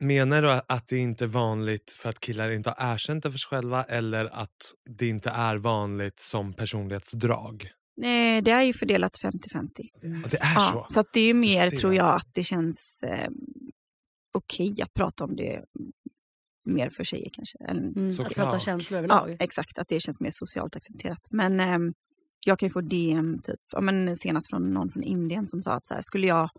Menar 0.00 0.42
du 0.42 0.50
att 0.68 0.88
det 0.88 0.98
inte 0.98 1.24
är 1.24 1.28
vanligt 1.28 1.90
för 1.90 2.08
att 2.08 2.20
killar 2.20 2.50
inte 2.50 2.74
har 2.76 2.94
erkänt 2.94 3.22
det 3.22 3.30
för 3.30 3.38
sig 3.38 3.48
själva 3.48 3.84
eller 3.84 4.24
att 4.24 4.56
det 4.98 5.08
inte 5.08 5.30
är 5.30 5.56
vanligt 5.58 6.20
som 6.20 6.52
personlighetsdrag? 6.52 7.70
Nej, 7.96 8.42
det 8.42 8.50
är 8.50 8.62
ju 8.62 8.72
fördelat 8.72 9.18
50-50. 9.22 9.30
Ja, 9.52 10.28
det 10.30 10.36
är 10.36 10.54
Ja, 10.54 10.60
så? 10.72 10.86
så 10.88 11.00
att 11.00 11.12
det 11.12 11.20
är 11.20 11.26
ju 11.26 11.34
mer, 11.34 11.70
tror 11.70 11.94
jag, 11.94 12.14
att 12.16 12.28
det 12.34 12.42
känns 12.42 13.02
eh, 13.02 13.28
okej 14.34 14.74
att 14.82 14.94
prata 14.94 15.24
om 15.24 15.36
det 15.36 15.64
mer 16.64 16.90
för 16.90 17.04
tjejer 17.04 17.30
kanske. 17.32 17.58
Eller, 17.68 17.80
Mm, 17.82 18.08
att 18.08 18.34
prata 18.34 18.58
känslor 18.58 19.00
ja, 19.00 19.04
överlag. 19.04 19.36
exakt, 19.40 19.78
att 19.78 19.88
det 19.88 20.00
känns 20.00 20.20
mer 20.20 20.30
socialt 20.32 20.76
accepterat. 20.76 21.20
Men 21.30 21.60
ehm, 21.60 21.92
jag 22.46 22.58
kan 22.58 22.66
ju 22.68 22.72
få 22.72 22.80
DM, 22.80 23.38
typ, 23.42 23.60
ja, 23.72 23.80
men 23.80 24.16
senast 24.16 24.50
från 24.50 24.70
någon 24.74 24.90
från 24.92 25.02
Indien 25.02 25.46
som 25.46 25.62
sa 25.62 25.72
att 25.72 25.86
så 25.86 25.94
här, 25.94 26.00
skulle 26.00 26.26
jag 26.26 26.50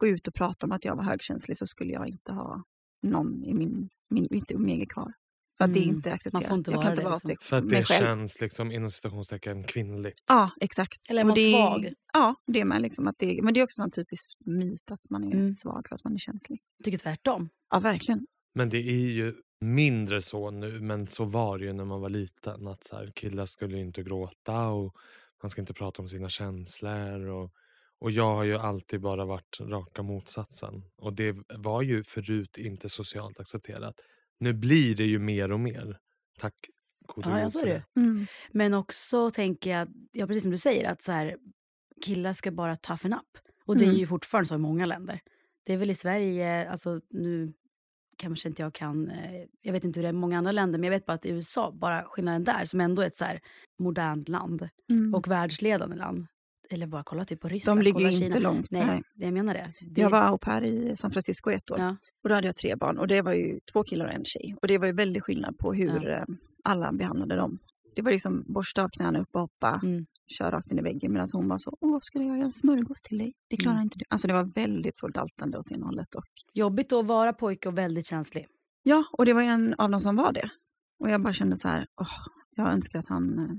gå 0.00 0.06
ut 0.06 0.28
och 0.28 0.34
prata 0.34 0.66
om 0.66 0.72
att 0.72 0.84
jag 0.84 0.96
var 0.96 1.04
högkänslig 1.04 1.56
så 1.56 1.66
skulle 1.66 1.92
jag 1.92 2.08
inte 2.08 2.32
ha 2.32 2.62
någon 3.02 3.44
i 3.44 3.54
min, 3.54 3.88
min 4.10 4.28
mitt 4.30 4.50
umgänge 4.52 4.86
kvar. 4.86 5.12
För 5.58 5.64
att 5.64 5.74
det 5.74 5.80
är 5.80 5.82
Mm, 5.82 5.96
inte 5.96 6.12
accepterat. 6.12 6.46
får 6.48 6.56
inte 6.58 6.70
jag 6.70 6.76
vara 6.76 6.82
kan 6.84 6.92
inte 6.92 7.02
det, 7.02 7.08
vara 7.08 7.14
liksom. 7.24 7.36
För 7.40 7.56
att 7.58 7.68
det 7.68 7.84
själv. 7.84 8.04
känns 8.06 8.40
liksom 8.40 8.72
inom 8.72 8.90
citationstecken 8.90 9.64
kvinnligt. 9.64 10.18
Ja, 10.28 10.50
exakt. 10.60 11.10
Eller 11.10 11.20
är 11.20 11.24
man 11.24 11.34
det 11.34 11.52
svag? 11.52 11.92
Ja, 12.12 12.34
det 12.46 12.60
är 12.60 12.64
man. 12.64 12.82
Liksom 12.82 13.06
att 13.08 13.14
det, 13.18 13.42
men 13.42 13.54
det 13.54 13.60
är 13.60 13.64
också 13.64 13.82
en 13.82 13.90
typisk 13.90 14.30
myt 14.44 14.90
att 14.90 15.10
man 15.10 15.24
är 15.24 15.32
Mm. 15.32 15.52
svag 15.54 15.86
för 15.88 15.94
att 15.94 16.04
man 16.04 16.14
är 16.14 16.18
känslig. 16.18 16.60
Jag 16.78 16.84
tycker 16.84 16.98
tvärtom. 16.98 17.48
Ja, 17.70 17.78
verkligen. 17.80 18.26
Men 18.54 18.68
det 18.68 18.78
är 18.78 19.10
ju 19.12 19.34
mindre 19.60 20.22
så 20.22 20.50
nu, 20.50 20.80
men 20.80 21.06
så 21.06 21.24
var 21.24 21.58
det 21.58 21.64
ju 21.64 21.72
när 21.72 21.84
man 21.84 22.00
var 22.00 22.10
liten. 22.10 22.66
Att 22.66 22.84
så 22.84 22.96
här, 22.96 23.12
killar 23.14 23.46
skulle 23.46 23.78
inte 23.78 24.02
gråta 24.02 24.68
och 24.68 24.96
man 25.42 25.50
ska 25.50 25.60
inte 25.62 25.74
prata 25.74 26.02
om 26.02 26.08
sina 26.08 26.28
känslor. 26.28 27.26
Och, 27.28 27.52
och 28.00 28.10
jag 28.10 28.34
har 28.34 28.44
ju 28.44 28.56
alltid 28.56 29.00
bara 29.00 29.24
varit 29.24 29.60
raka 29.60 30.02
motsatsen. 30.02 30.82
Och 30.96 31.12
det 31.12 31.36
var 31.54 31.82
ju 31.82 32.02
förut 32.04 32.58
inte 32.58 32.88
socialt 32.88 33.40
accepterat. 33.40 33.94
Nu 34.40 34.52
blir 34.52 34.96
det 34.96 35.04
ju 35.04 35.18
mer 35.18 35.52
och 35.52 35.60
mer. 35.60 35.98
Tack 36.38 36.54
gode 37.06 37.28
Ja, 37.28 37.34
gud 37.36 37.44
ja, 37.44 37.50
så 37.50 37.58
är 37.58 37.62
för 37.62 37.68
det. 37.68 37.84
Mm. 38.00 38.26
Men 38.52 38.74
också 38.74 39.30
tänker 39.30 39.70
jag, 39.70 39.88
ja, 40.12 40.26
precis 40.26 40.42
som 40.42 40.50
du 40.50 40.58
säger, 40.58 40.90
att 40.90 41.02
så 41.02 41.12
här, 41.12 41.36
killar 42.04 42.32
ska 42.32 42.50
bara 42.50 42.76
toughen 42.76 43.12
up. 43.12 43.38
Och 43.64 43.76
det 43.76 43.84
är 43.84 43.88
Mm. 43.88 43.98
ju 44.00 44.06
fortfarande 44.06 44.48
så 44.48 44.54
i 44.54 44.58
många 44.58 44.86
länder. 44.86 45.20
Det 45.64 45.72
är 45.72 45.76
väl 45.76 45.90
i 45.90 45.94
Sverige, 45.94 46.70
alltså 46.70 47.00
nu 47.10 47.52
kanske 48.18 48.48
inte 48.48 48.62
jag 48.62 48.74
kan, 48.74 49.10
eh, 49.10 49.44
jag 49.62 49.72
vet 49.72 49.84
inte 49.84 49.98
hur 50.00 50.02
det 50.02 50.08
är 50.08 50.12
i 50.12 50.16
många 50.16 50.38
andra 50.38 50.52
länder, 50.52 50.78
men 50.78 50.84
jag 50.84 50.90
vet 50.98 51.06
bara 51.06 51.12
att 51.12 51.26
i 51.26 51.30
USA, 51.30 51.70
bara 51.72 52.04
skillnaden 52.04 52.44
där, 52.44 52.64
som 52.64 52.80
ändå 52.80 53.02
är 53.02 53.06
ett 53.06 53.16
så 53.16 53.24
modernt 53.78 54.28
land 54.28 54.68
Mm. 54.90 55.14
och 55.14 55.28
världsledande 55.28 55.96
land. 55.96 56.26
Eller 56.70 56.86
bara 56.86 57.02
kolla 57.04 57.24
typ 57.24 57.40
på 57.40 57.48
Ryssland, 57.48 57.80
De 57.80 57.84
ligger 57.84 58.00
ju 58.00 58.06
inte 58.24 58.36
Kina. 58.38 58.38
långt. 58.50 58.70
Nej, 58.70 58.86
Nej. 58.86 59.02
jag 59.14 59.32
menar 59.32 59.54
det. 59.54 59.72
det 59.80 60.00
Jag 60.00 60.10
var 60.10 60.20
au 60.22 60.38
pair 60.38 60.62
i 60.64 60.96
San 60.96 61.10
Francisco 61.10 61.50
ett 61.50 61.70
år 61.70 61.78
ja, 61.78 61.96
och 62.22 62.28
då 62.28 62.34
hade 62.34 62.46
jag 62.46 62.56
tre 62.56 62.76
barn 62.76 62.98
och 62.98 63.08
det 63.08 63.22
var 63.22 63.32
ju 63.32 63.60
två 63.72 63.82
killar 63.84 64.06
och 64.06 64.12
en 64.12 64.24
tjej. 64.24 64.56
Och 64.62 64.68
det 64.68 64.78
var 64.78 64.86
ju 64.86 64.92
väldigt 64.92 65.22
skillnad 65.22 65.58
på 65.58 65.72
hur 65.72 66.08
eh, 66.10 66.22
alla 66.64 66.92
behandlade 66.92 67.36
dem. 67.36 67.58
Det 67.96 68.02
var 68.02 68.10
liksom 68.10 68.44
borsta 68.48 68.84
av 68.84 68.88
knäna 68.88 69.18
upp 69.18 69.28
och 69.32 69.40
hoppa, 69.40 69.80
Mm. 69.84 70.06
köra 70.26 70.50
rakt 70.50 70.72
in 70.72 70.78
i 70.78 70.82
väggen 70.82 71.12
medan 71.12 71.28
hon 71.32 71.48
var 71.48 71.58
så, 71.58 71.76
åh, 71.80 71.98
ska 72.02 72.18
jag 72.18 72.36
göra 72.36 72.46
en 72.46 72.52
smörgås 72.52 73.02
till 73.02 73.18
dig? 73.18 73.34
Det 73.48 73.56
klarar 73.56 73.74
Mm. 73.76 73.82
inte 73.84 73.98
du. 73.98 74.04
Alltså 74.08 74.28
det 74.28 74.34
var 74.34 74.44
väldigt 74.44 74.96
så 74.96 75.08
daltande 75.08 75.58
åt 75.58 75.70
ena 75.72 75.86
hållet. 75.86 76.14
Och, 76.14 76.24
Jobbigt 76.54 76.92
att 76.92 77.06
vara 77.06 77.32
pojke 77.32 77.68
och 77.68 77.78
väldigt 77.78 78.06
känslig. 78.06 78.46
ja, 78.82 79.04
och 79.12 79.24
det 79.26 79.32
var 79.32 79.42
en 79.42 79.74
av 79.78 79.90
dem 79.90 80.00
som 80.00 80.16
var 80.16 80.32
det. 80.32 80.48
Och 80.98 81.10
jag 81.10 81.22
bara 81.22 81.32
kände 81.32 81.56
så 81.56 81.68
här, 81.68 81.86
åh, 82.00 82.08
jag 82.56 82.72
önskar 82.72 82.98
att 82.98 83.08
han, 83.08 83.38
eh, 83.38 83.54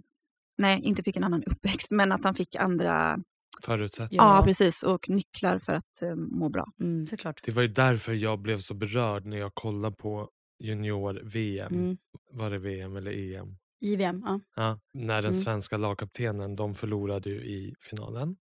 nej, 0.57 0.81
inte 0.83 1.03
fick 1.03 1.15
en 1.17 1.23
annan 1.23 1.43
uppväxt, 1.43 1.91
men 1.91 2.11
att 2.11 2.23
han 2.23 2.35
fick 2.35 2.55
andra, 2.55 3.19
Förutsättningar. 3.61 4.23
ja, 4.23 4.43
precis, 4.45 4.83
och 4.83 5.09
nycklar 5.09 5.59
för 5.59 5.73
att 5.73 6.01
eh, 6.01 6.15
må 6.15 6.49
bra. 6.49 6.65
Mm, 6.79 7.05
såklart. 7.07 7.39
Det 7.43 7.51
var 7.51 7.61
ju 7.61 7.67
därför 7.67 8.13
jag 8.13 8.39
blev 8.39 8.57
så 8.59 8.73
berörd 8.73 9.25
när 9.25 9.37
jag 9.37 9.55
kollade 9.55 9.95
på 9.95 10.29
junior-VM. 10.63 11.73
Mm. 11.73 11.97
Var 12.31 12.49
det 12.49 12.57
VM 12.59 12.95
eller 12.95 13.11
EM? 13.11 13.57
IVM, 13.81 14.23
ja. 14.25 14.39
Ja, 14.55 14.79
när 14.93 15.15
den 15.21 15.31
Mm. 15.31 15.33
svenska 15.33 15.77
lagkaptenen, 15.77 16.55
de 16.55 16.75
förlorade 16.75 17.29
ju 17.29 17.35
i 17.35 17.75
finalen. 17.79 18.35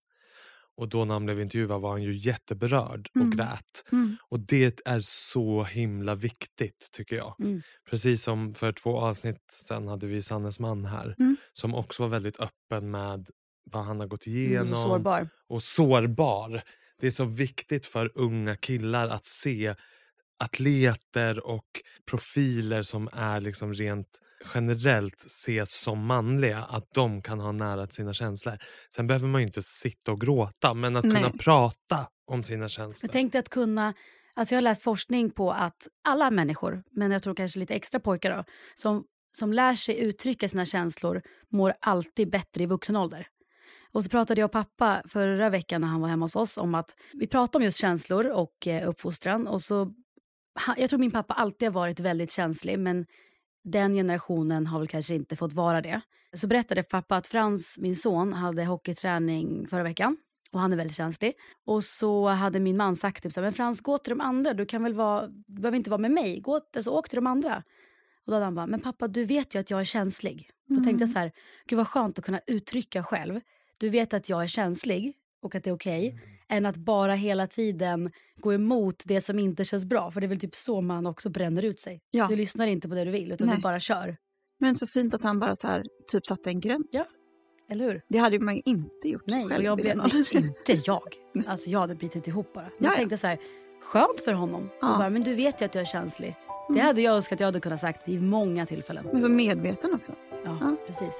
Och 0.77 0.89
då 0.89 1.05
när 1.05 1.13
han 1.13 1.25
blev 1.25 1.39
intervjuad 1.41 1.81
var 1.81 1.91
han 1.91 2.03
ju 2.03 2.13
jätteberörd 2.13 3.09
och 3.15 3.21
Mm. 3.21 3.29
grät. 3.37 3.85
Mm. 3.91 4.17
Och 4.29 4.39
det 4.39 4.87
är 4.87 4.99
så 5.01 5.63
himla 5.63 6.15
viktigt 6.15 6.89
tycker 6.91 7.15
jag. 7.15 7.35
Mm. 7.39 7.61
Precis 7.89 8.23
som 8.23 8.53
för 8.53 8.71
två 8.71 8.99
avsnitt 8.99 9.41
sen 9.51 9.87
hade 9.87 10.07
vi 10.07 10.23
Sannes 10.23 10.59
man 10.59 10.85
här. 10.85 11.15
Mm. 11.19 11.37
Som 11.53 11.75
också 11.75 12.03
var 12.03 12.09
väldigt 12.09 12.39
öppen 12.39 12.91
med 12.91 13.29
vad 13.71 13.83
han 13.85 13.99
har 13.99 14.07
gått 14.07 14.27
Mm, 14.27 14.39
igenom. 14.39 14.67
så 14.67 14.75
sårbar. 14.75 15.29
och 15.49 15.63
sårbar. 15.63 16.61
Det 16.99 17.07
är 17.07 17.11
så 17.11 17.25
viktigt 17.25 17.85
för 17.85 18.11
unga 18.15 18.55
killar 18.55 19.07
att 19.07 19.25
se 19.25 19.75
atleter 20.39 21.47
och 21.47 21.65
profiler 22.09 22.81
som 22.81 23.09
är 23.13 23.41
liksom 23.41 23.73
rent 23.73 24.21
generellt 24.53 25.25
ses 25.25 25.81
som 25.81 26.05
manliga, 26.05 26.63
att 26.63 26.91
de 26.93 27.21
kan 27.21 27.39
ha 27.39 27.51
nära 27.51 27.87
till 27.87 27.95
sina 27.95 28.13
känslor. 28.13 28.57
Sen 28.95 29.07
behöver 29.07 29.27
man 29.27 29.41
ju 29.41 29.47
inte 29.47 29.63
sitta 29.63 30.11
och 30.11 30.21
gråta, 30.21 30.73
men 30.73 30.95
att 30.95 31.03
kunna 31.03 31.19
Nej. 31.19 31.37
prata 31.39 32.07
om 32.31 32.43
sina 32.43 32.69
känslor. 32.69 33.07
Jag 33.07 33.11
tänkte 33.11 33.39
att 33.39 33.49
kunna, 33.49 33.93
alltså 34.35 34.55
jag 34.55 34.57
har 34.57 34.63
läst 34.63 34.83
forskning 34.83 35.31
på 35.31 35.51
att 35.51 35.87
alla 36.03 36.31
människor, 36.31 36.83
men 36.91 37.11
jag 37.11 37.23
tror 37.23 37.35
kanske 37.35 37.59
lite 37.59 37.75
extra 37.75 37.99
pojkar 37.99 38.37
då, 38.37 38.43
som, 38.75 39.03
som 39.37 39.53
lär 39.53 39.73
sig 39.73 39.99
uttrycka 39.99 40.47
sina 40.47 40.65
känslor 40.65 41.21
mår 41.51 41.73
alltid 41.81 42.29
bättre 42.29 42.63
i 42.63 42.65
vuxen 42.65 42.95
ålder. 42.95 43.27
Och 43.91 44.03
så 44.03 44.09
pratade 44.09 44.41
jag 44.41 44.45
och 44.45 44.51
pappa 44.51 45.01
förra 45.07 45.49
veckan 45.49 45.81
när 45.81 45.87
han 45.87 46.01
var 46.01 46.09
hemma 46.09 46.23
hos 46.23 46.35
oss 46.35 46.57
om 46.57 46.75
att 46.75 46.95
vi 47.13 47.27
pratade 47.27 47.57
om 47.57 47.63
just 47.63 47.77
känslor 47.77 48.27
och 48.27 48.67
eh, 48.67 48.89
uppfostran 48.89 49.47
och 49.47 49.61
så, 49.61 49.93
jag 50.77 50.89
tror 50.89 50.99
min 50.99 51.11
pappa 51.11 51.33
alltid 51.33 51.67
har 51.67 51.73
varit 51.73 51.99
väldigt 51.99 52.31
känslig 52.31 52.79
men 52.79 53.05
den 53.71 53.93
generationen 53.93 54.67
har 54.67 54.79
väl 54.79 54.87
kanske 54.87 55.15
inte 55.15 55.35
fått 55.35 55.53
vara 55.53 55.81
det. 55.81 56.01
Så 56.33 56.47
berättade 56.47 56.83
pappa 56.83 57.15
att 57.15 57.27
Frans, 57.27 57.77
min 57.79 57.95
son, 57.95 58.33
hade 58.33 58.65
hockeyträning 58.65 59.67
förra 59.67 59.83
veckan 59.83 60.17
och 60.51 60.59
han 60.59 60.73
är 60.73 60.77
väldigt 60.77 60.97
känslig. 60.97 61.33
Och 61.65 61.83
så 61.83 62.27
hade 62.27 62.59
min 62.59 62.77
man 62.77 62.95
sagt 62.95 63.23
typ 63.23 63.33
så 63.33 63.39
här, 63.39 63.45
men 63.45 63.53
Frans 63.53 63.81
gå 63.81 63.97
till 63.97 64.09
de 64.09 64.21
andra, 64.21 64.53
du 64.53 64.65
kan 64.65 64.83
väl 64.83 64.93
vara, 64.93 65.27
du 65.27 65.61
behöver 65.61 65.77
inte 65.77 65.89
vara 65.89 66.01
med 66.01 66.11
mig, 66.11 66.39
gå, 66.39 66.61
alltså, 66.75 66.91
åk 66.91 67.09
till 67.09 67.15
de 67.15 67.27
andra. 67.27 67.63
Och 68.25 68.31
då 68.31 68.33
hade 68.33 68.45
han 68.45 68.55
bara, 68.55 68.67
men 68.67 68.79
pappa 68.79 69.07
du 69.07 69.25
vet 69.25 69.55
ju 69.55 69.59
att 69.59 69.71
jag 69.71 69.79
är 69.79 69.83
känslig. 69.83 70.49
Då 70.67 70.83
tänkte 70.83 71.03
jag 71.03 71.09
så 71.09 71.19
här, 71.19 71.31
gud 71.67 71.77
vad 71.77 71.87
skönt 71.87 72.19
att 72.19 72.25
kunna 72.25 72.41
uttrycka 72.47 73.03
själv. 73.03 73.39
Du 73.77 73.89
vet 73.89 74.13
att 74.13 74.29
jag 74.29 74.43
är 74.43 74.47
känslig 74.47 75.15
och 75.41 75.55
att 75.55 75.63
det 75.63 75.69
är 75.69 75.73
okej. 75.73 76.19
Än 76.49 76.65
att 76.65 76.77
bara 76.77 77.13
hela 77.15 77.47
tiden 77.47 78.09
gå 78.35 78.53
emot 78.53 79.03
det 79.05 79.21
som 79.21 79.39
inte 79.39 79.63
känns 79.63 79.85
bra. 79.85 80.11
För 80.11 80.21
det 80.21 80.25
är 80.25 80.29
väl 80.29 80.39
typ 80.39 80.55
så 80.55 80.81
man 80.81 81.07
också 81.07 81.29
bränner 81.29 81.65
ut 81.65 81.79
sig. 81.79 82.01
Ja. 82.11 82.27
Du 82.27 82.35
lyssnar 82.35 82.67
inte 82.67 82.89
på 82.89 82.95
det 82.95 83.05
du 83.05 83.11
vill 83.11 83.31
utan 83.31 83.47
Nej. 83.47 83.55
du 83.55 83.61
bara 83.61 83.79
kör. 83.79 84.17
Men 84.59 84.75
så 84.75 84.87
fint 84.87 85.13
att 85.13 85.21
han 85.21 85.39
bara 85.39 85.55
så 85.55 85.67
här, 85.67 85.83
typ 86.11 86.25
satte 86.25 86.49
en 86.49 86.59
gräns. 86.59 86.85
Ja. 86.91 87.05
Eller 87.69 87.85
hur? 87.85 88.01
Det 88.09 88.17
hade 88.17 88.39
man 88.39 88.55
ju 88.55 88.61
inte 88.65 89.09
gjort 89.09 89.23
Nej, 89.27 89.47
själv. 89.47 89.63
jag 89.65 89.77
blev, 89.77 90.01
inte 90.33 90.73
jag. 90.85 91.01
Alltså 91.47 91.69
jag 91.69 91.79
hade 91.79 91.95
bitit 91.95 92.27
ihop 92.27 92.53
bara. 92.53 92.63
Jag 92.63 92.71
Ja, 92.77 92.91
ja. 92.91 92.95
tänkte 92.95 93.17
så 93.17 93.27
här, 93.27 93.37
skönt 93.81 94.21
för 94.25 94.33
honom. 94.33 94.69
Ja. 94.81 94.87
Bara, 94.97 95.09
men 95.09 95.23
du 95.23 95.33
vet 95.33 95.61
ju 95.61 95.65
att 95.65 95.75
jag 95.75 95.81
är 95.81 95.85
känslig. 95.85 96.35
Det 96.67 96.73
Mm. 96.73 96.85
hade 96.85 97.01
jag 97.01 97.15
önskat 97.15 97.39
jag 97.39 97.47
hade 97.47 97.59
kunnat 97.59 97.79
sagt 97.79 98.07
vid 98.07 98.21
många 98.23 98.65
tillfällen. 98.65 99.05
Men 99.13 99.21
så 99.21 99.29
medveten 99.29 99.93
också. 99.93 100.11
Ja, 100.45 100.57
Ja. 100.61 100.75
precis. 100.87 101.13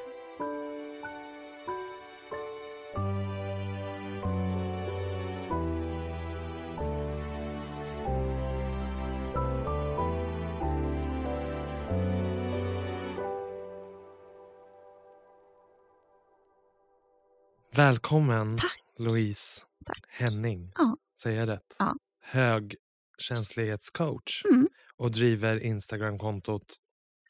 Välkommen 17.78 18.58
Tack. 18.58 18.80
Louise 19.00 19.62
Tack. 19.86 20.00
Henning. 20.08 20.68
Ja. 20.76 20.98
Säger 21.20 21.40
jag 21.40 21.50
rätt? 21.50 21.76
Ja. 21.80 21.96
Högkänslighetscoach 22.22 24.44
Mm. 24.46 24.68
och 24.98 25.12
driver 25.12 25.64
Instagramkontot 25.64 26.76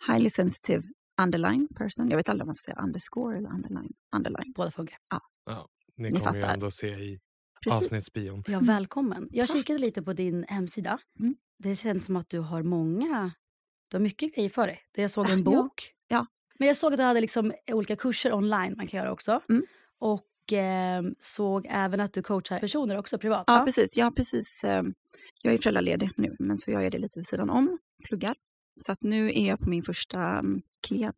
Highly 0.07 0.29
sensitive 0.29 0.83
underline 1.21 1.67
person. 1.75 2.09
Jag 2.09 2.17
vet 2.17 2.29
aldrig 2.29 2.43
om 2.43 2.47
man 2.47 2.55
ska 2.55 2.71
säga 2.71 2.81
underscore 2.83 3.37
eller 3.37 3.49
underline. 3.49 3.93
Underline. 4.15 4.53
Båda 4.55 4.71
funkar. 4.71 4.97
Ni, 5.97 6.09
Ni 6.09 6.19
kommer 6.19 6.35
ju 6.35 6.41
fattar. 6.41 6.53
ändå 6.53 6.71
se 6.71 6.87
i 6.87 7.19
precis. 7.63 7.83
avsnittsbion. 7.83 8.43
Ja, 8.47 8.53
Mm. 8.53 8.65
välkommen. 8.65 9.27
Jag 9.31 9.47
Tack. 9.47 9.57
kikade 9.57 9.79
lite 9.79 10.01
på 10.03 10.13
din 10.13 10.45
hemsida. 10.47 10.99
Mm. 11.19 11.35
Det 11.59 11.75
känns 11.75 12.05
som 12.05 12.15
att 12.15 12.29
du 12.29 12.39
har 12.39 12.63
många, 12.63 13.31
du 13.87 13.97
har 13.97 14.01
mycket 14.01 14.35
grejer 14.35 14.49
för 14.49 14.67
dig. 14.67 14.81
Det 14.91 15.01
Jag 15.01 15.11
såg 15.11 15.29
en 15.29 15.39
ja. 15.39 15.45
bok. 15.45 15.93
Ja. 16.07 16.25
Men 16.59 16.67
jag 16.67 16.77
såg 16.77 16.93
att 16.93 16.97
du 16.97 17.03
hade 17.03 17.21
liksom 17.21 17.53
olika 17.71 17.95
kurser 17.95 18.33
online 18.33 18.73
man 18.77 18.87
kan 18.87 18.99
göra 18.99 19.11
också. 19.11 19.41
Mm. 19.49 19.65
Och 19.99 20.23
eh, 20.53 21.01
såg 21.19 21.67
även 21.69 21.99
att 21.99 22.13
du 22.13 22.21
coachar 22.23 22.59
personer 22.59 22.97
också 22.97 23.17
privat. 23.19 23.43
Ja, 23.47 23.53
va? 23.53 23.65
precis. 23.65 23.97
Jag 23.97 24.05
har 24.05 24.11
precis, 24.11 24.63
eh, 24.63 24.83
jag 25.41 25.53
är 25.53 25.57
föräldraledig 25.57 26.09
nu, 26.17 26.35
men 26.39 26.57
så 26.57 26.71
jag 26.71 26.83
gör 26.83 26.89
det 26.89 26.97
lite 26.97 27.19
vid 27.19 27.27
sidan 27.27 27.49
om, 27.49 27.77
pluggar. 28.03 28.35
Så 28.85 28.91
att 28.91 29.01
nu 29.01 29.27
är 29.27 29.47
jag 29.47 29.59
på 29.59 29.69
min 29.69 29.83
första 29.83 30.21
mm, 30.21 30.61
klient 30.87 31.15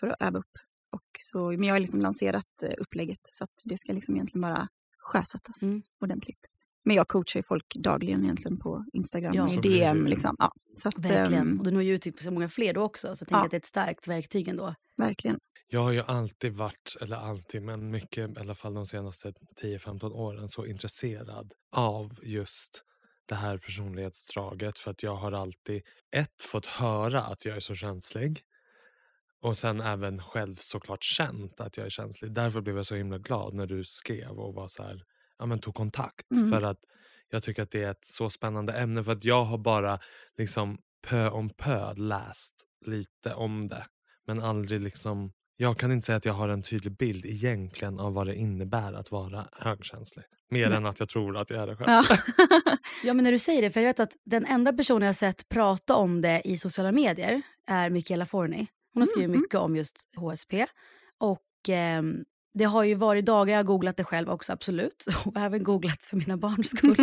för 0.00 0.08
att 0.08 0.16
öva 0.22 0.38
upp. 0.38 0.58
Och 0.90 1.02
så, 1.20 1.50
men 1.50 1.62
jag 1.64 1.74
har 1.74 1.80
liksom 1.80 2.00
lanserat 2.00 2.62
eh, 2.62 2.72
upplägget 2.78 3.20
så 3.32 3.44
att 3.44 3.50
det 3.64 3.78
ska 3.78 3.92
liksom 3.92 4.14
egentligen 4.14 4.40
bara 4.42 4.68
sjösättas 4.98 5.62
Mm. 5.62 5.82
ordentligt. 6.00 6.46
Men 6.84 6.96
jag 6.96 7.08
coachar 7.08 7.40
ju 7.40 7.44
folk 7.44 7.74
dagligen 7.74 8.24
egentligen 8.24 8.58
på 8.58 8.84
Instagram 8.92 9.34
Ja. 9.34 9.42
och 9.44 9.50
i 9.52 9.56
DM. 9.56 10.06
Liksom. 10.06 10.36
Ja, 10.38 10.52
så 10.82 10.88
att, 10.88 10.98
Verkligen. 10.98 11.42
ehm, 11.48 11.58
Och 11.58 11.64
du 11.64 11.70
når 11.70 11.82
ju 11.82 11.94
ut 11.94 12.02
till 12.02 12.18
så 12.18 12.30
många 12.30 12.48
fler 12.48 12.72
då 12.74 12.82
också. 12.82 13.16
Så 13.16 13.22
jag 13.22 13.28
tänker 13.28 13.40
Ja. 13.40 13.44
att 13.44 13.50
det 13.50 13.54
är 13.56 13.58
ett 13.58 13.64
starkt 13.64 14.08
verktyg 14.08 14.48
ändå. 14.48 14.74
verkligen. 14.96 15.38
Jag 15.68 15.80
har 15.80 15.92
ju 15.92 16.00
alltid 16.06 16.52
varit, 16.52 16.96
eller 17.00 17.16
alltid, 17.16 17.62
men 17.62 17.90
mycket 17.90 18.36
i 18.36 18.40
alla 18.40 18.54
fall 18.54 18.74
de 18.74 18.86
senaste 18.86 19.32
10-15 19.62 20.12
åren 20.12 20.48
så 20.48 20.66
intresserad 20.66 21.52
av 21.76 22.10
just 22.22 22.82
det 23.26 23.34
här 23.34 23.58
personlighetsdraget 23.58 24.78
för 24.78 24.90
att 24.90 25.02
jag 25.02 25.16
har 25.16 25.32
alltid 25.32 25.82
ett 26.16 26.42
fått 26.42 26.66
höra 26.66 27.22
att 27.22 27.44
jag 27.44 27.56
är 27.56 27.60
så 27.60 27.74
känslig 27.74 28.40
och 29.42 29.56
sen 29.56 29.80
även 29.80 30.22
själv 30.22 30.54
såklart 30.54 31.02
känt 31.04 31.60
att 31.60 31.76
jag 31.76 31.86
är 31.86 31.90
känslig. 31.90 32.32
Därför 32.32 32.60
blev 32.60 32.76
jag 32.76 32.86
så 32.86 32.94
himla 32.94 33.18
glad 33.18 33.54
när 33.54 33.66
du 33.66 33.84
skrev 33.84 34.30
och 34.30 34.54
var 34.54 34.68
så 34.68 34.82
här, 34.82 35.02
ja 35.42 35.46
men 35.46 35.58
tog 35.58 35.74
kontakt 35.74 36.30
Mm. 36.30 36.50
för 36.50 36.62
att 36.62 36.78
jag 37.30 37.42
tycker 37.42 37.62
att 37.62 37.70
det 37.70 37.82
är 37.82 37.90
ett 37.90 38.04
så 38.06 38.30
spännande 38.30 38.72
ämne 38.72 39.04
för 39.04 39.12
att 39.12 39.24
jag 39.24 39.44
har 39.44 39.58
bara 39.58 39.98
liksom 40.38 40.78
pö 41.06 41.28
om 41.28 41.50
pö 41.50 41.92
läst 41.94 42.54
lite 42.86 43.34
om 43.34 43.68
det 43.68 43.86
men 44.26 44.42
aldrig 44.42 44.80
liksom 44.80 45.32
jag 45.56 45.78
kan 45.78 45.92
inte 45.92 46.06
säga 46.06 46.16
att 46.16 46.24
jag 46.24 46.32
har 46.32 46.48
en 46.48 46.62
tydlig 46.62 46.96
bild 46.96 47.26
egentligen 47.26 48.00
av 48.00 48.14
vad 48.14 48.26
det 48.26 48.34
innebär 48.34 48.92
att 48.92 49.10
vara 49.10 49.48
högkänslig. 49.52 50.24
Mer 50.50 50.68
Nej. 50.68 50.76
än 50.76 50.86
att 50.86 51.00
jag 51.00 51.08
tror 51.08 51.36
att 51.36 51.50
jag 51.50 51.62
är 51.62 51.66
det 51.66 51.76
själv. 51.76 51.90
Ja. 51.90 52.04
Ja, 53.04 53.14
men 53.14 53.24
när 53.24 53.32
du 53.32 53.38
säger 53.38 53.62
det, 53.62 53.70
för 53.70 53.80
jag 53.80 53.86
vet 53.88 54.00
att 54.00 54.16
den 54.24 54.44
enda 54.44 54.72
personen 54.72 55.02
jag 55.02 55.08
har 55.08 55.12
sett 55.12 55.48
prata 55.48 55.94
om 55.94 56.20
det 56.20 56.42
i 56.44 56.56
sociala 56.56 56.92
medier 56.92 57.42
är 57.66 57.90
Michaela 57.90 58.26
Forni. 58.26 58.66
Hon 58.94 59.00
har 59.00 59.06
skrivit 59.06 59.28
Mm. 59.28 59.40
mycket 59.40 59.60
om 59.60 59.76
just 59.76 59.96
HSP. 60.16 60.66
Och 61.20 61.42
ehm, 61.68 62.24
det 62.54 62.64
har 62.64 62.84
ju 62.84 62.94
varit 62.94 63.26
dagar, 63.26 63.52
jag 63.52 63.58
har 63.58 63.64
googlat 63.64 63.96
det 63.96 64.04
själv 64.04 64.30
också 64.30 64.52
absolut. 64.52 65.06
Och 65.24 65.36
även 65.36 65.62
googlat 65.62 66.04
för 66.04 66.16
mina 66.16 66.36
barns 66.36 66.68
skull. 66.76 66.96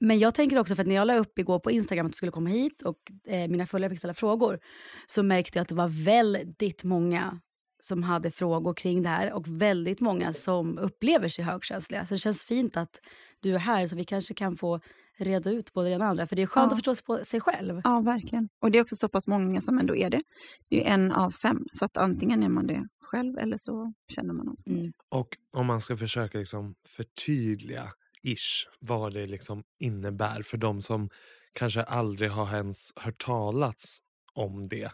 Men 0.00 0.18
jag 0.18 0.34
tänker 0.34 0.58
också 0.58 0.74
för 0.74 0.82
att 0.82 0.88
när 0.88 0.94
jag 0.94 1.06
la 1.06 1.16
upp 1.16 1.38
igår 1.38 1.58
på 1.58 1.70
Instagram 1.70 2.06
att 2.06 2.12
du 2.12 2.16
skulle 2.16 2.32
komma 2.32 2.50
hit 2.50 2.82
och 2.82 2.98
eh, 3.28 3.48
mina 3.48 3.66
följare 3.66 3.90
fick 3.90 3.98
ställa 3.98 4.14
frågor 4.14 4.58
så 5.06 5.22
märkte 5.22 5.58
jag 5.58 5.62
att 5.62 5.68
det 5.68 5.74
var 5.74 6.04
väldigt 6.04 6.84
många 6.84 7.40
som 7.82 8.02
hade 8.02 8.30
frågor 8.30 8.74
kring 8.74 9.02
det 9.02 9.08
här 9.08 9.32
och 9.32 9.48
väldigt 9.48 10.00
många 10.00 10.32
som 10.32 10.78
upplever 10.78 11.28
sig 11.28 11.44
högkänsliga. 11.44 12.06
Så 12.06 12.14
det 12.14 12.18
känns 12.18 12.44
fint 12.44 12.76
att 12.76 13.00
du 13.40 13.54
är 13.54 13.58
här 13.58 13.86
så 13.86 13.96
vi 13.96 14.04
kanske 14.04 14.34
kan 14.34 14.56
få 14.56 14.80
reda 15.18 15.50
ut 15.50 15.72
både 15.72 15.88
det 15.88 15.94
ena 15.94 16.04
och 16.04 16.10
andra. 16.10 16.26
För 16.26 16.36
det 16.36 16.42
är 16.42 16.46
skönt 16.46 16.70
Ja. 16.70 16.74
att 16.76 16.78
förstå 16.78 16.94
sig 16.94 17.04
på 17.04 17.24
sig 17.24 17.40
själv. 17.40 17.80
Ja, 17.84 18.00
verkligen. 18.00 18.48
Och 18.60 18.70
det 18.70 18.78
är 18.78 18.82
också 18.82 18.96
så 18.96 19.08
pass 19.08 19.26
många 19.26 19.60
som 19.60 19.78
ändå 19.78 19.96
är 19.96 20.10
det. 20.10 20.22
Det 20.68 20.86
är 20.86 20.94
en 20.94 21.12
av 21.12 21.30
fem. 21.30 21.66
Så 21.72 21.84
att 21.84 21.96
antingen 21.96 22.42
är 22.42 22.48
man 22.48 22.66
det 22.66 22.88
själv 23.00 23.38
eller 23.38 23.56
så 23.56 23.92
känner 24.08 24.34
man 24.34 24.46
någon 24.46 24.58
som 24.58 24.72
Mm. 24.72 24.92
Och 25.08 25.28
om 25.52 25.66
man 25.66 25.80
ska 25.80 25.96
försöka 25.96 26.38
liksom 26.38 26.74
förtydliga 26.96 27.92
ish 28.22 28.68
vad 28.80 29.14
det 29.14 29.26
liksom 29.26 29.62
innebär 29.78 30.42
för 30.42 30.56
de 30.58 30.82
som 30.82 31.08
kanske 31.52 31.82
aldrig 31.82 32.30
har 32.30 32.56
ens 32.56 32.92
hört 32.96 33.18
talats 33.24 33.98
om 34.34 34.68
det 34.68 34.90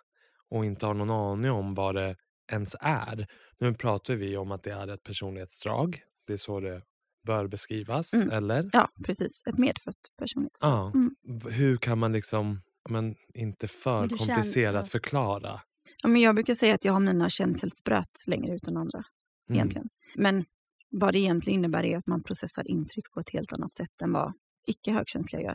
och 0.48 0.64
inte 0.64 0.86
har 0.86 0.94
någon 0.94 1.10
aning 1.10 1.50
om 1.50 1.74
vad 1.74 1.94
det 1.94 2.16
ens 2.52 2.76
är. 2.80 3.26
Nu 3.58 3.74
pratar 3.74 4.14
vi 4.14 4.36
om 4.36 4.52
att 4.52 4.62
det 4.62 4.70
är 4.72 4.88
ett 4.88 5.02
personlighetsdrag. 5.02 6.00
Det 6.26 6.32
är 6.32 6.36
så 6.36 6.60
det 6.60 6.82
bör 7.26 7.46
beskrivas, 7.46 8.14
Mm. 8.14 8.30
eller? 8.30 8.70
Ja, 8.72 8.88
precis. 9.04 9.42
Ett 9.46 9.58
medfött 9.58 9.96
personlighetsdrag. 10.18 10.70
Ja. 10.70 10.92
Mm. 10.94 11.14
Hur 11.50 11.76
kan 11.76 11.98
man 11.98 12.12
liksom, 12.12 12.60
men 12.90 13.14
inte 13.34 13.68
för 13.68 14.00
Men 14.00 14.08
känner- 14.08 14.26
komplicerat 14.34 14.86
ja. 14.86 14.90
förklara? 14.90 15.60
Ja, 16.02 16.08
men 16.08 16.20
jag 16.20 16.34
brukar 16.34 16.54
säga 16.54 16.74
att 16.74 16.84
jag 16.84 16.92
har 16.92 17.00
mina 17.00 17.30
känselspröt 17.30 18.22
längre 18.26 18.54
ut 18.54 18.68
än 18.68 18.76
andra. 18.76 19.02
Mm. 19.50 19.56
Egentligen. 19.58 19.88
Men 20.16 20.44
vad 20.90 21.12
det 21.12 21.18
egentligen 21.18 21.58
innebär 21.58 21.84
är 21.84 21.96
att 21.98 22.06
man 22.06 22.22
processar 22.22 22.70
intryck 22.70 23.10
på 23.14 23.20
ett 23.20 23.30
helt 23.30 23.52
annat 23.52 23.74
sätt 23.74 24.02
än 24.02 24.12
vad 24.12 24.32
icke 24.66 24.92
högkänsliga 24.92 25.42
gör. 25.42 25.54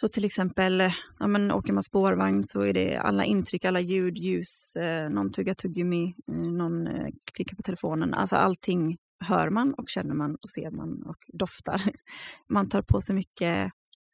Så 0.00 0.08
till 0.08 0.24
exempel, 0.24 0.92
ja, 1.18 1.26
men 1.26 1.50
åker 1.52 1.72
man 1.72 1.82
spårvagn 1.82 2.44
så 2.44 2.60
är 2.60 2.72
det 2.72 2.96
alla 2.96 3.24
intryck, 3.24 3.64
alla 3.64 3.80
ljud, 3.80 4.18
ljus, 4.18 4.76
eh, 4.76 5.10
någon 5.10 5.32
tuggar 5.32 5.54
tuggummi, 5.54 6.14
eh, 6.28 6.34
någon 6.34 6.86
eh, 6.86 7.06
klickar 7.34 7.56
på 7.56 7.62
telefonen. 7.62 8.14
Alltså 8.14 8.36
allting 8.36 8.96
hör 9.24 9.50
man 9.50 9.74
och 9.74 9.88
känner 9.88 10.14
man 10.14 10.34
och 10.34 10.50
ser 10.50 10.70
man 10.70 11.02
och 11.02 11.16
doftar. 11.32 11.82
Man 12.48 12.68
tar 12.68 12.82
på 12.82 13.00
sig 13.00 13.14
mycket 13.14 13.72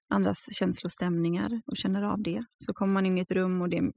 andras 0.08 0.38
känslostämningar 0.52 1.62
och 1.66 1.76
känner 1.76 2.02
av 2.02 2.22
det. 2.22 2.44
Så 2.64 2.72
kommer 2.72 2.92
man 2.94 3.06
in 3.06 3.18
i 3.18 3.20
ett 3.20 3.30
rum 3.30 3.62
och 3.62 3.68
det 3.68 3.76
är 3.78 3.92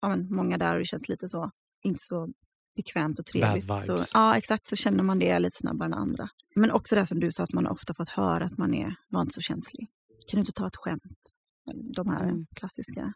ja, 0.00 0.16
många 0.16 0.58
där 0.58 0.72
och 0.74 0.78
det 0.78 0.84
känns 0.86 1.08
lite 1.08 1.28
så, 1.28 1.50
inte 1.82 1.98
så 2.00 2.28
bekvämt 2.76 3.18
och 3.18 3.26
trevligt. 3.26 3.66
Bad 3.66 3.80
Så, 3.80 3.92
vibes. 3.92 4.10
ja, 4.14 4.36
exakt. 4.36 4.68
Så 4.68 4.76
känner 4.76 5.02
man 5.04 5.18
det 5.18 5.38
lite 5.38 5.56
snabbare 5.60 5.86
än 5.86 5.94
andra. 5.94 6.28
Men 6.54 6.70
också 6.70 6.94
det 6.94 7.06
som 7.06 7.20
du 7.20 7.32
sa, 7.32 7.42
att 7.44 7.52
man 7.52 7.66
ofta 7.66 7.94
fått 7.94 8.08
höra 8.08 8.44
att 8.44 8.58
man 8.58 8.74
är, 8.74 8.94
var 9.08 9.20
inte 9.22 9.34
så 9.34 9.40
känslig. 9.40 9.88
Kan 10.28 10.36
du 10.38 10.40
inte 10.40 10.52
ta 10.52 10.66
ett 10.66 10.76
skämt? 10.76 11.32
De 11.96 12.08
här 12.08 12.24
Mm. 12.24 12.46
klassiska 12.56 13.12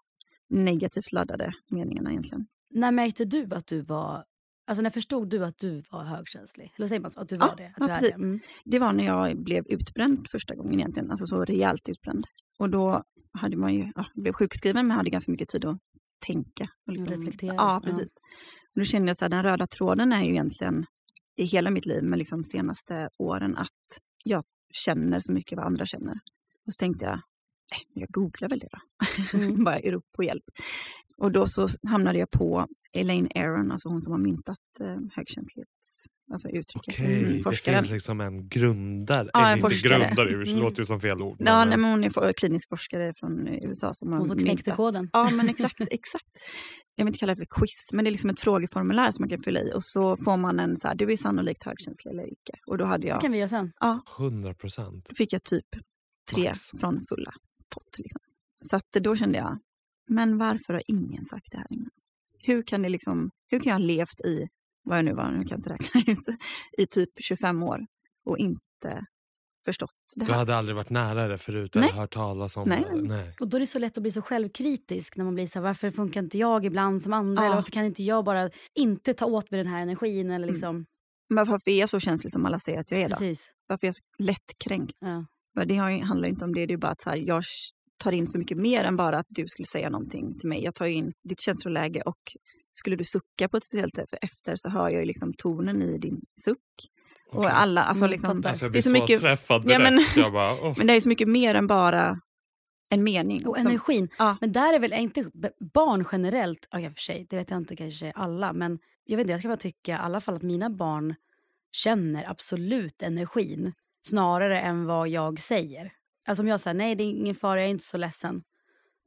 negativt 0.51 1.13
laddade 1.13 1.53
meningarna 1.71 2.11
egentligen. 2.11 2.47
När 2.71 2.93
märkte 2.93 3.25
du 3.25 3.49
att 3.55 3.67
du 3.67 3.83
var... 3.83 4.25
Alltså 4.67 4.83
när 4.83 4.91
förstod 4.91 5.29
du 5.31 5.45
att 5.45 5.59
du 5.59 5.83
var 5.91 6.05
högkänslig? 6.05 6.73
Eller 6.77 6.87
säger 6.87 7.01
man? 7.01 7.11
Att 7.17 7.29
du 7.29 7.37
var 7.37 7.47
Ja, 7.49 7.55
det? 7.55 7.73
Ja, 7.77 7.87
precis. 7.87 8.17
Det. 8.17 8.23
Mm. 8.25 8.41
Det 8.65 8.79
var 8.79 8.93
när 8.93 9.05
jag 9.05 9.43
blev 9.43 9.65
utbränd 9.67 10.29
första 10.31 10.55
gången 10.55 10.75
egentligen, 10.75 11.11
alltså 11.11 11.27
så 11.27 11.45
rejält 11.45 11.89
utbränd. 11.89 12.27
Och 12.59 12.71
då 12.71 13.03
hade 13.39 13.57
man 13.57 13.75
ju, 13.75 13.93
ja, 13.95 14.07
blev 14.15 14.33
sjukskriven 14.33 14.87
men 14.87 14.97
hade 14.97 15.11
ganska 15.11 15.33
mycket 15.33 15.49
tid 15.49 15.65
att 15.65 15.79
tänka. 16.27 16.69
Och 16.87 16.93
liksom- 16.93 17.09
reflektera, 17.23 17.55
Ja, 17.55 17.73
ja. 17.75 17.81
precis. 17.85 18.09
Och 18.75 18.81
då 18.81 18.85
kände 18.85 19.09
jag 19.09 19.17
så 19.17 19.25
här, 19.25 19.31
den 19.31 19.43
röda 19.43 19.67
tråden 19.67 20.13
är 20.13 20.23
ju 20.23 20.31
egentligen 20.31 20.87
i 21.37 21.45
hela 21.45 21.71
mitt 21.71 21.87
liv, 21.87 22.03
men 22.03 22.19
liksom 22.19 22.45
senaste 22.45 23.09
åren, 23.19 23.57
att 23.57 23.69
jag 24.25 24.45
känner 24.85 25.19
så 25.19 25.33
mycket 25.33 25.57
vad 25.57 25.67
andra 25.67 25.87
känner. 25.87 26.15
Och 26.67 26.73
så 26.73 26.79
tänkte 26.79 27.05
jag, 27.05 27.15
eh, 27.15 27.21
jag 27.95 28.09
googlar 28.09 28.49
väl 28.49 28.59
det 28.59 28.69
då. 28.73 28.79
Mm. 29.39 29.65
Bara 29.65 29.79
rop 29.79 30.05
på 30.17 30.25
hjälp. 30.25 30.45
Och 31.17 31.33
då 31.33 31.47
så 31.47 31.69
hamnade 31.89 32.19
jag 32.19 32.31
på 32.31 32.67
Elaine 32.93 33.29
Aron, 33.35 33.73
alltså 33.73 33.89
hon 33.89 34.03
som 34.03 34.13
har 34.13 34.21
myntat 34.21 34.59
eh, 34.81 34.87
högkänslighets, 35.13 36.05
alltså 36.33 36.49
uttrycket. 36.49 36.95
Okej, 36.95 37.25
Mm, 37.25 37.43
det 37.43 37.57
finns 37.57 37.91
liksom 37.91 38.21
en 38.21 38.49
grundare. 38.49 39.31
Ja, 39.33 39.49
en 39.49 39.59
inte 39.59 39.71
forskare. 39.71 39.99
grundare, 40.07 40.29
det 40.45 40.51
Mm. 40.51 40.63
låter 40.63 40.79
ju 40.79 40.87
som 40.87 41.01
fel 41.01 41.23
ord. 41.23 41.37
Ja, 41.39 41.45
men, 41.59 41.69
nej, 41.69 41.75
eh, 41.75 41.81
men 41.81 41.91
hon 41.91 42.05
är 42.05 42.33
klinisk 42.33 42.69
forskare 42.69 43.15
från 43.17 43.49
USA 43.49 43.95
som 43.95 44.13
Hon 44.13 44.29
som 44.29 44.39
knäckte 44.39 44.71
koden. 44.71 45.11
Ja, 45.13 45.31
men 45.33 45.49
exakt, 45.49 45.81
exakt. 45.81 46.27
Jag 46.97 47.05
vill 47.05 47.09
inte 47.11 47.19
kalla 47.19 47.35
det 47.35 47.39
för 47.47 47.61
quiz, 47.61 47.89
men 47.93 48.05
det 48.05 48.09
är 48.09 48.13
liksom 48.13 48.31
ett 48.31 48.41
frågeformulär 48.41 49.11
som 49.11 49.23
man 49.23 49.29
kan 49.29 49.43
fylla 49.43 49.61
i 49.61 49.73
och 49.75 49.85
så 49.85 50.17
får 50.17 50.37
man 50.37 50.61
en 50.61 50.77
så 50.77 50.89
här, 50.89 50.95
du 50.95 51.13
är 51.13 51.17
sannolikt 51.17 51.65
högkänslig 51.65 52.13
eller 52.13 52.33
icke. 52.33 52.53
Och 52.67 52.79
då 52.79 52.85
hade 52.85 53.03
Det 53.03 53.09
jag, 53.09 53.21
kan 53.21 53.33
vi 53.33 53.39
göra 53.39 53.49
sen. 53.49 53.73
100 54.19 54.55
procent. 54.55 55.11
fick 55.17 55.33
jag 55.33 55.43
typ 55.45 55.67
tre 56.33 56.45
Max. 56.49 56.71
från 56.81 57.05
fulla 57.09 57.33
pott. 57.75 57.99
Liksom. 57.99 58.21
Så 58.65 58.77
att 58.77 58.93
då 58.93 59.17
kände 59.17 59.39
jag, 59.39 59.59
men 60.09 60.39
varför 60.39 60.73
har 60.73 60.83
ingen 60.87 61.25
sagt 61.25 61.47
det 61.51 61.57
här 61.59 61.67
innan? 61.71 61.91
Hur 62.45 62.63
kan 62.63 62.83
det 62.83 62.89
liksom, 62.89 63.31
hur 63.51 63.59
kan 63.59 63.71
jag 63.71 63.75
ha 63.79 63.87
levt 63.87 64.21
i, 64.25 64.49
vad 64.85 64.99
jag 64.99 65.05
nu 65.05 65.15
var, 65.15 65.31
nu 65.31 65.39
kan 65.45 65.49
jag 65.49 65.59
inte 65.59 65.71
räkna 65.71 66.13
ut, 66.13 66.39
i 66.79 66.87
typ 66.87 67.11
25 67.21 67.63
år 67.63 67.81
och 68.25 68.39
inte 68.39 69.05
förstått 69.65 69.91
det 70.17 70.25
Du 70.25 70.33
här? 70.33 70.39
hade 70.39 70.57
aldrig 70.57 70.77
varit 70.77 70.91
nära 70.91 71.29
det 71.29 71.39
förut 71.39 71.75
Nej. 71.75 71.89
eller 71.89 72.01
hört 72.01 72.11
talas 72.13 72.57
om 72.57 72.69
Nej, 72.69 72.85
det? 72.93 73.03
nej. 73.03 73.37
Och 73.41 73.49
då 73.49 73.57
är 73.57 73.61
det 73.61 73.67
så 73.67 73.79
lätt 73.79 73.97
att 73.97 74.03
bli 74.03 74.11
så 74.13 74.23
självkritisk 74.23 75.17
när 75.17 75.25
man 75.25 75.35
blir 75.35 75.47
så 75.47 75.59
här, 75.59 75.63
varför 75.63 75.91
funkar 75.91 76.23
inte 76.23 76.39
jag 76.39 76.65
ibland 76.65 77.03
som 77.03 77.13
andra? 77.13 77.43
Ja. 77.43 77.47
Eller 77.47 77.55
varför 77.57 77.71
kan 77.71 77.85
inte 77.85 78.03
jag 78.03 78.25
bara 78.25 78.51
inte 78.75 79.15
ta 79.15 79.27
åt 79.27 79.51
mig 79.51 79.59
den 79.59 79.67
här 79.73 79.81
energin? 79.83 80.31
Eller 80.31 80.45
Mm. 80.47 80.53
liksom, 80.55 80.87
Men 81.29 81.45
varför 81.49 81.71
är 81.71 81.81
jag 81.81 81.89
så 81.89 82.01
känslig 82.01 82.33
som 82.33 82.47
alla 82.47 82.61
säger 82.61 82.81
att 82.81 82.91
jag 82.91 83.01
är 83.01 83.09
då? 83.09 83.15
Precis. 83.15 83.51
Varför 83.67 83.85
är 83.87 83.89
jag 83.89 83.95
så 83.95 84.03
lättkränkt? 84.19 84.93
Ja. 85.01 85.27
Det 85.65 85.77
handlar 85.77 86.29
inte 86.29 86.45
om 86.45 86.55
det, 86.55 86.67
det 86.67 86.75
är 86.75 86.79
bara 86.79 86.93
att 86.93 87.01
så 87.01 87.11
här, 87.11 87.17
jag 87.17 87.45
tar 88.03 88.13
in 88.13 88.27
så 88.27 88.39
mycket 88.39 88.59
mer 88.59 88.85
än 88.85 88.97
bara 88.97 89.19
att 89.19 89.27
du 89.29 89.49
skulle 89.49 89.67
säga 89.67 89.91
någonting 89.91 90.39
till 90.39 90.49
mig. 90.49 90.65
Jag 90.65 90.75
tar 90.75 90.87
ju 90.87 90.93
in 90.95 91.13
ditt 91.29 91.41
känsloläge 91.41 92.01
och 92.03 92.19
skulle 92.73 92.97
du 92.97 93.05
sucka 93.05 93.49
på 93.49 93.57
ett 93.57 93.65
speciellt 93.65 93.95
sätt 93.95 94.15
efter 94.23 94.57
så 94.57 94.69
hör 94.69 94.89
jag 94.89 95.01
ju 95.01 95.05
liksom 95.05 95.33
tonen 95.39 95.83
i 95.83 95.99
din 95.99 96.21
suck. 96.41 96.59
Och 97.33 97.39
Okej. 97.39 97.51
alla, 97.55 97.83
alltså 97.85 98.05
Mm, 98.05 98.11
liksom, 98.11 98.37
fattar. 98.37 98.49
Alltså 98.49 98.65
jag 98.65 98.69
det 98.69 98.73
blir 98.73 98.79
är 98.79 98.83
så, 98.83 98.89
så 98.97 99.03
mycket, 99.03 99.21
träffad 99.21 99.63
Ja, 99.65 99.79
direkt. 99.79 99.83
men- 100.17 100.23
Jag 100.23 100.33
bara, 100.33 100.53
åh. 100.63 100.75
men 100.79 100.87
det 100.87 100.93
är 100.95 101.01
så 101.01 101.09
mycket 101.09 101.29
mer 101.29 101.55
än 101.55 101.67
bara 101.67 102.21
en 102.91 103.05
mening. 103.05 103.47
Och 103.47 103.57
som- 103.57 103.67
energin. 103.67 104.09
Ja. 104.19 104.37
Men 104.41 104.53
där 104.53 104.73
är 104.75 104.79
väl 104.79 104.93
är 104.93 104.97
inte 104.97 105.31
barn 105.75 106.05
generellt, 106.13 106.69
ja 106.71 106.81
i 106.81 106.89
och 106.89 106.93
för 106.93 107.01
sig, 107.01 107.27
det 107.31 107.37
vet 107.37 107.51
jag 107.51 107.57
inte 107.57 107.77
kanske 107.77 108.13
alla, 108.13 108.53
men 108.53 108.79
jag 109.05 109.17
vet 109.17 109.25
inte, 109.25 109.33
jag 109.33 109.41
ska 109.41 109.49
bara 109.49 109.57
tycka 109.57 109.93
i 109.93 109.95
alla 109.95 110.21
fall 110.21 110.35
att 110.35 110.43
mina 110.43 110.71
barn 110.71 111.15
känner 111.73 112.31
absolut 112.31 113.03
energin 113.03 113.73
snarare 114.07 114.61
än 114.61 114.87
vad 114.87 115.09
jag 115.09 115.41
säger. 115.41 115.93
Alltså 116.25 116.43
om 116.43 116.49
jag 116.49 116.61
säger 116.61 116.75
nej 116.75 116.95
det 116.95 117.05
är 117.05 117.09
ingen 117.09 117.35
fara, 117.35 117.61
jag 117.61 117.67
är 117.67 117.71
inte 117.71 117.85
så 117.85 117.97
ledsen. 117.97 118.43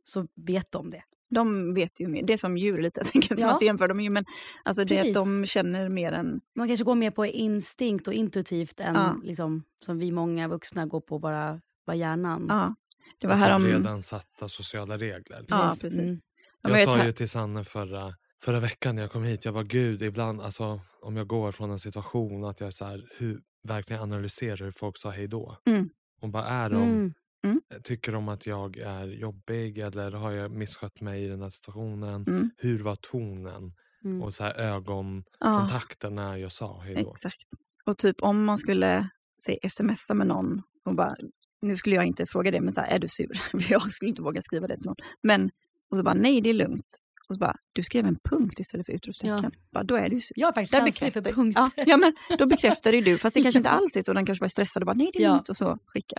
Så 0.03 0.27
vet 0.35 0.71
de 0.71 0.89
det. 0.89 1.03
De 1.29 1.73
vet 1.73 1.99
ju 1.99 2.07
mer. 2.07 2.23
Det 2.25 2.33
är 2.33 2.37
som 2.37 2.57
djur 2.57 2.81
lite, 2.81 2.99
jag 3.03 3.11
tänker 3.11 3.35
Ja. 3.39 3.47
ja. 3.47 3.53
inte 3.53 3.65
jämföra 3.65 3.87
dem 3.87 3.99
ju, 4.01 4.09
men 4.09 4.25
alltså 4.63 4.83
det 4.85 4.95
Precis. 4.95 5.17
att 5.17 5.25
de 5.25 5.45
känner 5.45 5.89
mer 5.89 6.11
än... 6.11 6.41
Man 6.55 6.67
kanske 6.67 6.83
går 6.85 6.95
mer 6.95 7.11
på 7.11 7.25
instinkt 7.25 8.07
och 8.07 8.13
intuitivt 8.13 8.79
än 8.79 8.95
Ja. 8.95 9.19
liksom, 9.23 9.63
som 9.85 9.99
vi 9.99 10.11
många 10.11 10.47
vuxna 10.47 10.85
går 10.85 11.01
på 11.01 11.19
bara, 11.19 11.61
bara 11.85 11.95
hjärnan. 11.95 12.45
Ja. 12.49 12.75
Det 13.19 13.27
var 13.27 13.33
Att 13.33 13.39
här 13.39 13.49
ha 13.49 13.55
om... 13.55 13.65
redan 13.65 14.01
satta 14.01 14.47
sociala 14.47 14.97
regler. 14.97 15.45
Ja, 15.47 15.69
precis. 15.69 15.93
Mm. 15.93 16.19
Ja, 16.61 16.69
Jag 16.69 16.77
vet 16.77 16.85
sa 16.85 17.05
ju 17.05 17.11
till 17.11 17.29
Sanne 17.29 17.63
förra, 17.63 18.13
förra 18.43 18.59
veckan 18.59 18.95
när 18.95 19.01
jag 19.01 19.11
kom 19.11 19.23
hit, 19.23 19.45
jag 19.45 19.51
var 19.51 19.63
gud 19.63 20.01
ibland, 20.01 20.41
alltså, 20.41 20.79
om 21.01 21.17
jag 21.17 21.27
går 21.27 21.51
från 21.51 21.71
en 21.71 21.79
situation 21.79 22.43
att 22.45 22.59
jag 22.59 22.67
är 22.67 22.71
så 22.71 22.85
här, 22.85 23.07
hur, 23.17 23.41
verkligen 23.63 24.01
analyserar 24.01 24.57
hur 24.57 24.71
folk 24.71 24.97
sa 24.97 25.09
hej 25.09 25.27
då. 25.27 25.57
Mm. 25.65 25.89
Och 26.25 26.31
vad 26.31 26.45
är 26.45 26.69
de? 26.69 27.13
Mm. 27.45 27.61
Tycker 27.83 28.11
de 28.11 28.29
att 28.29 28.45
jag 28.45 28.77
är 28.77 29.07
jobbig 29.07 29.77
eller 29.77 30.11
har 30.11 30.31
jag 30.31 30.51
misskött 30.51 31.01
mig 31.01 31.23
i 31.23 31.27
den 31.27 31.41
här 31.41 31.49
situationen? 31.49 32.23
Mm. 32.27 32.49
Hur 32.57 32.83
var 32.83 32.95
tonen? 32.95 33.73
Mm. 34.03 34.21
Och 34.21 34.33
så 34.33 34.43
här 34.43 34.53
Ja, 34.57 34.63
ögonkontakten 34.63 36.15
när 36.15 36.35
jag 36.37 36.51
sa 36.51 36.81
hej 36.81 36.95
då. 36.95 37.11
exakt. 37.11 37.47
Och 37.85 37.97
typ 37.97 38.15
om 38.21 38.45
man 38.45 38.57
skulle 38.57 39.09
säg, 39.45 39.59
smsa 39.69 40.13
med 40.13 40.27
någon 40.27 40.61
och 40.85 40.95
bara, 40.95 41.15
nu 41.61 41.77
skulle 41.77 41.95
jag 41.95 42.05
inte 42.05 42.25
fråga 42.25 42.51
det, 42.51 42.61
men 42.61 42.71
så 42.71 42.81
här, 42.81 42.87
är 42.87 42.99
du 42.99 43.07
sur? 43.07 43.41
Jag 43.69 43.91
skulle 43.91 44.09
inte 44.09 44.21
våga 44.21 44.41
skriva 44.41 44.67
det 44.67 44.75
till 44.75 44.85
någon. 44.85 44.95
Men, 45.23 45.51
och 45.89 45.97
så 45.97 46.03
bara, 46.03 46.13
nej 46.13 46.41
det 46.41 46.49
är 46.49 46.53
lugnt. 46.53 46.99
Och 47.29 47.35
så 47.35 47.39
bara, 47.39 47.55
du 47.73 47.83
skrev 47.83 48.05
en 48.05 48.17
punkt 48.29 48.59
istället 48.59 48.85
för 48.85 48.93
utropstecken. 48.93 49.51
Bara, 49.71 49.83
då 49.83 49.95
är 49.95 50.09
du 50.09 50.21
sur. 50.21 50.33
Jag 50.39 50.47
är 50.49 50.53
faktiskt 50.53 50.73
känslig 50.75 51.13
för 51.13 51.21
punkter. 51.21 51.67
Ja, 51.75 51.83
ja, 51.87 51.97
men 51.97 52.13
då 52.37 52.45
bekräftar 52.55 52.93
ju 52.93 53.01
du, 53.01 53.17
fast 53.17 53.33
det 53.33 53.41
kanske 53.43 53.59
inte 53.59 53.69
alls 53.69 53.95
är 53.95 54.03
så. 54.03 54.13
Den 54.13 54.25
kanske 54.25 54.45
är 54.45 54.49
stressad 54.49 54.83
och 54.83 54.87
bara, 54.87 54.93
nej 54.93 55.09
det 55.13 55.19
är 55.19 55.23
Ja. 55.23 55.29
lugnt 55.31 55.49
och 55.49 55.57
så 55.57 55.77
skicka. 55.85 56.15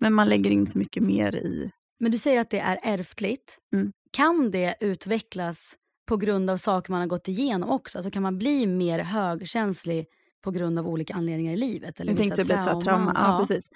Men 0.00 0.12
man 0.14 0.28
lägger 0.28 0.50
in 0.50 0.66
så 0.66 0.78
mycket 0.78 1.02
mer 1.02 1.34
i, 1.36 1.70
Men 2.00 2.10
du 2.12 2.18
säger 2.18 2.40
att 2.40 2.50
det 2.50 2.58
är 2.60 2.80
ärftligt. 2.82 3.58
Mm. 3.74 3.92
Kan 4.12 4.50
det 4.50 4.74
utvecklas 4.80 5.76
på 6.08 6.16
grund 6.16 6.50
av 6.50 6.56
saker 6.56 6.90
man 6.92 7.00
har 7.00 7.08
gått 7.08 7.28
igenom 7.28 7.70
också? 7.70 7.98
Alltså 7.98 8.10
kan 8.10 8.22
man 8.22 8.38
bli 8.38 8.66
mer 8.66 8.98
högkänslig 8.98 10.06
på 10.44 10.50
grund 10.50 10.78
av 10.78 10.88
olika 10.88 11.14
anledningar 11.14 11.52
i 11.52 11.56
livet? 11.56 12.00
Eller 12.00 12.12
Jag 12.12 12.18
tänkte 12.18 12.44
så 12.44 12.52
här 12.54 12.80
trauma. 12.80 13.12
Ja, 13.14 13.32
Ja. 13.32 13.38
precis. 13.38 13.68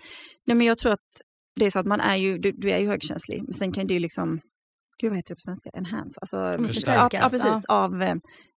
Nej, 0.44 0.56
men 0.56 0.66
jag 0.66 0.78
tror 0.78 0.92
att 0.92 1.00
det 1.56 1.66
är 1.66 1.70
så 1.70 1.78
att 1.78 1.86
man 1.86 2.00
är 2.00 2.16
ju, 2.16 2.38
du, 2.38 2.52
du 2.52 2.70
är 2.70 2.78
ju 2.78 2.86
högkänslig, 2.86 3.42
men 3.42 3.52
sen 3.54 3.72
kan 3.72 3.86
det 3.86 3.94
ju 3.94 4.00
liksom, 4.00 4.40
gud 4.98 5.10
vad 5.10 5.16
heter 5.16 5.28
det 5.28 5.34
på 5.34 5.40
svenska, 5.40 5.70
enhance? 5.74 6.18
Alltså, 6.20 6.64
Förstärkas. 6.66 7.12
Ja, 7.12 7.20
ja, 7.22 7.28
precis. 7.30 7.64
Av 7.68 8.02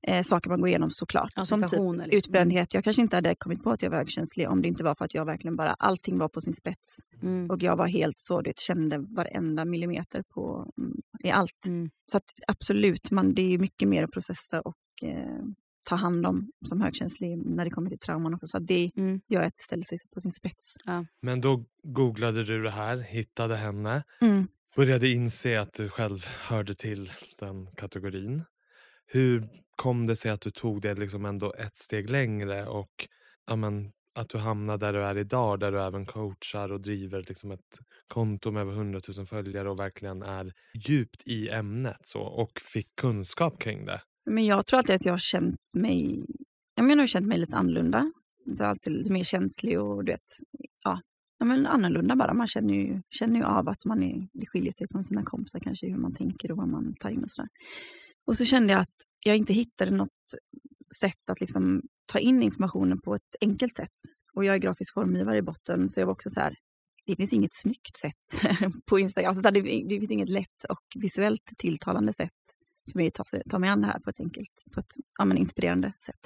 eh, 0.07 0.21
saker 0.23 0.49
man 0.49 0.59
går 0.59 0.69
igenom 0.69 0.91
såklart. 0.91 1.33
Ja, 1.35 1.45
som 1.45 1.61
typ 1.61 1.71
liksom. 1.71 2.01
utbrändhet. 2.11 2.73
Jag 2.73 2.83
kanske 2.83 3.01
inte 3.01 3.15
hade 3.15 3.35
kommit 3.35 3.63
på 3.63 3.71
att 3.71 3.81
jag 3.81 3.89
var 3.89 3.97
högkänslig 3.97 4.49
om 4.49 4.61
det 4.61 4.67
inte 4.67 4.83
var 4.83 4.95
för 4.95 5.05
att 5.05 5.13
jag 5.13 5.25
verkligen 5.25 5.55
bara, 5.55 5.73
allting 5.73 6.17
var 6.17 6.29
på 6.29 6.41
sin 6.41 6.53
spets. 6.53 6.97
Mm. 7.21 7.49
Och 7.49 7.63
jag 7.63 7.75
var 7.75 7.87
helt 7.87 8.15
så, 8.19 8.41
det 8.41 8.59
kände 8.59 8.97
varenda 8.97 9.65
millimeter 9.65 10.23
på, 10.33 10.71
mm, 10.77 10.95
i 11.23 11.31
allt. 11.31 11.65
Mm. 11.65 11.89
Så 12.11 12.17
att 12.17 12.23
absolut, 12.47 13.11
man, 13.11 13.33
det 13.33 13.41
är 13.41 13.49
ju 13.49 13.57
mycket 13.57 13.87
mer 13.89 14.03
att 14.03 14.11
processa 14.11 14.61
och 14.61 14.75
eh, 15.03 15.43
ta 15.89 15.95
hand 15.95 16.25
om 16.25 16.51
som 16.65 16.81
högkänslig 16.81 17.37
när 17.37 17.63
det 17.65 17.71
kommer 17.71 17.89
till 17.89 17.99
trauman 17.99 18.33
också. 18.33 18.47
Så 18.47 18.57
att 18.57 18.67
det 18.67 18.91
Mm. 18.97 19.21
gör 19.27 19.41
att 19.41 19.53
det 19.55 19.61
ställer 19.63 19.83
sig 19.83 19.97
på 20.13 20.19
sin 20.19 20.31
spets. 20.31 20.75
Men 21.21 21.41
då 21.41 21.65
googlade 21.83 22.43
du 22.43 22.63
det 22.63 22.71
här, 22.71 22.97
hittade 22.97 23.55
henne, 23.55 24.03
Mm 24.21 24.47
började 24.75 25.07
inse 25.07 25.61
att 25.61 25.73
du 25.73 25.89
själv 25.89 26.25
hörde 26.25 26.73
till 26.73 27.11
den 27.39 27.67
kategorin. 27.75 28.43
Hur 29.05 29.43
kom 29.75 30.05
det 30.05 30.15
sig 30.15 30.31
att 30.31 30.41
du 30.41 30.51
tog 30.51 30.81
det 30.81 30.95
liksom 30.95 31.25
ändå 31.25 31.53
ett 31.53 31.77
steg 31.77 32.09
längre 32.09 32.67
och 32.67 33.07
ja, 33.47 33.55
men, 33.55 33.91
att 34.15 34.29
du 34.29 34.37
hamnade 34.37 34.85
där 34.85 34.93
du 34.93 35.03
är 35.03 35.17
idag, 35.17 35.59
där 35.59 35.71
du 35.71 35.81
även 35.81 36.05
coachar 36.05 36.71
och 36.71 36.81
driver 36.81 37.25
liksom 37.27 37.51
ett 37.51 37.79
konto 38.07 38.51
med 38.51 38.61
över 38.61 38.71
100 38.73 38.99
000 39.17 39.25
följare 39.25 39.69
och 39.69 39.79
verkligen 39.79 40.21
är 40.21 40.53
djupt 40.73 41.27
i 41.27 41.49
ämnet 41.49 41.97
så, 42.03 42.21
och 42.21 42.51
fick 42.61 42.95
kunskap 42.95 43.59
kring 43.59 43.85
det? 43.85 44.01
Men 44.25 44.45
jag 44.45 44.65
tror 44.65 44.77
alltid 44.77 44.95
att 44.95 45.05
jag 45.05 45.13
har 45.13 45.17
känt 45.17 45.59
mig, 45.73 46.25
jag 46.75 46.85
menar, 46.85 46.95
jag 46.95 47.01
har 47.01 47.07
känt 47.07 47.27
mig 47.27 47.37
lite 47.37 47.55
annorlunda. 47.55 48.11
Så 48.57 48.65
alltid 48.65 48.93
lite 48.93 49.11
mer 49.11 49.23
känslig 49.23 49.81
och 49.81 50.05
du 50.05 50.11
vet, 50.11 50.37
ja, 50.83 51.01
ja 51.39 51.45
men 51.45 51.65
annorlunda 51.65 52.15
bara. 52.15 52.33
Man 52.33 52.47
känner 52.47 52.73
ju, 52.73 53.01
känner 53.09 53.39
ju 53.39 53.45
av 53.45 53.69
att 53.69 53.85
man 53.85 54.03
är, 54.03 54.27
det 54.33 54.45
skiljer 54.45 54.73
sig 54.73 54.87
från 54.91 55.03
sina 55.03 55.23
kompisar 55.23 55.59
kanske, 55.59 55.87
hur 55.87 55.97
man 55.97 56.13
tänker 56.13 56.51
och 56.51 56.57
vad 56.57 56.67
man 56.67 56.95
tar 56.99 57.09
in 57.09 57.23
och 57.23 57.31
sådär. 57.31 57.49
Och 58.27 58.37
så 58.37 58.45
kände 58.45 58.73
jag 58.73 58.81
att 58.81 58.95
jag 59.25 59.37
inte 59.37 59.53
hittade 59.53 59.91
något 59.91 60.09
sätt 60.99 61.29
att 61.31 61.41
liksom 61.41 61.81
ta 62.05 62.19
in 62.19 62.43
informationen 62.43 63.01
på 63.01 63.15
ett 63.15 63.35
enkelt 63.41 63.73
sätt. 63.73 63.91
Och 64.33 64.45
jag 64.45 64.55
är 64.55 64.59
grafisk 64.59 64.93
formgivare 64.93 65.37
i 65.37 65.41
botten, 65.41 65.89
så 65.89 65.99
jag 65.99 66.05
var 66.05 66.13
också 66.13 66.29
så 66.29 66.39
här, 66.39 66.55
det 67.05 67.15
finns 67.15 67.33
inget 67.33 67.53
snyggt 67.53 67.97
sätt 67.97 68.53
på 68.85 68.99
Instagram. 68.99 69.29
Alltså 69.29 69.41
så 69.41 69.47
här, 69.47 69.53
det, 69.53 69.61
det 69.61 69.99
finns 69.99 70.11
inget 70.11 70.29
lätt 70.29 70.63
och 70.69 70.81
visuellt 70.95 71.45
tilltalande 71.57 72.13
sätt 72.13 72.31
för 72.91 72.99
mig 72.99 73.07
att 73.07 73.13
ta, 73.13 73.23
sig, 73.23 73.43
ta 73.49 73.59
mig 73.59 73.69
an 73.69 73.81
det 73.81 73.87
här 73.87 73.99
på 73.99 74.09
ett 74.09 74.19
enkelt, 74.19 74.63
på 74.73 74.79
ett 74.79 74.93
ja, 75.17 75.25
men 75.25 75.37
inspirerande 75.37 75.93
sätt. 76.05 76.19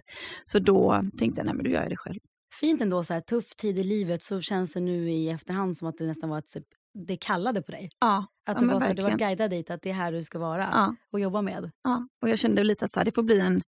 Så 0.46 0.60
då 0.60 1.04
tänkte 1.18 1.40
jag, 1.40 1.46
nej 1.46 1.56
men 1.56 1.64
då 1.64 1.70
gör 1.70 1.82
jag 1.82 1.90
det 1.90 1.98
själv. 1.98 2.20
Fint 2.54 2.82
ändå, 2.82 3.04
så 3.04 3.14
här, 3.14 3.22
tuff 3.22 3.56
tid 3.56 3.80
i 3.80 3.84
livet 3.84 4.22
så 4.22 4.42
känns 4.42 4.74
det 4.74 4.80
nu 4.80 5.12
i 5.12 5.30
efterhand 5.30 5.78
som 5.78 5.88
att 5.88 5.98
det 5.98 6.06
nästan 6.08 6.30
var 6.30 6.38
ett, 6.40 6.56
det 6.94 7.18
kallade 7.18 7.62
på 7.62 7.72
dig. 7.72 7.90
Ja, 8.00 8.18
Att 8.18 8.56
Ja, 8.56 8.60
det 8.60 8.66
men 8.66 8.74
var 8.74 8.82
så, 8.88 8.94
du 8.94 9.02
var 9.02 9.18
guidad 9.18 9.50
dit, 9.52 9.70
att 9.70 9.82
det 9.82 9.90
är 9.90 9.94
här 9.94 10.12
du 10.12 10.24
ska 10.24 10.40
vara 10.40 10.70
ja, 10.72 10.96
och 11.12 11.20
jobba 11.20 11.42
med. 11.42 11.72
ja. 11.84 12.08
Och 12.22 12.30
jag 12.30 12.40
kände 12.40 12.64
lite 12.64 12.86
att 12.86 12.92
så 12.92 13.00
här, 13.00 13.06
det 13.06 13.12
får 13.12 13.24
bli 13.24 13.40
en, 13.40 13.62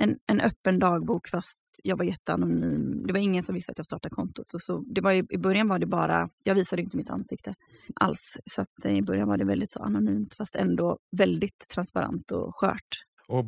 en, 0.00 0.18
en 0.26 0.40
öppen 0.40 0.78
dagbok 0.78 1.28
fast 1.28 1.60
jag 1.82 1.96
var 1.96 2.04
jätteanonym. 2.04 3.06
Det 3.06 3.12
var 3.12 3.20
ingen 3.20 3.42
som 3.42 3.54
visste 3.54 3.72
att 3.72 3.78
jag 3.78 3.86
startade 3.86 4.14
kontot. 4.14 4.54
Och 4.54 4.62
så, 4.62 4.78
det 4.94 5.00
var 5.00 5.12
ju, 5.12 5.26
I 5.30 5.38
början 5.38 5.68
var 5.68 5.78
det 5.78 5.86
bara, 5.86 6.28
jag 6.44 6.54
visade 6.54 6.82
inte 6.82 6.96
mitt 6.96 7.10
ansikte 7.10 7.54
alls. 7.94 8.36
Så 8.50 8.62
att 8.62 8.84
eh, 8.84 8.96
i 8.96 9.02
början 9.02 9.28
var 9.28 9.36
det 9.36 9.44
väldigt 9.44 9.72
så 9.72 9.82
anonymt 9.82 10.34
fast 10.34 10.56
ändå 10.56 10.98
väldigt 11.16 11.68
transparent 11.74 12.30
och 12.30 12.56
skört. 12.56 12.88
Och 13.28 13.44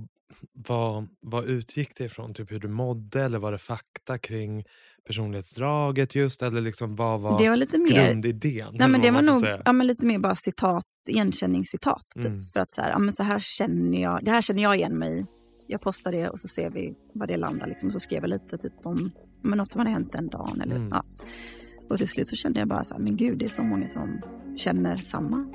vad, 0.55 1.09
vad 1.21 1.45
utgick 1.45 1.97
det 1.97 2.05
ifrån? 2.05 2.35
Typ 2.35 2.53
hur 2.53 2.61
du 2.61 2.69
mådde 2.69 3.23
eller 3.23 3.39
var 3.39 3.53
det 3.53 3.59
fakta 3.59 4.19
kring 4.19 4.65
personlighetsdraget 5.07 6.15
just? 6.15 6.43
Eller 6.43 6.61
liksom 6.61 6.97
vad 6.97 7.21
var, 7.21 7.39
Det 7.39 7.49
var 7.49 7.57
lite 7.57 7.79
mer, 7.79 8.07
grundidén? 8.07 8.69
nej, 8.75 8.89
men 8.89 9.01
det 9.01 9.11
vad 9.11 9.25
var 9.25 9.33
nog 9.33 9.41
säga? 9.41 9.63
ja, 9.65 9.73
men 9.73 9.87
lite 9.87 10.07
mer 10.07 10.19
bara 10.19 10.37
citat, 10.37 10.85
igenkänningscitat. 11.09 12.07
Typ. 12.17 12.27
Mm. 12.27 12.43
För 12.43 12.61
att 12.61 12.75
så 12.75 12.81
här, 12.83 12.91
ja, 12.91 12.99
men 12.99 13.13
så 13.15 13.23
här 13.23 13.39
känner 13.41 14.03
jag, 14.03 14.25
det 14.25 14.31
här 14.31 14.43
känner 14.43 14.63
jag 14.63 14.77
igen 14.77 14.99
mig 14.99 15.21
i. 15.21 15.27
Jag 15.67 15.81
postar 15.81 16.13
det 16.13 16.29
och 16.29 16.39
så 16.39 16.49
ser 16.49 16.71
vi 16.71 16.95
var 17.15 17.27
det 17.27 17.37
landar. 17.37 17.67
Liksom. 17.67 17.87
Och 17.87 17.93
så 17.93 18.01
skrev 18.01 18.23
jag 18.23 18.31
lite 18.31 18.59
typ 18.59 18.73
om 18.87 19.11
men 19.43 19.59
något 19.59 19.73
som 19.73 19.79
hade 19.79 19.91
hänt 19.91 20.13
den 20.13 20.29
dagen. 20.29 20.61
Eller, 20.61 20.77
Mm. 20.77 20.89
ja. 20.93 21.05
Och 21.91 21.99
till 21.99 22.09
slut 22.09 22.29
så 22.29 22.37
kände 22.37 22.59
jag 22.59 22.69
bara 22.69 22.85
så 22.85 22.95
här, 22.95 23.01
men 23.01 23.17
gud 23.17 23.39
det 23.39 23.45
är 23.45 23.49
så 23.49 23.63
många 23.63 23.89
som 23.89 24.21
känner 24.57 24.97
samma. 24.97 25.47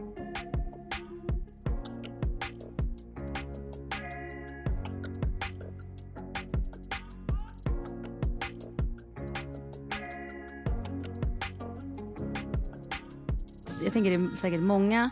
Tänker 13.95 14.17
det 14.17 14.33
är 14.33 14.37
säkert 14.37 14.61
många 14.61 15.09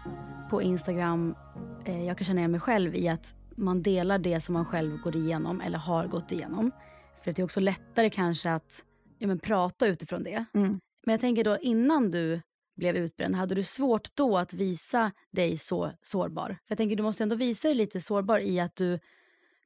på 0.50 0.62
Instagram, 0.62 1.36
eh, 1.86 2.06
jag 2.06 2.18
kan 2.18 2.25
känna 2.25 2.40
igen 2.40 2.52
mig 2.52 2.60
själv 2.60 2.96
i 2.96 3.08
att 3.08 3.36
man 3.56 3.82
delar 3.82 4.18
det 4.18 4.40
som 4.40 4.54
man 4.54 4.66
själv 4.66 4.98
går 4.98 5.16
igenom 5.16 5.62
eller 5.62 5.78
har 5.78 6.08
gått 6.08 6.32
igenom. 6.32 6.72
För 7.24 7.30
att 7.30 7.36
det 7.36 7.42
är 7.42 7.44
också 7.44 7.60
lättare 7.60 8.10
kanske 8.10 8.52
att 8.52 8.86
ja, 9.18 9.28
men, 9.28 9.40
prata 9.40 9.88
utifrån 9.88 10.24
det. 10.24 10.46
Mm. 10.54 10.80
Men 11.06 11.13
jag 11.13 11.22
tänker 11.22 11.44
då 11.44 11.58
innan 11.58 12.12
du 12.12 12.42
blev 12.75 12.96
utbränd, 12.98 13.36
hade 13.36 13.56
du 13.56 13.63
svårt 13.63 14.16
då 14.16 14.38
att 14.38 14.54
visa 14.54 15.12
dig 15.32 15.58
så 15.58 15.92
sårbar? 16.02 16.48
För 16.48 16.66
jag 16.68 16.78
tänker 16.78 16.96
du 16.96 17.04
måste 17.04 17.24
ändå 17.24 17.36
visa 17.36 17.68
dig 17.68 17.75
lite 17.75 18.02
sårbar 18.02 18.40
i 18.40 18.60
att 18.60 18.75
du 18.75 19.00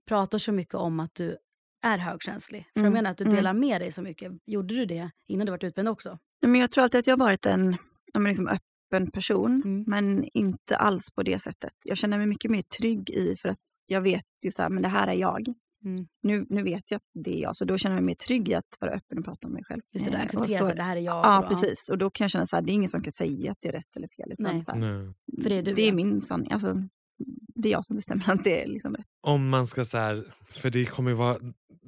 pratar 0.07 0.37
så 0.37 0.51
mycket 0.51 0.75
om 0.75 0.99
att 0.99 1.15
du 1.15 1.37
är 1.81 1.97
högkänslig. 1.97 2.61
För 2.73 2.79
jag 2.79 2.81
Mm, 2.81 2.93
menar 2.93 3.11
att 3.11 3.17
du 3.17 3.23
mm. 3.23 3.35
delar 3.35 3.53
med 3.53 3.81
dig 3.81 3.91
så 3.91 4.01
mycket. 4.01 4.31
Gjorde 4.45 4.75
du 4.75 4.85
det 4.85 5.11
innan 5.27 5.45
du 5.45 5.51
var 5.51 5.65
utbränd 5.65 5.89
också? 5.89 6.19
Men 6.41 6.55
jag 6.55 6.71
tror 6.71 6.83
alltid 6.83 6.99
att 6.99 7.07
jag 7.07 7.17
har 7.17 7.25
varit 7.25 7.45
en 7.45 7.77
liksom 8.19 8.57
öppen 8.91 9.11
person, 9.11 9.61
Mm. 9.65 9.83
men 9.87 10.25
inte 10.33 10.77
alls 10.77 11.11
på 11.15 11.23
det 11.23 11.39
sättet. 11.39 11.73
Jag 11.85 11.97
känner 11.97 12.17
mig 12.17 12.27
mycket 12.27 12.51
mer 12.51 12.61
trygg 12.61 13.09
i 13.09 13.35
för 13.41 13.49
att 13.49 13.57
jag 13.87 14.01
vet 14.01 14.23
ju 14.45 14.51
så 14.51 14.61
här, 14.61 14.69
men 14.69 14.83
det 14.83 14.89
här 14.89 15.07
är 15.07 15.13
jag. 15.13 15.47
Mm. 15.85 16.07
Nu, 16.23 16.45
nu 16.49 16.63
vet 16.63 16.91
jag 16.91 16.97
att 16.97 17.23
det 17.23 17.37
är 17.37 17.41
jag, 17.41 17.55
så 17.55 17.65
då 17.65 17.77
känner 17.77 17.95
jag 17.95 18.03
mig 18.03 18.07
mer 18.07 18.15
trygg 18.15 18.49
i 18.49 18.53
att 18.53 18.63
vara 18.79 18.91
öppen 18.91 19.17
och 19.19 19.25
prata 19.25 19.47
om 19.47 19.53
mig 19.53 19.63
själv. 19.65 19.81
Just 19.93 20.05
det, 20.05 20.11
där, 20.11 20.17
Eh, 20.17 20.21
och 20.23 20.25
acceptera 20.25 20.57
så- 20.65 20.69
att 20.69 20.75
det 20.75 20.83
här 20.83 20.97
är 20.97 21.01
jag. 21.01 21.15
Ja, 21.25 21.39
och- 21.39 21.47
precis. 21.49 21.89
Och 21.89 21.97
då 21.97 22.09
kan 22.09 22.23
jag 22.25 22.31
känna 22.31 22.45
så 22.45 22.55
här, 22.55 22.63
det 22.63 22.71
är 22.71 22.73
ingen 22.73 22.89
som 22.89 23.01
kan 23.03 23.13
säga 23.13 23.51
att 23.51 23.57
det 23.61 23.67
är 23.67 23.71
rätt 23.73 23.95
eller 23.95 24.07
fel. 24.07 24.31
Utan 24.39 24.53
Nej. 24.55 24.65
Så 24.65 24.71
här, 24.71 24.79
Nej. 24.79 25.13
För 25.43 25.49
det 25.49 25.55
är 25.55 25.63
du, 25.63 25.73
det 25.73 25.87
är 25.87 25.91
min 25.93 26.21
sanning. 26.21 26.51
Alltså, 26.51 26.73
det 27.55 27.69
är 27.69 27.71
jag 27.71 27.85
som 27.85 27.95
bestämmer 27.95 28.29
att 28.31 28.43
det 28.43 28.63
är 28.63 28.67
liksom 28.67 28.95
rätt. 28.95 29.05
Om 29.21 29.49
man 29.49 29.67
ska 29.67 29.85
så 29.85 29.97
här, 29.97 30.23
för 30.51 30.69
det 30.69 30.85
kommer 30.85 31.09
ju 31.11 31.17
vara 31.17 31.37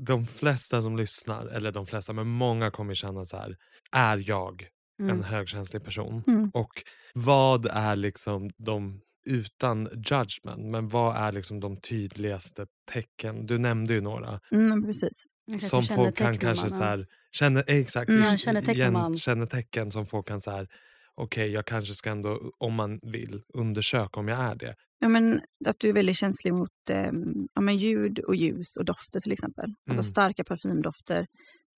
de 0.06 0.25
flesta 0.25 0.82
som 0.82 0.98
lyssnar, 0.98 1.46
eller 1.48 1.72
de 1.72 1.86
flesta, 1.86 2.13
men 2.13 2.27
många 2.27 2.72
kommer 2.72 2.94
känna 2.94 3.24
så 3.25 3.38
här, 3.38 3.56
är 3.91 4.24
jag 4.29 4.68
Mm. 5.00 5.10
en 5.18 5.24
högkänslig 5.24 5.84
person? 5.84 6.24
Mm. 6.27 6.51
Och 6.53 6.84
vad 7.13 7.65
är 7.65 7.96
liksom 7.96 8.50
de, 8.58 9.01
utan 9.25 9.89
judgment, 9.94 10.72
men 10.72 10.88
vad 10.88 11.15
är 11.15 11.32
liksom 11.32 11.60
de 11.60 11.77
tydligaste 11.82 12.65
tecken? 12.91 13.46
Du 13.46 13.58
nämnde 13.58 13.94
ju 13.94 14.01
några. 14.01 14.39
Mm, 14.51 14.84
precis. 14.86 15.24
Som 15.60 15.84
folk 15.84 16.18
kan 16.18 16.38
kanske 16.38 16.70
så 16.70 16.84
här, 16.84 17.06
känne, 17.32 17.63
exakt, 17.68 18.10
Mm. 18.10 18.94
man. 18.94 19.15
kännetecken 19.15 19.91
som 19.91 20.06
folk 20.06 20.27
kan 20.27 20.41
så 20.41 20.51
här, 20.51 20.68
okej 21.15 21.51
jag 21.51 21.65
kanske 21.65 21.94
ska 21.94 22.10
ändå, 22.10 22.51
om 22.58 22.74
man 22.74 23.00
vill, 23.01 23.41
undersöka 23.53 24.20
om 24.20 24.27
jag 24.27 24.39
är 24.39 24.56
det. 24.56 24.75
Ja, 25.00 25.08
men 25.08 25.41
att 25.65 25.75
du 25.79 25.89
är 25.89 25.94
väldigt 25.94 26.18
känslig 26.18 26.53
mot 26.53 26.89
eh, 26.89 27.12
ja, 27.53 27.62
men 27.62 27.77
ljud 27.77 28.20
och 28.20 28.36
ljus 28.36 28.77
och 28.77 28.86
dofter 28.86 29.20
till 29.20 29.32
exempel. 29.32 29.65
Mm. 29.65 29.98
Alltså 29.98 30.12
starka 30.12 30.44
parfymdofter, 30.44 31.27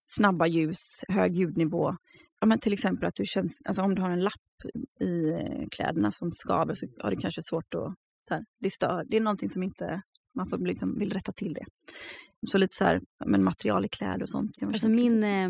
snabba 0.05 0.47
ljus, 0.47 1.03
hög 1.07 1.35
ljudnivå. 1.35 1.95
Ja, 2.41 2.47
men 2.47 2.59
till 2.59 2.73
exempel 2.73 3.07
att 3.07 3.15
du 3.15 3.25
känns, 3.25 3.61
alltså 3.65 3.81
om 3.81 3.95
du 3.95 4.01
har 4.01 4.09
en 4.09 4.23
lapp 4.23 4.33
i 4.99 5.29
eh, 5.29 5.65
kläderna 5.71 6.11
som 6.11 6.31
skaver 6.31 6.75
så 6.75 6.85
har 6.99 7.11
du 7.11 7.17
kanske 7.17 7.41
svårt 7.43 7.73
att, 7.73 7.95
så 8.27 8.33
här, 8.33 8.43
det 8.59 8.69
stör. 8.69 9.03
Det 9.09 9.17
är 9.17 9.21
någonting 9.21 9.49
som 9.49 9.63
inte, 9.63 10.01
man 10.35 10.47
får 10.49 10.57
liksom, 10.57 10.99
vill 10.99 11.13
rätta 11.13 11.31
till 11.31 11.53
det. 11.53 11.65
Så 12.47 12.57
lite 12.57 12.75
så 12.75 12.83
här, 12.83 13.01
men 13.25 13.43
material 13.43 13.85
i 13.85 13.89
kläder 13.89 14.21
och 14.23 14.29
sånt. 14.29 14.51
Alltså 14.61 14.89
min 14.89 15.23
eh, 15.23 15.49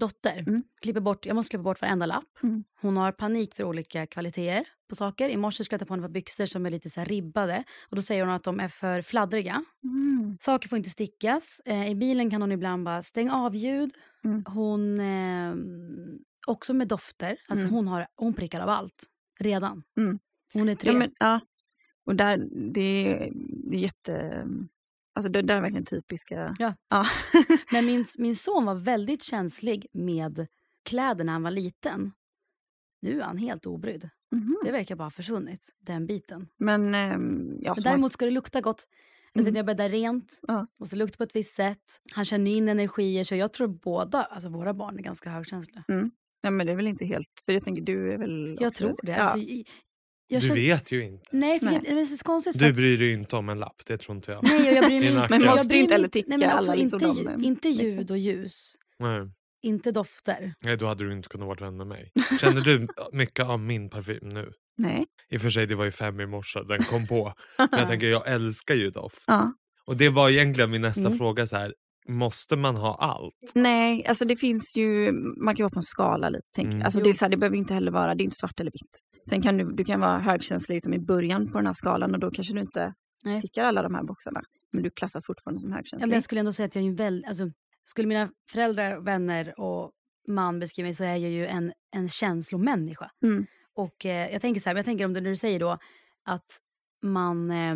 dotter 0.00 0.44
Mm. 0.48 0.62
klipper 0.82 1.00
bort, 1.00 1.26
jag 1.26 1.34
måste 1.36 1.50
klippa 1.50 1.62
bort 1.62 1.80
varenda 1.82 2.06
lapp. 2.06 2.42
Mm. 2.42 2.64
Hon 2.82 2.96
har 2.96 3.12
panik 3.12 3.54
för 3.54 3.64
olika 3.64 4.06
kvaliteter 4.06 4.64
på 4.88 4.94
saker. 4.94 5.28
I 5.28 5.36
morse 5.36 5.64
skulle 5.64 5.74
jag 5.74 5.80
ta 5.80 5.86
på 5.86 5.92
henne 5.94 6.04
ett 6.04 6.08
par 6.08 6.12
byxor 6.12 6.46
som 6.46 6.66
är 6.66 6.70
lite 6.70 6.90
så 6.90 7.04
ribbade. 7.04 7.64
Och 7.90 7.96
då 7.96 8.02
säger 8.02 8.24
hon 8.24 8.34
att 8.34 8.44
de 8.44 8.60
är 8.60 8.68
för 8.68 9.02
fladdriga. 9.02 9.64
Mm. 9.84 10.36
Saker 10.40 10.68
får 10.68 10.78
inte 10.78 10.90
stickas. 10.90 11.60
Eh, 11.64 11.90
I 11.90 11.94
bilen 11.94 12.30
kan 12.30 12.40
hon 12.42 12.52
ibland 12.52 12.84
bara 12.84 13.02
stänga 13.02 13.34
av 13.36 13.54
ljud. 13.56 13.90
Mm. 14.24 14.44
Hon, 14.46 15.00
eh, 15.00 15.54
också 16.46 16.74
med 16.74 16.88
dofter. 16.88 17.36
Alltså 17.48 17.64
Mm. 17.64 17.74
hon, 17.74 17.88
har, 17.88 18.06
hon 18.16 18.34
prickar 18.34 18.60
av 18.60 18.68
allt 18.68 19.06
redan. 19.40 19.82
Mm. 19.96 20.18
Hon 20.52 20.68
är 20.68 20.74
tre. 20.74 20.92
Ja, 20.92 20.98
men, 20.98 21.10
ja. 21.18 21.40
Och 22.04 22.16
där, 22.16 22.48
det 22.72 22.80
är, 22.80 23.32
det 23.70 23.76
är 23.76 23.80
jätte... 23.80 24.46
Alltså 25.12 25.28
det 25.32 25.42
där 25.42 25.56
är 25.56 25.60
verkligen 25.60 25.84
typiska... 25.84 26.56
Ja. 26.58 26.74
ja. 26.88 27.06
Men 27.72 27.86
min, 27.86 28.04
min 28.18 28.36
son 28.36 28.64
var 28.64 28.74
väldigt 28.74 29.22
känslig 29.22 29.86
med 29.92 30.46
kläder 30.82 31.24
när 31.24 31.32
han 31.32 31.42
var 31.42 31.50
liten. 31.50 32.12
Nu 33.02 33.20
är 33.20 33.24
han 33.24 33.36
helt 33.38 33.66
obrydd. 33.66 34.08
Mhm. 34.32 34.58
Det 34.64 34.72
verkar 34.72 34.96
bara 34.96 35.04
ha 35.04 35.10
försvunnit, 35.10 35.74
den 35.78 36.06
biten. 36.06 36.48
Men, 36.56 36.94
ehm, 36.94 37.58
ja, 37.62 37.74
Men 37.74 37.82
däremot 37.82 38.12
ska 38.12 38.24
det 38.24 38.30
lukta 38.30 38.60
gott. 38.60 38.88
Vet, 39.34 39.42
Mm. 39.44 39.56
jag 39.56 39.66
bäddar 39.66 39.88
rent, 39.88 40.40
Ja. 40.42 40.66
måste 40.76 40.96
lukta 40.96 41.16
på 41.16 41.22
ett 41.22 41.36
visst 41.36 41.54
sätt. 41.54 42.00
Han 42.12 42.24
känner 42.24 42.50
in 42.50 42.68
energier. 42.68 43.24
Så 43.24 43.34
jag 43.34 43.52
tror 43.52 43.68
båda, 43.68 44.22
alltså 44.22 44.48
våra 44.48 44.74
barn 44.74 44.98
är 44.98 45.02
ganska 45.02 45.30
högkänsliga. 45.30 45.84
man, 45.88 46.10
ja, 46.42 46.50
men 46.50 46.66
det 46.66 46.72
är 46.72 46.76
väl 46.76 46.86
inte 46.86 47.04
helt... 47.04 47.28
För 47.46 47.52
jag 47.52 47.62
tänker, 47.62 47.82
du 47.82 48.12
är 48.12 48.18
väl... 48.18 48.56
Jag 48.60 48.68
också- 48.68 48.84
tror 48.84 48.98
det. 49.02 49.12
Ja. 49.12 49.18
Alltså, 49.18 49.38
i- 49.48 49.64
jag 50.28 50.42
du 50.42 50.46
känner- 50.46 50.60
vet 50.60 50.92
ju 50.92 51.04
inte. 51.04 51.24
Nej, 51.32 51.58
för 51.58 51.66
Nej. 51.66 51.74
Jag, 51.84 51.96
det 51.96 52.00
är 52.00 52.04
så 52.04 52.24
konstigt. 52.24 52.58
för 52.58 52.66
Du 52.66 52.72
bryr 52.72 52.98
dig 52.98 53.12
inte 53.12 53.36
om 53.36 53.48
en 53.48 53.58
lapp, 53.58 53.82
det 53.86 53.96
tror 53.96 54.16
inte 54.16 54.32
jag. 54.32 54.42
Nej, 54.44 54.74
jag 54.74 54.84
bryr 54.84 55.00
mig. 55.14 55.26
Men 55.30 55.44
måste 55.44 55.74
ju 55.76 55.80
inte 55.82 55.94
heller 55.94 56.16
inte- 56.16 56.18
nej, 56.26 56.38
men 56.38 56.40
ticka 56.40 56.52
alla 56.52 56.74
liksom 56.74 57.02
inte, 57.08 57.22
de, 57.22 57.30
lju- 57.30 57.44
inte 57.44 57.68
liksom. 57.68 57.86
ljud 57.86 58.10
och 58.10 58.18
ljus. 58.18 58.72
Nej. 58.98 59.30
Inte 59.62 59.92
dofter. 59.92 60.54
Nej, 60.64 60.76
då 60.76 60.86
hade 60.86 61.04
du 61.04 61.12
inte 61.12 61.28
kunnat 61.28 61.46
vara 61.46 61.58
vän 61.64 61.76
med 61.76 61.86
mig. 61.86 62.12
Känner 62.40 62.60
du 62.60 62.86
mycket 63.12 63.44
av 63.46 63.60
min 63.60 63.90
parfym 63.90 64.28
nu? 64.28 64.52
Nej. 64.78 65.04
I 65.30 65.36
och 65.36 65.40
för 65.40 65.50
sig, 65.50 65.66
det 65.66 65.74
var 65.74 65.84
ju 65.84 65.90
fem 65.90 66.20
i 66.20 66.26
morse 66.26 66.60
den 66.68 66.82
kom 66.84 67.06
på. 67.06 67.34
Men 67.58 67.68
jag 67.72 67.88
tänker, 67.88 68.06
jag 68.06 68.28
älskar 68.32 68.74
ju 68.74 68.90
doft. 68.90 69.24
Ja. 69.26 69.52
Och 69.84 69.96
det 69.96 70.08
var 70.08 70.30
egentligen 70.30 70.70
min 70.70 70.82
nästa 70.82 71.00
Mm. 71.06 71.18
fråga. 71.18 71.46
så 71.46 71.56
här. 71.56 71.74
Måste 72.08 72.56
man 72.56 72.76
ha 72.76 72.94
allt? 72.94 73.52
Nej, 73.54 74.06
alltså 74.06 74.24
det 74.24 74.36
finns 74.36 74.76
ju... 74.76 75.12
Man 75.44 75.56
kan 75.56 75.64
vara 75.64 75.70
på 75.70 75.78
en 75.78 75.82
skala 75.82 76.28
lite. 76.28 76.46
Tänk. 76.56 76.72
Mm. 76.72 76.82
Alltså 76.84 77.00
det, 77.00 77.10
är 77.10 77.14
så 77.14 77.24
här, 77.24 77.30
det 77.30 77.36
behöver 77.36 77.56
inte 77.56 77.74
heller 77.74 77.92
vara... 77.92 78.14
Det 78.14 78.22
är 78.22 78.24
inte 78.24 78.36
svart 78.36 78.60
eller 78.60 78.70
vitt. 78.70 78.98
Sen 79.28 79.42
kan 79.42 79.56
du, 79.56 79.72
du 79.72 79.84
kan 79.84 80.00
vara 80.00 80.18
högkänslig 80.18 80.76
liksom 80.76 80.94
i 80.94 80.98
början 80.98 81.52
på 81.52 81.58
den 81.58 81.66
här 81.66 81.74
skalan 81.74 82.14
och 82.14 82.20
då 82.20 82.30
kanske 82.30 82.54
du 82.54 82.60
inte 82.60 82.94
Nej. 83.24 83.40
tickar 83.40 83.64
alla 83.64 83.82
de 83.82 83.94
här 83.94 84.02
boxarna. 84.02 84.40
Men 84.72 84.82
du 84.82 84.90
klassas 84.90 85.26
fortfarande 85.26 85.60
som 85.60 85.70
Ja, 85.70 85.76
högkänslig. 85.76 86.08
men 86.08 86.14
jag 86.14 86.22
skulle 86.22 86.40
ändå 86.40 86.52
säga 86.52 86.66
att 86.66 86.74
jag 86.74 86.84
är 86.84 86.88
en 86.88 86.94
väl, 86.94 87.24
alltså, 87.28 87.44
skulle 87.84 88.08
mina 88.08 88.30
föräldrar, 88.52 89.00
vänner 89.00 89.60
och 89.60 89.90
man 90.28 90.60
beskriva 90.60 90.86
mig 90.86 90.94
så 90.94 91.04
är 91.04 91.16
jag 91.16 91.30
ju 91.30 91.46
en, 91.46 91.72
en 91.96 92.08
känslomänniska. 92.08 93.10
Mm. 93.24 93.46
Och 93.74 94.06
eh, 94.06 94.32
jag 94.32 94.40
tänker 94.42 94.60
så 94.60 94.68
här, 94.68 94.76
jag 94.76 94.84
tänker 94.84 95.04
om 95.04 95.12
det 95.12 95.20
du 95.20 95.36
säger 95.36 95.60
då 95.60 95.78
att 96.24 96.46
man 97.02 97.50
eh, 97.50 97.74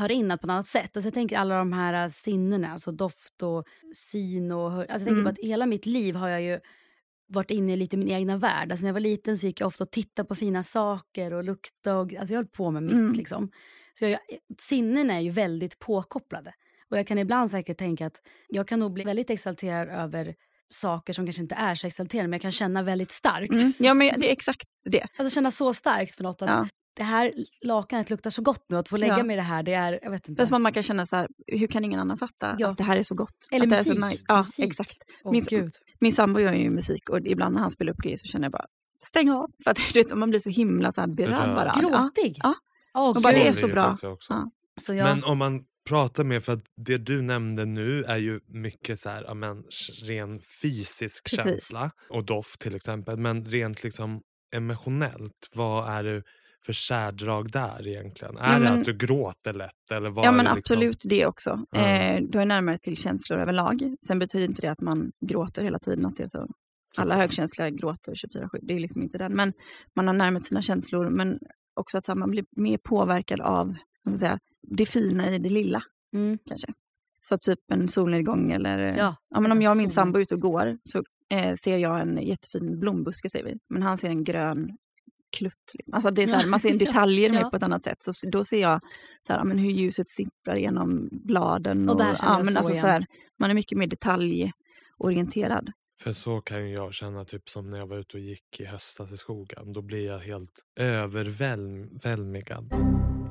tar 0.00 0.10
in 0.12 0.30
allt 0.30 0.40
på 0.40 0.46
ett 0.46 0.50
annat 0.50 0.66
sätt. 0.66 0.96
Alltså 0.96 1.06
jag 1.06 1.14
tänker 1.14 1.38
alla 1.38 1.58
de 1.58 1.72
här 1.72 2.02
eh, 2.04 2.08
sinnena, 2.08 2.72
alltså 2.72 2.92
doft 2.92 3.42
och 3.42 3.64
syn 3.94 4.52
och 4.52 4.72
hör. 4.72 4.80
Alltså 4.80 4.92
jag 4.92 4.98
tänker 5.00 5.12
Mm. 5.12 5.24
på 5.24 5.30
att 5.30 5.38
hela 5.38 5.66
mitt 5.66 5.86
liv 5.86 6.14
har 6.14 6.28
jag 6.28 6.42
ju 6.42 6.60
varit 7.28 7.50
inne 7.50 7.72
i 7.72 7.76
lite 7.76 7.96
min 7.96 8.08
egna 8.10 8.36
värld. 8.36 8.70
Alltså 8.72 8.82
när 8.84 8.88
jag 8.88 8.92
var 8.94 9.00
liten 9.00 9.38
så 9.38 9.46
gick 9.46 9.60
jag 9.60 9.66
ofta 9.66 9.84
och 9.84 9.90
tittade 9.90 10.28
på 10.28 10.34
fina 10.34 10.62
saker 10.62 11.32
och 11.32 11.44
lukta 11.44 11.96
och 11.96 12.14
alltså 12.14 12.34
jag 12.34 12.38
höll 12.38 12.46
på 12.46 12.70
med 12.70 12.82
mitt 12.82 12.92
Mm. 12.92 13.12
liksom. 13.14 13.50
Så 13.98 14.04
jag, 14.04 14.20
sinnen 14.60 15.10
är 15.10 15.20
ju 15.20 15.30
väldigt 15.30 15.78
påkopplade. 15.78 16.52
Och 16.90 16.98
jag 16.98 17.06
kan 17.06 17.18
ibland 17.18 17.50
säkert 17.50 17.78
tänka 17.78 18.06
att 18.06 18.16
jag 18.48 18.68
kan 18.68 18.78
nog 18.80 18.92
bli 18.92 19.04
väldigt 19.04 19.30
exalterad 19.30 19.88
över 19.88 20.34
saker 20.72 21.12
som 21.12 21.26
kanske 21.26 21.42
inte 21.42 21.54
är 21.54 21.74
så 21.74 21.86
exalterande 21.86 22.28
men 22.28 22.32
jag 22.36 22.42
kan 22.42 22.50
känna 22.52 22.82
väldigt 22.82 23.10
starkt. 23.10 23.52
Mm. 23.54 23.72
Ja, 23.78 23.94
men 23.94 24.08
det 24.20 24.28
är 24.28 24.32
exakt 24.32 24.62
det. 24.84 25.06
Alltså 25.18 25.34
känna 25.34 25.50
så 25.50 25.74
starkt 25.74 26.14
för 26.16 26.22
något 26.22 26.42
att 26.42 26.48
Ja. 26.48 26.68
Det 27.00 27.04
här 27.04 27.32
lakanet 27.62 28.10
luktar 28.10 28.30
så 28.30 28.42
gott 28.42 28.64
nu 28.68 28.76
att 28.76 28.88
få 28.88 28.96
lägga 28.96 29.16
Ja. 29.18 29.22
mig 29.22 29.34
i 29.34 29.36
det 29.36 29.42
här 29.42 29.62
det 29.62 29.72
är, 29.74 29.98
jag 30.02 30.10
vet 30.10 30.28
inte. 30.28 30.40
Det 30.40 30.44
är 30.44 30.46
som 30.46 30.54
att 30.56 30.60
man 30.62 30.72
kan 30.72 30.82
känna 30.82 31.06
så 31.06 31.16
här, 31.16 31.28
hur 31.46 31.66
kan 31.66 31.84
ingen 31.84 32.00
annan 32.00 32.16
fatta 32.18 32.56
Ja. 32.58 32.68
att 32.68 32.78
det 32.78 32.84
här 32.84 32.96
är 32.96 33.02
så 33.02 33.14
gott? 33.14 33.48
Eller 33.50 33.64
att 33.66 33.70
det 33.70 33.76
är 33.76 33.82
så 33.82 33.88
musik. 33.94 34.04
nice. 34.04 34.24
Ja, 34.28 34.36
Musik. 34.38 34.64
exakt. 34.64 34.98
Åh, 35.24 35.32
min- 35.32 35.44
gud. 35.48 35.70
Min 36.00 36.12
sambo 36.12 36.40
gör 36.40 36.52
ju 36.52 36.70
musik 36.70 37.08
och 37.10 37.18
ibland 37.26 37.54
när 37.54 37.62
han 37.62 37.70
spelar 37.70 37.92
upp 37.92 37.98
grejer 37.98 38.16
så 38.16 38.26
känner 38.26 38.44
jag 38.44 38.52
bara, 38.52 38.66
stäng 39.06 39.30
av. 39.30 39.50
För 39.64 39.70
att 39.70 39.96
vet, 39.96 40.16
man 40.16 40.30
blir 40.30 40.40
så 40.40 40.50
himla 40.50 40.92
så 40.92 41.00
här 41.00 41.08
berörd. 41.08 41.54
Bara. 41.54 41.72
Ja. 41.74 41.80
Gråtig. 41.80 42.38
Ja. 42.42 42.54
Åh, 42.94 43.08
Och 43.08 43.22
bara 43.22 43.32
det 43.32 43.48
är 43.48 43.52
så 43.52 43.68
bra. 43.68 43.96
Ja. 44.02 44.16
Så 44.80 44.94
jag, 44.94 45.04
Men 45.04 45.24
om 45.24 45.38
man 45.38 45.64
pratar 45.88 46.24
med, 46.24 46.44
för 46.44 46.52
att 46.52 46.62
det 46.76 46.98
du 46.98 47.22
nämnde 47.22 47.64
nu 47.66 48.02
är 48.04 48.16
ju 48.18 48.40
mycket 48.46 49.00
så 49.00 49.08
här, 49.10 49.24
ja, 49.26 49.34
men, 49.34 49.62
ren 50.04 50.40
fysisk 50.62 51.24
Precis. 51.30 51.44
känsla 51.44 51.90
och 52.10 52.24
doft 52.24 52.60
till 52.60 52.74
exempel. 52.76 53.16
Men 53.16 53.44
rent 53.44 53.82
liksom 53.82 54.20
emotionellt, 54.52 55.48
vad 55.54 55.88
är 55.90 56.02
det 56.04 56.22
för 56.66 56.72
särdrag 56.72 57.50
där 57.52 57.86
egentligen? 57.88 58.36
Är 58.38 58.48
Nej, 58.48 58.58
det 58.60 58.64
men- 58.64 58.78
att 58.80 58.84
du 58.84 58.96
gråter 58.96 59.52
lätt? 59.52 59.90
Eller 59.92 60.10
vad 60.10 60.24
Ja 60.26 60.32
men 60.32 60.44
det 60.44 60.54
liksom? 60.54 60.74
absolut 60.76 61.02
det 61.08 61.26
också. 61.26 61.64
Ja. 61.70 61.86
Eh, 61.86 62.22
du 62.22 62.40
är 62.40 62.44
närmare 62.44 62.78
till 62.78 62.96
känslor 62.96 63.38
överlag. 63.38 63.96
Sen 64.06 64.18
betyder 64.18 64.44
inte 64.46 64.62
det 64.62 64.68
att 64.68 64.80
man 64.80 65.12
gråter 65.26 65.62
hela 65.62 65.78
tiden. 65.78 66.06
Att 66.06 66.16
det 66.16 66.22
är 66.22 66.28
så. 66.28 66.46
Alla 66.96 67.16
högkänsliga 67.16 67.70
gråter 67.70 68.14
24-7. 68.14 68.58
Det 68.62 68.74
är 68.74 68.80
liksom 68.80 69.02
inte 69.02 69.18
den. 69.18 69.32
Men 69.36 69.52
man 69.96 70.06
har 70.06 70.14
närmat 70.14 70.44
sina 70.44 70.62
känslor. 70.62 71.08
Men 71.10 71.38
också 71.74 71.98
att 71.98 72.08
man 72.08 72.30
blir 72.30 72.44
mer 72.56 72.78
påverkad 72.78 73.40
av 73.40 73.74
säga, 74.18 74.38
det 74.62 74.86
fina 74.86 75.30
i 75.30 75.38
det 75.38 75.48
lilla. 75.50 75.82
mm, 76.14 76.38
kanske. 76.46 76.68
Så 77.28 77.38
typ 77.38 77.58
en 77.72 77.88
solnedgång 77.88 78.52
eller... 78.52 78.78
ja, 78.98 79.16
Ja, 79.30 79.40
men 79.40 79.52
om 79.52 79.62
jag 79.62 79.70
och 79.70 79.76
min 79.76 79.90
sambo 79.90 80.18
är 80.18 80.22
ute 80.22 80.34
och 80.34 80.40
går 80.40 80.78
så 80.82 81.02
eh, 81.34 81.54
ser 81.54 81.78
jag 81.78 82.00
en 82.00 82.18
jättefin 82.22 82.80
blombuske 82.80 83.30
säger 83.30 83.44
vi. 83.44 83.58
Men 83.68 83.82
han 83.82 83.98
ser 83.98 84.08
en 84.08 84.24
grön 84.24 84.76
klutt. 85.32 85.70
liksom. 85.74 85.94
Alltså 85.94 86.10
det 86.10 86.22
är 86.22 86.26
så 86.26 86.34
här, 86.36 86.46
man 86.46 86.60
ser 86.60 86.74
detaljer 86.78 87.30
mer 87.30 87.40
Ja. 87.40 87.50
på 87.50 87.56
ett 87.56 87.62
annat 87.62 87.84
sätt. 87.84 87.96
Så 88.00 88.30
då 88.30 88.44
ser 88.44 88.60
jag 88.60 88.80
så 89.26 89.32
här, 89.32 89.44
men 89.44 89.58
hur 89.58 89.70
ljuset 89.70 90.08
sipprar 90.08 90.56
genom 90.56 91.08
bladen. 91.12 91.88
Och 91.88 91.98
där 91.98 92.14
känner 92.14 92.32
ja, 92.32 92.38
jag 92.38 92.44
men 92.44 92.52
så 92.52 92.58
alltså, 92.58 92.72
igen. 92.72 92.80
så 92.82 92.86
här, 92.86 93.06
Man 93.38 93.50
är 93.50 93.54
mycket 93.54 93.78
mer 93.78 93.86
detaljorienterad. 93.86 95.72
För 96.02 96.12
så 96.12 96.40
kan 96.40 96.68
ju 96.68 96.74
jag 96.74 96.94
känna 96.94 97.24
typ 97.24 97.48
som 97.48 97.70
när 97.70 97.78
jag 97.78 97.86
var 97.86 97.98
ute 97.98 98.16
och 98.16 98.22
gick 98.22 98.60
i 98.60 98.64
höstas 98.64 99.12
i 99.12 99.16
skogen. 99.16 99.72
Då 99.72 99.82
blir 99.82 100.06
jag 100.06 100.18
helt 100.18 100.64
överväldigad. 100.76 102.72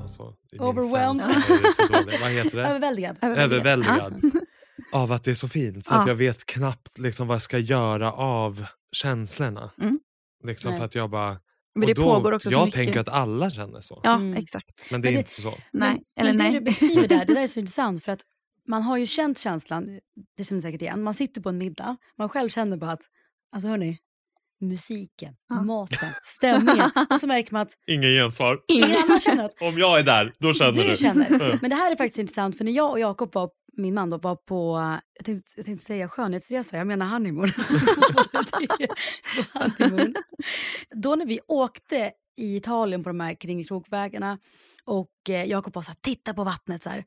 Alltså, 0.00 0.34
Overwhelmed. 0.58 2.20
Vad 2.20 2.30
heter 2.30 2.56
det? 2.56 2.66
Överväldigad. 2.66 3.16
Överväldigad. 3.22 4.20
Av 4.92 5.12
att 5.12 5.24
det 5.24 5.30
är 5.30 5.34
så 5.34 5.48
fint. 5.48 5.84
Så 5.84 5.94
Ja. 5.94 6.00
att 6.00 6.06
jag 6.08 6.14
vet 6.14 6.46
knappt 6.46 6.98
liksom 6.98 7.26
vad 7.26 7.34
jag 7.34 7.42
ska 7.42 7.58
göra 7.58 8.12
av 8.12 8.64
känslorna. 8.92 9.70
Mm. 9.80 10.00
Liksom 10.44 10.70
Nej. 10.70 10.78
för 10.78 10.84
att 10.84 10.94
jag 10.94 11.10
bara... 11.10 11.38
Men 11.74 11.82
och 11.82 11.86
det 11.86 11.94
då, 11.94 12.02
pågår 12.02 12.32
också 12.32 12.50
så 12.50 12.54
jag 12.56 12.64
mycket. 12.66 12.84
tänker 12.84 13.00
att 13.00 13.08
alla 13.08 13.50
känner 13.50 13.80
så. 13.80 14.00
Ja, 14.04 14.14
Mm. 14.14 14.36
exakt. 14.36 14.90
Men 14.90 15.02
det 15.02 15.08
är 15.08 15.12
Men 15.12 15.14
det- 15.14 15.18
inte 15.18 15.40
så. 15.42 15.48
Nej, 15.50 15.58
men, 15.72 16.00
eller 16.20 16.30
men 16.32 16.36
nej. 16.36 16.52
det 16.52 16.58
du 16.58 16.64
beskriver 16.64 17.08
där, 17.08 17.24
det 17.24 17.34
där 17.34 17.40
är 17.42 17.46
så 17.46 17.60
intressant 17.60 18.04
för 18.04 18.12
att 18.12 18.20
man 18.68 18.82
har 18.82 18.96
ju 18.96 19.06
känt 19.06 19.38
känslan, 19.38 19.86
det 20.36 20.44
känner 20.44 20.60
säkert 20.60 20.82
igen, 20.82 21.02
man 21.02 21.14
sitter 21.14 21.40
på 21.40 21.48
en 21.48 21.58
middag, 21.58 21.96
man 22.18 22.28
själv 22.28 22.48
känner 22.48 22.76
bara 22.76 22.90
att, 22.92 23.02
alltså 23.52 23.68
hörni, 23.68 23.98
musiken, 24.60 25.34
Ja. 25.48 25.62
maten, 25.62 26.08
stämningen. 26.22 26.90
Och 27.10 27.20
så 27.20 27.26
märker 27.26 27.52
man 27.52 27.62
att 27.62 27.72
Ingen 27.86 28.10
gensvar. 28.10 28.60
ingen 28.68 28.96
annan 29.04 29.20
känner 29.20 29.44
att 29.44 29.62
Om 29.62 29.78
jag 29.78 29.98
är 29.98 30.02
där, 30.02 30.32
då 30.38 30.52
känner 30.52 30.72
du. 30.82 30.88
du 30.90 30.96
känner. 30.96 31.58
Men 31.60 31.70
det 31.70 31.76
här 31.76 31.92
är 31.92 31.96
faktiskt 31.96 32.18
intressant 32.18 32.58
för 32.58 32.64
när 32.64 32.72
jag 32.72 32.90
och 32.90 33.00
Jakob 33.00 33.34
var, 33.34 33.50
min 33.72 33.94
man 33.94 34.10
då, 34.10 34.18
var 34.18 34.36
på, 34.36 34.78
jag 35.14 35.24
tänkte, 35.24 35.52
jag 35.56 35.66
tänkte 35.66 35.84
säga 35.86 36.08
skönhetsresa, 36.08 36.76
jag 36.76 36.86
menar 36.86 37.06
honeymoon. 37.06 37.48
honeymoon. 39.54 40.14
Då 40.90 41.14
när 41.14 41.26
vi 41.26 41.40
åkte 41.48 42.12
i 42.36 42.56
Italien 42.56 43.02
på 43.04 43.10
de 43.10 43.20
här 43.20 43.34
kringkrokvägarna 43.34 44.38
och 44.84 45.10
eh, 45.28 45.44
Jakob 45.44 45.74
var 45.74 45.82
så 45.82 45.90
här, 45.90 45.98
titta 46.02 46.34
på 46.34 46.44
vattnet 46.44 46.82
så 46.82 46.90
här. 46.90 47.04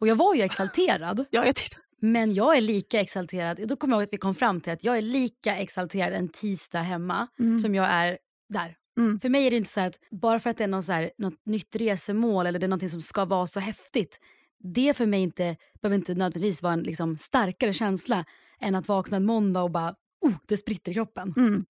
Och 0.00 0.08
jag 0.08 0.16
var 0.16 0.34
ju 0.34 0.42
exalterad, 0.42 1.24
Ja, 1.30 1.46
jag 1.46 1.56
tittar. 1.56 1.80
men 2.00 2.34
jag 2.34 2.56
är 2.56 2.60
lika 2.60 3.00
exalterad. 3.00 3.68
Då 3.68 3.76
kommer 3.76 3.94
jag 3.94 4.00
ihåg 4.00 4.08
att 4.08 4.12
vi 4.12 4.18
kom 4.18 4.34
fram 4.34 4.60
till 4.60 4.72
att 4.72 4.84
jag 4.84 4.98
är 4.98 5.02
lika 5.02 5.56
exalterad 5.56 6.12
en 6.12 6.28
tisdag 6.28 6.80
hemma 6.80 7.28
Mm. 7.38 7.58
som 7.58 7.74
jag 7.74 7.86
är 7.86 8.18
där. 8.48 8.74
Mm. 8.98 9.20
För 9.20 9.28
mig 9.28 9.46
är 9.46 9.50
det 9.50 9.56
inte 9.56 9.70
så 9.70 9.80
att 9.80 9.94
bara 10.10 10.38
för 10.40 10.50
att 10.50 10.56
det 10.58 10.64
är 10.64 10.68
någon 10.68 10.82
så 10.82 10.92
här, 10.92 11.10
något 11.18 11.46
nytt 11.46 11.76
resemål 11.76 12.46
eller 12.46 12.58
det 12.58 12.66
är 12.66 12.68
någonting 12.68 12.90
som 12.90 13.02
ska 13.02 13.24
vara 13.24 13.46
så 13.46 13.60
häftigt. 13.60 14.20
Det 14.58 14.96
för 14.96 15.06
mig 15.06 15.22
inte, 15.22 15.56
behöver 15.82 15.96
inte 15.96 16.14
nödvändigtvis 16.14 16.62
vara 16.62 16.72
en 16.72 16.82
liksom, 16.82 17.16
starkare 17.16 17.72
känsla 17.72 18.24
än 18.60 18.74
att 18.74 18.88
vakna 18.88 19.16
en 19.16 19.24
måndag 19.24 19.62
och 19.62 19.70
bara, 19.70 19.94
oh, 20.20 20.34
det 20.48 20.56
spritter 20.56 20.92
i 20.92 20.94
kroppen. 20.94 21.34
Mm. 21.36 21.64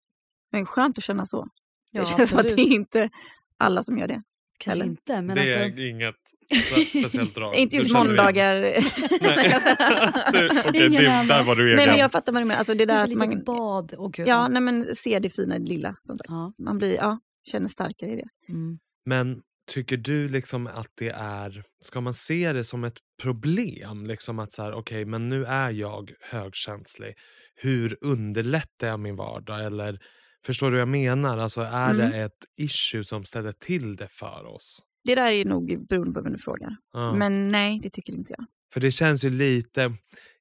Men 0.53 0.67
skönt 0.67 0.99
att 0.99 1.05
känna 1.05 1.27
så. 1.27 1.49
Ja, 1.93 2.01
det 2.01 2.07
känns 2.07 2.31
som 2.31 2.39
att 2.39 2.49
det 2.49 2.63
är 2.63 2.73
inte 2.73 3.11
alla 3.57 3.83
som 3.83 3.99
gör 3.99 4.09
det. 4.09 4.23
Kanske 4.59 4.83
eller? 4.83 4.91
inte, 4.91 5.23
men 5.23 5.37
det 5.37 5.43
alltså... 5.43 5.59
är 5.59 5.91
inget 5.91 6.15
spe- 6.55 7.01
speciellt 7.01 7.35
drag. 7.35 7.55
Inte 7.55 7.77
just 7.77 7.93
måndagar. 7.93 8.55
Okej, 10.69 11.07
annan. 11.07 11.27
där 11.27 11.45
var 11.45 11.57
du 11.57 11.67
egen. 11.67 11.77
Nej 11.77 11.87
men 11.87 11.99
jag 11.99 12.13
fattar 12.13 12.33
vad 12.33 12.43
du 12.43 12.47
menar. 12.47 12.59
Alltså 12.59 12.75
det 12.75 12.87
där 12.87 12.95
är 12.95 13.03
att 13.03 13.15
man, 13.15 13.45
bad. 13.45 13.95
Gud, 14.13 14.29
ja, 14.29 14.49
nej, 14.49 14.63
men 14.63 14.97
se 14.97 15.19
det 15.19 15.31
fina 15.31 15.57
i 15.57 15.59
det 15.59 15.69
lilla. 15.69 15.97
Ja. 16.29 16.53
Man 16.59 16.79
blir, 16.79 16.95
ja, 16.95 17.21
känner 17.45 17.69
starkare 17.69 18.11
i 18.11 18.17
det. 18.17 18.29
Mm. 18.49 18.79
Men 19.05 19.43
tycker 19.69 19.97
du 19.97 20.29
liksom 20.29 20.67
att 20.67 20.91
det 20.95 21.09
är, 21.11 21.63
ska 21.81 22.01
man 22.01 22.15
se 22.15 22.53
det 22.53 22.65
som 22.65 22.85
ett 22.85 22.99
problem? 23.23 24.07
Liksom 24.07 24.39
att 24.39 24.53
så 24.53 24.63
här, 24.63 24.73
okej, 24.73 25.05
men 25.05 25.29
nu 25.29 25.45
är 25.45 25.71
jag 25.71 26.13
högkänslig. 26.21 27.15
Hur 27.55 27.97
underlättar 28.01 28.87
jag 28.89 29.01
min 29.01 29.17
vardag? 29.17 29.65
Eller 29.65 29.99
förstår 30.47 30.67
du 30.67 30.73
vad 30.73 30.81
jag 30.81 30.89
menar? 30.89 31.39
Alltså 31.39 31.61
är 31.61 31.95
Mm. 31.95 32.11
det 32.11 32.19
ett 32.19 32.45
issue 32.59 33.05
som 33.05 33.25
ställer 33.25 33.53
till 33.53 33.97
det 33.97 34.09
för 34.11 34.45
oss? 34.47 34.79
Det 35.05 35.15
där 35.15 35.33
är 35.33 35.45
nog 35.45 35.87
beroende 35.89 36.13
på 36.15 36.21
vem 36.23 36.33
du 36.33 36.39
frågar. 36.39 36.77
Ja. 36.93 37.15
Men 37.15 37.49
nej, 37.49 37.81
det 37.83 37.91
tycker 37.91 38.13
inte 38.13 38.35
jag. 38.39 38.47
För 38.73 38.81
det 38.81 38.91
känns 38.91 39.25
ju 39.25 39.31
lite, 39.31 39.93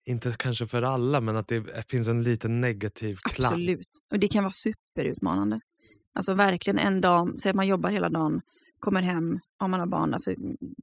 inte 0.05 0.33
kanske 0.39 0.67
för 0.67 0.81
alla, 0.81 1.21
men 1.21 1.35
att 1.37 1.47
det 1.47 1.89
finns 1.91 2.07
en 2.07 2.23
liten 2.23 2.61
negativ 2.61 3.15
klang. 3.23 3.51
Absolut. 3.53 3.87
Och 4.11 4.19
det 4.19 4.27
kan 4.27 4.43
vara 4.43 4.51
superutmanande. 4.51 5.59
Alltså 6.15 6.33
verkligen 6.33 6.79
en 6.79 7.01
dag, 7.01 7.39
säg 7.39 7.49
att 7.49 7.55
man 7.55 7.67
jobbar 7.67 7.89
hela 7.89 8.09
dagen, 8.09 8.41
kommer 8.79 9.01
hem, 9.01 9.39
om 9.57 9.71
man 9.71 9.79
har 9.79 9.87
barn. 9.87 10.13
Alltså 10.13 10.33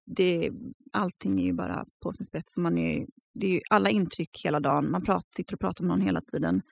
det, 0.07 0.51
allting 0.93 1.41
är 1.41 1.45
ju 1.45 1.53
bara 1.53 1.85
på 2.03 2.13
sin 2.13 2.25
spets. 2.25 2.57
Man 2.57 2.79
är, 2.79 3.07
det 3.35 3.47
är 3.47 3.51
ju 3.51 3.61
alla 3.71 3.91
intryck 3.91 4.41
hela 4.45 4.61
dagen. 4.61 4.91
Man 4.91 5.05
pratar, 5.05 5.29
sitter 5.37 5.55
och 5.55 5.61
pratar 5.61 5.85
med 5.85 5.89
någon 5.99 6.07
hela 6.07 6.21
tiden. 6.21 6.63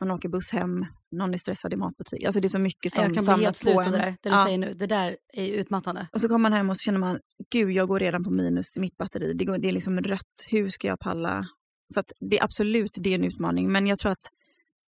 Man 0.00 0.10
åker 0.10 0.28
buss 0.28 0.52
hem, 0.52 0.86
någon 1.10 1.34
är 1.34 1.38
stressad 1.38 1.72
i 1.72 1.76
matbutik. 1.76 2.24
Alltså 2.24 2.40
det 2.40 2.46
är 2.46 2.48
så 2.48 2.58
mycket 2.58 2.92
som 2.92 3.02
Jag 3.04 3.14
kan 3.14 3.24
bli 3.24 3.30
helt 3.32 3.56
samlas 3.56 3.58
slut 3.58 3.74
på 3.74 3.80
av 3.80 3.86
en. 3.86 3.92
det 3.92 3.98
där. 3.98 4.10
Det 4.22 4.28
du 4.28 4.34
Ja. 4.34 4.44
säger 4.44 4.58
nu. 4.58 4.72
Det 4.72 4.86
där 4.86 5.16
är 5.32 5.46
utmattande. 5.46 6.08
Och 6.12 6.20
så 6.20 6.28
kommer 6.28 6.38
man 6.42 6.52
hem 6.52 6.70
och 6.70 6.76
så 6.76 6.80
känner 6.84 6.98
man, 6.98 7.18
gud 7.50 7.70
jag 7.70 7.88
går 7.88 8.00
redan 8.00 8.24
på 8.24 8.30
minus 8.30 8.76
i 8.76 8.80
mitt 8.80 8.96
batteri. 8.96 9.32
Det, 9.34 9.44
går, 9.44 9.58
det 9.58 9.68
är 9.68 9.72
liksom 9.72 10.00
rött, 10.00 10.46
hur 10.50 10.68
ska 10.68 10.86
jag 10.88 10.98
palla? 11.00 11.44
Så 11.94 12.02
det 12.30 12.38
är 12.38 12.44
absolut 12.44 12.90
det 13.00 13.10
är 13.10 13.14
en 13.14 13.24
utmaning. 13.24 13.72
Men 13.72 13.86
jag 13.86 13.98
tror 13.98 14.12
att 14.12 14.26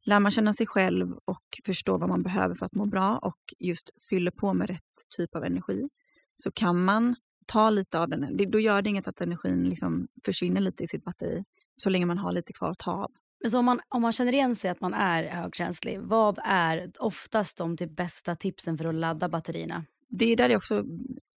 lär 0.08 0.20
man 0.20 0.30
känna 0.30 0.52
sig 0.52 0.66
själv 0.66 1.12
och 1.24 1.60
förstå 1.66 1.98
vad 1.98 2.08
man 2.08 2.22
behöver 2.22 2.54
för 2.54 2.66
att 2.66 2.74
må 2.74 2.86
bra 2.86 3.18
och 3.18 3.38
just 3.58 3.90
fyller 4.08 4.30
på 4.30 4.54
med 4.54 4.68
rätt 4.68 4.94
typ 5.16 5.36
av 5.36 5.44
energi 5.44 5.88
så 6.34 6.50
kan 6.52 6.84
man 6.84 7.16
ta 7.46 7.70
lite 7.70 7.98
av 7.98 8.08
den. 8.08 8.50
Då 8.50 8.60
gör 8.60 8.82
det 8.82 8.90
inget 8.90 9.08
att 9.08 9.20
energin 9.20 9.64
liksom 9.64 10.08
försvinner 10.24 10.60
lite 10.60 10.84
i 10.84 10.88
sitt 10.88 11.04
batteri 11.04 11.44
så 11.76 11.90
länge 11.90 12.06
man 12.06 12.18
har 12.18 12.32
lite 12.32 12.52
kvar 12.52 12.70
att 12.70 12.78
ta 12.78 12.92
av. 12.92 13.10
Men 13.40 13.50
så 13.50 13.58
om 13.58 13.64
man, 13.64 13.80
om 13.88 14.02
man 14.02 14.12
känner 14.12 14.32
igen 14.32 14.54
sig 14.54 14.70
att 14.70 14.80
man 14.80 14.94
är 14.94 15.24
högkänslig, 15.24 16.00
vad 16.00 16.38
är 16.44 16.90
oftast 16.98 17.58
de 17.58 17.76
typ 17.76 17.96
bästa 17.96 18.34
tipsen 18.34 18.78
för 18.78 18.84
att 18.84 18.94
ladda 18.94 19.28
batterierna? 19.28 19.84
Det 20.08 20.34
där 20.34 20.50
är 20.50 20.56
också 20.56 20.84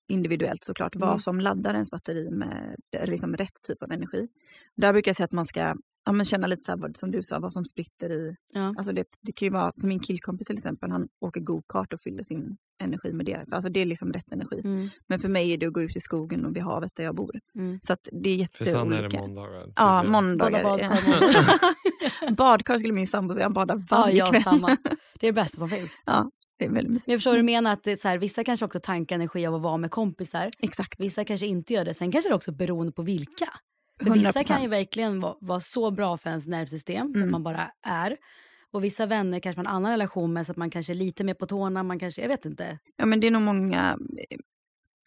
individuellt 0.07 0.63
såklart, 0.63 0.95
Mm. 0.95 1.07
vad 1.07 1.21
som 1.21 1.39
laddar 1.39 1.73
ens 1.73 1.91
batteri 1.91 2.29
med 2.31 2.75
liksom 3.05 3.35
rätt 3.37 3.61
typ 3.63 3.83
av 3.83 3.91
energi. 3.91 4.27
Där 4.75 4.93
brukar 4.93 5.09
jag 5.09 5.15
säga 5.15 5.25
att 5.25 5.31
man 5.31 5.45
ska 5.45 5.75
ja, 6.05 6.11
men 6.11 6.25
känna 6.25 6.47
lite 6.47 6.63
så 6.63 6.71
här, 6.71 6.77
vad- 6.79 6.97
som 6.97 7.11
du 7.11 7.23
sa, 7.23 7.39
vad 7.39 7.53
som 7.53 7.65
spritter 7.65 8.09
i. 8.09 8.35
Ja. 8.53 8.73
Alltså 8.77 8.93
det, 8.93 9.03
det 9.21 9.31
kan 9.31 9.45
ju 9.45 9.51
vara, 9.51 9.71
för 9.81 9.87
min 9.87 9.99
killkompis 9.99 10.47
till 10.47 10.57
exempel, 10.57 10.91
han 10.91 11.07
åker 11.25 11.41
go-kart 11.41 11.93
och 11.93 12.01
fyller 12.01 12.23
sin 12.23 12.57
energi 12.83 13.13
med 13.13 13.25
det. 13.25 13.45
Alltså 13.51 13.69
det 13.69 13.79
är 13.79 13.85
liksom 13.85 14.13
rätt 14.13 14.31
energi. 14.31 14.61
Mm. 14.63 14.89
Men 15.07 15.19
för 15.19 15.29
mig 15.29 15.53
är 15.53 15.57
det 15.57 15.65
att 15.65 15.73
gå 15.73 15.81
ut 15.81 15.95
i 15.95 15.99
skogen 15.99 16.45
och 16.45 16.55
vid 16.55 16.63
havet 16.63 16.91
där 16.95 17.03
jag 17.03 17.15
bor. 17.15 17.39
Mm. 17.55 17.79
Så 17.87 17.93
att 17.93 17.99
det 18.23 18.29
är 18.29 18.47
För 18.57 18.65
sen 18.65 18.75
är 18.75 18.85
det 18.89 18.95
jätteolika. 18.95 19.19
måndagar. 19.19 19.73
Ja, 19.75 19.99
tydligen. 20.01 20.11
måndagar. 20.11 20.63
Bada 20.63 20.89
badkar. 20.89 22.31
Badkar 22.35 22.77
skulle 22.77 22.93
min 22.93 23.07
sambo 23.07 23.33
säga, 23.33 23.45
han 23.45 23.53
badar 23.53 23.75
Ja, 23.89 23.97
varje 23.97 24.15
jag 24.17 24.29
kväll. 24.29 24.41
samma. 24.43 24.67
Det 25.19 25.27
är 25.27 25.31
det 25.31 25.33
bästa 25.33 25.57
som 25.57 25.69
finns. 25.69 25.91
Det 26.59 26.65
är 26.65 26.69
väldigt 26.69 26.83
Men 26.83 26.93
mysigt. 26.93 27.07
jag 27.07 27.17
förstår 27.19 27.31
vad 27.31 27.39
du 27.39 27.43
menar, 27.43 27.73
att 27.73 27.99
så 27.99 28.07
här, 28.07 28.17
vissa 28.17 28.43
kanske 28.43 28.65
också 28.65 28.79
tankar 28.79 29.15
energi 29.15 29.45
av 29.45 29.55
att 29.55 29.61
vara 29.61 29.77
med 29.77 29.91
kompisar. 29.91 30.49
Exakt. 30.59 30.99
Vissa 30.99 31.25
kanske 31.25 31.47
inte 31.47 31.73
gör 31.73 31.85
det. 31.85 31.93
Sen 31.93 32.11
kanske 32.11 32.29
det 32.29 32.35
också 32.35 32.51
är 32.51 32.55
beroende 32.55 32.91
på 32.91 33.01
vilka. 33.01 33.47
För 34.03 34.11
vissa 34.13 34.43
kan 34.43 34.61
ju 34.61 34.67
100%. 34.67 34.71
verkligen 34.71 35.19
vara, 35.19 35.35
vara 35.41 35.59
så 35.59 35.91
bra 35.91 36.17
för 36.17 36.29
ens 36.29 36.47
nervsystem, 36.47 37.07
för 37.13 37.19
att 37.19 37.23
Mm. 37.23 37.31
man 37.31 37.43
bara 37.43 37.71
är. 37.81 38.17
Och 38.73 38.83
vissa 38.83 39.05
vänner 39.05 39.39
kanske 39.39 39.59
man 39.59 39.65
har 39.65 39.73
en 39.73 39.77
annan 39.77 39.91
relation 39.91 40.33
med, 40.33 40.45
så 40.45 40.51
att 40.51 40.57
man 40.57 40.69
kanske 40.69 40.93
är 40.93 40.95
lite 40.95 41.23
mer 41.23 41.33
på 41.33 41.45
tårna, 41.45 41.83
man 41.83 41.99
kanske, 41.99 42.21
jag 42.21 42.29
vet 42.29 42.45
inte. 42.45 42.79
Ja, 42.95 43.05
men 43.05 43.19
det 43.19 43.27
är 43.27 43.31
nog 43.31 43.41
många, 43.41 43.97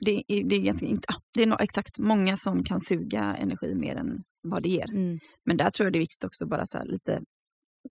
det 0.05 0.11
är, 0.29 0.45
det 0.45 0.57
är, 0.57 0.61
ganska, 0.61 0.87
inte, 0.87 1.07
ah, 1.09 1.21
det 1.35 1.43
är 1.43 1.47
nog 1.47 1.61
exakt 1.61 1.99
många 1.99 2.37
som 2.37 2.65
kan 2.65 2.81
suga 2.81 3.23
energi 3.37 3.75
mer 3.75 3.95
än 3.97 4.23
vad 4.43 4.63
det 4.63 4.69
ger. 4.69 4.91
Mm. 4.91 5.19
Men 5.45 5.57
där 5.57 5.71
tror 5.71 5.87
jag 5.87 5.93
det 5.93 5.99
är 5.99 6.01
viktigt 6.01 6.25
också 6.25 6.47
bara 6.47 6.67
så 6.67 6.85
lite 6.85 7.23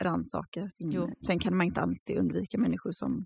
rannsaka 0.02 0.70
sin... 0.70 1.16
Sen 1.28 1.40
kan 1.40 1.58
man 1.58 1.66
inte 1.68 1.82
alltid 1.82 2.18
undvika 2.18 2.58
människor 2.58 2.92
som 2.92 3.26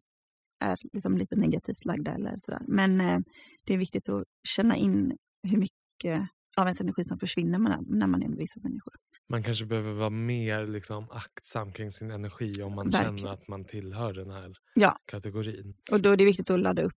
är 0.60 0.78
liksom 0.94 1.18
lite 1.18 1.36
negativt 1.36 1.86
lagda 1.86 2.12
eller 2.14 2.34
sådär. 2.38 2.62
Men 2.68 3.02
eh, 3.02 3.20
det 3.66 3.74
är 3.74 3.78
viktigt 3.78 4.10
att 4.10 4.24
känna 4.44 4.76
in 4.78 5.18
hur 5.44 5.58
mycket 5.58 6.30
av 6.58 6.68
ens 6.68 6.82
energi 6.82 7.04
som 7.04 7.20
försvinner 7.20 7.60
när, 7.60 7.78
när 7.88 8.08
man 8.08 8.24
är 8.24 8.28
med 8.28 8.38
vissa 8.38 8.60
människor. 8.60 8.94
Man 9.30 9.44
kanske 9.44 9.66
behöver 9.66 9.94
vara 9.94 10.10
mer 10.10 10.68
liksom, 10.68 11.08
aktsam 11.12 11.74
kring 11.74 11.92
sin 11.92 12.12
energi 12.12 12.62
om 12.64 12.76
man 12.76 12.90
Verkligen. 12.90 13.18
känner 13.18 13.34
att 13.34 13.48
man 13.48 13.66
tillhör 13.66 14.14
den 14.14 14.30
här 14.32 14.54
Ja. 14.74 14.98
kategorin. 15.06 15.74
Och 15.92 16.02
då 16.02 16.12
är 16.12 16.18
det 16.18 16.26
viktigt 16.26 16.50
att 16.50 16.60
ladda 16.60 16.82
upp 16.82 16.94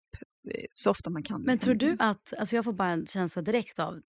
eh, 0.51 0.65
så 0.73 0.91
ofta 0.91 1.09
man 1.09 1.23
kan. 1.23 1.41
Men 1.41 1.55
liksom. 1.55 1.65
tror 1.79 1.89
du 1.89 1.95
att, 1.99 2.33
alltså 2.37 2.55
jag 2.55 2.65
får 2.65 2.73
bara 2.73 2.89
en 2.91 3.05
känsla 3.05 3.41
direkt 3.41 3.79
av, 3.79 4.01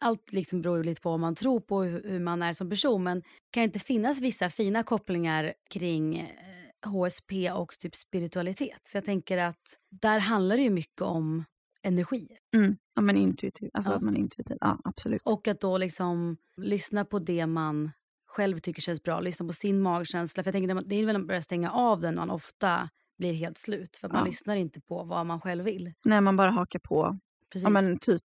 allt 0.00 0.32
liksom 0.32 0.62
beror 0.62 0.76
ju 0.76 0.82
lite 0.84 1.00
på 1.00 1.10
vad 1.10 1.20
man 1.20 1.34
tror 1.34 1.60
på 1.60 1.82
hur, 1.82 2.20
man 2.20 2.42
är 2.42 2.52
som 2.52 2.70
person, 2.70 3.02
men 3.02 3.22
kan 3.50 3.60
det 3.60 3.64
inte 3.64 3.78
finnas 3.78 4.20
vissa 4.20 4.50
fina 4.50 4.82
kopplingar 4.82 5.52
kring 5.70 6.18
eh, 6.18 6.90
HSP 6.90 7.50
och 7.52 7.78
typ 7.78 7.94
spiritualitet? 7.96 8.88
För 8.90 8.96
jag 8.96 9.04
tänker 9.04 9.38
att 9.38 9.78
där 9.90 10.18
handlar 10.18 10.56
det 10.56 10.62
ju 10.62 10.70
mycket 10.70 11.00
om 11.02 11.44
energi. 11.82 12.28
Mm. 12.56 12.76
Ja, 12.94 13.02
men 13.02 13.16
intuitiv. 13.16 13.70
Alltså 13.74 13.92
Ja. 13.92 13.96
att 13.96 14.02
man 14.02 14.14
är 14.16 14.20
intuitiv. 14.20 14.56
Ja, 14.60 14.78
absolut. 14.84 15.22
Och 15.24 15.48
att 15.48 15.60
då 15.60 15.78
liksom 15.78 16.36
lyssna 16.56 17.04
på 17.04 17.18
det 17.18 17.46
man 17.46 17.90
själv 18.26 18.58
tycker 18.58 18.82
känns 18.82 19.02
bra, 19.02 19.20
lyssna 19.20 19.46
på 19.46 19.52
sin 19.52 19.80
magkänsla. 19.80 20.42
För 20.42 20.48
jag 20.48 20.54
tänker, 20.54 20.88
det 20.88 20.96
är 20.96 21.06
väl 21.06 21.12
när 21.12 21.18
man 21.20 21.26
börjar 21.26 21.40
stänga 21.40 21.72
av 21.72 22.00
den 22.00 22.14
man 22.14 22.30
ofta 22.30 22.88
blir 23.18 23.32
helt 23.32 23.58
slut. 23.58 23.96
För 23.96 24.06
att 24.08 24.12
man 24.12 24.20
Ja. 24.22 24.26
lyssnar 24.26 24.56
inte 24.56 24.80
på 24.80 25.04
vad 25.04 25.26
man 25.26 25.40
själv 25.40 25.64
vill. 25.64 25.92
När 26.04 26.20
man 26.20 26.36
bara 26.36 26.50
hakar 26.50 26.78
på 26.78 27.18
Precis. 27.52 27.62
Ja, 27.64 27.70
men 27.70 27.98
typ, 27.98 28.22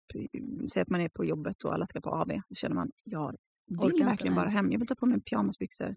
säg 0.73 0.81
att 0.81 0.89
man 0.89 1.01
är 1.01 1.09
på 1.09 1.25
jobbet 1.25 1.63
och 1.63 1.73
alla 1.73 1.85
ska 1.85 2.01
på 2.01 2.09
AV. 2.09 2.41
Så 2.49 2.55
känner 2.55 2.75
man, 2.75 2.91
jag 3.03 3.23
Orkar 3.23 3.83
vill 3.85 3.93
inte, 3.93 4.05
verkligen 4.05 4.33
nej. 4.33 4.43
bara 4.43 4.49
hem. 4.49 4.71
Jag 4.71 4.79
vill 4.79 4.87
ta 4.87 4.95
på 4.95 5.05
mig 5.05 5.21
pyjamasbyxor, 5.21 5.95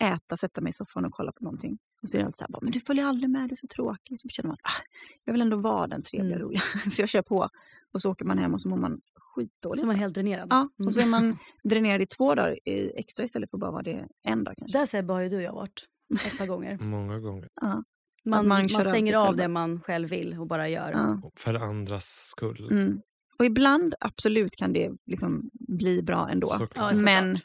äta, 0.00 0.36
sätta 0.36 0.60
mig 0.60 0.70
i 0.70 0.72
soffan 0.72 1.04
och 1.04 1.12
kolla 1.12 1.32
på 1.32 1.44
någonting. 1.44 1.78
Och 2.04 2.10
så 2.10 2.16
är 2.16 2.18
det 2.20 2.26
alltid 2.26 2.36
så 2.38 2.44
här, 2.44 2.48
bara, 2.52 2.58
men 2.62 2.72
du 2.72 2.80
följer 2.80 3.04
aldrig 3.06 3.30
med, 3.30 3.48
du 3.48 3.52
är 3.52 3.56
så 3.56 3.66
tråkig. 3.66 4.20
Så 4.20 4.28
känner 4.28 4.48
man, 4.48 4.56
ah, 4.62 4.82
jag 5.24 5.32
vill 5.32 5.42
ändå 5.42 5.56
vara 5.56 5.86
den 5.86 6.02
trevliga, 6.02 6.36
Mm. 6.36 6.46
roliga. 6.48 6.62
Så 6.90 7.02
jag 7.02 7.08
kör 7.08 7.22
på. 7.22 7.48
Och 7.92 8.02
så 8.02 8.10
åker 8.10 8.24
man 8.24 8.38
hem 8.38 8.54
och 8.54 8.60
så 8.60 8.68
mår 8.68 8.76
man 8.76 9.00
skitdåligt. 9.18 9.80
Så 9.80 9.84
är 9.84 9.86
man 9.86 9.96
helt 9.96 10.14
dränerad. 10.14 10.46
Ja, 10.50 10.68
Mm. 10.78 10.86
och 10.86 10.94
så 10.94 11.00
är 11.00 11.06
man 11.06 11.38
dränerad 11.64 12.02
i 12.02 12.06
två 12.06 12.34
dagar 12.34 12.68
i 12.68 12.92
extra 12.98 13.24
istället 13.24 13.50
för 13.50 13.58
bara 13.58 13.70
vara 13.70 13.82
det 13.82 14.08
en 14.22 14.44
dag 14.44 14.54
kanske. 14.58 14.78
Där 14.78 14.86
Sebbe 14.86 15.12
har 15.12 15.20
ju 15.20 15.28
du 15.28 15.36
och 15.36 15.42
jag 15.42 15.52
varit 15.52 15.84
ett 16.26 16.38
par 16.38 16.46
gånger. 16.46 16.78
Många 16.78 17.18
gånger. 17.18 17.48
Ja. 17.60 17.66
Man, 17.66 17.84
man 18.24 18.48
man, 18.48 18.64
av 18.64 18.68
stänger 18.90 19.14
av 19.14 19.26
själv. 19.26 19.36
det 19.36 19.48
man 19.48 19.80
själv 19.80 20.08
vill 20.08 20.38
och 20.38 20.46
bara 20.46 20.68
gör. 20.68 20.92
Ja. 20.92 21.30
För 21.36 21.54
andras 21.54 22.04
skull. 22.06 22.68
Mm. 22.70 23.00
Och 23.38 23.44
ibland, 23.44 23.94
absolut, 24.00 24.56
kan 24.56 24.72
det 24.72 24.90
liksom 25.06 25.50
bli 25.52 26.02
bra 26.02 26.28
ändå. 26.30 26.46
Såklart. 26.48 26.96
Men 26.96 27.36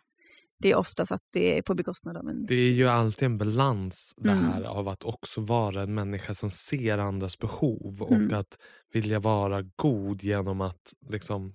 det 0.60 0.72
är 0.72 0.76
oftast 0.76 1.12
att 1.12 1.22
det 1.34 1.58
är 1.58 1.62
på 1.62 1.74
bekostnad 1.76 2.18
av 2.18 2.28
en 2.30 2.46
Det 2.46 2.56
är 2.56 2.72
ju 2.72 2.88
alltid 2.88 3.26
en 3.26 3.38
balans 3.38 4.14
det 4.18 4.32
Mm. 4.32 4.46
här 4.46 4.64
av 4.64 4.88
att 4.88 5.04
också 5.04 5.42
vara 5.42 5.82
en 5.82 5.94
människa 5.94 6.34
som 6.34 6.50
ser 6.50 6.98
andras 6.98 7.38
behov 7.40 7.98
och 8.02 8.12
Mm. 8.12 8.34
att 8.40 8.58
vilja 8.94 9.20
vara 9.20 9.62
god 9.76 10.24
genom 10.24 10.62
att 10.62 10.94
liksom 11.10 11.54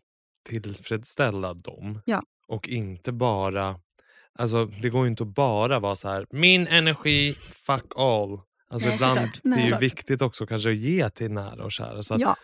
tillfredsställa 0.48 1.54
dem. 1.54 2.00
Ja. 2.04 2.22
Och 2.48 2.68
inte 2.68 3.12
bara, 3.12 3.80
alltså 4.38 4.64
det 4.66 4.90
går 4.90 5.02
ju 5.04 5.10
inte 5.10 5.22
att 5.22 5.34
bara 5.34 5.80
vara 5.80 5.94
så 5.94 6.08
här 6.08 6.26
min 6.30 6.66
energi, 6.66 7.32
fuck 7.66 7.92
all. 7.96 8.40
Alltså 8.74 8.86
Nej, 8.88 8.94
ibland, 8.96 9.14
såklart. 9.34 9.40
det 9.56 9.62
är 9.62 9.68
ju 9.70 9.76
viktigt 9.78 10.22
också 10.22 10.46
kanske 10.46 10.68
att 10.68 10.76
ge 10.76 11.10
till 11.10 11.30
nära 11.32 11.64
och 11.64 11.72
kära. 11.72 12.02
Så 12.02 12.14
att 12.14 12.20
Ja, 12.20 12.36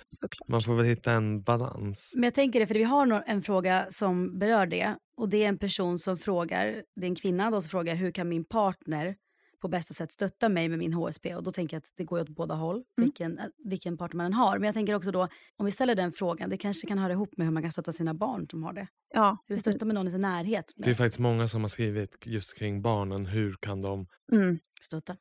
man 0.48 0.62
får 0.62 0.74
väl 0.74 0.86
hitta 0.86 1.12
en 1.12 1.42
balans. 1.42 2.12
Men 2.16 2.24
jag 2.24 2.34
tänker 2.34 2.60
det, 2.60 2.66
för 2.66 2.74
vi 2.74 2.82
har 2.82 3.22
en 3.26 3.42
fråga 3.42 3.86
som 3.90 4.38
berör 4.38 4.66
det. 4.66 4.96
Och 5.16 5.28
det 5.28 5.44
är 5.44 5.48
en 5.48 5.58
person 5.58 5.98
som 5.98 6.18
frågar, 6.18 6.82
det 6.96 7.02
är 7.06 7.08
en 7.08 7.14
kvinna 7.14 7.50
då 7.50 7.60
som 7.60 7.70
frågar 7.70 7.94
hur 7.94 8.10
kan 8.10 8.28
min 8.28 8.44
partner 8.44 9.16
på 9.62 9.68
bästa 9.68 9.94
sätt 9.94 10.12
stötta 10.12 10.48
mig 10.48 10.68
med 10.68 10.78
min 10.78 10.92
HSP? 10.92 11.34
Och 11.34 11.42
då 11.42 11.50
tänker 11.50 11.76
jag 11.76 11.78
att 11.80 11.92
det 11.96 12.04
går 12.04 12.18
ju 12.18 12.22
åt 12.22 12.28
båda 12.28 12.54
håll, 12.54 12.76
Mm. 12.76 12.84
vilken, 12.96 13.38
äh, 13.38 13.44
vilken 13.64 13.96
partner 13.96 14.16
man 14.16 14.26
än 14.26 14.32
har. 14.32 14.58
Men 14.58 14.66
jag 14.66 14.74
tänker 14.74 14.94
också 14.94 15.10
då, 15.10 15.28
om 15.56 15.66
vi 15.66 15.70
ställer 15.72 15.94
den 15.94 16.12
frågan, 16.12 16.50
det 16.50 16.56
kanske 16.56 16.86
kan 16.86 16.98
höra 16.98 17.12
ihop 17.12 17.36
med 17.36 17.46
hur 17.46 17.52
man 17.52 17.62
kan 17.62 17.72
stötta 17.72 17.92
sina 17.92 18.14
barn 18.14 18.46
som 18.50 18.62
har 18.62 18.72
det. 18.72 18.86
Ja, 19.14 19.36
Hur 19.46 19.56
stötta 19.56 19.72
precis. 19.72 19.86
med 19.86 19.94
någon 19.94 20.08
i 20.08 20.10
sin 20.10 20.20
närhet. 20.20 20.72
Det 20.76 20.90
är 20.90 20.94
faktiskt 20.94 21.18
många 21.18 21.48
som 21.48 21.60
har 21.60 21.68
skrivit 21.68 22.26
just 22.26 22.58
kring 22.58 22.82
barnen. 22.82 23.26
Hur 23.26 23.52
kan 23.60 23.80
de... 23.80 24.06
Mm. 24.32 24.58
Stötta. 24.82 25.16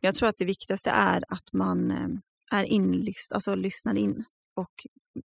Jag 0.00 0.14
tror 0.14 0.28
att 0.28 0.38
det 0.38 0.44
viktigaste 0.44 0.90
är 0.90 1.24
att 1.28 1.52
man 1.52 1.90
eh, 1.90 2.08
är 2.58 2.64
inlyst, 2.64 3.32
alltså 3.32 3.54
lyssnar 3.54 3.94
in 3.94 4.24
och 4.56 4.70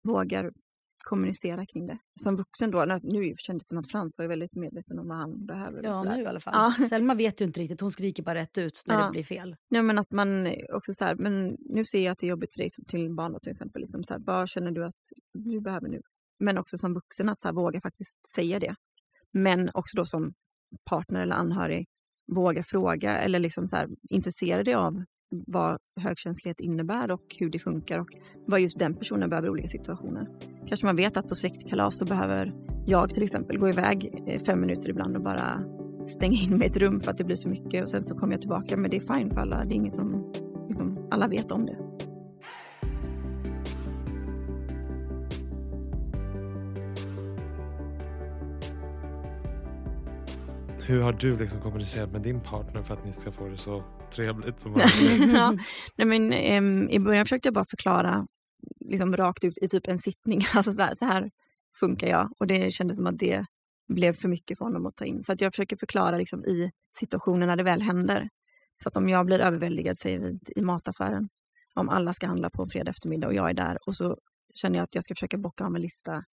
vågar 0.03 0.51
kommunicera 1.03 1.65
kring 1.65 1.87
det. 1.87 1.97
Som 2.19 2.35
vuxen 2.35 2.71
då, 2.71 2.99
nu 3.03 3.33
kändes 3.37 3.63
det 3.63 3.67
som 3.67 3.77
att 3.77 3.91
Frans 3.91 4.17
var 4.17 4.27
väldigt 4.27 4.55
medveten 4.55 4.99
om 4.99 5.07
vad 5.07 5.17
han 5.17 5.45
behöver. 5.45 5.83
Ja, 5.83 6.03
nu 6.03 6.21
i 6.21 6.25
alla 6.25 6.39
fall. 6.39 6.73
Ja. 6.79 6.87
Selma 6.87 7.13
vet 7.13 7.41
ju 7.41 7.45
inte 7.45 7.59
riktigt, 7.59 7.81
hon 7.81 7.91
skriker 7.91 8.23
bara 8.23 8.35
rätt 8.35 8.57
ut 8.57 8.83
när 8.87 8.95
Ja. 8.99 9.05
det 9.05 9.11
blir 9.11 9.23
fel. 9.23 9.55
Ja, 9.69 9.81
men 9.81 9.97
att 9.99 10.11
man 10.11 10.47
också 10.73 10.93
så 10.93 11.05
här, 11.05 11.15
men 11.15 11.57
nu 11.59 11.85
ser 11.85 12.03
jag 12.03 12.11
att 12.11 12.17
det 12.17 12.25
är 12.25 12.29
jobbigt 12.29 12.53
för 12.53 12.59
dig 12.59 12.69
som 12.69 12.85
till 12.85 13.15
barn 13.15 13.33
då, 13.33 13.39
till 13.39 13.51
exempel. 13.51 13.81
Liksom 13.81 14.03
så 14.03 14.13
här, 14.13 14.21
vad 14.25 14.49
känner 14.49 14.71
du 14.71 14.85
att 14.85 14.95
du 15.33 15.61
behöver 15.61 15.87
nu? 15.87 16.01
Men 16.39 16.57
också 16.57 16.77
som 16.77 16.93
vuxen 16.93 17.29
att 17.29 17.41
så 17.41 17.47
här, 17.47 17.55
våga 17.55 17.81
faktiskt 17.81 18.27
säga 18.35 18.59
det. 18.59 18.75
Men 19.33 19.69
också 19.73 19.97
då 19.97 20.05
som 20.05 20.33
partner 20.89 21.21
eller 21.21 21.35
anhörig 21.35 21.87
våga 22.35 22.63
fråga 22.63 23.17
eller 23.17 23.39
liksom 23.39 23.67
så 23.67 23.75
här, 23.75 23.87
intressera 24.09 24.63
dig 24.63 24.73
av 24.73 25.03
vad 25.31 25.77
högkänslighet 26.01 26.59
innebär 26.59 27.11
och 27.11 27.35
hur 27.39 27.49
det 27.49 27.59
funkar 27.59 27.99
och 27.99 28.09
vad 28.47 28.59
just 28.59 28.79
den 28.79 28.95
personen 28.95 29.29
behöver 29.29 29.47
i 29.47 29.51
olika 29.51 29.67
situationer. 29.67 30.27
Kanske 30.67 30.85
man 30.85 30.95
vet 30.95 31.17
att 31.17 31.27
på 31.27 31.35
släktkalas 31.35 31.97
så 31.97 32.05
behöver 32.05 32.53
jag 32.85 33.09
till 33.09 33.23
exempel 33.23 33.57
gå 33.57 33.69
iväg 33.69 34.23
eh, 34.27 34.41
fem 34.41 34.61
minuter 34.61 34.89
ibland 34.89 35.15
och 35.15 35.23
bara 35.23 35.63
stänga 36.07 36.37
in 36.37 36.57
mig 36.57 36.67
i 36.67 36.69
ett 36.71 36.77
rum 36.77 36.99
för 36.99 37.11
att 37.11 37.17
det 37.17 37.23
blir 37.23 37.37
för 37.37 37.49
mycket 37.49 37.81
och 37.81 37.89
sen 37.89 38.03
så 38.03 38.15
kommer 38.15 38.33
jag 38.33 38.41
tillbaka. 38.41 38.77
Men 38.77 38.91
det 38.91 38.97
är 38.97 39.17
fine 39.17 39.31
för 39.31 39.41
alla. 39.41 39.65
Det 39.65 39.73
är 39.73 39.75
inget 39.75 39.95
som, 39.95 40.33
liksom, 40.67 41.07
alla 41.11 41.27
vet 41.27 41.51
om 41.51 41.65
det. 41.65 41.77
Hur 50.89 51.01
har 51.01 51.13
du 51.13 51.37
liksom 51.37 51.61
kommunicerat 51.61 52.11
med 52.11 52.21
din 52.21 52.41
partner 52.41 52.83
för 52.83 52.93
att 52.93 53.05
ni 53.05 53.13
ska 53.13 53.31
få 53.31 53.47
det 53.47 53.57
så 53.57 53.83
trevligt 54.11 54.59
som 54.59 54.71
möjligt? 54.99 55.33
ja. 55.33 55.57
Nej, 55.95 56.07
men, 56.07 56.33
em, 56.33 56.89
I 56.89 56.99
början 56.99 57.25
försökte 57.25 57.47
jag 57.47 57.53
bara 57.53 57.65
förklara 57.65 58.27
liksom, 58.79 59.17
rakt 59.17 59.43
ut 59.43 59.57
i 59.61 59.69
typ 59.69 59.87
en 59.87 59.99
sittning. 59.99 60.45
Alltså 60.53 60.71
så 60.71 60.81
här, 60.81 60.93
så 60.93 61.05
här 61.05 61.31
funkar 61.79 62.07
jag. 62.07 62.31
Och 62.39 62.47
det 62.47 62.71
kändes 62.71 62.97
som 62.97 63.07
att 63.07 63.17
det 63.17 63.45
blev 63.87 64.13
för 64.13 64.27
mycket 64.27 64.57
för 64.57 64.65
honom 64.65 64.85
att 64.85 64.95
ta 64.95 65.05
in. 65.05 65.23
Så 65.23 65.33
att 65.33 65.41
jag 65.41 65.53
försöker 65.53 65.77
förklara 65.77 66.17
liksom, 66.17 66.45
i 66.45 66.71
situationen 66.99 67.47
när 67.47 67.55
det 67.55 67.63
väl 67.63 67.81
händer. 67.81 68.29
Så 68.83 68.89
att 68.89 68.97
om 68.97 69.09
jag 69.09 69.25
blir 69.25 69.39
överväldigad, 69.39 69.97
säger 69.97 70.19
vi, 70.19 70.39
i 70.55 70.61
mataffären. 70.61 71.29
Om 71.75 71.89
alla 71.89 72.13
ska 72.13 72.27
handla 72.27 72.49
på 72.49 72.63
en 72.63 72.69
fredag 72.69 72.91
eftermiddag 72.91 73.27
och 73.27 73.33
jag 73.33 73.49
är 73.49 73.53
där 73.53 73.77
och 73.87 73.95
så 73.95 74.17
känner 74.55 74.77
jag 74.77 74.83
att 74.83 74.95
jag 74.95 75.03
ska 75.03 75.15
försöka 75.15 75.37
bocka 75.37 75.65
av 75.65 75.75
en 75.75 75.81
lista. 75.81 76.23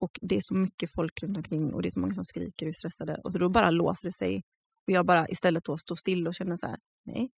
Och 0.00 0.18
det 0.22 0.36
är 0.36 0.40
så 0.40 0.54
mycket 0.54 0.92
folk 0.92 1.22
runt 1.22 1.36
omkring 1.36 1.74
och 1.74 1.82
det 1.82 1.88
är 1.88 1.90
så 1.90 2.00
många 2.00 2.14
som 2.14 2.24
skriker 2.24 2.66
och 2.66 2.68
är 2.68 2.72
stressade. 2.72 3.20
Och 3.24 3.32
så 3.32 3.38
då 3.38 3.48
bara 3.48 3.70
låser 3.70 4.08
det 4.08 4.12
sig. 4.12 4.42
Och 4.86 4.92
jag 4.92 5.06
bara 5.06 5.28
istället 5.28 5.64
då 5.64 5.76
står 5.76 5.94
still 5.94 6.28
och 6.28 6.34
känner 6.34 6.56
så 6.56 6.66
här, 6.66 6.76
nej, 7.04 7.30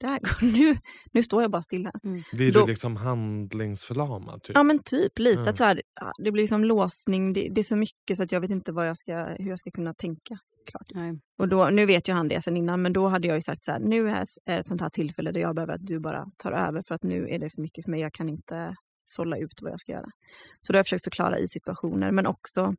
det 0.00 0.06
här 0.06 0.20
går, 0.20 0.52
nu, 0.52 0.76
nu 1.12 1.22
står 1.22 1.42
jag 1.42 1.50
bara 1.50 1.62
stilla. 1.62 1.92
Blir 2.32 2.52
Då- 2.52 2.60
du 2.60 2.66
liksom 2.66 2.96
handlingsförlamad? 2.96 4.42
Typ? 4.42 4.56
Ja 4.56 4.62
men 4.62 4.78
typ 4.78 5.18
lite. 5.18 5.50
Att 5.50 5.56
så 5.56 5.64
här, 5.64 5.82
det 6.18 6.32
blir 6.32 6.42
liksom 6.42 6.64
låsning, 6.64 7.32
det, 7.32 7.48
det 7.48 7.60
är 7.60 7.62
så 7.62 7.76
mycket 7.76 8.16
så 8.16 8.22
att 8.22 8.32
jag 8.32 8.40
vet 8.40 8.50
inte 8.50 8.72
vad 8.72 8.88
jag 8.88 8.96
ska, 8.96 9.36
hur 9.38 9.48
jag 9.48 9.58
ska 9.58 9.70
kunna 9.70 9.94
tänka 9.94 10.38
klart. 10.66 10.86
Nej. 10.94 11.20
Och 11.38 11.48
då, 11.48 11.70
nu 11.70 11.86
vet 11.86 12.08
ju 12.08 12.12
han 12.12 12.28
det 12.28 12.42
sen 12.44 12.56
innan, 12.56 12.82
men 12.82 12.92
då 12.92 13.08
hade 13.08 13.28
jag 13.28 13.36
ju 13.36 13.40
sagt 13.40 13.64
så 13.64 13.72
här, 13.72 13.80
nu 13.80 14.08
är 14.10 14.24
är 14.44 14.60
ett 14.60 14.68
sånt 14.68 14.80
här 14.80 14.90
tillfälle 14.90 15.32
där 15.32 15.40
jag 15.40 15.54
behöver 15.54 15.74
att 15.74 15.86
du 15.86 16.00
bara 16.00 16.26
tar 16.36 16.52
över 16.52 16.82
för 16.82 16.94
att 16.94 17.02
nu 17.02 17.28
är 17.28 17.38
det 17.38 17.50
för 17.50 17.62
mycket 17.62 17.84
för 17.84 17.90
mig, 17.90 18.00
jag 18.00 18.12
kan 18.12 18.28
inte 18.28 18.74
sålla 19.04 19.36
ut 19.36 19.62
vad 19.62 19.72
jag 19.72 19.80
ska 19.80 19.92
göra. 19.92 20.08
Så 20.62 20.72
då 20.72 20.76
har 20.76 20.78
jag 20.78 20.86
försökt 20.86 21.04
förklara 21.04 21.38
i 21.38 21.48
situationer, 21.48 22.10
men 22.10 22.26
också 22.26 22.74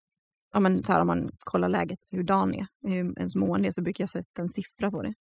ja, 0.54 0.60
men 0.60 0.84
så 0.84 0.94
här, 0.94 1.02
om 1.02 1.08
man 1.08 1.30
kollar 1.40 1.70
läget, 1.70 2.00
hur 2.12 2.24
dagen 2.24 2.54
är, 2.54 2.68
hur 2.82 3.18
ens 3.18 3.36
mående 3.36 3.68
är, 3.68 3.72
så 3.72 3.82
brukar 3.82 4.02
jag 4.02 4.10
sätta 4.10 4.42
en 4.42 4.50
siffra 4.50 4.92
på 4.92 5.02
det. 5.02 5.14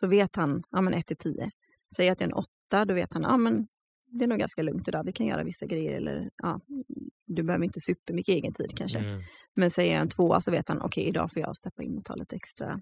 Så 0.00 0.06
vet 0.06 0.36
han, 0.36 0.62
ja 0.70 0.80
men 0.80 0.94
1 0.94 1.06
till 1.06 1.16
10. 1.16 1.50
Säger 1.96 2.12
att 2.12 2.18
det 2.18 2.24
är 2.24 2.28
en 2.28 2.34
8, 2.34 2.84
då 2.84 2.94
vet 2.94 3.12
han, 3.12 3.22
ja 3.22 3.36
men 3.36 3.66
det 4.06 4.24
är 4.24 4.28
nog 4.28 4.38
ganska 4.38 4.62
lugnt 4.62 4.88
idag, 4.88 5.04
vi 5.04 5.12
kan 5.12 5.26
göra 5.26 5.44
vissa 5.44 5.66
grejer 5.66 5.96
eller 5.96 6.30
ja, 6.36 6.60
du 7.26 7.42
behöver 7.42 7.64
inte 7.64 7.80
supermycket 7.80 8.32
egen 8.32 8.52
tid 8.52 8.76
kanske. 8.76 8.98
Mm. 8.98 9.20
Men 9.54 9.70
säger 9.70 9.92
jag 9.92 10.02
en 10.02 10.08
tvåa 10.08 10.40
så 10.40 10.50
vet 10.50 10.68
han, 10.68 10.82
okej 10.82 11.04
idag 11.04 11.32
får 11.32 11.42
jag 11.42 11.56
steppa 11.56 11.82
in 11.82 11.98
och 11.98 12.04
ta 12.04 12.14
lite 12.14 12.36
extra, 12.36 12.80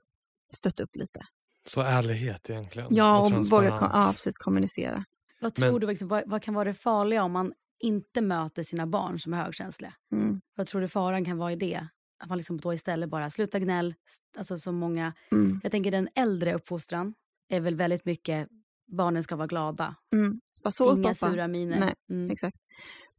stötta 0.54 0.82
upp 0.82 0.96
lite. 0.96 1.20
Så 1.64 1.80
ärlighet 1.80 2.50
egentligen. 2.50 2.88
Ja, 2.90 3.18
och 3.18 3.38
och 3.38 3.46
våga 3.46 3.68
ja, 3.68 4.10
precis, 4.14 4.36
kommunicera. 4.36 5.04
Vad 5.40 5.60
Men- 5.60 5.70
tror 5.70 5.80
du, 5.80 5.86
liksom, 5.86 6.08
vad, 6.08 6.22
vad 6.26 6.42
kan 6.42 6.54
vara 6.54 6.64
det 6.64 6.74
farliga 6.74 7.22
om 7.22 7.32
man 7.32 7.52
inte 7.80 8.20
möter 8.20 8.62
sina 8.62 8.86
barn 8.86 9.18
som 9.18 9.34
är 9.34 9.42
högkänsliga? 9.44 9.94
Mm. 10.12 10.40
Vad 10.54 10.66
tror 10.66 10.80
du 10.80 10.88
faran 10.88 11.24
kan 11.24 11.38
vara 11.38 11.52
i 11.52 11.56
det? 11.56 11.88
Att 12.18 12.28
man 12.28 12.38
liksom 12.38 12.56
då 12.60 12.74
istället 12.74 13.08
bara 13.10 13.30
slutar 13.30 13.58
gnäll. 13.58 13.94
Alltså 14.38 14.58
så 14.58 14.72
många, 14.72 15.12
Mm. 15.32 15.60
jag 15.62 15.72
tänker 15.72 15.90
den 15.90 16.08
äldre 16.14 16.54
uppfostran 16.54 17.14
är 17.48 17.60
väl 17.60 17.74
väldigt 17.74 18.04
mycket 18.04 18.48
barnen 18.86 19.22
ska 19.22 19.36
vara 19.36 19.46
glada. 19.46 19.96
Mm. 20.12 20.40
Så 20.70 20.92
Inga 20.92 21.02
pappa. 21.02 21.14
sura 21.14 21.48
miner. 21.48 21.80
Nej. 21.80 21.94
Mm. 22.10 22.30
Exakt. 22.30 22.56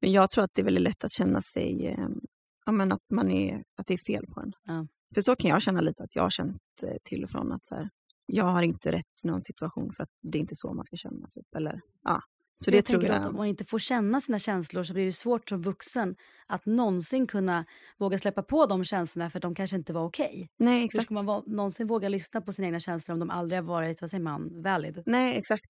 Men 0.02 0.12
jag 0.12 0.32
tror 0.32 0.44
att 0.44 0.54
det 0.54 0.62
är 0.62 0.64
väldigt 0.66 0.84
lätt 0.84 1.04
att 1.04 1.12
känna 1.12 1.42
sig, 1.42 1.88
eh, 1.88 2.08
ja, 2.66 2.72
men 2.72 2.92
att, 2.92 3.04
man 3.10 3.32
är, 3.32 3.64
att 3.78 3.88
det 3.88 3.94
är 3.94 3.98
fel 3.98 4.26
på 4.28 4.40
en. 4.42 4.54
Ja. 4.64 4.88
För 5.14 5.22
så 5.22 5.36
kan 5.36 5.50
jag 5.50 5.62
känna 5.62 5.82
lite 5.82 6.04
att 6.04 6.16
jag 6.16 6.24
har 6.24 6.30
känt 6.30 6.62
eh, 6.84 6.94
till 7.04 7.24
och 7.24 7.30
från 7.30 7.52
att 7.52 7.66
så 7.66 7.76
här, 7.76 7.90
jag 8.26 8.46
har 8.46 8.62
inte 8.62 8.92
rätt 8.92 9.06
i 9.24 9.28
någon 9.28 9.42
situation 9.42 9.94
för 9.94 10.04
att 10.04 10.10
det 10.22 10.38
är 10.38 10.40
inte 10.40 10.56
så 10.56 10.74
man 10.74 10.86
ska 10.86 10.96
känna. 10.98 11.28
Typ. 11.28 11.56
Eller, 11.56 11.82
ja. 12.04 12.22
Så 12.64 12.72
det 12.72 12.78
jag 12.78 12.86
tror 12.86 12.98
tänker 13.00 13.14
jag. 13.14 13.22
att 13.22 13.28
om 13.28 13.36
man 13.36 13.48
inte 13.48 13.66
får 13.66 13.80
känna 13.80 14.20
sina 14.20 14.40
känslor 14.40 14.84
så 14.84 14.94
blir 14.94 15.06
det 15.06 15.12
svårt 15.14 15.50
som 15.50 15.62
vuxen 15.62 16.16
att 16.48 16.66
någonsin 16.66 17.28
kunna 17.28 17.66
våga 17.98 18.18
släppa 18.18 18.44
på 18.44 18.66
de 18.66 18.84
känslorna 18.84 19.30
för 19.30 19.38
att 19.40 19.42
de 19.42 19.56
kanske 19.56 19.76
inte 19.78 19.94
var 19.94 20.04
okej. 20.06 20.50
Nej, 20.58 20.90
Hur 20.94 21.00
ska 21.02 21.14
man 21.14 21.26
va- 21.26 21.44
någonsin 21.46 21.88
våga 21.88 22.10
lyssna 22.10 22.42
på 22.42 22.54
sina 22.54 22.66
egna 22.68 22.80
känslor 22.80 23.14
om 23.14 23.20
de 23.20 23.30
aldrig 23.30 23.58
har 23.62 23.68
varit, 23.68 24.02
vad 24.02 24.10
säger 24.10 24.24
man, 24.24 24.62
valid? 24.64 25.04
Nej, 25.06 25.38
exakt. 25.38 25.70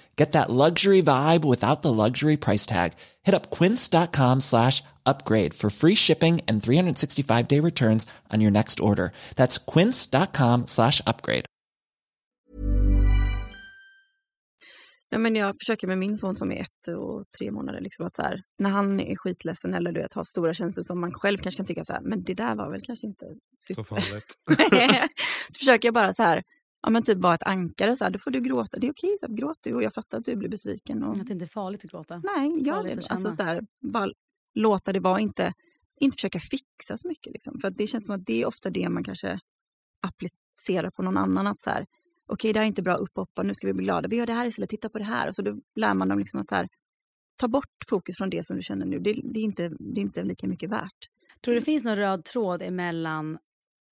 Get 0.17 0.31
that 0.33 0.49
luxury 0.49 1.01
vibe 1.01 1.45
without 1.45 1.81
the 1.81 1.93
luxury 1.93 2.37
price 2.37 2.65
tag. 2.65 2.93
Hit 3.23 3.33
up 3.33 3.49
quince.com 3.49 4.41
slash 4.41 4.83
upgrade 5.05 5.53
for 5.53 5.69
free 5.69 5.95
shipping 5.95 6.41
and 6.47 6.61
365 6.61 7.47
day 7.47 7.59
returns 7.59 8.05
on 8.33 8.41
your 8.41 8.51
next 8.51 8.79
order. 8.79 9.11
That's 9.35 9.57
quince.com 9.57 10.67
slash 10.67 11.01
upgrade. 11.07 11.45
Ja, 15.13 15.17
men 15.17 15.35
jag 15.35 15.55
försöker 15.59 15.87
med 15.87 15.97
min 15.97 16.17
son 16.17 16.37
som 16.37 16.51
är 16.51 16.61
ett 16.61 16.87
och 16.97 17.25
tre 17.39 17.51
månader, 17.51 17.81
liksom 17.81 18.05
att 18.05 18.13
så 18.13 18.21
här, 18.21 18.43
när 18.59 18.69
han 18.69 18.99
är 18.99 19.15
skitledsen 19.15 19.73
eller 19.73 19.91
du 19.91 20.01
vet, 20.01 20.13
har 20.13 20.23
stora 20.23 20.53
känslor 20.53 20.83
som 20.83 21.01
man 21.01 21.13
själv 21.13 21.37
kanske 21.37 21.57
kan 21.57 21.65
tycka 21.65 21.85
så 21.85 21.93
här, 21.93 22.01
men 22.01 22.23
det 22.23 22.33
där 22.33 22.55
var 22.55 22.71
väl 22.71 22.81
kanske 22.81 23.07
inte 23.07 23.25
Så 23.57 23.73
super. 23.73 23.83
farligt. 23.83 24.35
så 25.51 25.59
försöker 25.59 25.87
jag 25.87 25.93
bara 25.93 26.13
så 26.13 26.23
här, 26.23 26.43
ja 26.81 26.89
men 26.89 27.03
typ 27.03 27.17
vara 27.17 27.35
ett 27.35 27.43
ankare, 27.43 27.95
så 27.95 28.03
här, 28.03 28.11
då 28.11 28.19
får 28.19 28.31
du 28.31 28.41
gråta, 28.41 28.77
det 28.79 28.87
är 28.87 28.91
okej, 28.91 29.17
så 29.19 29.27
här, 29.27 29.33
gråt 29.33 29.57
du 29.61 29.73
och 29.73 29.83
jag 29.83 29.93
fattar 29.93 30.17
att 30.17 30.25
du 30.25 30.35
blir 30.35 30.49
besviken. 30.49 31.03
Och, 31.03 31.17
Att 31.17 31.27
det 31.27 31.33
inte 31.33 31.45
är 31.45 31.47
farligt 31.47 31.85
att 31.85 31.91
gråta. 31.91 32.21
nej, 32.23 32.63
gör 32.63 32.83
det. 32.83 33.07
Alltså, 33.09 33.31
så 33.31 33.43
här, 33.43 33.61
bara 33.81 34.11
låta 34.53 34.93
det 34.93 34.99
vara, 34.99 35.19
inte, 35.19 35.53
inte 35.99 36.15
försöka 36.15 36.39
fixa 36.39 36.97
så 36.97 37.07
mycket. 37.07 37.33
Liksom. 37.33 37.59
För 37.59 37.69
det 37.69 37.87
känns 37.87 38.05
som 38.05 38.15
att 38.15 38.25
det 38.25 38.41
är 38.41 38.45
ofta 38.45 38.69
det 38.69 38.89
man 38.89 39.03
kanske 39.03 39.39
applicerar 40.01 40.89
på 40.89 41.03
någon 41.03 41.17
annan. 41.17 41.47
Att 41.47 41.61
så 41.61 41.69
här, 41.69 41.85
okej 42.27 42.53
det 42.53 42.59
här 42.59 42.65
är 42.65 42.67
inte 42.67 42.81
bra, 42.81 42.95
upp 42.95 43.15
hoppa, 43.15 43.43
nu 43.43 43.53
ska 43.53 43.67
vi 43.67 43.73
bli 43.73 43.83
glada. 43.83 44.07
Vi 44.07 44.15
gör 44.15 44.25
det 44.25 44.33
här 44.33 44.45
istället, 44.45 44.69
titta 44.69 44.89
på 44.89 44.97
det 44.97 45.03
här. 45.03 45.27
Och 45.27 45.35
så 45.35 45.41
då 45.41 45.59
lär 45.75 45.93
man 45.93 46.07
dem 46.07 46.19
liksom 46.19 46.39
att 46.39 46.47
så 46.47 46.55
här, 46.55 46.67
ta 47.39 47.47
bort 47.47 47.85
fokus 47.89 48.17
från 48.17 48.29
det 48.29 48.45
som 48.45 48.55
du 48.55 48.61
känner 48.61 48.85
nu. 48.85 48.99
Det, 48.99 49.13
det, 49.23 49.39
är, 49.39 49.43
inte, 49.43 49.69
det 49.79 50.01
är 50.01 50.03
inte 50.03 50.23
lika 50.23 50.47
mycket 50.47 50.69
värt. 50.69 51.09
Tror 51.41 51.53
du 51.53 51.59
det 51.59 51.65
finns 51.65 51.83
någon 51.83 51.95
röd 51.95 52.23
tråd 52.23 52.61
emellan 52.61 53.37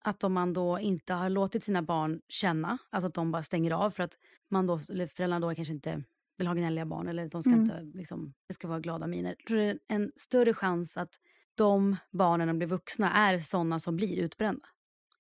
att 0.04 0.24
om 0.24 0.34
man 0.34 0.54
då 0.54 0.80
inte 0.80 1.14
har 1.14 1.30
låtit 1.30 1.64
sina 1.64 1.82
barn 1.82 2.22
känna, 2.28 2.78
alltså 2.90 3.08
att 3.08 3.14
de 3.14 3.32
bara 3.32 3.44
stänger 3.44 3.72
av 3.72 3.92
för 3.92 4.04
att 4.04 4.14
man 4.52 4.68
då, 4.68 4.80
föräldrarna 4.80 5.40
då 5.40 5.56
kanske 5.56 5.74
inte 5.74 6.04
vill 6.38 6.48
ha 6.48 6.54
gnälliga 6.54 6.86
barn 6.86 7.08
eller 7.08 7.30
de 7.30 7.44
ska 7.44 7.52
Mm. 7.52 7.62
inte, 7.62 7.82
liksom, 7.98 8.34
det 8.48 8.54
ska 8.54 8.68
vara 8.68 8.80
glada 8.80 9.08
miner. 9.08 9.36
Tror 9.48 9.58
du 9.58 9.64
det 9.64 9.70
är 9.70 9.78
en 9.88 10.12
större 10.16 10.54
chans 10.54 10.98
att 10.98 11.10
de 11.56 11.96
barnen 12.12 12.48
när 12.48 12.54
de 12.54 12.58
blir 12.58 12.68
vuxna 12.68 13.14
är 13.14 13.40
sådana 13.40 13.80
som 13.80 13.96
blir 13.96 14.18
utbrända? 14.18 14.66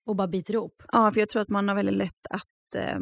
Och 0.05 0.15
bara 0.15 0.27
biter 0.27 0.53
ihop? 0.53 0.83
Ja, 0.91 1.11
för 1.11 1.19
jag 1.19 1.29
tror 1.29 1.41
att 1.41 1.49
man 1.49 1.67
har 1.67 1.75
väldigt 1.75 1.95
lätt 1.95 2.27
att 2.29 2.75
eh, 2.75 2.99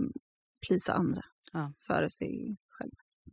plisa 0.68 0.94
andra 0.94 1.22
Ja. 1.52 1.74
före 1.88 2.10
sig. 2.10 2.58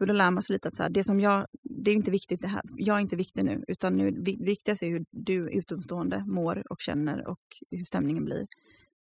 Och 0.00 0.06
då 0.06 0.12
lär 0.12 0.30
man 0.30 0.42
sig 0.42 0.54
lite 0.54 0.68
att 0.68 0.76
så 0.76 0.82
här, 0.82 0.90
det 0.90 1.04
som 1.04 1.20
jag, 1.20 1.46
det 1.62 1.90
är 1.90 1.94
inte 1.94 2.10
viktigt 2.10 2.40
det 2.40 2.48
här, 2.48 2.62
jag 2.76 2.96
är 2.96 3.00
inte 3.00 3.16
viktig 3.16 3.44
nu, 3.44 3.64
utan 3.68 3.96
nu, 3.96 4.10
vi- 4.24 4.38
viktigast 4.44 4.82
är 4.82 4.88
hur 4.88 5.04
du 5.10 5.50
utomstående 5.50 6.24
mår 6.26 6.62
och 6.72 6.80
känner 6.80 7.26
och 7.28 7.40
hur 7.70 7.84
stämningen 7.84 8.24
blir. 8.24 8.46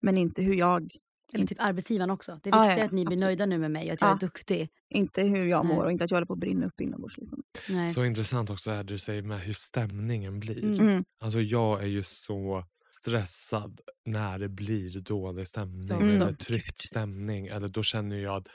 Men 0.02 0.18
inte 0.18 0.42
hur 0.42 0.54
jag, 0.54 0.90
Eller 1.32 1.46
typ 1.46 1.58
arbetsgivaren 1.60 2.10
också. 2.10 2.38
Det 2.42 2.50
är 2.50 2.62
viktigt 2.62 2.78
ja, 2.78 2.84
att 2.84 2.92
ni 2.92 3.04
blir 3.04 3.16
absolut. 3.16 3.20
nöjda 3.20 3.46
nu 3.46 3.58
med 3.58 3.70
mig 3.70 3.86
och 3.86 3.92
att 3.92 4.00
jag 4.00 4.10
Ja. 4.10 4.14
är 4.14 4.18
duktig. 4.20 4.68
inte 4.90 5.22
hur 5.22 5.44
jag 5.46 5.66
Nej. 5.66 5.74
mår 5.76 5.84
och 5.84 5.92
inte 5.92 6.04
att 6.04 6.10
jag 6.10 6.16
håller 6.16 6.26
på 6.26 6.32
att 6.32 6.38
brinna 6.38 6.66
upp 6.66 6.80
inombords. 6.80 7.16
Liksom. 7.18 7.42
Nej. 7.68 7.88
Så 7.88 8.04
intressant 8.04 8.50
också 8.50 8.70
är 8.70 8.76
det 8.76 8.82
du 8.82 8.98
säger 8.98 9.22
med 9.22 9.40
hur 9.40 9.52
stämningen 9.52 10.40
blir. 10.40 10.64
Mm. 10.64 10.80
Mm. 10.80 11.04
Alltså 11.20 11.40
jag 11.40 11.82
är 11.82 11.86
ju 11.86 12.02
så 12.02 12.64
stressad 13.02 13.80
när 14.06 14.38
det 14.38 14.48
blir 14.48 15.00
dålig 15.00 15.48
stämning 15.48 15.92
också. 15.92 16.22
eller 16.22 16.32
tryckt 16.32 16.78
stämning. 16.78 17.46
Eller 17.46 17.68
då 17.68 17.82
känner 17.82 18.16
jag 18.16 18.36
att 18.36 18.48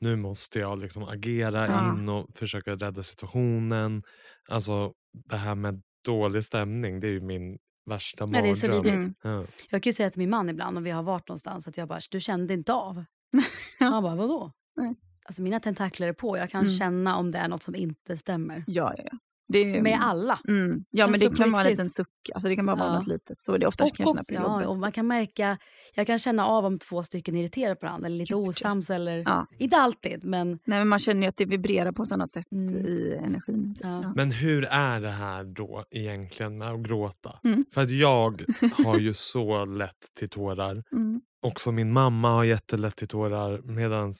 nu 0.00 0.16
måste 0.16 0.58
jag 0.58 0.78
liksom 0.78 1.02
agera 1.02 1.66
Ja. 1.66 1.88
in 1.94 2.08
och 2.08 2.26
försöka 2.38 2.70
rädda 2.76 3.02
situationen. 3.02 4.02
Alltså 4.48 4.92
det 5.12 5.36
här 5.36 5.54
med 5.54 5.82
dålig 6.04 6.44
stämning 6.44 7.00
det 7.00 7.06
är 7.06 7.10
ju 7.12 7.20
min 7.20 7.58
värsta 7.90 8.28
Ja, 8.32 8.42
det 8.42 8.48
är 8.50 8.54
så 8.54 8.68
mardröm. 8.68 8.96
vidrigt. 8.98 9.18
Ja. 9.22 9.44
Jag 9.70 9.82
kan 9.82 9.90
ju 9.90 9.94
säga 9.94 10.10
till 10.10 10.18
min 10.18 10.30
man 10.30 10.48
ibland 10.48 10.76
om 10.78 10.84
vi 10.84 10.90
har 10.90 11.02
varit 11.02 11.28
någonstans 11.28 11.68
att 11.68 11.76
jag 11.76 11.88
bara, 11.88 12.00
du 12.10 12.20
kände 12.20 12.54
inte 12.54 12.72
av. 12.72 13.04
Han 13.78 14.02
bara, 14.02 14.14
vadå? 14.14 14.52
Nej. 14.76 14.94
Alltså 15.26 15.42
mina 15.42 15.60
tentakler 15.60 16.08
är 16.08 16.12
på, 16.12 16.38
jag 16.38 16.50
kan 16.50 16.60
Mm. 16.60 16.72
känna 16.72 17.16
om 17.16 17.30
det 17.30 17.38
är 17.38 17.48
något 17.48 17.62
som 17.62 17.74
inte 17.74 18.16
stämmer. 18.16 18.64
Ja, 18.66 18.94
ja, 18.98 19.04
ja. 19.12 19.18
Det 19.48 19.58
är, 19.58 19.82
Med 19.82 19.98
alla. 20.02 20.38
Mm. 20.48 20.84
Ja, 20.90 21.06
men 21.06 21.14
Alltså, 21.14 21.28
det 21.28 21.36
kan 21.36 21.52
vara 21.52 21.62
en 21.64 21.70
liten 21.70 21.90
suck. 21.90 22.08
Alltså, 22.34 22.48
det 22.48 22.56
kan 22.56 22.66
bara 22.66 22.76
vara 22.76 22.88
Ja. 22.88 22.94
något 22.96 23.06
litet. 23.06 23.40
Så 23.42 23.56
det 23.56 23.64
är 23.64 23.68
oftast 23.68 23.90
Och, 23.90 23.96
kan 23.96 24.04
jag 24.04 24.10
känna 24.12 24.20
också, 24.20 24.34
på 24.34 24.40
jobbet. 24.50 24.62
ja, 24.64 24.68
och 24.68 24.76
man 24.78 24.92
kan 24.92 25.06
märka, 25.06 25.58
jag 25.94 26.06
kan 26.06 26.18
känna 26.18 26.46
av 26.46 26.64
om 26.64 26.78
två 26.78 27.02
stycken 27.02 27.36
irriterar 27.36 27.74
på 27.74 27.86
varandra 27.86 28.06
eller 28.06 28.16
lite 28.16 28.32
ja. 28.32 28.36
osams 28.36 28.90
eller, 28.90 29.18
Ja. 29.26 29.46
inte 29.58 29.76
alltid 29.76 30.24
men 30.24 30.48
Nej, 30.50 30.78
men 30.78 30.88
man 30.88 30.98
känner 30.98 31.22
ju 31.22 31.28
att 31.28 31.36
det 31.36 31.44
vibrerar 31.44 31.92
på 31.92 32.02
ett 32.02 32.12
annat 32.12 32.32
sätt 32.32 32.46
Mm. 32.52 32.74
i 32.86 33.14
energin. 33.24 33.74
Ja. 33.80 34.00
Ja. 34.02 34.12
Men 34.16 34.30
hur 34.30 34.64
är 34.64 35.00
det 35.00 35.10
här 35.10 35.44
då 35.44 35.84
egentligen 35.90 36.58
med 36.58 36.68
att 36.70 36.80
gråta? 36.80 37.38
Mm. 37.44 37.64
För 37.74 37.80
att 37.82 37.90
jag 37.90 38.42
har 38.84 38.98
ju 38.98 39.14
så 39.14 39.64
lätt 39.64 40.06
till 40.18 40.28
tårar. 40.28 40.82
Mm. 40.92 41.20
Också 41.42 41.72
min 41.72 41.92
mamma 41.92 42.30
har 42.30 42.44
jättelätt 42.44 42.96
till 42.96 43.08
tårar 43.08 43.60
medan 43.64 44.12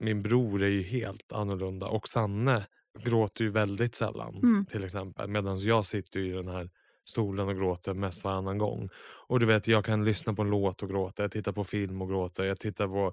min 0.00 0.22
bror 0.22 0.62
är 0.62 0.68
ju 0.68 0.82
helt 0.82 1.32
annorlunda. 1.32 1.86
Och 1.86 2.08
Sanne 2.08 2.66
gråter 2.98 3.44
ju 3.44 3.50
väldigt 3.50 3.94
sällan 3.94 4.34
Mm. 4.36 4.66
till 4.66 4.84
exempel. 4.84 5.28
Medan 5.28 5.58
jag 5.58 5.86
sitter 5.86 6.20
i 6.20 6.30
den 6.30 6.48
här 6.48 6.70
stolen 7.04 7.48
och 7.48 7.56
gråter 7.56 7.94
mest 7.94 8.24
varannan 8.24 8.58
gång. 8.58 8.88
Och 9.26 9.40
du 9.40 9.46
vet 9.46 9.68
jag 9.68 9.84
kan 9.84 10.04
lyssna 10.04 10.34
på 10.34 10.42
en 10.42 10.50
låt 10.50 10.82
och 10.82 10.88
gråta. 10.88 11.22
Jag 11.22 11.32
tittar 11.32 11.52
på 11.52 11.64
film 11.64 12.02
och 12.02 12.08
gråter. 12.08 12.44
Jag 12.44 12.60
tittar 12.60 12.88
på 12.88 13.12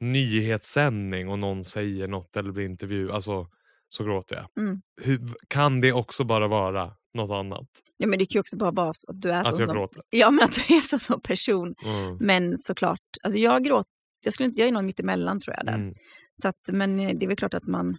nyhetssändning 0.00 1.28
och 1.28 1.38
någon 1.38 1.64
säger 1.64 2.08
något 2.08 2.36
eller 2.36 2.52
blir 2.52 2.64
intervju. 2.64 3.12
Alltså 3.12 3.46
så 3.88 4.04
gråter 4.04 4.36
jag. 4.36 4.64
Mm. 4.64 4.80
Hur, 5.02 5.20
kan 5.48 5.80
det 5.80 5.92
också 5.92 6.24
bara 6.24 6.48
vara 6.48 6.92
något 7.14 7.30
annat? 7.30 7.68
Ja, 7.96 8.06
men 8.06 8.18
det 8.18 8.26
kan 8.26 8.34
ju 8.34 8.40
också 8.40 8.56
bara 8.56 8.70
vara 8.70 8.92
så 8.92 9.10
att 9.10 9.20
du 9.20 9.30
är 9.30 9.44
så 9.44 9.52
Att 9.52 9.58
jag 9.58 9.68
som? 9.68 10.02
Ja, 10.10 10.30
men 10.30 10.44
att 10.44 10.52
du 10.52 10.76
är 10.76 10.80
så 10.80 10.98
som 10.98 11.20
person. 11.20 11.74
Mm. 11.84 12.16
Men 12.20 12.58
såklart, 12.58 13.00
alltså 13.22 13.38
jag 13.38 13.64
gråter, 13.64 13.90
jag, 14.24 14.34
skulle 14.34 14.46
inte, 14.46 14.60
jag 14.60 14.68
är 14.68 14.72
nog 14.72 14.84
mitt 14.84 15.00
emellan 15.00 15.40
tror 15.40 15.56
jag 15.56 15.66
där. 15.66 15.74
Mm. 15.74 15.94
Så 16.42 16.48
att, 16.48 16.60
men 16.72 17.00
eh, 17.00 17.18
det 17.18 17.26
är 17.26 17.28
väl 17.28 17.36
klart 17.36 17.54
att 17.54 17.66
man, 17.66 17.96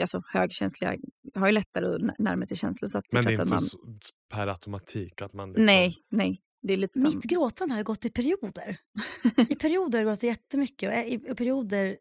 alltså 0.00 0.22
högkänsliga 0.32 0.96
har 1.34 1.46
ju 1.46 1.52
lättare 1.52 1.94
att 1.94 2.00
nä- 2.00 2.14
närma 2.18 2.46
till 2.46 2.56
känslor. 2.56 2.88
Så 2.88 2.98
att 2.98 3.04
Men 3.12 3.24
det 3.24 3.30
är 3.30 3.32
inte 3.32 3.42
att 3.42 3.48
man, 3.48 3.60
så, 3.60 3.78
per 4.32 4.46
automatik 4.46 5.22
att 5.22 5.32
man 5.32 5.48
liksom... 5.48 5.64
Nej, 5.64 5.96
nej. 6.10 6.40
Det 6.62 6.72
är 6.72 6.76
lite 6.76 7.00
som, 7.00 7.02
mitt 7.02 7.24
gråtande 7.24 7.74
har 7.74 7.82
gått 7.82 8.04
i 8.04 8.10
perioder. 8.10 8.76
I 9.48 9.54
perioder 9.54 9.98
har 9.98 10.04
det 10.04 10.10
gått 10.10 10.22
jättemycket 10.22 10.88
och 10.88 10.96
i, 10.96 11.14
i 11.14 11.34
perioder 11.34 11.96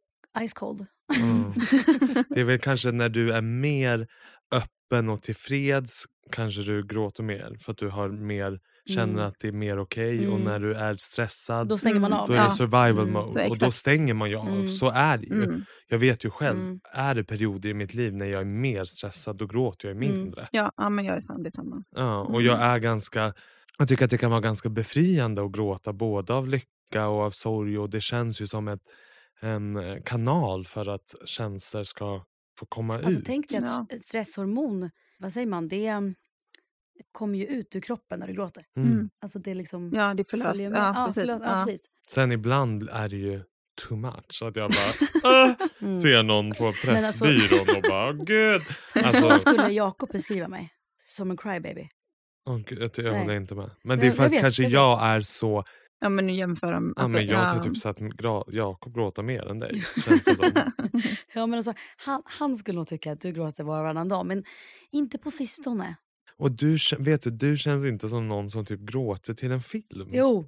ice 0.48 0.54
cold. 0.54 0.86
Mm. 1.20 1.52
Det 2.30 2.40
är 2.40 2.44
väl 2.44 2.60
kanske 2.60 2.92
när 2.92 3.10
du 3.10 3.32
är 3.32 3.42
mer 3.42 4.08
öppen 4.56 5.10
och 5.10 5.24
tillfreds 5.24 6.04
kanske 6.32 6.62
du 6.62 6.88
gråter 6.88 7.24
mer 7.24 7.58
för 7.60 7.72
att 7.72 7.78
du 7.78 7.90
har 7.90 8.10
mer, 8.10 8.60
känner 8.88 9.14
Mm. 9.14 9.26
att 9.26 9.36
det 9.40 9.48
är 9.48 9.52
mer 9.52 9.80
okej 9.80 10.28
och 10.28 10.34
Mm. 10.40 10.42
när 10.48 10.60
du 10.60 10.74
är 10.74 10.96
stressad 10.96 11.68
Då 11.68 11.78
stänger 11.78 12.00
man 12.00 12.12
Mm. 12.12 12.20
av. 12.20 12.28
då 12.28 12.34
är 12.34 12.44
det 12.44 12.50
survival 12.50 12.92
Mm. 13.08 13.14
mode 13.14 13.48
och 13.50 13.58
då 13.58 13.72
stänger 13.72 14.14
man 14.14 14.30
ju 14.30 14.36
av. 14.36 14.48
Mm. 14.48 14.70
Så 14.70 14.90
är 14.90 15.18
det 15.18 15.26
ju. 15.26 15.44
mm. 15.44 15.66
Jag 15.90 15.98
vet 15.98 16.26
ju 16.26 16.30
själv, 16.30 16.60
Mm. 16.60 16.80
är 16.94 17.16
det 17.16 17.24
perioder 17.24 17.70
i 17.70 17.74
mitt 17.74 17.94
liv 17.94 18.14
när 18.16 18.26
jag 18.26 18.42
är 18.42 18.46
mer 18.46 18.86
stressad 18.86 19.38
då 19.38 19.46
gråter 19.46 19.88
jag 19.90 19.98
Mm. 19.98 20.12
mindre. 20.18 20.48
ja, 20.52 20.72
ja, 20.78 20.90
men 20.90 21.06
jag 21.06 21.18
är 21.18 21.22
samma. 21.22 21.84
Ja, 21.96 22.20
och 22.22 22.30
Mm. 22.30 22.46
jag 22.46 22.62
är 22.62 22.80
ganska 22.80 23.34
jag 23.78 23.88
tycker 23.88 24.06
att 24.06 24.12
det 24.12 24.18
kan 24.18 24.32
vara 24.32 24.42
ganska 24.42 24.70
befriande 24.70 25.46
att 25.46 25.52
gråta 25.52 25.94
både 25.94 26.34
av 26.34 26.48
lycka 26.48 27.08
och 27.08 27.22
av 27.22 27.32
sorg 27.32 27.78
och 27.80 27.90
det 27.90 28.02
känns 28.02 28.42
ju 28.42 28.48
som 28.48 28.68
ett, 28.68 28.82
en 29.42 29.76
eh, 29.76 29.98
kanal 30.06 30.66
för 30.66 30.90
att 30.90 31.16
känslor 31.26 31.84
ska 31.84 32.24
få 32.60 32.66
komma 32.66 32.96
Alltså, 32.96 33.20
ut. 33.20 33.26
tänk 33.26 33.50
dig 33.50 33.58
att 33.58 34.00
stresshormon, 34.02 34.90
vad 35.20 35.34
säger 35.34 35.48
man, 35.48 35.68
det 35.68 35.88
um, 36.96 37.04
kommer 37.12 37.38
ju 37.40 37.46
ut 37.46 37.76
ur 37.76 37.80
kroppen 37.80 38.20
när 38.20 38.28
du 38.28 38.34
gråter. 38.34 38.64
Mm. 38.78 38.92
Mm. 38.92 39.10
Alltså 39.22 39.40
det 39.40 39.54
liksom 39.54 39.92
Ja, 39.94 40.14
det 40.14 40.30
förlös. 40.30 40.48
följer 40.48 40.70
med. 40.72 40.80
Ja, 40.96 41.06
precis. 41.08 41.24
förlös- 41.32 41.42
ja, 41.44 41.58
Ja. 41.60 41.64
precis. 41.66 41.82
Sen 42.08 42.32
ibland 42.32 42.90
är 42.92 43.10
det 43.10 43.16
ju 43.18 43.44
too 43.88 43.98
much. 43.98 44.26
Så 44.30 44.48
att 44.48 44.56
jag 44.56 44.72
bara 44.72 45.10
"Ah", 45.24 45.56
Mm. 45.82 46.00
ser 46.00 46.24
någon 46.24 46.52
på 46.52 46.74
Men 46.86 46.96
alltså- 46.96 47.26
Pressbyrån 47.26 47.76
och 47.76 47.82
bara 47.90 48.10
"Åh, 48.10 48.16
gud. 48.26 48.62
Så 48.94 49.00
Alltså, 49.00 49.50
skulle 49.50 49.70
Jakob 49.72 50.12
beskriva 50.12 50.48
mig. 50.48 50.70
Som 51.08 51.32
en 51.32 51.38
crybaby. 51.38 51.90
åh, 52.50 52.58
gud, 52.58 52.80
jag, 52.82 52.92
jag 52.98 53.12
Nej. 53.12 53.22
håller 53.22 53.36
inte 53.36 53.56
med. 53.56 53.70
Men 53.84 53.98
Jag- 53.98 54.06
det 54.06 54.08
är 54.08 54.12
för 54.12 54.24
jag 54.24 54.26
att 54.28 54.34
vet, 54.34 54.42
kanske 54.42 54.64
jag 54.64 54.72
jag, 54.72 55.04
är 55.08 55.22
så... 55.22 55.64
Ja, 56.00 56.10
men 56.10 56.28
nu 56.28 56.34
jämför 56.34 56.72
de. 56.74 56.94
Ja, 56.96 57.02
Alltså, 57.02 57.16
men 57.18 57.26
jag 57.28 57.38
har 57.38 57.56
ja. 57.58 57.64
typ 57.64 57.78
sett 57.78 57.98
Jakob 58.48 58.94
gråta 58.96 59.22
mer 59.22 59.48
än 59.50 59.60
dig. 59.60 59.84
Känns 60.06 60.24
det 60.24 60.36
som. 60.36 60.52
Ja, 61.34 61.46
men 61.46 61.54
alltså, 61.58 61.74
han, 62.06 62.22
han 62.26 62.56
skulle 62.56 62.76
nog 62.76 62.88
tycka 62.88 63.12
att 63.12 63.22
du 63.22 63.32
gråter 63.32 63.64
var 63.64 63.78
och 63.78 63.84
varannan 63.84 64.10
dag. 64.10 64.26
Men 64.26 64.44
inte 64.92 65.18
på 65.18 65.32
sistone. 65.32 65.96
Och 66.40 66.52
du, 66.52 66.78
vet 67.00 67.22
du, 67.22 67.30
du 67.32 67.58
känns 67.58 67.86
inte 67.86 68.10
som 68.10 68.28
någon 68.28 68.50
som 68.50 68.66
typ 68.66 68.80
gråter 68.80 69.34
till 69.34 69.52
en 69.52 69.62
film. 69.62 70.10
Jo, 70.12 70.48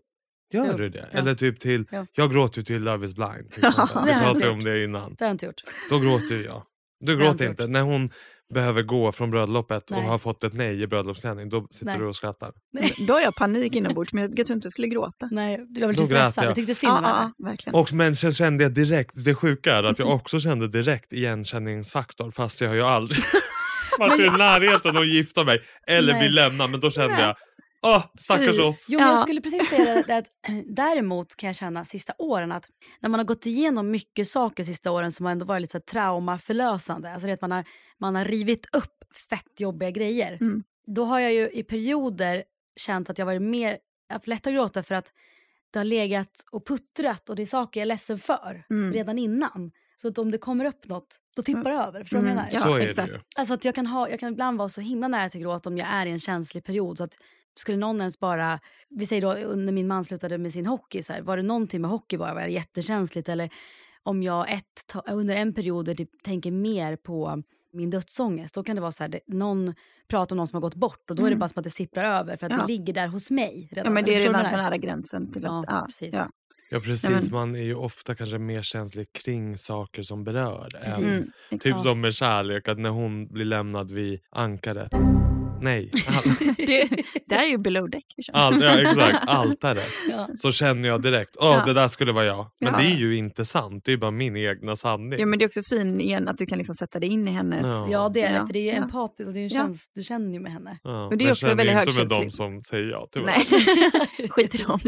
Gör 0.53 0.67
jo, 0.71 0.77
du 0.77 0.89
det? 0.89 1.09
ja. 1.11 1.19
Eller 1.19 1.35
typ 1.35 1.59
till... 1.59 1.85
Ja. 1.91 2.05
Jag 2.13 2.31
gråter 2.31 2.61
till 2.61 2.83
Love 2.83 3.05
is 3.05 3.15
blind. 3.15 3.51
Till 3.51 3.63
Ja, 3.77 4.03
Vi 4.07 4.13
pratade 4.13 4.49
om 4.49 4.59
det 4.59 4.83
innan. 4.83 5.15
det 5.15 5.23
har 5.23 5.27
jag 5.27 5.33
inte 5.33 5.45
gjort. 5.45 5.61
Då 5.89 5.99
gråter 5.99 6.43
jag. 6.43 6.63
Du 6.99 7.11
inte 7.11 7.25
gråter 7.25 7.49
inte. 7.49 7.67
När 7.67 7.81
hon 7.81 8.09
behöver 8.53 8.83
gå 8.83 9.11
från 9.11 9.31
bröllopet 9.31 9.91
och 9.91 9.97
Nej. 9.97 10.05
har 10.05 10.17
fått 10.17 10.43
ett 10.43 10.53
nej 10.53 10.81
i 10.83 10.87
bröllopsklänning, 10.87 11.49
då 11.49 11.67
sitter 11.69 11.85
Nej. 11.85 11.99
du 11.99 12.05
och 12.05 12.15
skrattar. 12.15 12.51
Då 13.07 13.13
har 13.13 13.21
jag 13.21 13.35
panik 13.35 13.75
inombords, 13.75 14.13
men 14.13 14.23
jag, 14.23 14.39
jag 14.39 14.47
tror 14.47 14.55
inte 14.55 14.65
jag 14.65 14.71
skulle 14.71 14.87
gråta. 14.87 15.29
Nej, 15.31 15.65
du 15.69 15.81
var 15.81 15.91
lite 15.91 16.05
stressad. 16.05 16.43
jag. 16.43 16.49
Jag 16.49 16.55
tyckte 16.55 16.75
synd 16.75 16.91
om 16.93 17.03
henne. 17.03 17.57
Och 17.73 17.93
men 17.93 18.15
sen 18.15 18.33
kände 18.33 18.63
jag 18.63 18.73
direkt, 18.73 19.11
det 19.25 19.35
sjuka 19.35 19.75
är 19.75 19.83
att 19.83 19.99
jag 19.99 20.07
också 20.15 20.39
kände 20.39 20.67
direkt 20.67 21.13
igenkänningsfaktor 21.13 22.31
fast 22.31 22.61
jag 22.61 22.67
har 22.67 22.75
ju 22.75 22.81
aldrig 22.81 23.19
varit 23.99 24.19
i 24.19 24.23
närheten 24.29 24.97
att 24.97 25.07
gifta 25.07 25.43
mig 25.43 25.61
eller 25.87 26.13
Nej. 26.13 26.21
bli 26.21 26.29
lämnad 26.29 26.69
men 26.69 26.79
då 26.79 26.91
kände 26.91 27.21
jag, 27.21 27.35
åh 27.81 28.03
stackars 28.19 28.59
oss. 28.59 28.87
Jo, 28.89 28.99
men 28.99 29.07
jag 29.07 29.17
Ja. 29.17 29.21
skulle 29.21 29.41
precis 29.41 29.69
säga 29.69 30.03
det, 30.07 30.17
att 30.17 30.25
däremot 30.65 31.35
kan 31.35 31.47
jag 31.47 31.55
känna 31.55 31.85
sista 31.85 32.13
åren 32.17 32.51
att 32.51 32.65
när 33.01 33.09
man 33.09 33.19
har 33.19 33.25
gått 33.25 33.45
igenom 33.45 33.91
mycket 33.91 34.27
saker 34.27 34.63
sista 34.63 34.91
åren 34.91 35.11
som 35.11 35.25
har 35.25 35.31
ändå 35.31 35.45
varit 35.45 35.61
lite 35.61 35.71
så 35.71 35.77
här 35.77 35.83
traumaförlösande, 35.83 37.11
alltså 37.11 37.27
det 37.27 37.33
att 37.33 37.41
man 37.41 37.51
har, 37.51 37.63
man 37.99 38.15
har 38.15 38.25
rivit 38.25 38.75
upp 38.75 39.03
fett 39.29 39.59
jobbiga 39.59 39.91
grejer. 39.91 40.37
Mm. 40.41 40.63
Då 40.95 41.05
har 41.05 41.19
jag 41.19 41.33
ju 41.33 41.49
i 41.49 41.63
perioder 41.63 42.43
känt 42.79 43.09
att 43.09 43.17
jag 43.17 43.25
varit 43.25 43.41
mer, 43.41 43.67
jag 43.69 43.77
har 44.09 44.15
haft 44.15 44.27
lättare 44.27 44.53
att 44.53 44.59
gråta 44.61 44.83
för 44.83 44.95
att 44.95 45.11
det 45.73 45.79
har 45.79 45.83
legat 45.85 46.43
och 46.51 46.67
puttrat 46.67 47.29
och 47.29 47.35
det 47.35 47.41
är 47.41 47.45
saker 47.45 47.79
jag 47.79 47.81
är 47.85 47.87
ledsen 47.87 48.19
för 48.19 48.63
Mm. 48.69 48.93
redan 48.93 49.17
innan. 49.17 49.71
Så 50.01 50.07
att 50.07 50.17
om 50.17 50.31
det 50.31 50.37
kommer 50.37 50.65
upp 50.65 50.87
något, 50.87 51.17
då 51.35 51.41
tippar 51.41 51.63
det 51.63 51.77
över. 51.77 51.99
Förstår 52.03 52.17
du 52.17 52.23
vad 52.23 52.31
jag 52.31 52.37
Mm, 52.39 52.45
menar? 52.45 52.49
Ja, 52.53 52.59
så 52.59 52.75
är 52.75 52.87
exakt. 52.89 53.07
det 53.07 53.15
ju. 53.17 53.21
Alltså 53.35 53.53
att 53.53 53.65
jag 53.65 53.75
kan, 53.75 53.87
ha, 53.87 54.09
jag 54.09 54.19
kan 54.19 54.31
ibland 54.33 54.57
vara 54.57 54.69
så 54.69 54.81
himla 54.81 55.07
nära 55.07 55.29
till 55.29 55.41
gråt 55.41 55.67
om 55.67 55.77
jag 55.77 55.87
är 55.87 56.05
i 56.05 56.11
en 56.11 56.19
känslig 56.19 56.63
period. 56.63 56.97
Så 56.97 57.03
att 57.03 57.17
skulle 57.55 57.77
någon 57.77 57.97
ens 57.99 58.19
bara, 58.19 58.59
vi 58.89 59.05
säger 59.05 59.21
då 59.21 59.33
under 59.33 59.73
min 59.73 59.87
man 59.87 60.03
slutade 60.03 60.37
med 60.37 60.53
sin 60.53 60.65
hockey, 60.65 61.03
så 61.03 61.13
här, 61.13 61.21
var 61.21 61.37
det 61.37 61.43
någonting 61.43 61.81
med 61.81 61.89
hockey 61.91 62.17
bara, 62.17 62.33
var 62.33 62.41
det 62.41 62.47
jättekänsligt? 62.49 63.29
Eller 63.29 63.49
om 64.03 64.23
jag 64.23 64.51
ett, 64.53 64.95
under 65.07 65.35
en 65.35 65.53
period 65.53 65.97
typ, 65.97 66.09
tänker 66.23 66.51
mer 66.51 66.95
på 66.95 67.43
min 67.73 67.89
dödsångest, 67.89 68.55
då 68.55 68.63
kan 68.63 68.75
det 68.75 68.81
vara 68.81 68.91
så 68.91 69.03
här, 69.03 69.09
det, 69.09 69.19
någon 69.27 69.75
pratar 70.07 70.33
om 70.35 70.37
någon 70.37 70.47
som 70.47 70.55
har 70.55 70.61
gått 70.61 70.75
bort 70.75 71.09
och 71.09 71.15
då 71.15 71.21
är 71.23 71.25
det 71.25 71.31
Mm. 71.31 71.39
bara 71.39 71.47
som 71.47 71.59
att 71.59 71.63
det 71.63 71.69
sipprar 71.69 72.19
över 72.19 72.37
för 72.37 72.45
att 72.45 72.51
Ja. 72.51 72.57
det 72.57 72.67
ligger 72.67 72.93
där 72.93 73.07
hos 73.07 73.31
mig. 73.31 73.69
Redan. 73.71 73.85
Ja, 73.85 73.91
men 73.93 74.05
det 74.05 74.15
är 74.15 74.19
redan 74.19 74.49
för 74.49 74.57
nära 74.57 74.77
gränsen 74.77 75.31
till 75.31 75.45
att... 75.45 75.51
Ja, 75.51 75.63
Ja, 75.67 75.83
precis. 75.85 76.13
ja. 76.13 76.29
Ja 76.69 76.79
precis, 76.79 77.09
men- 77.09 77.31
man 77.31 77.55
är 77.55 77.63
ju 77.63 77.75
ofta 77.75 78.15
kanske 78.15 78.37
mer 78.37 78.61
känslig 78.61 79.07
kring 79.13 79.57
saker 79.57 80.03
som 80.03 80.23
berör 80.23 80.67
en. 80.83 81.03
Mm, 81.03 81.23
Typ 81.59 81.79
som 81.81 82.01
med 82.01 82.13
kärlek, 82.15 82.67
att 82.67 82.79
när 82.79 82.89
hon 82.89 83.27
blir 83.27 83.45
lämnad 83.45 83.91
vid 83.91 84.19
ankaret. 84.31 84.91
Nej. 85.61 85.91
det, 86.57 86.89
Det 87.25 87.35
här 87.35 87.45
är 87.45 87.49
ju 87.49 87.57
below 87.57 87.89
deck. 87.89 88.05
kör. 88.25 88.33
All, 88.33 88.61
ja, 88.61 88.89
exakt, 88.89 89.17
altare. 89.27 89.83
Ja. 90.09 90.29
Så 90.37 90.51
känner 90.51 90.89
jag 90.89 91.01
direkt, 91.01 91.35
åh 91.39 91.45
Ja. 91.59 91.65
det 91.65 91.73
där 91.73 91.87
skulle 91.87 92.11
vara 92.11 92.25
jag. 92.25 92.47
Men 92.59 92.73
Ja. 92.73 92.79
det 92.79 92.85
är 92.85 92.95
ju 92.97 93.15
inte 93.17 93.45
sant, 93.45 93.85
det 93.85 93.91
är 93.93 93.97
bara 93.97 94.11
min 94.11 94.37
egna 94.37 94.75
sanning. 94.75 95.19
Ja, 95.19 95.25
men 95.25 95.39
det 95.39 95.45
är 95.45 95.47
också 95.47 95.63
fin 95.63 96.01
igen 96.01 96.27
att 96.27 96.37
du 96.37 96.45
kan 96.45 96.57
liksom 96.57 96.75
sätta 96.75 96.99
dig 96.99 97.09
in 97.09 97.27
i 97.27 97.31
hennes... 97.31 97.65
Ja. 97.65 97.87
ja 97.91 98.09
det 98.13 98.21
är 98.21 98.39
det, 98.39 98.45
för 98.45 98.53
det 98.53 98.59
är 98.59 98.63
ju 98.63 98.69
Ja. 98.69 98.75
empatiskt 98.75 99.27
och 99.27 99.33
det 99.33 99.39
är 99.39 99.43
Ja. 99.43 99.49
käns- 99.49 99.89
du 99.95 100.03
känner 100.03 100.33
ju 100.33 100.39
med 100.39 100.51
henne. 100.51 100.79
Ja, 100.83 101.09
Men 101.09 101.17
det 101.17 101.23
är 101.23 101.25
men 101.25 101.31
också 101.31 101.41
känner 101.45 101.55
väldigt 101.55 101.87
inte 101.97 102.15
med 102.15 102.23
de 102.25 102.31
som 102.31 102.61
säger 102.63 102.85
ja 102.89 103.07
tyvärr. 103.11 103.25
Nej, 104.19 104.29
skit 104.29 104.55
i 104.55 104.57
dem. 104.57 104.79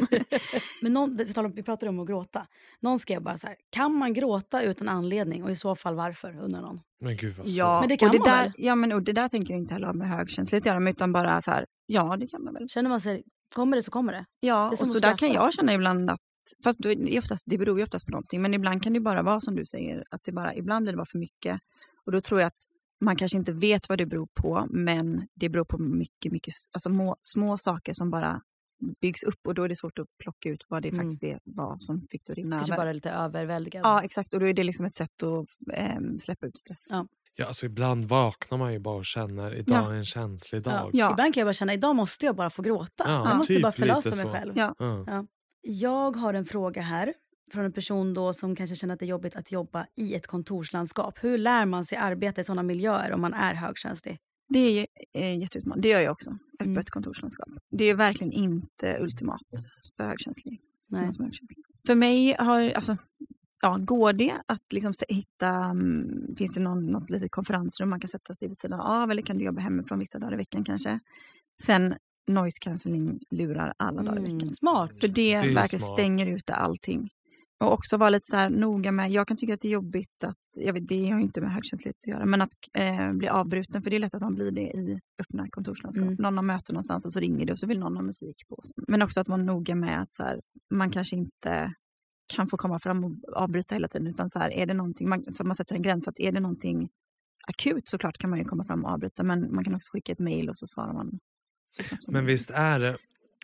Men 0.81 0.93
någon, 0.93 1.17
vi 1.55 1.63
pratade 1.63 1.89
om 1.89 1.99
att 1.99 2.07
gråta. 2.07 2.45
Någon 2.81 2.99
skrev 2.99 3.21
bara 3.23 3.37
så 3.37 3.47
här, 3.47 3.55
kan 3.71 3.95
man 3.95 4.13
gråta 4.13 4.61
utan 4.61 4.89
anledning 4.89 5.43
och 5.43 5.51
i 5.51 5.55
så 5.55 5.75
fall 5.75 5.95
varför? 5.95 6.39
Undrar 6.43 6.61
någon. 6.61 6.79
Men 6.99 7.15
gud 7.15 7.35
vad 7.37 7.47
svårt. 7.47 7.55
Ja, 7.55 7.79
Men 7.79 7.89
det 7.89 7.97
kan 7.97 8.09
och 8.09 8.13
det 8.13 8.19
man 8.19 8.27
där, 8.27 8.43
väl? 8.43 8.53
Ja, 8.57 8.75
men 8.75 8.91
och 8.91 9.03
det 9.03 9.13
där 9.13 9.29
tänker 9.29 9.53
jag 9.53 9.61
inte 9.61 9.73
heller 9.73 9.87
ha 9.87 9.93
med 9.93 10.09
högkänslighet 10.09 10.61
att 10.61 10.65
göra, 10.65 10.89
utan 10.89 11.13
bara 11.13 11.41
så 11.41 11.51
här, 11.51 11.65
ja 11.85 12.17
det 12.17 12.27
kan 12.27 12.43
man 12.43 12.53
väl. 12.53 12.69
Känner 12.69 12.89
man 12.89 13.01
sig, 13.01 13.23
kommer 13.55 13.77
det 13.77 13.83
så 13.83 13.91
kommer 13.91 14.13
det. 14.13 14.25
Ja, 14.39 14.69
Det 14.71 14.81
och 14.81 14.87
så 14.87 14.99
där 14.99 15.17
kan 15.17 15.31
jag 15.31 15.53
känna 15.53 15.73
ibland 15.73 16.09
att, 16.09 16.19
fast 16.63 16.79
det, 16.83 17.19
oftast, 17.19 17.43
det 17.47 17.57
beror 17.57 17.77
ju 17.77 17.83
oftast 17.83 18.05
på 18.05 18.11
någonting, 18.11 18.41
men 18.41 18.53
ibland 18.53 18.83
kan 18.83 18.93
det 18.93 18.99
bara 18.99 19.21
vara 19.21 19.41
som 19.41 19.55
du 19.55 19.65
säger, 19.65 20.03
att 20.11 20.23
det 20.23 20.31
bara, 20.31 20.55
ibland 20.55 20.83
blir 20.83 20.93
det 20.93 20.97
bara 20.97 21.05
för 21.05 21.17
mycket. 21.17 21.59
Och 22.05 22.11
då 22.11 22.21
tror 22.21 22.39
jag 22.39 22.47
att 22.47 22.59
man 23.01 23.15
kanske 23.15 23.37
inte 23.37 23.51
vet 23.51 23.89
vad 23.89 23.97
det 23.97 24.05
beror 24.05 24.27
på, 24.33 24.67
men 24.69 25.27
det 25.35 25.49
beror 25.49 25.65
på 25.65 25.77
mycket, 25.77 26.31
mycket, 26.31 26.53
alltså 26.73 26.89
må, 26.89 27.15
små 27.21 27.57
saker 27.57 27.93
som 27.93 28.11
bara 28.11 28.41
byggs 29.01 29.23
upp 29.23 29.39
och 29.47 29.53
då 29.55 29.63
är 29.63 29.69
det 29.69 29.75
svårt 29.75 29.99
att 29.99 30.07
plocka 30.23 30.49
ut 30.49 30.65
vad 30.67 30.81
det 30.81 30.89
Mm. 30.89 30.99
faktiskt 31.01 31.23
är, 31.23 31.39
vad 31.43 31.81
som 31.81 32.07
fick 32.11 32.21
det 32.25 32.31
att 32.33 32.37
rinna 32.37 32.57
Kanske 32.57 32.73
över. 32.73 32.83
bara 32.83 32.93
lite 32.93 33.09
överväldigad. 33.11 33.85
Ja, 33.85 34.03
exakt. 34.03 34.33
Och 34.33 34.39
då 34.39 34.47
är 34.47 34.53
det 34.53 34.63
liksom 34.63 34.85
ett 34.85 34.95
sätt 34.95 35.23
att 35.23 35.75
ehm, 35.77 36.19
släppa 36.19 36.45
ut 36.47 36.57
stress. 36.57 36.79
Ja, 36.89 37.07
alltså 37.47 37.65
ibland 37.65 38.05
vaknar 38.05 38.57
man 38.57 38.73
ju 38.73 38.79
bara 38.79 38.95
och 38.97 39.05
känner, 39.05 39.55
idag 39.55 39.83
Ja. 39.83 39.91
är 39.91 39.95
en 39.97 40.05
känslig 40.05 40.61
Ja. 40.65 40.71
dag. 40.71 40.89
Ja. 40.93 41.11
Ibland 41.11 41.33
kan 41.33 41.41
jag 41.41 41.47
bara 41.47 41.53
känna, 41.53 41.73
idag 41.73 41.95
måste 41.95 42.25
jag 42.25 42.35
bara 42.35 42.49
få 42.49 42.61
gråta. 42.61 43.03
Ja, 43.07 43.27
jag 43.29 43.37
måste 43.37 43.53
typ 43.53 43.63
bara 43.63 43.71
förlösa 43.71 44.09
mig 44.09 44.17
så. 44.17 44.29
själv. 44.31 44.53
Ja. 44.55 44.75
Ja. 44.79 45.25
Jag 45.61 46.15
har 46.15 46.33
en 46.33 46.45
fråga 46.45 46.81
här 46.81 47.13
från 47.53 47.65
en 47.65 47.71
person 47.73 48.13
då 48.13 48.33
som 48.33 48.55
kanske 48.55 48.75
känner 48.75 48.93
att 48.93 48.99
det 48.99 49.05
är 49.05 49.09
jobbigt 49.09 49.35
att 49.35 49.51
jobba 49.51 49.85
i 49.95 50.15
ett 50.15 50.27
kontorslandskap. 50.27 51.23
Hur 51.23 51.37
lär 51.37 51.65
man 51.65 51.85
sig 51.85 51.97
arbeta 51.97 52.41
i 52.41 52.43
sådana 52.43 52.63
miljöer 52.63 53.11
om 53.11 53.21
man 53.21 53.33
är 53.33 53.53
högkänslig? 53.53 54.17
Det 54.49 54.59
är 54.79 54.87
eh, 55.13 55.39
jätteutmanande. 55.39 55.81
Det 55.81 55.91
gör 55.91 55.99
jag 55.99 56.11
också. 56.11 56.29
Öppet 56.59 56.65
Mm. 56.67 56.83
kontorslandskap. 56.89 57.49
Det 57.71 57.85
är 57.85 57.95
verkligen 57.95 58.33
inte 58.33 58.97
ultimat 59.01 59.41
för 59.97 60.03
högkänslig. 60.03 60.61
Nej. 60.87 61.13
som 61.13 61.25
högkänslig. 61.25 61.63
För 61.87 61.95
mig 61.95 62.35
har, 62.39 62.69
alltså, 62.71 62.97
ja, 63.61 63.77
går 63.81 64.13
det 64.13 64.41
att 64.45 64.73
liksom 64.73 64.93
se- 64.93 65.05
hitta, 65.09 65.49
mm, 65.49 66.35
finns 66.37 66.55
det 66.55 66.61
någon, 66.61 66.85
något 66.85 67.09
litet 67.09 67.31
konferensrum 67.31 67.89
man 67.89 67.99
kan 67.99 68.09
sätta 68.09 68.35
sig 68.35 68.47
vid 68.47 68.59
sidan 68.59 68.79
av 68.79 69.11
eller 69.11 69.21
kan 69.21 69.37
du 69.37 69.45
jobba 69.45 69.61
hemifrån 69.61 69.99
vissa 69.99 70.19
dagar 70.19 70.33
i 70.33 70.37
veckan 70.37 70.63
kanske. 70.63 70.99
Sen 71.63 71.95
noise 72.27 72.57
cancelling 72.61 73.19
lurar 73.31 73.73
alla 73.77 74.03
dagar 74.03 74.19
i 74.19 74.25
Mm, 74.25 74.37
veckan. 74.37 74.55
smart. 74.55 74.91
För 75.01 75.07
det, 75.07 75.33
är 75.33 75.53
verkligen 75.55 75.79
smart. 75.79 75.93
stänger 75.93 76.25
ute 76.27 76.53
allting. 76.55 77.09
Och 77.59 77.73
också 77.73 77.97
vara 77.97 78.09
lite 78.09 78.25
så 78.25 78.35
här 78.35 78.49
noga 78.49 78.91
med, 78.91 79.11
jag 79.11 79.27
kan 79.27 79.37
tycka 79.37 79.53
att 79.53 79.61
det 79.61 79.67
är 79.67 79.71
jobbigt 79.71 80.23
att, 80.23 80.37
jag 80.55 80.73
vet, 80.73 80.87
det 80.87 81.09
har 81.09 81.17
ju 81.17 81.23
inte 81.23 81.41
med 81.41 81.51
högkänslighet 81.51 81.95
att 82.03 82.07
göra, 82.07 82.25
men 82.25 82.41
att 82.41 82.49
eh, 82.73 83.13
bli 83.13 83.27
avbruten, 83.27 83.81
för 83.81 83.89
det 83.89 83.95
är 83.95 83.99
lätt 83.99 84.13
att 84.13 84.21
man 84.21 84.35
blir 84.35 84.51
det 84.51 84.61
i 84.61 84.99
öppna 85.21 85.49
kontorslandskap. 85.49 86.05
Mm. 86.05 86.15
Någon 86.19 86.37
har 86.37 86.43
möte 86.43 86.73
någonstans 86.73 87.05
och 87.05 87.13
så 87.13 87.19
ringer 87.19 87.45
det 87.45 87.51
och 87.51 87.59
så 87.59 87.67
vill 87.67 87.79
någon 87.79 87.95
ha 87.95 88.03
musik 88.03 88.47
på. 88.49 88.61
Men 88.87 89.01
också 89.01 89.21
att 89.21 89.29
vara 89.29 89.41
noga 89.41 89.75
med 89.75 90.01
att 90.01 90.13
så 90.13 90.23
här, 90.23 90.41
man 90.69 90.91
kanske 90.91 91.15
inte 91.15 91.73
kan 92.35 92.47
få 92.47 92.57
komma 92.57 92.79
fram 92.79 93.03
och 93.03 93.11
avbryta 93.33 93.75
hela 93.75 93.87
tiden, 93.87 94.07
utan 94.07 94.29
så 94.29 94.39
här, 94.39 94.49
är 94.53 94.65
det 94.65 94.73
någonting, 94.73 95.09
man, 95.09 95.33
så 95.33 95.43
man 95.43 95.55
sätter 95.55 95.75
en 95.75 95.81
gräns, 95.81 96.07
att 96.07 96.19
är 96.19 96.31
det 96.31 96.39
någonting 96.39 96.89
akut 97.47 97.87
så 97.87 97.97
klart 97.97 98.17
kan 98.17 98.29
man 98.29 98.39
ju 98.39 98.45
komma 98.45 98.65
fram 98.65 98.85
och 98.85 98.91
avbryta, 98.91 99.23
men 99.23 99.55
man 99.55 99.63
kan 99.63 99.75
också 99.75 99.91
skicka 99.91 100.11
ett 100.11 100.19
mejl 100.19 100.49
och 100.49 100.57
så 100.57 100.67
svarar 100.67 100.93
man 100.93 101.19
Men 102.07 102.25
visst 102.25 102.51
är 102.51 102.79
det 102.79 102.97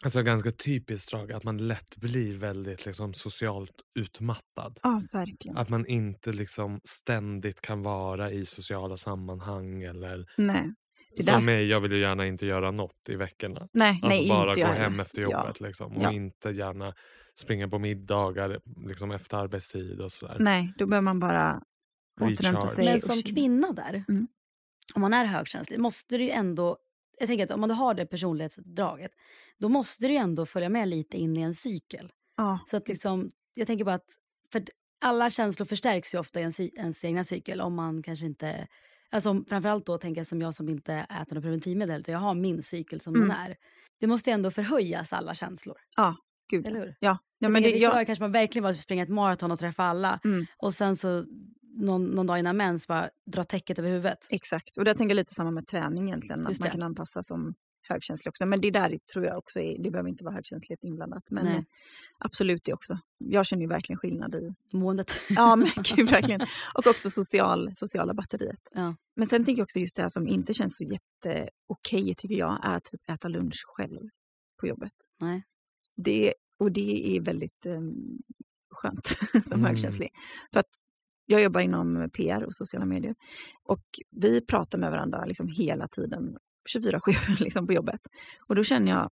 alltså, 0.04 0.22
ganska 0.22 0.52
typiskt 0.52 1.12
drag 1.12 1.32
att 1.32 1.44
man 1.44 1.68
lätt 1.68 1.98
blir 1.98 2.38
väldigt 2.38 2.86
liksom, 2.86 3.14
socialt 3.14 3.72
utmattad. 4.00 4.80
Ja, 4.84 5.02
verkligen. 5.12 5.58
Att 5.58 5.70
man 5.70 5.86
inte 5.86 6.32
liksom 6.34 6.80
ständigt 6.84 7.62
kan 7.62 7.82
vara 7.84 8.32
i 8.32 8.46
sociala 8.46 8.98
sammanhang 8.98 9.84
eller 9.84 10.26
Nej. 10.38 10.74
Det 11.18 11.26
där 11.26 11.32
som 11.34 11.42
ska- 11.42 11.52
mig, 11.52 11.66
jag 11.68 11.80
vill 11.80 11.92
ju 11.92 12.00
gärna 12.00 12.26
inte 12.28 12.46
göra 12.46 12.72
något 12.72 13.10
i 13.10 13.16
veckorna. 13.16 13.68
Nej, 13.74 13.90
Alltså 13.90 14.08
nej 14.08 14.30
bara 14.30 14.48
inte 14.50 14.62
gå 14.62 14.68
heller. 14.68 14.80
hem 14.82 15.00
efter 15.00 15.22
Ja. 15.22 15.32
jobbet 15.32 15.60
liksom, 15.62 15.98
och 15.98 16.04
Ja. 16.04 16.12
inte 16.12 16.50
gärna 16.50 16.94
springa 17.36 17.68
på 17.68 17.80
middagar 17.80 18.60
liksom, 18.88 19.12
efter 19.12 19.38
arbetstid 19.38 20.02
och 20.02 20.12
sådär. 20.12 20.38
Nej, 20.40 20.74
då 20.78 20.86
behöver 20.88 21.04
man 21.04 21.20
bara 21.20 21.62
återhämta 22.22 22.68
sig. 22.68 22.86
Men 22.86 23.02
som 23.02 23.22
kvinna 23.24 23.72
där, 23.72 24.04
Mm. 24.10 24.28
om 24.96 25.02
man 25.02 25.14
är 25.14 25.26
högkänslig, 25.26 25.80
måste 25.80 26.18
du 26.18 26.24
ju 26.24 26.30
ändå... 26.30 26.78
Jag 27.18 27.28
tänker 27.28 27.44
att 27.46 27.52
om 27.52 27.62
man 27.62 27.72
har 27.72 27.94
det 27.94 28.06
personlighetsdraget, 28.06 29.12
då 29.58 29.70
måste 29.70 30.08
du 30.08 30.14
ju 30.14 30.20
ändå 30.20 30.46
följa 30.46 30.70
med 30.70 30.88
lite 30.88 31.18
in 31.18 31.38
i 31.38 31.42
en 31.42 31.54
cykel. 31.54 32.12
Ja, 32.38 32.60
Så 32.66 32.78
att 32.78 32.88
liksom, 32.88 33.32
jag 33.54 33.68
tänker 33.68 33.86
bara 33.86 33.96
att 33.96 34.10
för 34.52 34.64
alla 35.02 35.30
känslor 35.30 35.66
förstärks 35.66 36.16
ju 36.16 36.20
ofta 36.20 36.40
i 36.40 36.42
ens, 36.42 36.60
ens 36.60 37.06
egna 37.06 37.24
cykel 37.24 37.62
om 37.62 37.76
man 37.76 38.04
kanske 38.04 38.26
inte... 38.26 38.68
Alltså 39.10 39.44
framförallt 39.50 39.86
då 39.86 39.98
tänker 39.98 40.20
jag 40.20 40.28
som 40.28 40.42
jag 40.42 40.54
som 40.54 40.70
inte 40.70 40.94
äter 40.94 41.36
något 41.36 41.44
preventivmedel 41.44 42.00
utan 42.00 42.14
jag 42.14 42.20
har 42.20 42.34
min 42.36 42.64
cykel 42.64 43.02
som 43.02 43.16
Mm. 43.16 43.28
den 43.28 43.38
är. 43.38 43.56
Det 44.00 44.08
måste 44.08 44.32
ändå 44.32 44.52
förhöjas 44.52 45.14
alla 45.14 45.34
känslor, 45.34 45.78
gud. 46.50 46.66
eller 46.68 46.80
hur? 46.80 46.88
Ja, 46.88 46.96
ja 47.00 47.18
Jag 47.40 47.52
men 47.52 47.64
det, 47.64 47.70
ja, 47.70 47.90
dagar 47.90 48.04
kanske 48.04 48.24
man 48.24 48.32
verkligen 48.32 48.64
bara 48.64 48.74
springa 48.74 49.04
ett 49.04 49.10
maraton 49.10 49.52
och 49.52 49.60
träffa 49.60 49.84
alla 49.84 50.20
mm, 50.24 50.46
och 50.58 50.74
sen 50.74 50.96
så 50.96 51.26
någon, 51.76 52.06
någon 52.06 52.28
dag 52.28 52.40
innan 52.40 52.58
mens 52.58 52.88
bara 52.88 53.10
dra 53.26 53.44
täcket 53.44 53.80
över 53.80 53.90
huvudet. 53.90 54.28
exakt. 54.30 54.78
Och 54.78 54.88
jag 54.88 54.98
tänker 54.98 55.16
lite 55.16 55.34
samma 55.34 55.52
med 55.52 55.68
träning 55.68 56.08
egentligen. 56.08 56.48
Att 56.48 56.60
man 56.62 56.72
kan 56.72 56.84
anpassa 56.84 57.24
som 57.24 57.54
högkänslig 57.90 58.30
också. 58.30 58.46
Men 58.46 58.62
det 58.62 58.72
där 58.72 59.00
tror 59.14 59.26
jag 59.26 59.38
också 59.38 59.60
är, 59.60 59.84
det 59.84 59.92
behöver 59.92 60.10
inte 60.10 60.24
vara 60.24 60.34
högkänslighet 60.36 60.84
inblandat. 60.84 61.24
Men 61.32 61.46
Nej. 61.46 61.66
absolut 62.20 62.64
det 62.64 62.74
också. 62.74 63.00
Jag 63.18 63.46
känner 63.46 63.62
ju 63.64 63.70
verkligen 63.70 63.98
skillnad 64.00 64.36
i, 64.36 64.54
Måendet. 64.74 65.12
ja 65.30 65.56
men 65.56 65.68
gud 65.96 66.10
verkligen. 66.10 66.42
Och 66.74 66.88
också 66.88 67.10
social, 67.10 67.72
sociala 67.76 68.14
batteriet. 68.14 68.60
Ja. 68.74 68.96
Men 69.16 69.28
sen 69.28 69.46
tänker 69.46 69.60
jag 69.60 69.64
också 69.66 69.80
just 69.80 69.96
det 69.96 70.02
här 70.02 70.10
som 70.10 70.28
inte 70.28 70.54
känns 70.54 70.78
så 70.78 70.84
jätte 70.84 71.50
okej 71.68 72.16
tycker 72.18 72.36
jag, 72.36 72.60
är 72.66 72.76
att 72.76 72.84
typ 72.86 73.10
äta 73.10 73.28
lunch 73.28 73.64
själv 73.68 74.10
på 74.60 74.68
jobbet. 74.68 74.94
Nej. 75.20 75.44
Det, 75.96 76.34
och 76.60 76.72
det 76.72 77.16
är 77.18 77.22
väldigt 77.22 77.66
eh, 77.66 77.82
skönt 78.70 79.06
som 79.32 79.60
Mm. 79.60 79.66
högkänslig. 79.66 80.10
För 80.54 80.60
att 80.60 80.70
jag 81.26 81.42
jobbar 81.42 81.62
inom 81.62 82.10
PR 82.14 82.44
och 82.44 82.56
sociala 82.56 82.86
medier. 82.86 83.16
Och 83.64 83.84
vi 84.12 84.42
pratar 84.42 84.78
med 84.78 84.92
varandra 84.92 85.26
liksom 85.26 85.48
hela 85.48 85.88
tiden, 85.88 86.38
24-7 86.78 87.00
liksom 87.40 87.68
på 87.68 87.74
jobbet. 87.74 88.02
Och 88.48 88.56
då 88.56 88.64
känner 88.64 88.92
jag 88.92 89.10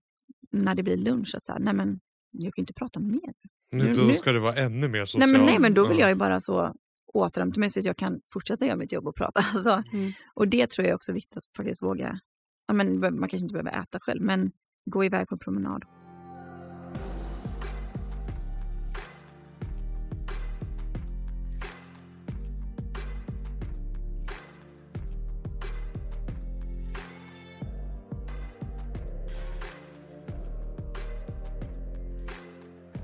när 0.52 0.76
det 0.76 0.84
blir 0.84 0.98
lunch 0.98 1.36
att 1.36 1.46
så 1.46 1.52
här, 1.54 1.60
nej 1.60 1.74
men 1.74 2.00
jag 2.32 2.54
kan 2.54 2.62
ju 2.62 2.64
inte 2.64 2.74
prata 2.74 3.00
mer. 3.00 3.34
Nu, 3.72 3.84
Nu- 3.84 3.94
då 3.94 4.02
nu- 4.02 4.14
ska 4.14 4.32
du 4.32 4.40
vara 4.40 4.56
ännu 4.56 4.88
mer 4.88 5.06
social. 5.06 5.30
Nej 5.30 5.38
men, 5.38 5.46
nej 5.46 5.60
men 5.60 5.74
då 5.74 5.88
vill 5.88 5.98
Ja. 5.98 6.02
jag 6.04 6.10
ju 6.10 6.16
bara 6.16 6.40
så 6.40 6.76
återhämta 7.14 7.60
mig 7.60 7.70
så 7.70 7.80
att 7.80 7.86
jag 7.86 7.98
kan 7.98 8.22
fortsätta 8.34 8.66
göra 8.66 8.76
mitt 8.78 8.92
jobb 8.92 9.08
och 9.08 9.16
prata. 9.16 9.42
Alltså, 9.56 9.84
Mm. 9.94 10.12
Och 10.36 10.48
det 10.48 10.70
tror 10.70 10.88
jag 10.88 10.96
också 10.96 11.12
är 11.12 11.14
viktigt 11.14 11.38
att 11.38 11.44
faktiskt 11.58 11.82
våga, 11.82 12.20
ja, 12.68 12.74
men 12.74 13.00
man 13.00 13.20
kanske 13.30 13.38
inte 13.46 13.54
behöver 13.54 13.82
äta 13.82 14.00
själv, 14.02 14.22
men 14.22 14.52
gå 14.86 15.04
iväg 15.06 15.28
på 15.28 15.38
promenad. 15.38 15.84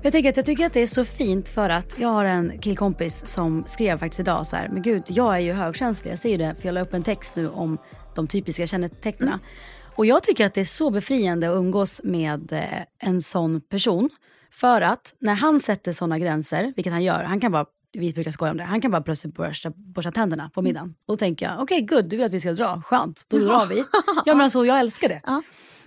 Jag, 0.02 0.12
tänker 0.12 0.30
att 0.30 0.36
jag 0.36 0.46
tycker 0.46 0.66
att 0.66 0.72
det 0.72 0.80
är 0.80 0.86
så 0.86 1.04
fint 1.04 1.48
för 1.48 1.70
att 1.70 1.98
jag 1.98 2.08
har 2.08 2.24
en 2.24 2.58
killkompis 2.58 3.26
som 3.26 3.64
skrev 3.66 3.98
faktiskt 3.98 4.20
idag 4.20 4.46
så 4.46 4.56
här, 4.56 4.68
men 4.68 4.82
gud, 4.82 5.02
jag 5.06 5.34
är 5.34 5.38
ju 5.38 5.52
högkänslig. 5.52 6.12
Jag 6.12 6.18
säger 6.18 6.38
det, 6.38 6.54
för 6.58 6.68
jag 6.68 6.72
la 6.72 6.80
upp 6.80 6.94
en 6.94 7.02
text 7.02 7.36
nu 7.36 7.48
om 7.48 7.78
de 8.14 8.26
typiska 8.26 8.66
kännetecknen. 8.66 9.28
Mm. 9.28 9.40
Och 9.96 10.06
jag 10.06 10.22
tycker 10.22 10.46
att 10.46 10.54
det 10.54 10.60
är 10.60 10.64
så 10.64 10.90
befriande 10.90 11.50
att 11.50 11.56
umgås 11.56 12.00
med 12.04 12.52
eh, 12.52 12.64
en 12.98 13.22
sån 13.22 13.60
person. 13.60 14.10
För 14.50 14.80
att 14.80 15.14
när 15.20 15.34
han 15.34 15.60
sätter 15.60 15.92
såna 15.92 16.18
gränser, 16.18 16.72
vilket 16.76 16.92
han 16.92 17.02
gör, 17.02 17.22
han 17.22 17.40
kan 17.40 17.52
bara 17.52 17.66
vi 17.92 18.12
brukar 18.12 18.30
skoja 18.30 18.50
om 18.50 18.56
det. 18.56 18.64
Han 18.64 18.80
kan 18.80 18.90
bara 18.90 19.02
plötsligt 19.02 19.34
borsta, 19.34 19.70
borsta 19.76 20.10
tänderna 20.10 20.50
på 20.54 20.62
middagen. 20.62 20.94
Och 21.06 21.12
då 21.14 21.16
tänker 21.16 21.46
jag, 21.46 21.60
okej 21.62 21.80
good, 21.82 22.04
du 22.08 22.16
vill 22.16 22.26
att 22.26 22.32
vi 22.32 22.40
ska 22.40 22.52
dra. 22.52 22.82
Skönt, 22.82 23.24
då 23.28 23.38
drar 23.38 23.66
vi. 23.66 23.84
Ja 24.26 24.34
men 24.34 24.40
alltså 24.40 24.64
jag 24.66 24.80
älskar 24.80 25.08
det. 25.08 25.20
Ja. 25.24 25.42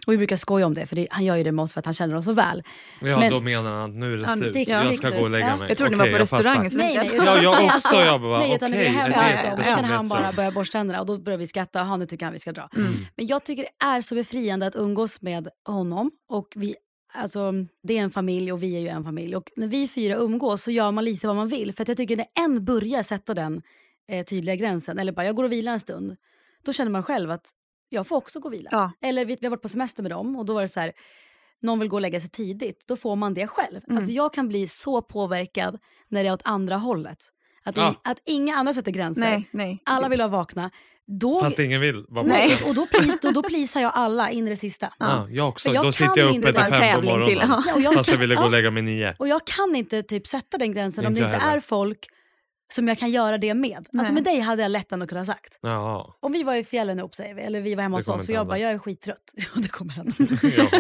Och 0.08 0.14
vi 0.14 0.18
brukar 0.18 0.36
skoja 0.36 0.66
om 0.66 0.74
det, 0.74 0.86
för 0.86 0.96
det, 0.96 1.08
han 1.12 1.26
gör 1.26 1.36
ju 1.36 1.44
det 1.44 1.52
med 1.52 1.64
oss 1.64 1.74
för 1.74 1.80
att 1.80 1.86
han 1.86 1.94
känner 1.94 2.16
oss 2.16 2.26
så 2.26 2.32
väl. 2.34 2.64
Ja, 3.02 3.20
Men- 3.20 3.32
då 3.32 3.40
menar 3.42 3.72
han 3.72 3.92
att 3.92 3.98
nu 3.98 4.14
är 4.14 4.18
det 4.18 4.28
slut. 4.28 4.56
stick- 4.56 4.70
jag 4.70 4.94
ska 4.94 5.10
gå 5.10 5.22
och 5.22 5.30
lägga 5.30 5.48
Ja. 5.48 5.56
mig. 5.58 5.68
Jag 5.70 5.78
trodde 5.78 5.92
ni 5.92 5.98
var 5.98 6.12
på 6.12 6.18
restaurang. 6.18 6.62
Nej, 6.62 6.70
nej, 6.78 6.96
jag- 6.96 7.06
utan- 7.14 7.26
Ja, 7.26 7.42
jag 7.42 7.66
också. 7.76 7.96
Jag 7.96 8.22
bara, 8.22 8.40
nej, 8.40 8.56
utan 8.56 8.72
när 8.72 8.78
vi 8.78 8.86
är 8.86 8.90
hemma 8.90 9.16
hos 9.24 9.50
dem, 9.66 9.76
kan 9.76 9.86
han 9.86 10.08
bara 10.08 10.32
börja 10.32 10.52
borsta 10.52 10.78
tänderna 10.78 11.00
och 11.00 11.06
då 11.06 11.18
börjar 11.18 11.40
vi 11.40 11.48
skratta. 11.48 11.80
Jaha, 11.80 11.98
nu 11.98 12.06
tycker 12.06 12.26
han 12.26 12.34
vi 12.34 12.40
ska 12.40 12.52
dra. 12.52 12.70
Mm. 12.76 12.94
Men 13.16 13.28
jag 13.28 13.44
tycker 13.44 13.64
det 13.64 13.86
är 13.86 14.02
så 14.02 14.16
befriande 14.16 14.68
att 14.68 14.76
umgås 14.76 15.22
med 15.22 15.48
honom. 15.68 16.12
Och 16.30 16.48
vi, 16.56 16.76
alltså, 17.14 17.52
det 17.84 17.98
är 17.98 18.02
en 18.02 18.10
familj 18.10 18.52
och 18.52 18.64
vi 18.64 18.76
är 18.76 18.80
ju 18.80 18.88
en 18.88 19.04
familj. 19.04 19.36
Och 19.36 19.52
när 19.56 19.68
vi 19.68 19.88
fyra 19.88 20.16
umgås 20.16 20.64
så 20.64 20.72
gör 20.72 20.92
man 20.92 21.06
lite 21.06 21.28
vad 21.28 21.36
man 21.36 21.48
vill. 21.48 21.74
För 21.74 21.82
att 21.82 21.88
jag 21.88 21.98
tycker 21.98 22.18
när 22.18 22.26
en 22.34 22.66
börjar 22.66 23.04
sätta 23.04 23.34
den 23.34 23.62
eh, 24.08 24.26
tydliga 24.26 24.56
gränsen, 24.56 25.00
eller 25.00 25.12
bara 25.12 25.26
jag 25.26 25.36
går 25.36 25.44
och 25.44 25.52
vilar 25.52 25.72
en 25.72 25.80
stund, 25.80 26.16
då 26.64 26.74
känner 26.74 26.92
man 26.92 27.04
själv 27.04 27.32
att 27.32 27.50
jag 27.90 28.08
får 28.08 28.16
också 28.16 28.40
gå 28.40 28.48
och 28.48 28.54
vila. 28.54 28.70
Ja. 28.72 28.92
Eller 29.02 29.26
vi, 29.26 29.38
vi 29.42 29.46
har 29.46 29.52
varit 29.52 29.62
på 29.62 29.68
semester 29.70 30.04
med 30.04 30.12
dem 30.12 30.36
och 30.36 30.46
då 30.46 30.54
var 30.54 30.62
det 30.62 30.68
så 30.68 30.80
här, 30.80 30.94
någon 31.62 31.80
vill 31.80 31.90
gå 31.90 31.98
och 31.98 32.02
lägga 32.02 32.20
sig 32.20 32.30
tidigt, 32.30 32.84
då 32.88 32.96
får 32.96 33.16
man 33.16 33.34
det 33.34 33.48
själv. 33.48 33.82
Mm. 33.88 33.98
Alltså 33.98 34.12
jag 34.12 34.34
kan 34.34 34.48
bli 34.48 34.68
så 34.68 35.02
påverkad 35.02 35.80
när 36.08 36.24
det 36.24 36.30
är 36.30 36.34
åt 36.34 36.42
andra 36.46 36.76
hållet. 36.76 37.18
Att, 37.64 37.78
Ja. 37.78 37.88
in, 37.90 37.96
att 38.04 38.22
inga 38.26 38.56
andra 38.56 38.74
sätter 38.74 38.92
gränser. 38.92 39.22
Nej, 39.22 39.50
nej. 39.52 39.82
Alla 39.86 40.10
vill 40.10 40.20
vara 40.20 40.28
vakna. 40.28 40.72
Då, 41.20 41.40
Fast 41.40 41.60
ingen 41.60 41.82
vill 41.82 42.06
vara 42.10 42.26
Nej. 42.26 42.60
och 42.68 42.76
då, 42.76 42.86
plis, 42.86 43.20
då, 43.22 43.32
då 43.32 43.44
plisar 43.44 43.82
jag 43.82 43.92
alla 43.96 44.32
in 44.32 44.48
i 44.48 44.50
det 44.50 44.56
sista. 44.56 44.94
Ja, 45.00 45.28
jag 45.30 45.50
också. 45.50 45.74
Jag 45.74 45.86
Då 45.86 45.92
sitter 45.92 46.18
jag 46.18 46.38
uppe 46.38 46.54
till 46.54 46.62
fem 46.62 46.70
på 46.72 46.76
tävling 46.78 47.26
till. 47.26 47.38
morgonen. 47.38 47.64
Ja, 47.68 47.74
och 47.76 47.82
jag, 47.82 47.94
Fast 47.94 48.10
jag 48.12 48.18
ville 48.18 48.36
gå 48.36 48.42
och 48.42 48.48
ja, 48.48 48.52
lägga 48.52 48.72
mig 48.72 48.84
nio. 48.84 49.14
och 49.18 49.28
jag 49.28 49.42
kan 49.48 49.76
inte 49.76 50.04
typ 50.04 50.28
sätta 50.28 50.58
den 50.58 50.74
gränsen 50.74 51.06
om 51.06 51.12
Inte 51.12 51.22
det 51.22 51.28
jag 51.28 51.36
inte 51.36 51.46
är 51.46 51.60
folk 51.60 52.08
som 52.74 52.88
jag 52.88 52.98
kan 52.98 53.12
göra 53.12 53.38
det 53.38 53.54
med. 53.54 53.78
Alltså 53.78 53.88
Nej. 53.94 54.14
med 54.14 54.24
dig 54.24 54.40
hade 54.40 54.62
jag 54.62 54.72
lätt 54.72 54.92
ändå 54.92 55.08
kunnat 55.08 55.26
sagt. 55.26 55.58
Ja, 55.62 56.16
Om 56.20 56.32
vi 56.32 56.44
var 56.44 56.56
i 56.56 56.64
fjällen 56.64 57.00
ihop 57.00 57.16
säger 57.16 57.36
vi, 57.36 57.42
eller 57.42 57.62
vi 57.62 57.76
var 57.76 57.84
hemma 57.84 57.98
hos 57.98 58.10
oss 58.10 58.30
och 58.30 58.36
jag 58.36 58.48
bara, 58.48 58.58
jag 58.58 58.72
är 58.72 58.78
skittrött. 58.78 59.34
Ja, 59.36 59.62
det 59.62 59.68
kommer 59.68 59.94
hända. 59.94 60.14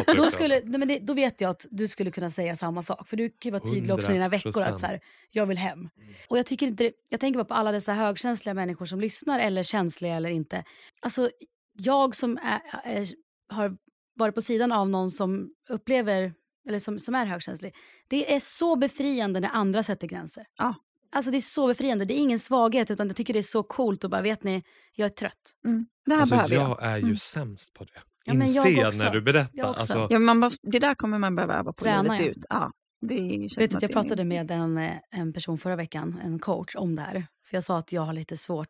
då, 0.15 0.27
skulle, 0.27 0.61
nej, 0.65 0.79
men 0.79 0.87
det, 0.87 0.99
då 0.99 1.13
vet 1.13 1.41
jag 1.41 1.49
att 1.49 1.65
du 1.71 1.87
skulle 1.87 2.11
kunna 2.11 2.31
säga 2.31 2.55
samma 2.55 2.81
sak. 2.81 3.07
För 3.07 3.17
du 3.17 3.29
kan 3.29 3.35
ju 3.41 3.51
vara 3.51 3.71
tydlig 3.71 3.95
också 3.95 4.09
i 4.09 4.13
dina 4.13 4.29
veckor 4.29 4.61
att 4.61 4.79
så 4.79 4.85
här, 4.85 4.99
jag 5.31 5.45
vill 5.45 5.57
hem. 5.57 5.89
Och 6.27 6.37
jag 6.37 6.45
tycker 6.45 6.67
inte, 6.67 6.91
jag 7.09 7.19
tänker 7.19 7.37
bara 7.37 7.45
på 7.45 7.53
alla 7.53 7.71
dessa 7.71 7.93
högkänsliga 7.93 8.53
människor 8.53 8.85
som 8.85 8.99
lyssnar 8.99 9.39
eller 9.39 9.63
känsliga 9.63 10.15
eller 10.15 10.29
inte. 10.29 10.63
Alltså 11.01 11.29
jag 11.73 12.15
som 12.15 12.37
är, 12.37 12.61
är, 12.83 13.07
har 13.49 13.77
varit 14.15 14.35
på 14.35 14.41
sidan 14.41 14.71
av 14.71 14.89
någon 14.89 15.09
som 15.09 15.49
upplever, 15.69 16.33
eller 16.67 16.79
som, 16.79 16.99
som 16.99 17.15
är 17.15 17.25
högkänslig. 17.25 17.75
Det 18.07 18.35
är 18.35 18.39
så 18.39 18.75
befriande 18.75 19.39
när 19.39 19.49
andra 19.49 19.83
sätter 19.83 20.07
gränser. 20.07 20.45
Ja. 20.57 20.75
Alltså 21.11 21.31
det 21.31 21.37
är 21.37 21.41
så 21.41 21.67
befriande. 21.67 22.05
Det 22.05 22.13
är 22.13 22.21
ingen 22.21 22.39
svaghet 22.39 22.91
utan 22.91 23.07
jag 23.07 23.15
tycker 23.15 23.33
det 23.33 23.39
är 23.39 23.43
så 23.43 23.63
coolt 23.63 24.03
och 24.03 24.09
bara 24.09 24.21
vet 24.21 24.43
ni, 24.43 24.63
jag 24.95 25.05
är 25.05 25.09
trött. 25.09 25.53
Mm. 25.65 25.85
Det 26.05 26.11
här 26.13 26.19
Alltså, 26.19 26.35
behöver 26.35 26.55
jag. 26.55 26.69
jag 26.69 26.83
är 26.83 26.97
ju 26.97 27.03
Mm. 27.03 27.15
sämst 27.15 27.73
på 27.73 27.83
det. 27.83 27.91
Ja, 28.25 28.33
men 28.33 28.51
jag 28.53 28.69
Inse 28.71 28.87
också. 28.87 29.03
när 29.03 29.11
du 29.11 29.21
berättar. 29.21 29.51
Jag 29.53 29.69
också. 29.69 29.79
Alltså, 29.81 30.07
Ja, 30.09 30.19
man 30.19 30.37
måste, 30.39 30.67
det 30.69 30.79
där 30.79 30.95
kommer 30.95 31.19
man 31.19 31.35
behöva 31.35 31.53
öva 31.53 31.73
på 31.73 31.83
Träna, 31.83 32.15
livet 32.15 32.19
ja. 32.19 32.31
ut. 32.31 32.45
Ja, 32.49 32.71
det 33.07 33.17
känns 33.17 33.57
Vet 33.57 33.71
du, 33.71 33.75
att 33.77 33.81
jag 33.81 33.91
pratade 33.91 34.23
med 34.23 34.51
en, 34.51 34.77
eh, 34.77 34.91
en 35.11 35.33
person 35.33 35.57
förra 35.57 35.75
veckan, 35.75 36.19
en 36.23 36.39
coach, 36.39 36.75
om 36.75 36.95
det 36.95 37.01
här. 37.01 37.25
För 37.45 37.57
jag 37.57 37.63
sa 37.63 37.77
att 37.77 37.91
jag 37.91 38.01
har 38.01 38.13
lite 38.13 38.37
svårt, 38.37 38.67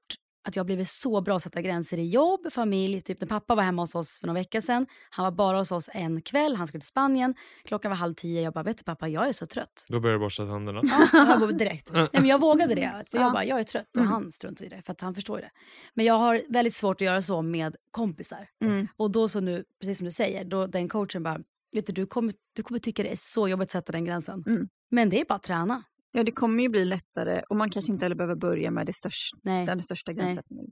att 0.47 0.55
jag 0.55 0.61
har 0.63 0.65
blivit 0.65 0.87
så 0.87 1.21
bra 1.21 1.35
att 1.35 1.41
sätta 1.41 1.61
gränser 1.61 1.99
i 1.99 2.07
jobb, 2.09 2.51
familj. 2.53 3.01
Typ 3.01 3.21
när 3.21 3.27
pappa 3.27 3.55
var 3.55 3.63
hemma 3.63 3.81
hos 3.81 3.95
oss 3.95 4.19
för 4.19 4.27
några 4.27 4.39
veckor 4.39 4.59
sedan. 4.61 4.85
Han 5.09 5.23
var 5.23 5.31
bara 5.31 5.57
hos 5.57 5.71
oss 5.71 5.89
en 5.93 6.21
kväll, 6.21 6.55
han 6.55 6.67
skulle 6.67 6.81
till 6.81 6.87
Spanien. 6.87 7.35
Klockan 7.63 7.91
var 7.91 7.95
halv 7.95 8.13
tio. 8.13 8.41
Jag 8.41 8.53
bara, 8.53 8.63
vet 8.63 8.77
du 8.77 8.83
pappa, 8.83 9.07
jag 9.07 9.27
är 9.27 9.31
så 9.31 9.45
trött. 9.45 9.85
då 9.89 9.99
börjar 9.99 10.13
du 10.13 10.19
borsta 10.19 10.45
tänderna. 10.45 10.81
Ja, 11.13 11.37
jag 11.41 11.57
direkt. 11.57 11.89
Nej, 11.93 12.07
men 12.11 12.25
jag 12.25 12.39
vågade 12.41 12.75
det. 12.75 13.05
För 13.11 13.17
jag 13.17 13.27
Ja. 13.27 13.31
bara, 13.33 13.45
jag 13.45 13.59
är 13.59 13.63
trött. 13.63 13.87
Och 13.95 14.01
Mm. 14.01 14.11
han 14.11 14.31
struntade 14.31 14.65
i 14.65 14.69
det, 14.69 14.81
för 14.81 14.91
att 14.91 15.01
han 15.01 15.15
förstår 15.15 15.37
det. 15.37 15.49
Men 15.93 16.05
jag 16.05 16.13
har 16.13 16.43
väldigt 16.49 16.73
svårt 16.73 17.01
att 17.01 17.05
göra 17.05 17.21
så 17.21 17.41
med 17.41 17.75
kompisar. 17.91 18.47
Mm. 18.63 18.87
Och 18.97 19.11
då 19.11 19.27
så 19.27 19.39
nu, 19.39 19.63
precis 19.81 19.97
som 19.97 20.05
du 20.05 20.11
säger, 20.11 20.43
då 20.45 20.67
den 20.67 20.89
coachen 20.89 21.23
bara, 21.23 21.39
vet 21.71 21.85
du, 21.87 21.93
du 21.93 22.05
kommer, 22.05 22.33
du 22.55 22.63
kommer 22.63 22.79
tycka 22.79 23.03
det 23.03 23.09
är 23.11 23.15
så 23.15 23.47
jobbigt 23.47 23.65
att 23.67 23.69
sätta 23.71 23.91
den 23.91 24.05
gränsen. 24.05 24.43
Mm. 24.47 24.67
Men 24.91 25.09
det 25.09 25.21
är 25.21 25.25
bara 25.25 25.35
att 25.35 25.43
träna. 25.43 25.83
Ja, 26.11 26.23
det 26.23 26.31
kommer 26.31 26.63
ju 26.63 26.69
bli 26.69 26.85
lättare 26.85 27.41
och 27.49 27.55
man 27.55 27.69
kanske 27.69 27.91
inte 27.91 28.05
heller 28.05 28.15
behöver 28.15 28.35
börja 28.35 28.71
med 28.71 28.85
det 28.85 28.93
största, 28.93 29.37
Nej. 29.43 29.65
den 29.65 29.79
största 29.79 30.11
Nej. 30.11 30.25
gränssättningen. 30.25 30.65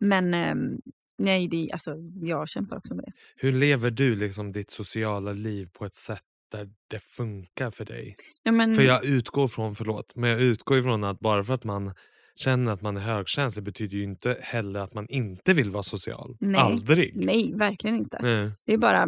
Men 0.00 0.34
ehm, 0.34 0.80
nej, 1.18 1.48
det, 1.48 1.70
alltså, 1.72 1.94
jag 2.22 2.48
kämpar 2.48 2.76
också 2.76 2.94
med 2.94 3.04
det. 3.04 3.12
Hur 3.36 3.52
lever 3.52 3.90
du 3.90 4.16
liksom 4.16 4.52
ditt 4.52 4.70
sociala 4.70 5.32
liv 5.32 5.66
på 5.72 5.84
ett 5.84 5.94
sätt 5.94 6.22
där 6.52 6.70
det 6.88 6.98
funkar 7.02 7.70
för 7.70 7.84
dig? 7.84 8.16
Ja, 8.42 8.52
men, 8.52 8.74
För 8.74 8.82
jag 8.82 9.04
utgår 9.04 9.48
från, 9.48 9.74
förlåt, 9.74 10.16
men 10.16 10.30
jag 10.30 10.40
utgår 10.40 10.78
ifrån 10.78 11.04
att 11.04 11.20
bara 11.20 11.44
för 11.44 11.54
att 11.54 11.64
man 11.64 11.94
känner 12.36 12.72
att 12.72 12.82
man 12.82 12.96
är 12.96 13.00
högkänslig 13.00 13.64
betyder 13.64 13.96
ju 13.96 14.04
inte 14.04 14.36
heller 14.40 14.80
att 14.80 14.94
man 14.94 15.06
inte 15.08 15.52
vill 15.52 15.70
vara 15.70 15.82
social. 15.82 16.36
Nej. 16.40 16.60
Aldrig. 16.60 17.16
Nej, 17.16 17.52
verkligen 17.54 17.96
inte. 17.96 18.18
Nej. 18.22 18.50
Det 18.66 18.72
är 18.72 18.78
bara 18.78 19.02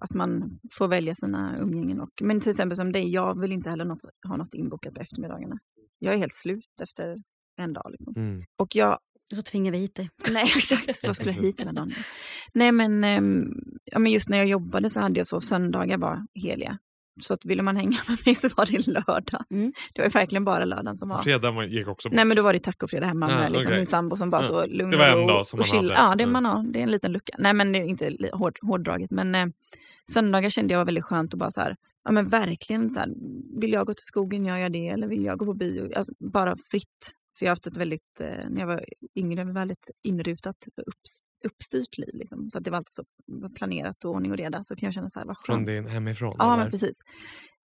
att 0.00 0.14
man 0.14 0.58
får 0.78 0.88
välja 0.88 1.14
sina 1.14 1.58
umgängen. 1.58 2.00
Och, 2.00 2.10
men 2.22 2.40
till 2.40 2.50
exempel 2.50 2.76
som 2.76 2.92
dig, 2.92 3.08
jag 3.12 3.40
vill 3.40 3.52
inte 3.52 3.70
heller 3.70 3.84
något, 3.84 4.04
ha 4.28 4.36
något 4.36 4.54
inbokat 4.54 4.94
på 4.94 5.00
eftermiddagarna. 5.00 5.58
Jag 5.98 6.14
är 6.14 6.18
helt 6.18 6.34
slut 6.34 6.80
efter 6.82 7.16
en 7.56 7.72
dag. 7.72 7.90
Liksom. 7.90 8.14
Mm. 8.16 8.40
Och 8.56 8.76
jag, 8.76 8.98
Så 9.34 9.42
tvingar 9.42 9.72
vi 9.72 9.78
hit 9.78 9.94
dig. 9.94 10.10
nej 10.30 10.52
exakt, 10.56 11.00
så 11.00 11.14
skulle 11.14 11.30
jag 11.30 11.42
hit 11.42 11.60
hela 11.60 11.72
dagen. 11.72 11.92
Nej 12.54 12.72
men, 12.72 13.04
ehm, 13.04 13.52
ja, 13.84 13.98
men 13.98 14.12
just 14.12 14.28
när 14.28 14.38
jag 14.38 14.46
jobbade 14.46 14.90
så 14.90 15.00
hade 15.00 15.20
jag 15.20 15.26
så, 15.26 15.40
söndagar 15.40 15.98
var 15.98 16.26
heliga. 16.34 16.78
Så 17.20 17.34
att 17.34 17.44
ville 17.44 17.62
man 17.62 17.76
hänga 17.76 17.98
med 18.08 18.18
mig 18.26 18.34
så 18.34 18.48
var 18.56 18.66
det 18.66 18.86
lördag. 18.86 19.44
Mm. 19.50 19.72
Det 19.94 20.00
var 20.02 20.06
ju 20.06 20.10
verkligen 20.10 20.44
bara 20.44 20.64
lördagen 20.64 20.96
som 20.96 21.08
var. 21.08 21.18
Fredag 21.22 21.64
gick 21.66 21.88
också 21.88 22.08
bort. 22.08 22.16
Nej 22.16 22.24
men 22.24 22.36
då 22.36 22.42
var 22.42 22.52
det 22.52 22.58
tacofredag 22.58 23.06
hemma 23.06 23.30
Ja, 23.30 23.36
med 23.38 23.52
liksom, 23.52 23.68
okej. 23.70 23.78
min 23.80 23.86
sambo 23.86 24.16
som 24.16 24.30
bara 24.30 24.42
Ja, 24.42 24.48
så 24.48 24.66
lugn 24.66 24.90
det 24.90 24.96
var 24.96 25.08
en 25.08 25.18
och, 25.22 25.28
dag 25.28 25.46
som 25.46 25.60
och 25.60 25.66
man 25.72 25.80
chill. 25.80 25.90
hade. 25.90 26.10
Ja, 26.10 26.14
det, 26.16 26.22
Mm. 26.24 26.32
man 26.32 26.44
har, 26.44 26.72
det 26.72 26.78
är 26.78 26.82
en 26.82 26.90
liten 26.90 27.12
lucka. 27.12 27.32
Nej 27.38 27.52
men 27.54 27.72
det 27.72 27.78
är 27.78 27.84
inte 27.84 28.16
hård, 28.32 28.58
hårdraget 28.62 29.10
men 29.10 29.34
eh, 29.34 29.46
söndagar 30.10 30.50
kände 30.50 30.74
jag 30.74 30.78
var 30.78 30.84
väldigt 30.84 31.04
skönt 31.04 31.34
att 31.34 31.38
bara 31.40 31.50
så 31.50 31.60
här, 31.60 31.76
ja 32.04 32.10
men 32.10 32.28
verkligen 32.28 32.90
så 32.90 33.00
här, 33.00 33.08
vill 33.60 33.72
jag 33.72 33.86
gå 33.86 33.94
till 33.94 34.04
skogen 34.04 34.46
gör 34.46 34.56
jag 34.56 34.72
det 34.72 34.88
eller 34.88 35.06
vill 35.08 35.24
jag 35.24 35.38
gå 35.38 35.44
på 35.46 35.54
bio, 35.54 35.92
alltså 35.96 36.12
bara 36.18 36.56
fritt. 36.70 37.12
För 37.40 37.46
jag 37.46 37.50
har 37.50 37.56
haft 37.56 37.66
ett 37.66 37.76
väldigt, 37.76 38.20
eh, 38.20 38.50
när 38.50 38.60
jag 38.60 38.66
var 38.66 38.84
yngre, 39.14 39.44
väldigt 39.44 39.90
inrutat, 40.02 40.56
upps, 40.86 41.20
uppstyrt 41.44 41.98
liv 41.98 42.14
liksom. 42.14 42.50
Så 42.50 42.58
att 42.58 42.64
det 42.64 42.70
var 42.70 42.78
alltid 42.78 42.92
så 42.92 43.04
planerat 43.54 44.04
och 44.04 44.10
ordning 44.10 44.32
och 44.32 44.38
reda. 44.38 44.64
Så 44.64 44.76
kan 44.76 44.86
jag 44.86 44.94
känna 44.94 45.10
så 45.10 45.18
här, 45.18 45.26
vad 45.26 45.36
Från 45.44 45.56
skönt. 45.56 45.66
din 45.66 45.86
hemifrån? 45.86 46.36
Ja, 46.38 46.52
eller? 46.52 46.62
men 46.62 46.70
precis. 46.70 46.96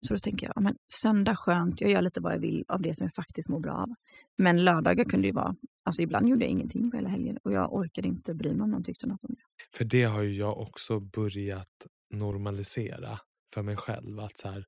Så 0.08 0.14
då 0.14 0.20
tänker 0.20 0.48
jag, 0.48 0.54
ja, 0.56 0.62
men 0.62 0.76
söndag 0.94 1.36
skönt, 1.36 1.82
jag 1.82 1.92
gör 1.92 2.02
lite 2.02 2.22
vad 2.22 2.34
jag 2.34 2.40
vill 2.40 2.66
av 2.68 2.82
det 2.82 2.96
som 2.96 3.06
jag 3.06 3.14
faktiskt 3.14 3.50
mår 3.50 3.60
bra 3.60 3.74
av. 3.74 3.90
Men 4.38 4.64
lördagar 4.66 5.04
kunde 5.04 5.28
ju 5.28 5.34
vara, 5.34 5.56
alltså 5.86 6.02
ibland 6.02 6.30
gjorde 6.30 6.46
jag 6.46 6.52
ingenting 6.52 6.92
på 6.92 6.98
hela 6.98 7.10
helgen 7.10 7.38
och 7.44 7.52
jag 7.52 7.74
orkade 7.74 8.08
inte 8.08 8.34
bry 8.34 8.54
mig 8.54 8.62
om 8.64 8.72
någon 8.72 8.84
tyckte 8.84 9.08
något 9.08 9.24
om 9.24 9.34
det. 9.34 9.78
För 9.78 9.86
det 9.86 10.04
har 10.04 10.22
ju 10.22 10.32
jag 10.32 10.58
också 10.58 11.00
börjat 11.00 11.88
normalisera 12.14 13.20
för 13.54 13.62
mig 13.64 13.78
själv. 13.78 14.20
Att 14.20 14.38
så 14.38 14.50
här, 14.50 14.66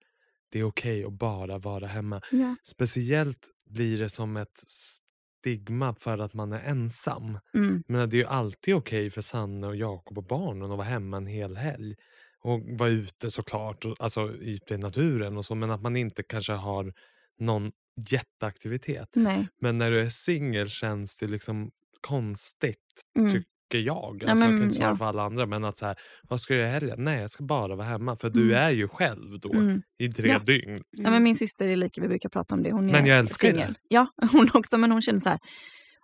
det 0.50 0.60
är 0.60 0.64
okej 0.64 1.06
att 1.06 1.14
bara 1.14 1.58
vara 1.58 1.88
hemma. 1.88 2.22
Ja. 2.32 2.56
Speciellt 2.64 3.50
blir 3.70 3.98
det 3.98 4.10
som 4.10 4.38
ett 4.38 4.64
stigma 4.68 5.94
för 5.94 6.18
att 6.18 6.34
man 6.34 6.54
är 6.54 6.60
ensam. 6.60 7.40
Mm. 7.54 7.84
Men 7.88 8.10
det 8.10 8.16
är 8.16 8.20
ju 8.20 8.26
alltid 8.26 8.76
okej 8.76 9.10
för 9.10 9.22
Sanne 9.22 9.68
och 9.68 9.76
Jakob 9.76 10.18
och 10.18 10.24
barnen 10.24 10.72
att 10.72 10.78
vara 10.78 10.88
hemma 10.88 11.18
en 11.18 11.28
hel 11.28 11.58
helg. 11.58 11.96
Och 12.40 12.62
vara 12.80 12.90
ute 12.90 13.32
såklart, 13.32 13.86
alltså 14.00 14.32
ute 14.32 14.74
i 14.74 14.78
naturen 14.78 15.38
och 15.38 15.46
så. 15.46 15.56
Men 15.56 15.72
att 15.72 15.82
man 15.82 15.96
inte 15.96 16.24
kanske 16.24 16.54
har 16.54 16.94
någon 17.40 17.72
jätteaktivitet. 18.10 19.10
Nej. 19.16 19.48
Men 19.62 19.78
när 19.78 19.92
du 19.92 20.00
är 20.00 20.10
singel 20.10 20.70
känns 20.70 21.18
det 21.18 21.28
liksom 21.28 21.72
konstigt 22.02 22.78
Mm. 23.18 23.32
tycker 23.32 23.57
jag. 23.74 23.96
Ja, 23.96 24.10
Alltså, 24.12 24.28
jag 24.28 24.38
men, 24.38 24.48
kan 24.60 24.64
inte 24.64 24.76
svara 24.76 24.90
ja. 24.90 24.96
för 24.96 25.06
alla 25.06 25.24
andra. 25.24 25.46
Men 25.46 25.64
att 25.66 25.78
så 25.78 25.86
här, 25.86 25.96
vad 26.30 26.42
ska 26.42 26.54
jag 26.54 26.60
göra 26.62 26.70
i 26.70 26.74
helgen? 26.74 27.04
Nej, 27.04 27.22
jag 27.22 27.32
ska 27.32 27.44
bara 27.44 27.76
vara 27.76 27.88
hemma. 27.88 28.16
För 28.18 28.30
du 28.30 28.44
Mm. 28.52 28.64
är 28.64 28.72
ju 28.72 28.88
själv 28.88 29.40
då 29.40 29.54
Mm. 29.54 29.82
i 29.98 30.14
tre 30.14 30.30
Ja. 30.30 30.40
dygn. 30.40 30.82
Ja, 30.92 31.10
men 31.12 31.24
min 31.24 31.36
syster 31.36 31.68
är 31.68 31.76
lika, 31.76 32.02
vi 32.02 32.08
brukar 32.08 32.30
prata 32.30 32.56
om 32.56 32.64
det. 32.64 32.72
Hon 32.72 32.90
är 32.90 32.92
Men 32.92 33.06
jag 33.06 33.20
älskar 33.20 33.50
singel. 33.50 33.74
det. 33.74 33.80
Ja, 33.96 34.08
hon 34.32 34.50
också. 34.54 34.78
Men 34.78 34.92
hon 34.92 35.02
känner 35.02 35.20
så 35.20 35.30
här, 35.30 35.40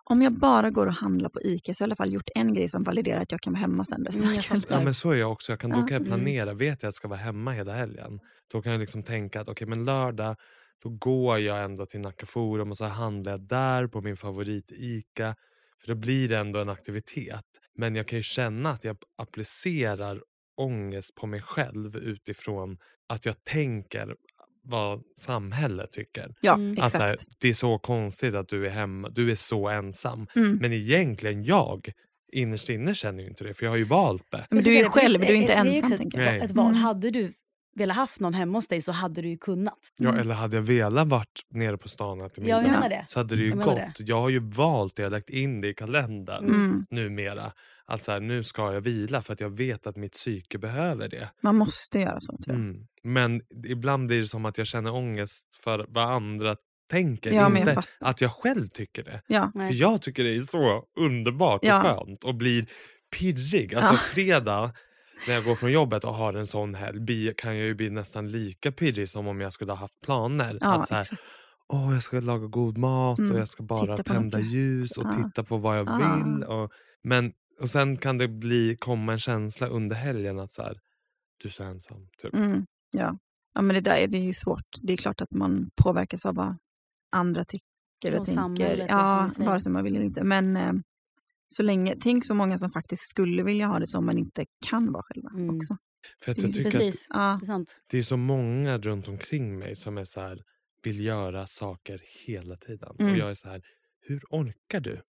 om 0.05 0.21
jag 0.21 0.33
bara 0.39 0.69
går 0.69 0.87
och 0.87 0.93
handlar 0.93 1.29
på 1.29 1.41
ICA 1.41 1.73
så 1.73 1.83
har 1.83 1.85
jag 1.85 1.87
i 1.87 1.91
alla 1.91 1.95
fall 1.95 2.13
gjort 2.13 2.29
en 2.35 2.53
grej 2.53 2.69
som 2.69 2.83
validerar 2.83 3.21
att 3.21 3.31
jag 3.31 3.41
kan 3.41 3.53
vara 3.53 3.61
hemma 3.61 3.85
sen 3.85 4.05
resten 4.05 4.23
Mm, 4.23 4.35
jag. 4.69 4.79
Ja 4.79 4.83
men 4.83 4.93
så 4.93 5.11
är 5.11 5.15
jag 5.15 5.31
också. 5.31 5.51
Jag 5.51 5.59
kan, 5.59 5.69
då 5.69 5.75
kan 5.75 5.87
jag 5.87 5.91
Mm. 5.91 6.05
planera. 6.07 6.53
Vet 6.53 6.59
jag 6.67 6.73
att 6.75 6.83
jag 6.83 6.93
ska 6.93 7.07
vara 7.07 7.19
hemma 7.19 7.51
hela 7.51 7.73
helgen. 7.73 8.19
Då 8.51 8.61
kan 8.61 8.71
jag 8.71 8.79
liksom 8.81 9.03
tänka 9.03 9.41
att 9.41 9.49
okej 9.49 9.67
men 9.67 9.83
lördag 9.85 10.35
då 10.83 10.89
går 10.89 11.39
jag 11.39 11.63
ändå 11.63 11.85
till 11.85 11.99
Nacka 11.99 12.25
Forum 12.25 12.69
och 12.69 12.77
så 12.77 12.85
handlar 12.85 13.31
jag 13.31 13.47
där 13.47 13.87
på 13.87 14.01
min 14.01 14.15
favorit 14.15 14.71
ICA. 14.71 15.35
För 15.85 15.87
då 15.87 15.95
blir 15.95 16.27
det 16.29 16.37
ändå 16.37 16.59
en 16.59 16.69
aktivitet. 16.69 17.43
Men 17.75 17.95
jag 17.95 18.07
kan 18.07 18.19
ju 18.19 18.23
känna 18.23 18.69
att 18.71 18.83
jag 18.83 18.97
applicerar 19.17 20.21
ångest 20.57 21.15
på 21.15 21.27
mig 21.27 21.41
själv 21.41 21.97
utifrån 21.97 22.77
att 23.09 23.25
jag 23.25 23.43
tänker 23.43 24.15
vad 24.65 25.03
samhället 25.17 25.91
tycker. 25.91 26.35
Ja, 26.41 26.53
Mm. 26.53 26.83
Att 26.83 26.93
så 26.93 27.01
här, 27.01 27.13
exakt. 27.13 27.35
det 27.39 27.49
är 27.49 27.53
så 27.53 27.79
konstigt 27.79 28.33
att 28.35 28.47
du 28.47 28.65
är 28.65 28.69
hemma, 28.69 29.09
du 29.09 29.31
är 29.31 29.35
så 29.35 29.67
ensam. 29.69 30.27
Mm. 30.35 30.57
Men 30.61 30.73
egentligen 30.73 31.43
jag, 31.43 31.91
innerst 32.33 32.69
inne 32.69 32.93
känner 32.95 33.23
ju 33.23 33.29
inte 33.29 33.43
det 33.43 33.53
för 33.53 33.65
jag 33.65 33.71
har 33.71 33.77
ju 33.77 33.83
valt 33.85 34.31
det. 34.31 34.47
Men 34.49 34.63
du 34.63 34.75
är 34.77 34.83
ju 34.83 34.89
själv, 34.89 35.19
du 35.19 35.25
är 35.25 35.33
inte 35.35 35.55
det- 35.55 35.63
det 35.63 35.69
ju 35.69 35.77
ensam 35.77 36.07
ett, 36.37 36.43
ett 36.43 36.51
val. 36.51 36.65
Mm. 36.67 36.77
Hade 36.81 37.11
du 37.11 37.33
velat 37.75 37.97
haft 37.97 38.19
någon 38.19 38.33
hemma 38.33 38.57
hos 38.57 38.67
dig 38.67 38.81
så 38.81 38.91
hade 38.91 39.21
du 39.21 39.27
ju 39.29 39.37
kunnat. 39.37 39.77
Ja, 39.99 40.09
Mm. 40.09 40.21
eller 40.21 40.33
hade 40.35 40.55
jag 40.55 40.63
velat 40.63 41.07
varit 41.07 41.41
nere 41.49 41.77
på 41.77 41.87
stan 41.87 42.19
och 42.21 42.25
ätit 42.27 42.37
Ja, 42.43 42.49
jag 42.49 42.61
middag 42.63 42.73
menar 42.73 42.89
det. 42.89 43.05
så 43.07 43.19
hade 43.19 43.35
det 43.35 43.41
ju 43.41 43.49
Jag 43.49 43.57
gått. 43.59 43.99
Jag 43.99 44.21
har 44.21 44.29
ju 44.29 44.39
valt 44.39 44.95
det, 44.95 45.01
jag 45.01 45.09
har 45.09 45.11
lagt 45.17 45.29
in 45.29 45.61
det 45.61 45.67
i 45.67 45.73
kalendern 45.73 46.45
Mm. 46.45 46.85
numera. 46.89 47.51
Att 47.85 48.03
så 48.03 48.11
här, 48.11 48.19
nu 48.19 48.43
ska 48.43 48.73
jag 48.73 48.81
vila 48.81 49.21
för 49.21 49.33
att 49.33 49.39
jag 49.39 49.57
vet 49.57 49.87
att 49.87 49.95
mitt 49.97 50.11
psyke 50.11 50.57
behöver 50.57 51.09
det. 51.09 51.29
Man 51.43 51.55
måste 51.55 51.99
göra 51.99 52.19
så 52.19 52.37
tror 52.37 52.55
jag. 52.55 52.65
Mm. 52.65 52.87
Men 53.03 53.41
ibland 53.67 54.07
blir 54.07 54.19
det 54.19 54.25
som 54.27 54.45
att 54.45 54.57
jag 54.57 54.67
känner 54.67 54.93
ångest 54.93 55.55
för 55.55 55.85
vad 55.89 56.09
andra 56.09 56.55
tänker. 56.91 57.31
Ja, 57.31 57.41
jag 57.41 57.57
inte 57.57 57.73
fattar. 57.73 57.89
att 57.99 58.21
jag 58.21 58.31
själv 58.31 58.67
tycker 58.67 59.03
det. 59.03 59.21
Ja. 59.27 59.51
För 59.53 59.73
jag 59.73 60.01
tycker 60.01 60.23
det 60.23 60.35
är 60.35 60.39
så 60.39 60.83
underbart 60.97 61.61
och 61.61 61.67
Ja. 61.67 61.81
skönt 61.81 62.23
och 62.23 62.35
blir 62.35 62.65
pirrig. 63.19 63.75
Alltså 63.75 63.93
Ja. 63.93 63.97
fredag 63.97 64.71
när 65.27 65.33
jag 65.33 65.43
går 65.43 65.55
från 65.55 65.71
jobbet 65.71 66.03
och 66.03 66.13
har 66.13 66.33
en 66.33 66.45
sån 66.45 66.75
helg 66.75 66.99
bli- 66.99 67.33
kan 67.37 67.57
jag 67.57 67.65
ju 67.65 67.73
bli 67.75 67.89
nästan 67.89 68.27
lika 68.27 68.71
pirrig 68.71 69.09
som 69.09 69.27
om 69.27 69.41
jag 69.41 69.53
skulle 69.53 69.71
ha 69.71 69.77
haft 69.79 70.01
planer. 70.01 70.57
Ja, 70.61 70.73
att 70.81 70.87
så 70.87 70.95
här. 70.95 71.07
Åh, 71.73 71.93
jag 71.93 72.03
ska 72.03 72.19
laga 72.19 72.47
god 72.47 72.77
mat 72.77 73.19
Mm. 73.19 73.31
och 73.31 73.37
jag 73.39 73.47
ska 73.47 73.63
bara 73.63 73.97
tända 73.97 74.37
något. 74.37 74.47
ljus 74.47 74.97
och 74.97 75.05
Ja. 75.05 75.11
titta 75.13 75.43
på 75.43 75.57
vad 75.57 75.77
jag 75.77 75.87
Ja. 75.87 76.23
vill. 76.25 76.43
Och, 76.43 76.71
men 77.03 77.31
Och 77.61 77.69
sen 77.69 77.97
kan 77.97 78.17
det 78.17 78.27
bli, 78.27 78.77
komma 78.79 79.11
en 79.11 79.19
känsla 79.19 79.67
under 79.67 79.95
helgen 79.95 80.39
att 80.39 80.51
så 80.51 80.61
här, 80.63 80.75
du 81.41 81.47
är 81.47 81.51
så 81.51 81.63
ensam. 81.63 81.97
Typ. 82.21 82.33
Mm, 82.33 82.65
ja. 82.91 83.17
ja, 83.53 83.61
men 83.61 83.73
det 83.75 83.81
där 83.81 83.95
är, 83.95 84.07
det 84.07 84.17
är 84.17 84.21
ju 84.21 84.33
svårt. 84.33 84.65
Det 84.81 84.93
är 84.93 84.97
klart 84.97 85.21
att 85.21 85.31
man 85.31 85.69
påverkas 85.83 86.25
av 86.25 86.35
vad 86.35 86.57
andra 87.11 87.43
tycker 87.43 88.13
och, 88.15 88.19
Och 88.21 88.25
tänker. 88.25 88.77
Ja, 88.89 89.23
liksom, 89.23 89.45
vare 89.45 89.59
sig 89.59 89.71
man 89.71 89.83
vill 89.83 89.95
eller 89.95 90.05
inte. 90.05 90.23
Men 90.23 90.57
eh, 90.57 90.73
så 91.55 91.63
länge, 91.63 91.95
tänk 92.01 92.25
så 92.25 92.35
många 92.35 92.57
som 92.57 92.69
faktiskt 92.71 93.09
skulle 93.09 93.43
vilja 93.43 93.67
ha 93.67 93.79
det 93.79 93.87
så 93.87 94.01
men 94.01 94.17
inte 94.17 94.45
kan 94.69 94.91
vara 94.91 95.03
själva 95.03 95.29
Mm. 95.29 95.55
också. 95.57 95.77
För 96.23 96.31
att 96.31 96.37
jag 96.37 96.45
Precis. 96.45 96.55
tycker 96.63 96.67
att 96.77 96.83
Precis, 96.83 97.07
Ja, 97.09 97.37
det 97.41 97.45
är 97.45 97.47
sant. 97.47 97.77
det 97.91 97.97
är 97.97 98.03
så 98.03 98.17
många 98.17 98.77
runt 98.77 99.07
omkring 99.07 99.59
mig 99.59 99.75
som 99.75 99.97
är 99.97 100.03
så 100.05 100.21
här, 100.21 100.39
vill 100.83 101.05
göra 101.05 101.45
saker 101.47 102.01
hela 102.27 102.55
tiden. 102.57 102.95
Mm. 102.99 103.11
Och 103.11 103.17
jag 103.17 103.29
är 103.29 103.33
så 103.33 103.49
här, 103.49 103.61
hur 104.07 104.21
orkar 104.29 104.79
du? 104.79 105.01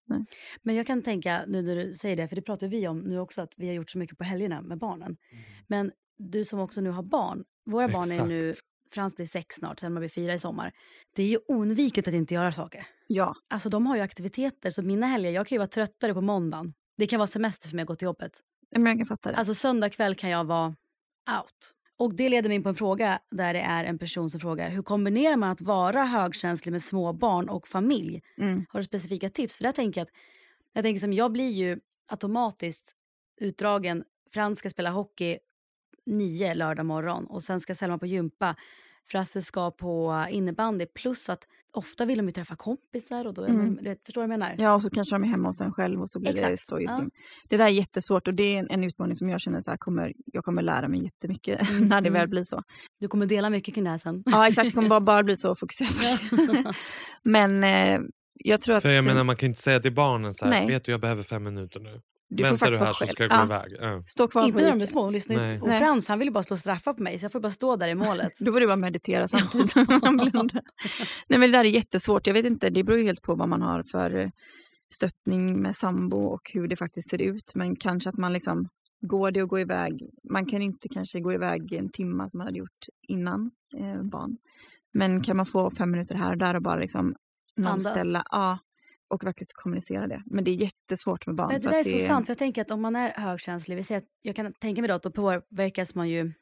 Men 0.63 0.75
jag 0.75 0.87
kan 0.87 1.03
tänka, 1.03 1.45
nu 1.49 1.63
när 1.63 1.77
du 1.77 1.95
säger 1.95 2.17
det, 2.17 2.29
för 2.29 2.37
det 2.37 2.43
pratar 2.43 2.69
vi 2.69 2.89
om 2.89 2.99
nu 3.01 3.19
också, 3.19 3.41
att 3.43 3.55
vi 3.57 3.67
har 3.67 3.75
gjort 3.75 3.91
så 3.91 3.99
mycket 3.99 4.19
på 4.19 4.25
helgerna 4.25 4.63
med 4.63 4.79
barnen. 4.79 5.17
Men 5.69 5.93
du 6.19 6.45
som 6.45 6.59
också 6.61 6.81
nu 6.81 6.91
har 6.91 7.03
barn, 7.03 7.45
våra 7.67 7.89
barn 7.89 8.11
är 8.13 8.27
nu, 8.27 8.49
Exakt. 8.51 8.67
Frans 8.95 9.17
blir 9.17 9.27
sex 9.27 9.57
snart, 9.57 9.81
sen 9.81 9.93
man 9.93 10.01
blir 10.01 10.09
fyra 10.09 10.35
i 10.35 10.39
sommar. 10.39 10.73
Det 11.15 11.23
är 11.23 11.27
ju 11.27 11.39
oundvikligt 11.49 12.09
att 12.09 12.15
inte 12.15 12.35
göra 12.35 12.53
saker. 12.53 12.87
ja. 13.07 13.35
Alltså 13.49 13.69
de 13.69 13.87
har 13.87 13.97
ju 13.97 14.03
aktiviteter, 14.03 14.71
så 14.71 14.83
mina 14.83 15.07
helger, 15.07 15.31
jag 15.31 15.47
kan 15.47 15.57
ju 15.57 15.59
vara 15.59 15.69
tröttare 15.69 16.15
på 16.15 16.21
måndagen. 16.21 16.75
Det 16.97 17.07
kan 17.07 17.19
vara 17.19 17.27
semester 17.27 17.69
för 17.69 17.77
mig 17.77 17.83
att 17.83 17.89
gå 17.89 17.97
till 17.97 18.07
jobbet. 18.07 18.41
Men 18.77 18.87
jag 18.87 18.99
kan 18.99 19.07
fatta 19.07 19.31
det. 19.31 19.37
Alltså 19.37 19.55
söndag 19.55 19.91
kväll 19.91 20.15
kan 20.15 20.31
jag 20.31 20.45
vara 20.45 20.67
out. 21.41 21.75
Och 21.97 22.15
det 22.15 22.29
leder 22.29 22.49
mig 22.49 22.57
in 22.57 22.63
på 22.63 22.69
en 22.69 22.75
fråga 22.75 23.19
där 23.31 23.55
det 23.55 23.61
är 23.61 23.85
en 23.85 23.99
person 23.99 24.31
som 24.31 24.41
frågar 24.41 24.71
hur 24.71 24.83
kombinerar 24.83 25.37
man 25.37 25.51
att 25.51 25.61
vara 25.61 26.05
högkänslig 26.05 26.73
med 26.73 26.83
små 26.83 27.13
barn 27.13 27.49
och 27.49 27.69
familj? 27.69 28.23
Mm. 28.39 28.67
Har 28.69 28.81
du 28.81 28.85
specifika 28.85 29.31
tips? 29.31 29.57
För 29.57 29.65
där 29.65 29.73
tänker 29.73 30.01
jag 30.01 30.07
att 30.07 30.15
jag, 30.73 30.85
tänker 30.85 31.01
som, 31.01 31.13
jag 31.13 31.33
blir 31.33 31.51
ju 31.51 31.81
automatiskt 32.09 32.93
utdragen. 33.41 34.05
Frans 34.33 34.59
ska 34.59 34.71
spela 34.71 34.91
hockey 34.91 35.39
nio 36.07 36.55
lördag 36.55 36.87
morgon 36.87 37.27
och 37.27 37.43
sen 37.43 37.61
ska 37.61 37.75
Selma 37.75 37.99
på 37.99 38.07
gympa. 38.07 38.57
Frasse 39.11 39.43
ska 39.43 39.71
på 39.71 40.27
innebandy 40.31 40.87
plus 40.87 41.29
att 41.29 41.45
ofta 41.73 42.05
vill 42.05 42.19
de 42.19 42.27
ju 42.27 42.33
träffa 42.33 42.57
kompisar 42.57 43.25
och 43.25 43.35
då, 43.35 43.45
Mm. 43.45 43.61
mm. 43.61 43.97
förstår 44.07 44.23
du 44.23 44.29
vad 44.29 44.35
jag 44.35 44.39
menar? 44.41 44.55
Ja, 44.59 44.75
och 44.75 44.83
så 44.83 44.91
kanske 44.91 45.15
de 45.15 45.25
är 45.25 45.29
hemma 45.29 45.49
hos 45.49 45.61
en 45.61 45.73
själv 45.73 46.01
och 46.01 46.11
så 46.11 46.21
blir 46.21 46.33
det 46.33 46.39
Exakt, 46.39 46.61
stå 46.61 46.81
just 46.81 46.95
ja. 46.99 47.05
det. 47.05 47.11
Det 47.49 47.57
där 47.57 47.65
är 47.65 47.69
jättesvårt 47.69 48.29
och 48.29 48.35
det 48.35 48.43
är 48.45 48.59
en, 48.59 48.71
en 48.71 48.85
utmaning 48.85 49.17
som 49.17 49.29
jag 49.29 49.41
känner 49.41 49.71
att 49.71 49.81
kommer, 49.81 50.13
jag 50.25 50.45
kommer 50.45 50.63
lära 50.63 50.89
mig 50.89 51.03
jättemycket 51.03 51.71
Mm, 51.71 51.85
när 51.89 52.01
det 52.01 52.11
väl 52.11 52.29
blir 52.29 52.45
så. 52.45 52.63
Du 53.01 53.09
kommer 53.09 53.27
dela 53.27 53.51
mycket 53.51 53.75
kring 53.75 53.85
det 53.85 53.91
här 53.91 53.99
sen. 53.99 54.23
Ja, 54.27 54.49
exakt. 54.49 54.69
Det 54.69 54.75
kommer 54.75 54.89
bara, 54.89 55.01
bara 55.01 55.23
bli 55.23 55.37
så 55.37 55.55
fokuserat 55.55 56.31
på 56.31 56.37
det. 56.37 56.75
Men 57.23 57.65
eh, 57.65 58.01
jag 58.35 58.61
tror 58.61 58.77
att... 58.77 58.83
För 58.83 58.91
jag 58.91 59.05
menar 59.05 59.25
man 59.25 59.37
kan 59.37 59.49
inte 59.49 59.61
säga 59.61 59.81
till 59.81 59.95
barnen 59.95 60.35
så 60.35 60.45
här, 60.45 60.51
Nej. 60.51 60.67
vet 60.67 60.85
du 60.85 60.93
jag 60.93 61.01
behöver 61.01 61.23
fem 61.23 61.43
minuter 61.43 61.81
nu. 61.81 62.01
Du 62.29 62.43
får 62.45 62.51
Vänta 62.51 62.67
du 62.67 62.77
faktiskt 62.77 62.79
här 62.79 62.87
vara 62.87 62.95
så 62.95 63.05
själv. 63.05 63.11
ska 63.11 63.23
jag 63.25 63.31
gå 63.31 63.37
Ja, 63.37 63.45
iväg. 63.45 63.77
Ja. 63.81 64.03
Stå 64.07 64.29
kvar 64.29 64.47
Inte 64.47 64.63
när 64.63 64.71
de 64.71 64.81
är 64.83 64.87
små, 64.87 65.03
de 65.05 65.13
lyssnar 65.13 65.37
Nej. 65.37 65.55
inte. 65.55 65.71
Och. 65.71 65.79
Frans 65.79 66.09
han 66.09 66.19
vill 66.19 66.29
ju 66.29 66.33
bara 66.33 66.43
stå 66.43 66.55
och 66.55 66.59
straffa 66.59 66.95
på 66.95 67.03
mig 67.03 67.19
så 67.19 67.25
jag 67.25 67.33
får 67.33 67.41
bara 67.41 67.53
stå 67.53 67.77
där 67.77 67.89
i 67.89 67.95
målet. 67.95 68.33
Då 68.39 68.45
borde 68.53 68.61
du 68.61 68.67
bara 68.67 68.77
meditera 68.77 69.29
samtidigt. 69.29 69.75
Nej, 69.77 71.39
men 71.39 71.41
det 71.41 71.49
där 71.49 71.65
är 71.65 71.65
jättesvårt. 71.65 72.27
Jag 72.27 72.35
vet 72.35 72.47
inte, 72.47 72.71
det 72.71 72.85
beror 72.85 72.99
ju 72.99 73.05
helt 73.05 73.23
på 73.23 73.35
vad 73.35 73.49
man 73.49 73.63
har 73.63 73.83
för 73.83 74.31
stöttning 74.95 75.63
med 75.63 75.77
sambo 75.77 76.17
och 76.25 76.51
hur 76.55 76.69
det 76.69 76.77
faktiskt 76.77 77.11
ser 77.11 77.23
ut. 77.23 77.53
Men 77.55 77.77
kanske 77.77 78.09
att 78.11 78.17
man 78.17 78.33
liksom, 78.33 78.69
går 79.01 79.31
det 79.31 79.41
att 79.41 79.49
gå 79.49 79.61
iväg? 79.61 80.11
Man 80.31 80.47
kan 80.47 80.63
inte 80.63 80.89
kanske 80.89 81.21
gå 81.21 81.33
iväg 81.33 81.73
en 81.73 81.91
timme 81.93 82.31
som 82.31 82.39
man 82.39 82.47
hade 82.47 82.59
gjort 82.59 82.87
innan 83.09 83.51
eh, 83.81 84.03
barn. 84.03 84.37
Men 84.93 85.23
kan 85.23 85.37
man 85.37 85.47
få 85.47 85.71
fem 85.71 85.91
minuter 85.91 86.15
här 86.15 86.31
och 86.31 86.39
där 86.39 86.57
och 86.57 86.63
bara 86.63 86.77
liksom 86.81 87.15
nollställa? 87.57 88.23
Ja, 88.31 88.59
och 89.09 89.25
verkligen 89.25 89.49
kommunicera 89.55 90.07
det. 90.07 90.23
Men 90.27 90.45
det 90.45 90.51
är 90.51 90.55
jättesvårt 90.55 91.27
med 91.27 91.37
barn. 91.37 91.49
Men 91.49 91.61
det 91.61 91.69
där 91.69 91.79
är 91.79 91.83
så 91.83 91.99
sant, 91.99 92.27
för 92.27 92.31
jag 92.31 92.39
tänker 92.39 92.63
att 92.63 92.71
om 92.71 92.83
man 92.83 92.97
är 92.97 93.11
högkänslig, 93.11 93.77
vi 93.77 93.83
säger 93.83 94.01
att 94.01 94.09
jag 94.23 94.37
kan 94.37 94.53
tänka 94.53 94.83
mig 94.83 94.89
då 94.89 94.95
att 94.95 95.03
då 95.03 95.11
påverkas 95.11 95.95
man 95.95 96.09
ju 96.09 96.33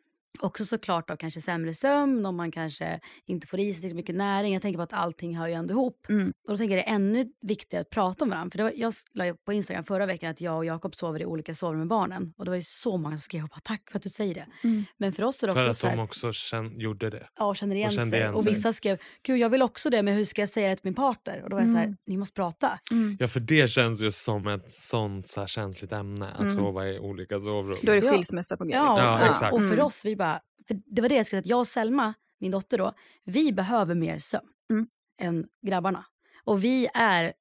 också 0.40 0.64
såklart 0.64 1.10
av 1.10 1.16
kanske 1.16 1.40
sämre 1.40 1.74
sömn, 1.74 2.26
om 2.26 2.36
man 2.36 2.50
kanske 2.52 3.00
inte 3.26 3.46
får 3.46 3.60
i 3.60 3.64
sig 3.64 3.74
tillräckligt 3.74 3.96
mycket 3.96 4.14
näring. 4.14 4.52
Jag 4.52 4.62
tänker 4.62 4.78
på 4.78 4.82
att 4.82 4.92
allting 4.92 5.36
hör 5.36 5.46
ju 5.48 5.54
ändå 5.54 5.72
ihop. 5.74 6.06
Mm. 6.08 6.28
Och 6.46 6.50
då 6.52 6.56
tänker 6.56 6.76
jag 6.76 6.86
det 6.86 6.90
är 6.90 6.94
ännu 6.94 7.26
viktigare 7.42 7.80
att 7.82 7.90
prata 7.90 8.24
om 8.24 8.30
varandra. 8.30 8.50
För 8.50 8.58
det 8.58 8.64
var, 8.64 8.72
jag 8.76 8.92
la 9.12 9.34
på 9.46 9.52
Instagram 9.52 9.84
förra 9.84 10.06
veckan 10.06 10.30
att 10.30 10.40
jag 10.40 10.56
och 10.56 10.64
Jakob 10.64 10.94
sover 10.94 11.20
i 11.22 11.26
olika 11.26 11.54
sovrum 11.54 11.78
med 11.78 11.88
barnen. 11.88 12.34
Och 12.38 12.44
det 12.44 12.50
var 12.50 12.56
ju 12.56 12.62
så 12.62 12.96
många 12.96 13.14
som 13.16 13.20
skrev 13.20 13.42
bara 13.48 13.60
tack 13.64 13.90
för 13.90 13.98
att 13.98 14.02
du 14.02 14.08
säger 14.08 14.34
det. 14.34 14.46
Mm. 14.64 14.84
Men 14.98 15.12
för 15.12 15.22
oss 15.22 15.42
är 15.42 15.46
det 15.46 15.52
För 15.52 15.60
också 15.60 15.70
att 15.70 15.76
så 15.76 15.86
här, 15.86 15.96
de 15.96 16.02
också 16.02 16.32
känn, 16.32 16.80
gjorde 16.80 17.10
det. 17.10 17.28
ja, 17.38 17.54
känner 17.54 17.76
igen 17.76 17.88
och 17.88 17.94
kände 17.94 18.10
sig. 18.12 18.20
igen 18.20 18.34
och 18.34 18.42
sig. 18.42 18.52
vissa 18.52 18.72
skrev, 18.72 18.98
gud 19.22 19.38
jag 19.38 19.50
vill 19.50 19.62
också 19.62 19.90
det 19.90 20.02
men 20.02 20.14
hur 20.14 20.24
ska 20.24 20.42
jag 20.42 20.48
säga 20.48 20.68
det 20.68 20.76
till 20.76 20.84
min 20.86 20.94
partner? 20.94 21.42
Och 21.42 21.50
då 21.50 21.56
var 21.56 21.60
jag 21.62 21.70
så 21.70 21.76
här, 21.76 21.82
Mm. 21.84 21.96
ni 22.06 22.16
måste 22.16 22.34
prata. 22.34 22.78
Mm. 22.90 23.16
Ja 23.20 23.28
för 23.28 23.40
det 23.40 23.70
känns 23.70 24.00
ju 24.00 24.10
som 24.12 24.46
ett 24.46 24.70
sånt 24.72 25.28
så 25.28 25.40
här 25.40 25.46
känsligt 25.46 25.92
ämne 25.92 26.26
att 26.28 26.40
Mm. 26.40 26.56
sova 26.56 26.88
i 26.88 26.98
olika 26.98 27.38
sovrum. 27.38 27.76
Då 27.82 27.92
är 27.92 28.00
det 28.00 28.06
Ja. 28.06 28.12
skilsmässa 28.12 28.56
på 28.56 28.64
g. 28.64 28.70
Ja, 28.74 28.98
Ja, 28.98 29.20
och, 29.24 29.30
exakt. 29.30 29.52
och 29.54 29.60
för 29.68 29.80
oss, 29.80 30.04
vi 30.04 30.16
bara, 30.24 30.40
för 30.68 30.80
det 30.86 31.02
var 31.02 31.08
det 31.08 31.14
jag 31.14 31.26
skulle 31.26 31.42
säga, 31.42 31.46
att 31.46 31.50
jag 31.50 31.58
och 31.58 31.66
Selma, 31.66 32.14
min 32.40 32.50
dotter 32.50 32.78
då, 32.78 32.92
vi 33.24 33.52
behöver 33.52 33.94
mer 33.94 34.18
sömn 34.18 34.48
Mm. 34.70 34.86
än 35.22 35.46
grabbarna. 35.66 36.04
Och 36.44 36.64
vi 36.64 36.88
är 36.94 37.32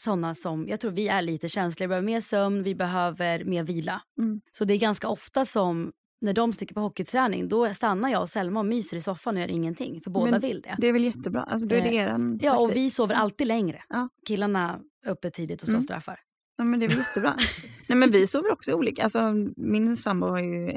sådana 0.00 0.34
som, 0.34 0.68
jag 0.68 0.80
tror 0.80 0.90
vi 0.90 1.08
är 1.08 1.22
lite 1.22 1.48
känsliga, 1.48 1.86
vi 1.86 1.88
behöver 1.88 2.06
mer 2.06 2.20
sömn, 2.20 2.62
vi 2.62 2.74
behöver 2.74 3.44
mer 3.44 3.62
vila. 3.62 4.02
Mm. 4.18 4.40
Så 4.52 4.64
det 4.64 4.74
är 4.74 4.78
ganska 4.78 5.08
ofta 5.08 5.44
som, 5.44 5.92
när 6.20 6.32
de 6.32 6.52
sticker 6.52 6.74
på 6.74 6.80
hockeyträning, 6.80 7.48
då 7.48 7.74
stannar 7.74 8.08
jag 8.10 8.22
och 8.22 8.28
Selma 8.28 8.60
och 8.60 8.66
myser 8.66 8.96
i 8.96 9.00
soffan 9.00 9.34
och 9.36 9.40
gör 9.40 9.48
ingenting, 9.50 10.00
för 10.00 10.10
båda 10.10 10.30
Men 10.30 10.40
vill 10.40 10.60
det. 10.60 10.76
Det 10.78 10.86
är 10.86 10.92
väl 10.92 11.04
jättebra. 11.04 11.42
Alltså, 11.42 11.68
då 11.68 11.76
är 11.76 11.80
det 11.82 11.88
Eh, 11.88 11.94
eran 12.04 12.38
Ja, 12.42 12.58
och 12.58 12.76
vi 12.76 12.90
sover 12.90 13.14
alltid 13.14 13.46
längre. 13.46 13.82
Ja. 13.88 14.08
Killarna 14.26 14.80
uppe 15.06 15.30
tidigt 15.30 15.62
och 15.62 15.66
slår 15.66 15.74
Mm. 15.74 15.82
straffar. 15.82 16.20
Ja, 16.58 16.64
men 16.64 16.80
det 16.80 16.86
är 16.86 16.88
väl 16.88 16.98
jättebra. 16.98 17.36
Nej, 17.88 17.98
men 17.98 18.10
vi 18.10 18.26
sover 18.26 18.52
också 18.52 18.72
olika. 18.72 19.02
Alltså, 19.04 19.32
min 19.56 19.96
sambo 19.96 20.26
har 20.26 20.38
ju 20.38 20.76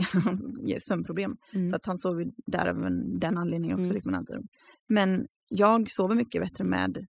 sömnproblem. 0.80 1.38
Mm. 1.54 1.70
Så 1.70 1.76
att 1.76 1.86
han 1.86 1.98
sover 1.98 2.26
där 2.46 2.68
av 2.68 2.84
en- 2.86 3.20
den 3.20 3.38
anledningen 3.38 3.78
också. 3.80 3.90
Mm. 3.90 3.96
Liksom, 3.96 4.48
men 4.90 5.28
jag 5.50 5.90
sover 5.90 6.16
mycket 6.16 6.42
bättre 6.42 6.64
med 6.64 7.06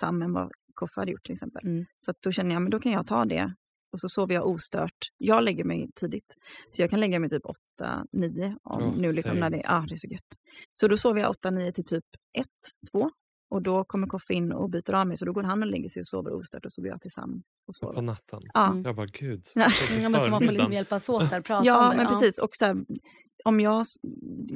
Sam 0.00 0.22
än 0.22 0.32
vad 0.32 0.50
Koffe 0.74 1.00
hade 1.00 1.12
gjort 1.12 1.24
till 1.24 1.32
exempel. 1.32 1.66
Mm. 1.66 1.84
Så 2.04 2.10
att 2.10 2.16
då 2.22 2.32
känner 2.32 2.52
jag, 2.52 2.62
men 2.62 2.70
då 2.70 2.80
kan 2.80 2.92
jag 2.92 3.06
ta 3.06 3.24
det. 3.24 3.54
Och 3.92 4.00
så 4.00 4.08
sover 4.08 4.34
jag 4.34 4.46
ostört. 4.48 4.96
Jag 5.18 5.44
lägger 5.44 5.64
mig 5.64 5.90
tidigt. 5.94 6.34
Så 6.70 6.82
jag 6.82 6.90
kan 6.90 7.00
lägga 7.00 7.20
mig 7.20 7.30
typ 7.30 7.42
8-9. 7.80 8.56
Ja, 8.64 8.94
nu 8.96 9.02
liksom 9.08 9.22
same. 9.22 9.40
när 9.40 9.50
det, 9.50 9.60
ja, 9.64 9.84
det 9.88 9.94
är 9.94 9.96
så 9.96 10.06
gött. 10.08 10.34
Så 10.74 10.88
då 10.88 10.96
sover 10.96 11.20
jag 11.20 11.34
8-9 11.34 11.72
till 11.72 11.84
typ 11.84 12.04
1, 12.38 12.46
2. 12.92 13.10
Och 13.54 13.62
då 13.62 13.84
kommer 13.84 14.06
Koffe 14.06 14.34
in 14.34 14.52
och 14.52 14.70
byter 14.70 14.94
av 14.94 15.06
mig. 15.06 15.16
Så 15.16 15.24
då 15.24 15.32
går 15.32 15.42
han 15.42 15.62
och 15.62 15.68
lägger 15.68 15.88
sig 15.88 16.00
och 16.00 16.06
sover 16.06 16.32
ostört. 16.32 16.64
Och 16.64 16.72
så 16.72 16.82
går 16.82 16.88
jag 16.90 17.00
till 17.00 17.10
Sam 17.10 17.42
och 17.66 17.66
På 17.66 17.72
sover. 17.72 18.02
natten. 18.02 18.40
Ja. 18.54 18.70
Mm. 18.70 18.82
Jag 18.84 18.96
bara 18.96 19.06
gud. 19.06 19.44
Ja. 19.54 19.64
på 19.64 19.94
Ja, 20.02 20.08
men 20.08 20.20
så 20.20 20.30
man 20.30 20.44
får 20.44 20.52
liksom 20.52 20.72
hjälpas 20.72 21.08
åt 21.08 21.30
där, 21.30 21.40
prata 21.48 21.60
om 21.60 21.66
Ja, 21.66 21.92
men 21.96 22.06
precis. 22.06 22.38
Och 22.38 22.56
så 22.56 22.64
här, 22.64 22.84
om 23.44 23.60
jag, 23.60 23.86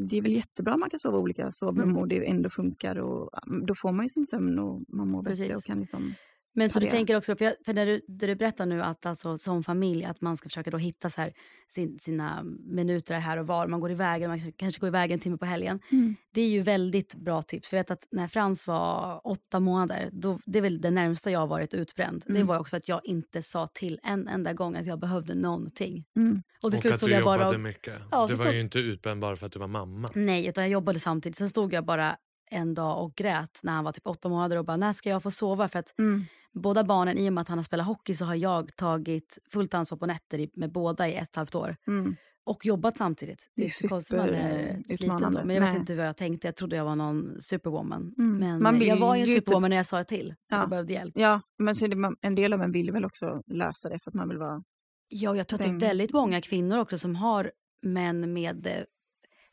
det 0.08 0.16
är 0.18 0.22
väl 0.22 0.32
jättebra 0.32 0.74
om 0.74 0.80
man 0.80 0.90
kan 0.90 0.98
sova 0.98 1.18
i 1.18 1.20
olika 1.20 1.52
sovrum 1.52 1.82
Mm. 1.88 1.96
och 1.96 2.08
det 2.08 2.28
ändå 2.28 2.50
funkar. 2.50 2.96
Och, 2.98 3.30
då 3.66 3.74
får 3.74 3.92
man 3.92 4.04
ju 4.04 4.08
sin 4.08 4.26
sömn 4.26 4.58
och 4.58 4.82
man 4.88 5.08
mår 5.08 5.22
bättre 5.22 5.36
Precis. 5.44 5.56
och 5.56 5.64
kan 5.64 5.80
liksom... 5.80 6.14
Men 6.54 6.70
så 6.70 6.80
du 6.80 6.86
tänker 6.86 7.16
också, 7.16 7.36
för, 7.36 7.44
jag, 7.44 7.54
för 7.66 7.74
när 7.74 7.86
du, 7.86 8.00
det 8.08 8.26
du 8.26 8.34
berättar 8.34 8.66
nu 8.66 8.82
att 8.82 9.06
alltså, 9.06 9.38
som 9.38 9.62
familj 9.64 10.04
att 10.04 10.20
man 10.20 10.36
ska 10.36 10.48
försöka 10.48 10.70
då 10.70 10.78
hitta 10.78 11.10
så 11.10 11.20
här, 11.20 11.32
sin, 11.68 11.98
sina 11.98 12.42
minuter 12.66 13.14
här 13.18 13.36
och 13.36 13.46
var. 13.46 13.66
Man 13.66 13.80
går 13.80 13.90
iväg, 13.90 14.28
man 14.28 14.52
kanske 14.52 14.80
går 14.80 14.88
iväg 14.88 15.12
en 15.12 15.18
timme 15.18 15.36
på 15.38 15.44
helgen. 15.44 15.80
Mm. 15.92 16.16
Det 16.34 16.40
är 16.40 16.48
ju 16.48 16.60
väldigt 16.62 17.14
bra 17.14 17.42
tips. 17.42 17.68
För 17.68 17.76
jag 17.76 17.80
vet 17.84 17.90
att 17.90 18.06
när 18.10 18.28
Frans 18.28 18.66
var 18.66 19.20
åtta 19.24 19.60
månader, 19.60 20.08
då, 20.12 20.38
det 20.44 20.58
är 20.58 20.62
väl 20.62 20.80
det 20.80 20.90
närmsta 20.90 21.30
jag 21.30 21.40
har 21.40 21.46
varit 21.46 21.74
utbränd. 21.74 22.22
Det 22.26 22.32
Mm. 22.34 22.46
var 22.46 22.58
också 22.58 22.70
för 22.70 22.76
att 22.76 22.88
jag 22.88 23.00
inte 23.04 23.42
sa 23.42 23.66
till 23.66 24.00
en 24.02 24.28
enda 24.28 24.52
gång 24.52 24.76
att 24.76 24.86
jag 24.86 24.98
behövde 25.00 25.34
någonting. 25.34 26.04
Mm. 26.16 26.42
Och 26.62 26.70
till 26.70 26.76
Och 26.76 26.82
slut 26.82 26.92
att 26.92 26.98
stod 26.98 27.10
du 27.10 27.14
jag 27.14 27.24
bara 27.24 27.36
jobbade 27.38 27.56
och, 27.56 27.60
mycket. 27.60 27.94
Ja, 28.10 28.26
du 28.26 28.34
var 28.34 28.44
stod- 28.44 28.54
ju 28.54 28.60
inte 28.60 28.78
utbränd 28.78 29.20
bara 29.20 29.36
för 29.36 29.46
att 29.46 29.52
du 29.52 29.58
var 29.58 29.66
mamma. 29.68 30.10
Nej, 30.14 30.46
utan 30.48 30.64
jag 30.64 30.70
jobbade 30.70 30.98
samtidigt. 30.98 31.36
Sen 31.36 31.48
stod 31.48 31.72
jag 31.72 31.84
bara 31.84 32.16
en 32.50 32.74
dag 32.74 33.02
och 33.04 33.14
grät 33.14 33.60
när 33.62 33.72
han 33.72 33.84
var 33.84 33.92
typ 33.92 34.06
åtta 34.06 34.28
månader 34.28 34.56
och 34.58 34.64
bara, 34.64 34.76
när 34.76 34.92
ska 34.92 35.08
jag 35.10 35.22
få 35.22 35.30
sova? 35.30 35.68
För 35.68 35.78
att 35.78 35.94
Mm. 35.98 36.24
båda 36.52 36.84
barnen, 36.84 37.18
i 37.18 37.28
och 37.28 37.32
med 37.32 37.42
att 37.42 37.48
han 37.48 37.58
har 37.58 37.62
spelat 37.62 37.86
hockey 37.86 38.14
så 38.14 38.24
har 38.24 38.34
jag 38.34 38.76
tagit 38.76 39.38
fullt 39.52 39.74
ansvar 39.74 39.98
på 39.98 40.06
nätter 40.06 40.48
med 40.54 40.72
båda 40.72 41.08
i 41.08 41.14
ett 41.14 41.36
halvt 41.36 41.54
år. 41.54 41.76
Mm. 41.86 42.16
Och 42.44 42.66
jobbat 42.66 42.96
samtidigt. 42.96 43.50
Det 43.56 43.62
är, 43.64 43.66
Det 43.82 43.84
är 43.84 43.88
konstigt 43.88 44.16
man 44.18 44.28
är 44.28 44.76
super- 44.76 44.96
sliten 44.96 45.20
då. 45.32 45.44
Men 45.44 45.50
jag 45.56 45.60
vet 45.62 45.70
Nej. 45.70 45.76
inte 45.80 45.94
vad 45.94 46.06
jag 46.06 46.16
tänkte. 46.16 46.46
Jag 46.46 46.56
trodde 46.56 46.76
jag 46.76 46.84
var 46.84 46.96
någon 46.96 47.40
superwoman. 47.40 48.14
Mm. 48.18 48.36
Men 48.38 48.62
Man 48.62 48.78
vill 48.78 48.88
jag 48.88 48.96
var 48.96 49.14
ju 49.16 49.20
en 49.20 49.26
typ- 49.26 49.34
superwoman 49.34 49.70
när 49.70 49.76
jag 49.76 49.86
sa 49.86 50.04
till. 50.04 50.30
Att 50.30 50.36
Ja. 50.48 50.60
jag 50.60 50.68
behövde 50.70 50.92
hjälp. 50.92 51.14
Ja, 51.16 51.40
men 51.58 51.76
så 51.76 51.86
det, 51.86 52.12
en 52.20 52.34
del 52.34 52.52
av 52.52 52.62
en 52.62 52.72
vill 52.72 52.90
väl 52.92 53.04
också 53.04 53.42
lösa 53.46 53.88
det 53.88 53.98
för 53.98 54.10
att 54.10 54.14
man 54.14 54.28
vill 54.28 54.38
vara... 54.38 54.62
Ja, 55.08 55.36
jag 55.36 55.48
tror 55.48 55.58
att 55.60 55.62
det 55.66 55.70
är 55.72 55.80
väldigt 55.80 56.12
många 56.12 56.40
kvinnor 56.40 56.78
också 56.78 56.98
som 56.98 57.16
har 57.16 57.52
män 57.82 58.32
med 58.32 58.66
eh, 58.66 58.72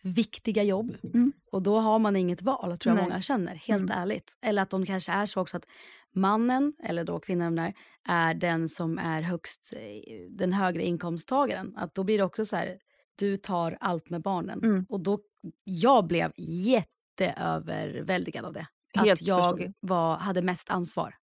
viktiga 0.05 0.63
jobb. 0.63 0.97
Mm. 1.13 1.33
Och 1.51 1.61
då 1.63 1.79
har 1.79 1.99
man 1.99 2.15
inget 2.15 2.41
val, 2.41 2.77
tror 2.77 2.95
jag 2.95 2.95
Nej. 2.95 3.03
många 3.09 3.21
känner. 3.21 3.55
Helt 3.55 3.83
Mm. 3.83 3.97
ärligt. 3.97 4.37
Eller 4.41 4.61
att 4.61 4.69
de 4.69 4.85
kanske 4.85 5.11
är 5.11 5.25
så 5.25 5.41
också 5.41 5.57
att 5.57 5.65
mannen, 6.13 6.73
eller 6.83 7.03
då 7.03 7.19
kvinnan 7.19 7.55
där, 7.55 7.73
är 8.07 8.33
den 8.33 8.69
som 8.69 8.97
är 8.97 9.21
högst, 9.21 9.73
eh, 9.75 9.79
den 10.29 10.53
högre 10.53 10.83
inkomsttagaren. 10.85 11.73
Att 11.77 11.95
då 11.95 12.03
blir 12.03 12.17
det 12.17 12.23
också 12.23 12.45
så 12.45 12.55
här, 12.55 12.77
du 13.19 13.37
tar 13.37 13.77
allt 13.79 14.09
med 14.09 14.21
barnen. 14.21 14.63
Mm. 14.63 14.85
Och 14.89 14.99
då, 14.99 15.19
jag 15.63 16.07
blev 16.07 16.31
jätteöverväldigad 16.37 18.45
av 18.45 18.53
det. 18.53 18.67
Helt 18.93 19.21
att 19.21 19.27
jag 19.27 19.73
var, 19.79 20.17
hade 20.17 20.41
mest 20.41 20.69
ansvar. 20.69 21.15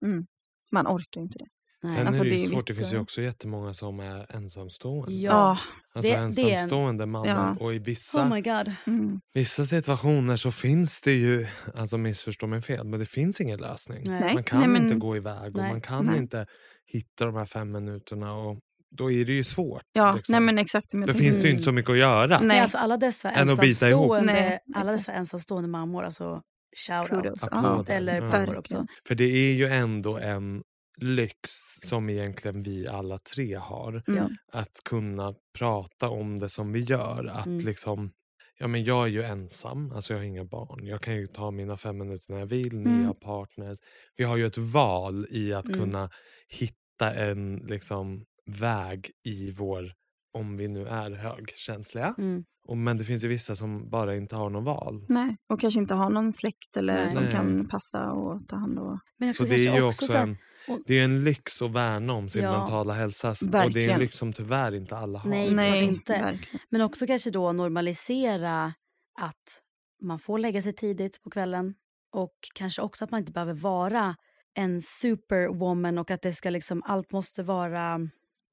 Man 0.72 0.86
orkar 0.86 1.20
inte 1.20 1.38
det. 1.38 1.46
Nej. 1.82 1.94
Sen 1.94 2.06
Alltså, 2.06 2.20
är 2.22 2.24
det 2.24 2.30
det 2.30 2.36
ju 2.36 2.44
är 2.44 2.48
svårt, 2.48 2.66
det 2.66 2.74
finns 2.74 2.92
ju 2.92 2.98
också 2.98 3.22
jättemånga 3.22 3.74
som 3.74 4.00
är 4.00 4.36
ensamstående. 4.36 5.14
Ja. 5.14 5.58
Alltså 5.94 6.10
det- 6.12 6.16
det 6.16 6.20
är 6.42 6.46
en- 6.46 6.52
ensamstående 6.52 7.06
mammor. 7.06 7.28
Ja. 7.28 7.56
Och 7.60 7.74
i 7.74 7.78
vissa, 7.78 8.22
Oh 8.22 8.34
my 8.34 8.40
god. 8.40 8.72
Mm. 8.86 9.20
vissa 9.34 9.64
situationer 9.64 10.36
så 10.36 10.50
finns 10.50 11.00
det 11.02 11.12
ju, 11.12 11.46
alltså 11.74 11.98
missförstå 11.98 12.46
mig 12.46 12.62
fel, 12.62 12.84
men 12.86 13.00
det 13.00 13.06
finns 13.06 13.40
ingen 13.40 13.60
lösning. 13.60 14.02
Nej. 14.06 14.20
Nej. 14.20 14.34
Man 14.34 14.44
kan 14.44 14.72
men- 14.72 14.82
inte 14.84 14.94
gå 14.96 15.16
iväg 15.16 15.56
och 15.56 15.62
Nej. 15.62 15.72
man 15.72 15.80
kan 15.80 16.04
Nej. 16.04 16.18
inte 16.18 16.46
hitta 16.92 17.26
de 17.26 17.34
här 17.34 17.44
fem 17.46 17.72
minuterna. 17.72 18.34
Och 18.34 18.58
då 18.96 19.10
är 19.12 19.24
det 19.24 19.32
ju 19.32 19.44
svårt. 19.44 19.82
Ja, 19.92 20.14
liksom. 20.14 20.32
nej 20.32 20.40
men 20.40 20.58
exakt. 20.58 20.94
Men 20.94 21.06
Då 21.06 21.12
finns 21.12 21.36
det 21.36 21.42
ju 21.42 21.50
inte 21.50 21.62
så 21.62 21.72
mycket 21.72 21.90
att 21.90 21.98
göra. 21.98 22.38
Nej. 22.38 22.46
Nej, 22.48 22.60
alltså 22.60 22.78
alla 22.78 22.96
dessa 22.96 23.30
Än 23.30 23.50
att 23.50 23.60
bita 23.60 23.88
ihop. 23.90 24.02
ensamstående, 24.02 24.32
Nej, 24.32 24.58
alla 24.74 24.92
dessa 24.92 25.12
ensamstående 25.12 25.68
mammor, 25.68 26.02
alltså 26.04 26.40
shout 26.86 27.12
out. 27.12 27.22
Kudos. 27.22 27.42
Applåder. 27.44 27.94
Eller 27.94 28.14
Ja. 28.22 28.26
Verkligen. 28.28 28.58
också. 28.58 28.86
För 29.08 29.14
det 29.14 29.24
är 29.24 29.54
ju 29.54 29.66
ändå 29.66 30.18
en 30.18 30.62
lyx 30.96 31.50
som 31.88 32.10
egentligen 32.10 32.62
vi 32.62 32.88
alla 32.88 33.18
tre 33.18 33.54
har. 33.54 34.02
Mm. 34.08 34.36
Att 34.52 34.76
kunna 34.84 35.34
prata 35.58 36.08
om 36.08 36.38
det 36.38 36.48
som 36.48 36.72
vi 36.72 36.80
gör. 36.80 37.26
Att 37.26 37.46
Mm. 37.46 37.64
liksom, 37.64 38.10
ja 38.58 38.66
men 38.68 38.84
jag 38.84 39.02
är 39.04 39.08
ju 39.10 39.22
ensam, 39.22 39.92
alltså 39.92 40.12
jag 40.12 40.20
har 40.20 40.24
inga 40.24 40.44
barn. 40.44 40.86
Jag 40.86 41.00
kan 41.00 41.16
ju 41.16 41.26
ta 41.26 41.50
mina 41.50 41.76
fem 41.76 41.98
minuter 41.98 42.32
när 42.32 42.40
jag 42.40 42.46
vill, 42.46 42.78
ni 42.78 42.90
Mm. 42.90 43.04
har 43.06 43.14
partners. 43.14 43.78
Vi 44.16 44.24
har 44.24 44.36
ju 44.36 44.46
ett 44.46 44.58
val 44.58 45.26
i 45.30 45.52
att 45.52 45.68
Mm. 45.68 45.80
kunna 45.80 46.10
hitta 46.48 47.14
en 47.14 47.56
liksom, 47.56 48.24
väg 48.46 49.10
i 49.24 49.50
vår, 49.50 49.92
om 50.32 50.56
vi 50.56 50.68
nu 50.68 50.86
är 50.86 51.10
högkänsliga. 51.10 52.14
Mm. 52.18 52.44
Och, 52.68 52.76
men 52.76 52.98
det 52.98 53.04
finns 53.04 53.24
ju 53.24 53.28
vissa 53.28 53.54
som 53.54 53.90
bara 53.90 54.16
inte 54.16 54.36
har 54.36 54.50
något 54.50 54.64
val. 54.64 55.06
Nej, 55.08 55.36
och 55.48 55.60
kanske 55.60 55.80
inte 55.80 55.94
ha 55.94 56.08
någon 56.08 56.32
släkt 56.32 56.76
eller 56.76 56.94
Nej. 56.94 57.10
som 57.10 57.26
kan 57.26 57.68
passa 57.68 58.12
och 58.12 58.48
ta 58.48 58.56
hand 58.56 58.78
om. 58.78 59.00
Men 59.18 59.28
jag 59.28 59.34
Så 59.36 59.44
det 59.44 59.54
är 59.54 59.74
ju 59.76 59.82
också 59.82 60.04
också 60.04 60.16
en, 60.16 60.36
och- 60.68 60.78
det 60.86 60.98
är 61.00 61.04
en 61.04 61.24
lyx 61.24 61.62
att 61.62 61.70
värna 61.70 62.12
om 62.12 62.28
sin 62.28 62.42
Ja. 62.42 62.58
mentala 62.58 62.92
hälsa. 62.94 63.30
s- 63.30 63.42
Och 63.42 63.48
det 63.48 63.58
är 63.58 63.62
en 63.62 63.64
Verkligen. 63.66 64.00
lyx 64.00 64.16
som 64.16 64.32
tyvärr 64.32 64.74
inte 64.74 64.96
alla 64.96 65.18
har. 65.18 65.30
Nej, 65.30 65.50
Nej, 65.54 65.84
inte. 65.84 66.12
verkligen. 66.12 66.60
Men 66.70 66.80
också 66.80 67.06
kanske 67.06 67.30
då 67.30 67.52
normalisera 67.52 68.72
att 69.20 69.62
man 70.02 70.18
får 70.18 70.38
lägga 70.38 70.62
sig 70.62 70.72
tidigt 70.72 71.22
på 71.22 71.30
kvällen 71.30 71.74
och 72.14 72.34
kanske 72.54 72.82
också 72.82 73.04
att 73.04 73.10
man 73.10 73.20
inte 73.20 73.32
behöver 73.32 73.54
vara 73.54 74.16
en 74.54 74.82
superwoman 74.82 75.98
och 75.98 76.10
att 76.10 76.22
det 76.22 76.32
ska 76.32 76.50
liksom, 76.50 76.82
allt 76.86 77.12
måste 77.12 77.42
vara 77.42 78.00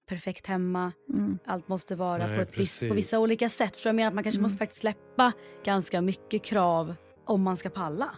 perfekt 0.09 0.47
hemma. 0.47 0.91
Mm. 1.13 1.37
Allt 1.45 1.67
måste 1.67 1.95
vara 1.95 2.27
Nej, 2.27 2.35
på, 2.35 2.41
ett 2.41 2.59
viss, 2.59 2.79
på 2.79 2.85
precis. 2.85 2.97
vissa 3.05 3.19
olika 3.19 3.49
sätt. 3.49 3.75
För 3.77 3.89
jag 3.89 3.95
menar 3.95 4.07
att 4.07 4.13
man 4.15 4.23
kanske 4.23 4.37
Mm. 4.39 4.43
måste 4.43 4.57
faktiskt 4.57 4.81
släppa 4.81 5.31
ganska 5.65 6.01
mycket 6.01 6.43
krav 6.43 6.95
om 7.25 7.41
man 7.41 7.57
ska 7.57 7.69
palla. 7.69 8.09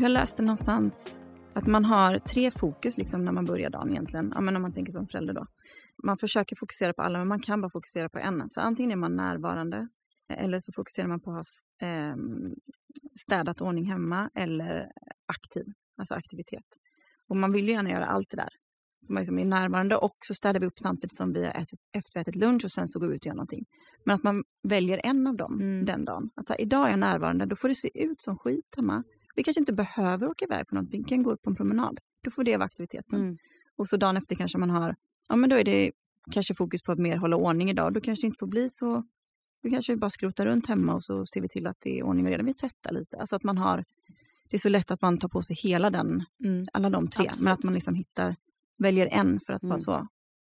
Jag 0.00 0.10
läste 0.10 0.42
någonstans 0.42 1.22
att 1.54 1.66
man 1.66 1.84
har 1.84 2.18
tre 2.18 2.50
fokus 2.50 2.96
liksom 2.96 3.24
när 3.24 3.32
man 3.32 3.44
börjar 3.44 3.70
dagen 3.70 3.90
egentligen. 3.90 4.32
Ja, 4.34 4.40
men 4.40 4.56
om 4.56 4.62
man 4.62 4.72
tänker 4.72 4.92
som 4.92 5.06
förälder 5.06 5.34
då. 5.34 5.46
Man 6.04 6.18
försöker 6.18 6.56
fokusera 6.56 6.92
på 6.92 7.02
alla 7.02 7.18
men 7.18 7.28
man 7.28 7.40
kan 7.40 7.60
bara 7.60 7.70
fokusera 7.70 8.08
på 8.08 8.18
en. 8.18 8.50
Så 8.50 8.60
antingen 8.60 8.90
är 8.90 8.96
man 8.96 9.16
närvarande 9.16 9.88
eller 10.32 10.58
så 10.58 10.72
fokuserar 10.76 11.08
man 11.08 11.20
på 11.20 11.30
att 11.30 11.36
ha 11.36 11.88
ehm, 11.88 12.54
städat 13.20 13.60
ordning 13.60 13.90
hemma 13.90 14.30
eller 14.34 14.90
aktiv, 15.26 15.64
alltså 15.96 16.14
aktivitet. 16.14 16.64
Och 17.28 17.36
man 17.36 17.52
vill 17.52 17.68
ju 17.68 17.72
gärna 17.72 17.90
göra 17.90 18.06
allt 18.06 18.30
det 18.30 18.36
där. 18.36 18.50
Så 19.00 19.12
man 19.12 19.20
liksom 19.20 19.38
är 19.38 19.44
närvarande 19.44 19.96
och 19.96 20.16
så 20.20 20.34
städar 20.34 20.60
vi 20.60 20.66
upp 20.66 20.78
samtidigt 20.78 21.16
som 21.16 21.32
vi 21.32 21.44
har 21.44 21.52
ätit, 21.52 21.80
efterätit 21.92 22.36
lunch 22.36 22.64
och 22.64 22.70
sen 22.70 22.88
så 22.88 23.00
går 23.00 23.08
vi 23.08 23.14
ut 23.16 23.22
och 23.22 23.26
gör 23.26 23.34
någonting. 23.34 23.64
Men 24.04 24.14
att 24.16 24.22
man 24.22 24.44
väljer 24.68 25.00
en 25.04 25.26
av 25.26 25.36
dem 25.36 25.60
Mm. 25.60 25.84
den 25.84 26.04
dagen. 26.04 26.30
Att 26.36 26.46
så 26.46 26.52
här, 26.52 26.60
idag 26.60 26.86
är 26.86 26.90
jag 26.90 26.98
närvarande, 26.98 27.46
då 27.46 27.56
får 27.56 27.68
det 27.68 27.74
se 27.74 28.04
ut 28.04 28.20
som 28.20 28.38
skit 28.38 28.74
hemma. 28.76 29.04
Vi 29.34 29.42
kanske 29.42 29.60
inte 29.60 29.72
behöver 29.72 30.28
åka 30.28 30.44
iväg 30.44 30.68
på 30.68 30.74
något, 30.74 30.88
vi 30.90 31.04
kan 31.04 31.22
gå 31.22 31.30
upp 31.32 31.42
på 31.42 31.50
en 31.50 31.56
promenad. 31.56 31.98
Då 32.24 32.30
får 32.30 32.44
det 32.44 32.56
vara 32.56 32.64
aktiviteten. 32.66 33.20
Mm. 33.20 33.38
Och 33.76 33.88
så 33.88 33.96
dagen 33.96 34.16
efter 34.16 34.36
kanske 34.36 34.58
man 34.58 34.70
har, 34.70 34.96
ja 35.28 35.36
men 35.36 35.50
då 35.50 35.56
är 35.56 35.64
det 35.64 35.92
kanske 36.30 36.54
fokus 36.54 36.82
på 36.82 36.92
att 36.92 36.98
mer 36.98 37.16
hålla 37.16 37.36
ordning 37.36 37.70
idag. 37.70 37.92
Då 37.94 38.00
kanske 38.00 38.22
det 38.22 38.26
inte 38.26 38.38
får 38.38 38.46
bli 38.46 38.70
så, 38.70 39.04
då 39.62 39.70
kanske 39.70 39.92
vi 39.92 39.96
bara 39.96 40.10
skrotar 40.10 40.46
runt 40.46 40.66
hemma 40.66 40.94
och 40.94 41.04
så 41.04 41.26
ser 41.26 41.40
vi 41.40 41.48
till 41.48 41.66
att 41.66 41.76
det 41.80 41.98
är 41.98 42.02
ordning 42.02 42.24
och 42.26 42.30
reda. 42.30 42.42
Vi 42.42 42.54
tvättar 42.54 42.92
lite. 42.92 43.16
Alltså 43.16 43.36
att 43.36 43.44
man 43.44 43.58
har, 43.58 43.84
det 44.50 44.56
är 44.56 44.58
så 44.58 44.68
lätt 44.68 44.90
att 44.90 45.02
man 45.02 45.18
tar 45.18 45.28
på 45.28 45.42
sig 45.42 45.56
hela 45.56 45.90
den, 45.90 46.24
Mm. 46.44 46.66
alla 46.72 46.90
de 46.90 47.06
tre. 47.06 47.26
Absolut. 47.28 47.44
Men 47.44 47.52
att 47.52 47.62
man 47.64 47.74
liksom 47.74 47.94
hittar, 47.94 48.36
väljer 48.78 49.06
en 49.06 49.40
för 49.46 49.52
att 49.52 49.62
vara 49.62 49.72
Mm. 49.74 49.80
så. 49.80 50.08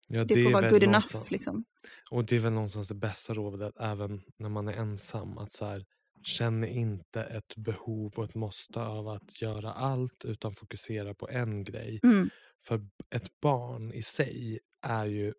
Ja, 0.09 0.25
Det, 0.25 0.35
får 0.35 0.41
är 0.51 0.53
vara 0.53 0.71
good 0.71 0.83
enough 0.83 1.17
liksom. 1.29 1.65
Och 2.11 2.25
det 2.25 2.37
är 2.37 2.41
väl 2.41 2.53
någonstans 2.53 2.89
det 2.89 2.95
bästa 2.95 3.35
rådet 3.35 3.75
även 3.81 4.21
när 4.39 4.49
man 4.49 4.69
är 4.69 4.73
ensam. 4.73 5.39
Att 5.39 5.53
så 5.53 5.65
här, 5.67 5.85
känn 6.23 6.65
inte 6.65 7.23
ett 7.23 7.57
behov 7.57 8.13
och 8.17 8.25
ett 8.25 8.35
måste 8.35 8.81
av 8.81 9.09
att 9.09 9.43
göra 9.43 9.73
allt 9.73 10.25
utan 10.25 10.55
fokusera 10.55 11.15
på 11.15 11.29
en 11.29 11.65
grej. 11.65 12.01
Mm. 12.03 12.31
För 12.65 12.81
ett 13.11 13.41
barn 13.41 13.93
i 13.93 14.03
sig 14.03 14.59
är 14.83 15.07
ju 15.07 15.35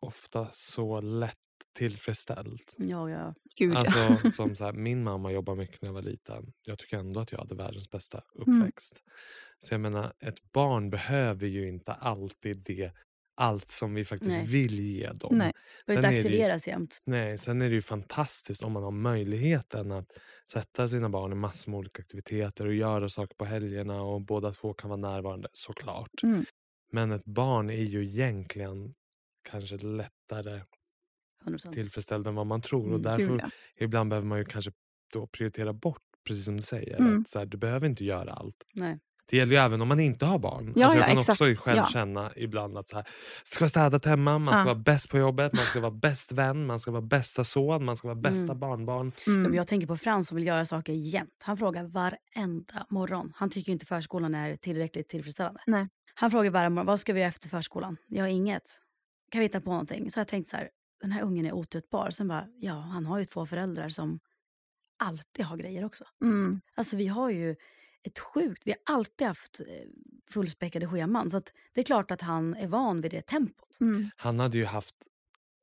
ofta 0.00 0.48
så 0.52 1.00
lätt 1.00 1.36
tillfredsställt. 1.76 2.76
Ja, 2.78 3.10
ja. 3.10 3.34
Gud 3.56 3.72
ja. 3.72 3.78
Alltså, 3.78 4.30
som 4.32 4.54
så 4.54 4.64
här, 4.64 4.72
min 4.72 5.04
mamma 5.04 5.32
jobbade 5.32 5.58
mycket 5.58 5.82
när 5.82 5.88
jag 5.88 5.94
var 5.94 6.02
liten. 6.02 6.52
Jag 6.62 6.78
tycker 6.78 6.98
ändå 6.98 7.20
att 7.20 7.32
jag 7.32 7.38
hade 7.38 7.54
världens 7.54 7.90
bästa 7.90 8.22
uppväxt. 8.34 9.02
Så 9.58 9.74
jag 9.74 9.80
menar, 9.80 10.12
ett 10.20 10.52
barn 10.52 10.90
behöver 10.90 11.46
ju 11.46 11.68
inte 11.68 11.92
alltid 11.92 12.62
det, 12.62 12.92
allt 13.36 13.70
som 13.70 13.94
vi 13.94 14.04
faktiskt 14.04 14.38
Nej. 14.38 14.46
vill 14.46 14.80
ge 14.80 15.12
dem. 15.12 15.38
Nej. 15.38 15.52
Sen 15.86 15.96
inte 15.96 16.08
det 16.08 16.14
ju- 16.14 16.18
aktiveras 16.20 16.68
jämt. 16.68 16.98
Nej, 17.04 17.38
sen 17.38 17.62
är 17.62 17.68
det 17.68 17.74
ju 17.74 17.82
fantastiskt 17.82 18.62
om 18.62 18.72
man 18.72 18.82
har 18.82 18.90
möjligheten 18.90 19.92
att 19.92 20.06
sätta 20.50 20.88
sina 20.88 21.08
barn 21.08 21.32
i 21.32 21.34
massor 21.34 21.70
med 21.70 21.78
olika 21.78 22.00
aktiviteter 22.02 22.66
och 22.66 22.74
göra 22.74 23.08
saker 23.08 23.34
på 23.36 23.44
helgerna 23.44 24.02
och 24.02 24.20
båda 24.22 24.52
två 24.52 24.74
kan 24.74 24.90
vara 24.90 25.00
närvarande, 25.00 25.48
såklart. 25.52 26.22
Mm. 26.22 26.44
Men 26.92 27.12
ett 27.12 27.24
barn 27.24 27.70
är 27.70 27.82
ju 27.82 28.04
egentligen 28.04 28.94
kanske 29.50 29.76
lättare 29.76 30.60
100%. 31.44 31.72
tillfredsställd 31.72 32.26
än 32.26 32.34
vad 32.34 32.46
man 32.46 32.60
tror. 32.62 32.80
Och 32.82 32.88
Mm, 32.88 33.02
därför 33.02 33.38
ja. 33.38 33.50
ibland 33.84 34.10
behöver 34.10 34.26
man 34.28 34.38
ju 34.38 34.44
kanske 34.44 34.72
då 35.14 35.26
prioritera 35.26 35.72
bort, 35.72 36.02
precis 36.26 36.44
som 36.44 36.56
du 36.56 36.62
säger. 36.62 36.96
Mm. 37.00 37.20
Att 37.20 37.28
så 37.28 37.38
här, 37.38 37.46
du 37.46 37.56
behöver 37.56 37.86
inte 37.86 38.04
göra 38.04 38.32
allt. 38.32 38.64
Nej. 38.74 38.98
Det 39.30 39.36
gäller 39.36 39.52
ju 39.52 39.58
även 39.58 39.80
om 39.82 39.88
man 39.88 40.00
inte 40.00 40.26
har 40.26 40.38
barn. 40.38 40.72
Ja, 40.76 40.84
alltså 40.84 40.98
jag 40.98 41.04
ja, 41.08 41.08
kan 41.08 41.18
också 41.18 41.32
exakt. 41.50 41.58
själv 41.64 41.76
Ja. 41.76 41.86
känna 41.86 42.32
ibland 42.36 42.78
att 42.78 42.88
så 42.88 42.96
här, 42.96 43.06
ska 43.44 43.62
vara 43.62 43.68
städat 43.68 44.04
hemma, 44.04 44.38
man 44.38 44.54
ska 44.54 44.64
vara 44.64 44.74
bäst 44.74 45.10
på 45.10 45.18
jobbet, 45.18 45.52
man 45.52 45.64
ska 45.64 45.80
vara 45.88 45.90
bäst 45.90 46.32
vän, 46.32 46.66
man 46.66 46.78
ska 46.78 46.90
vara 46.90 47.02
bästa 47.02 47.44
son, 47.44 47.84
man 47.84 47.96
ska 47.96 48.08
vara 48.08 48.20
bästa 48.20 48.44
Mm. 48.44 48.58
barnbarn. 48.58 49.12
Mm. 49.26 49.54
Jag 49.54 49.66
tänker 49.66 49.86
på 49.86 49.96
Frans 49.96 50.28
som 50.28 50.36
vill 50.36 50.46
göra 50.46 50.64
saker 50.64 50.92
jämt. 50.92 51.42
Han 51.44 51.56
frågar 51.56 51.84
varenda 51.84 52.86
morgon. 52.90 53.32
Han 53.36 53.50
tycker 53.50 53.72
inte 53.72 53.86
förskolan 53.86 54.34
är 54.34 54.56
tillräckligt 54.56 55.08
tillfredsställande. 55.08 55.60
Nej. 55.66 55.88
Han 56.14 56.30
frågar 56.30 56.50
varje 56.50 56.70
morgon, 56.70 56.86
vad 56.86 57.00
ska 57.00 57.12
vi 57.12 57.20
göra 57.20 57.28
efter 57.28 57.48
förskolan? 57.48 57.96
Jag 58.08 58.24
har 58.24 58.28
inget. 58.28 58.62
Kan 59.30 59.38
vi 59.38 59.44
hitta 59.44 59.60
på 59.60 59.70
någonting? 59.70 60.10
Så 60.10 60.20
jag 60.20 60.28
tänkt 60.28 60.48
så 60.48 60.56
här, 60.56 60.68
den 61.00 61.12
här 61.12 61.22
ungen 61.22 61.46
är 61.46 61.52
otröttbar. 61.52 62.10
Sen 62.10 62.28
bara, 62.28 62.46
ja, 62.56 62.72
han 62.74 63.06
har 63.06 63.18
ju 63.18 63.24
två 63.24 63.46
föräldrar 63.46 63.88
som 63.88 64.18
alltid 64.98 65.44
har 65.44 65.56
grejer 65.56 65.84
också. 65.84 66.04
Mm. 66.22 66.60
Alltså 66.74 66.96
vi 66.96 67.06
har 67.06 67.30
ju 67.30 67.56
ett 68.06 68.18
sjukt, 68.18 68.62
vi 68.64 68.70
har 68.86 68.94
alltid 68.94 69.26
haft 69.26 69.60
eh, 69.60 69.66
fullspäckade 70.32 70.86
scheman. 70.88 71.30
Så 71.30 71.36
att 71.36 71.52
det 71.74 71.80
är 71.80 71.84
klart 71.84 72.10
att 72.10 72.20
han 72.22 72.54
är 72.54 72.66
van 72.66 73.00
vid 73.00 73.10
det 73.10 73.22
tempot. 73.26 73.80
Mm. 73.80 74.10
Han 74.16 74.40
hade 74.40 74.58
ju 74.58 74.64
haft 74.64 74.94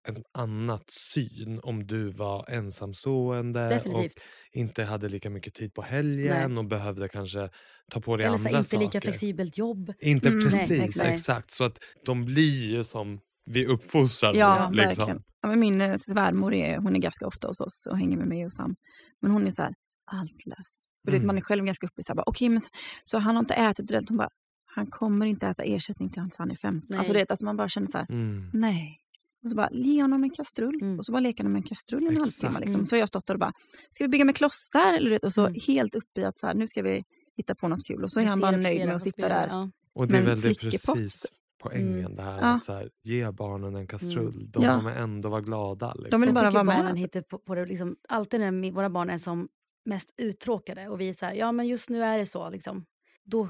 en 0.08 0.24
annat 0.32 0.90
syn 0.92 1.60
om 1.64 1.88
du 1.88 2.10
var 2.10 2.50
ensamstående 2.50 3.70
Definitivt. 3.70 4.16
och 4.18 4.56
inte 4.56 4.84
hade 4.84 5.10
lika 5.10 5.30
mycket 5.30 5.54
tid 5.54 5.74
på 5.74 5.82
helgen 5.82 6.58
och 6.58 6.66
behövde 6.66 7.08
kanske 7.10 7.50
ta 7.92 8.02
på 8.02 8.18
dig 8.18 8.26
Eller 8.26 8.38
så 8.38 8.48
andra 8.48 8.58
här, 8.58 8.64
inte 8.64 8.78
lika 8.78 8.88
saker. 8.92 9.00
flexibelt 9.02 9.58
jobb. 9.58 9.94
Inte 10.00 10.28
Mm, 10.28 10.40
nej, 10.40 10.52
precis, 10.52 10.80
exakt. 10.84 11.10
exakt. 11.10 11.52
Så 11.52 11.64
att 11.64 11.80
de 12.06 12.26
blir 12.26 12.72
ju 12.76 12.84
som 12.84 13.20
vi 13.46 13.66
uppfostrar 13.66 14.34
Ja, 14.36 14.48
dem. 14.60 14.76
verkligen. 14.76 14.88
Liksom. 14.90 15.24
Ja, 15.42 15.48
men 15.50 15.60
min 15.60 15.82
eh, 15.82 15.96
svärmor 15.98 16.54
är, 16.54 16.78
hon 16.78 16.96
är 16.96 17.00
ganska 17.00 17.28
ofta 17.28 17.48
hos 17.48 17.60
oss 17.60 17.86
och 17.90 17.98
hänger 17.98 18.18
med 18.18 18.28
mig 18.28 18.46
och 18.46 18.54
Sam. 18.54 18.76
Men 19.22 19.32
hon 19.32 19.48
är 19.48 19.52
så 19.52 19.62
här, 19.62 19.74
allt 20.12 20.46
löst. 20.46 20.82
Och 21.06 21.12
du 21.12 21.12
vet, 21.12 21.20
Mm. 21.20 21.28
Man 21.28 21.38
är 21.38 21.42
själv 21.42 21.66
ganska 21.66 21.88
uppe 21.88 22.02
i 22.02 22.04
så 22.04 22.10
här, 22.12 22.16
bara, 22.16 22.24
okej, 22.26 22.50
men 22.50 22.62
så, 22.62 22.70
så 23.04 23.18
han 23.18 23.36
har 23.36 23.44
inte 23.44 23.54
ätit 23.54 23.90
ordentligt. 23.92 24.10
Hon 24.10 24.18
bara, 24.18 24.30
han 24.66 24.88
kommer 24.88 25.26
inte 25.26 25.48
äta 25.48 25.64
ersättning 25.64 26.10
till 26.10 26.22
han 26.38 26.52
är 26.52 26.56
15. 26.56 26.88
Nej. 26.90 27.00
Alltså, 27.00 27.14
det, 27.14 27.30
alltså 27.32 27.46
man 27.46 27.58
bara 27.58 27.70
känner 27.70 27.88
så 27.88 27.98
här, 27.98 28.06
Mm. 28.10 28.50
nej. 28.54 29.00
Och 29.44 29.50
så 29.50 29.56
bara, 29.56 29.70
ge 29.72 30.02
honom 30.02 30.24
en 30.24 30.30
kastrull. 30.30 30.76
Mm. 30.82 31.00
Och 31.00 31.06
så 31.06 31.12
bara 31.12 31.20
leker 31.20 31.44
han 31.44 31.52
med 31.54 31.60
en 31.60 31.64
kastrull 31.68 32.04
i 32.04 32.08
en 32.08 32.18
halvtimme. 32.18 32.60
Liksom. 32.60 32.76
Mm. 32.76 32.86
Så 32.86 32.96
har 32.96 33.00
jag 33.00 33.08
stått 33.08 33.26
där 33.26 33.34
och 33.34 33.40
bara, 33.40 33.54
ska 33.92 34.04
vi 34.04 34.08
bygga 34.08 34.26
med 34.26 34.36
klossar? 34.36 34.94
Eller, 34.98 35.10
vet, 35.10 35.24
och 35.24 35.34
så 35.34 35.46
Mm. 35.48 35.60
helt 35.68 35.96
uppe 35.96 36.22
i 36.22 36.24
att 36.26 36.38
så 36.40 36.48
här, 36.48 36.54
nu 36.54 36.68
ska 36.68 36.82
vi 36.82 37.04
hitta 37.38 37.56
på 37.56 37.68
något 37.68 37.84
kul. 37.88 38.04
Och 38.04 38.12
så 38.12 38.20
är 38.20 38.26
han 38.26 38.40
bara 38.40 38.52
nöjd 38.58 38.86
med 38.88 38.96
att 38.96 39.02
sitta 39.02 39.30
där. 39.30 39.48
Ja. 39.48 39.70
Och 39.96 40.08
det 40.08 40.14
är 40.14 40.18
Men 40.18 40.26
väl 40.26 40.36
det 40.36 40.42
slickepott. 40.42 40.72
precis 40.72 41.26
poängen 41.64 42.00
Mm. 42.00 42.16
det 42.16 42.24
här 42.24 42.38
Ja. 42.42 42.48
att 42.56 42.64
så 42.64 42.74
här, 42.74 42.90
ge 43.04 43.32
barnen 43.32 43.76
en 43.76 43.88
kastrull. 43.88 44.52
De 44.52 44.64
Ja. 44.64 44.76
kommer 44.76 44.92
ändå 44.96 45.30
vara 45.30 45.42
glada. 45.42 45.94
Liksom. 45.94 46.10
De 46.12 46.22
vill 46.22 46.28
Jag 46.28 46.36
bara 46.36 46.52
vara 46.52 46.64
med. 46.64 46.76
barnen 46.78 46.96
hittar 46.96 47.22
på, 47.22 47.38
på 47.40 47.56
det. 47.56 47.66
Liksom, 47.66 47.96
alltid 48.10 48.40
när 48.40 48.72
våra 48.72 48.90
barn 48.90 49.10
är 49.10 49.18
som 49.18 49.48
mest 49.86 50.14
uttråkade 50.18 50.88
och 50.90 51.00
vi 51.02 51.10
är 51.10 51.14
så 51.14 51.26
här, 51.26 51.34
ja 51.34 51.52
men 51.52 51.68
just 51.68 51.90
nu 51.90 52.04
är 52.04 52.18
det 52.18 52.26
så. 52.26 52.50
Liksom, 52.50 52.86
då 53.24 53.50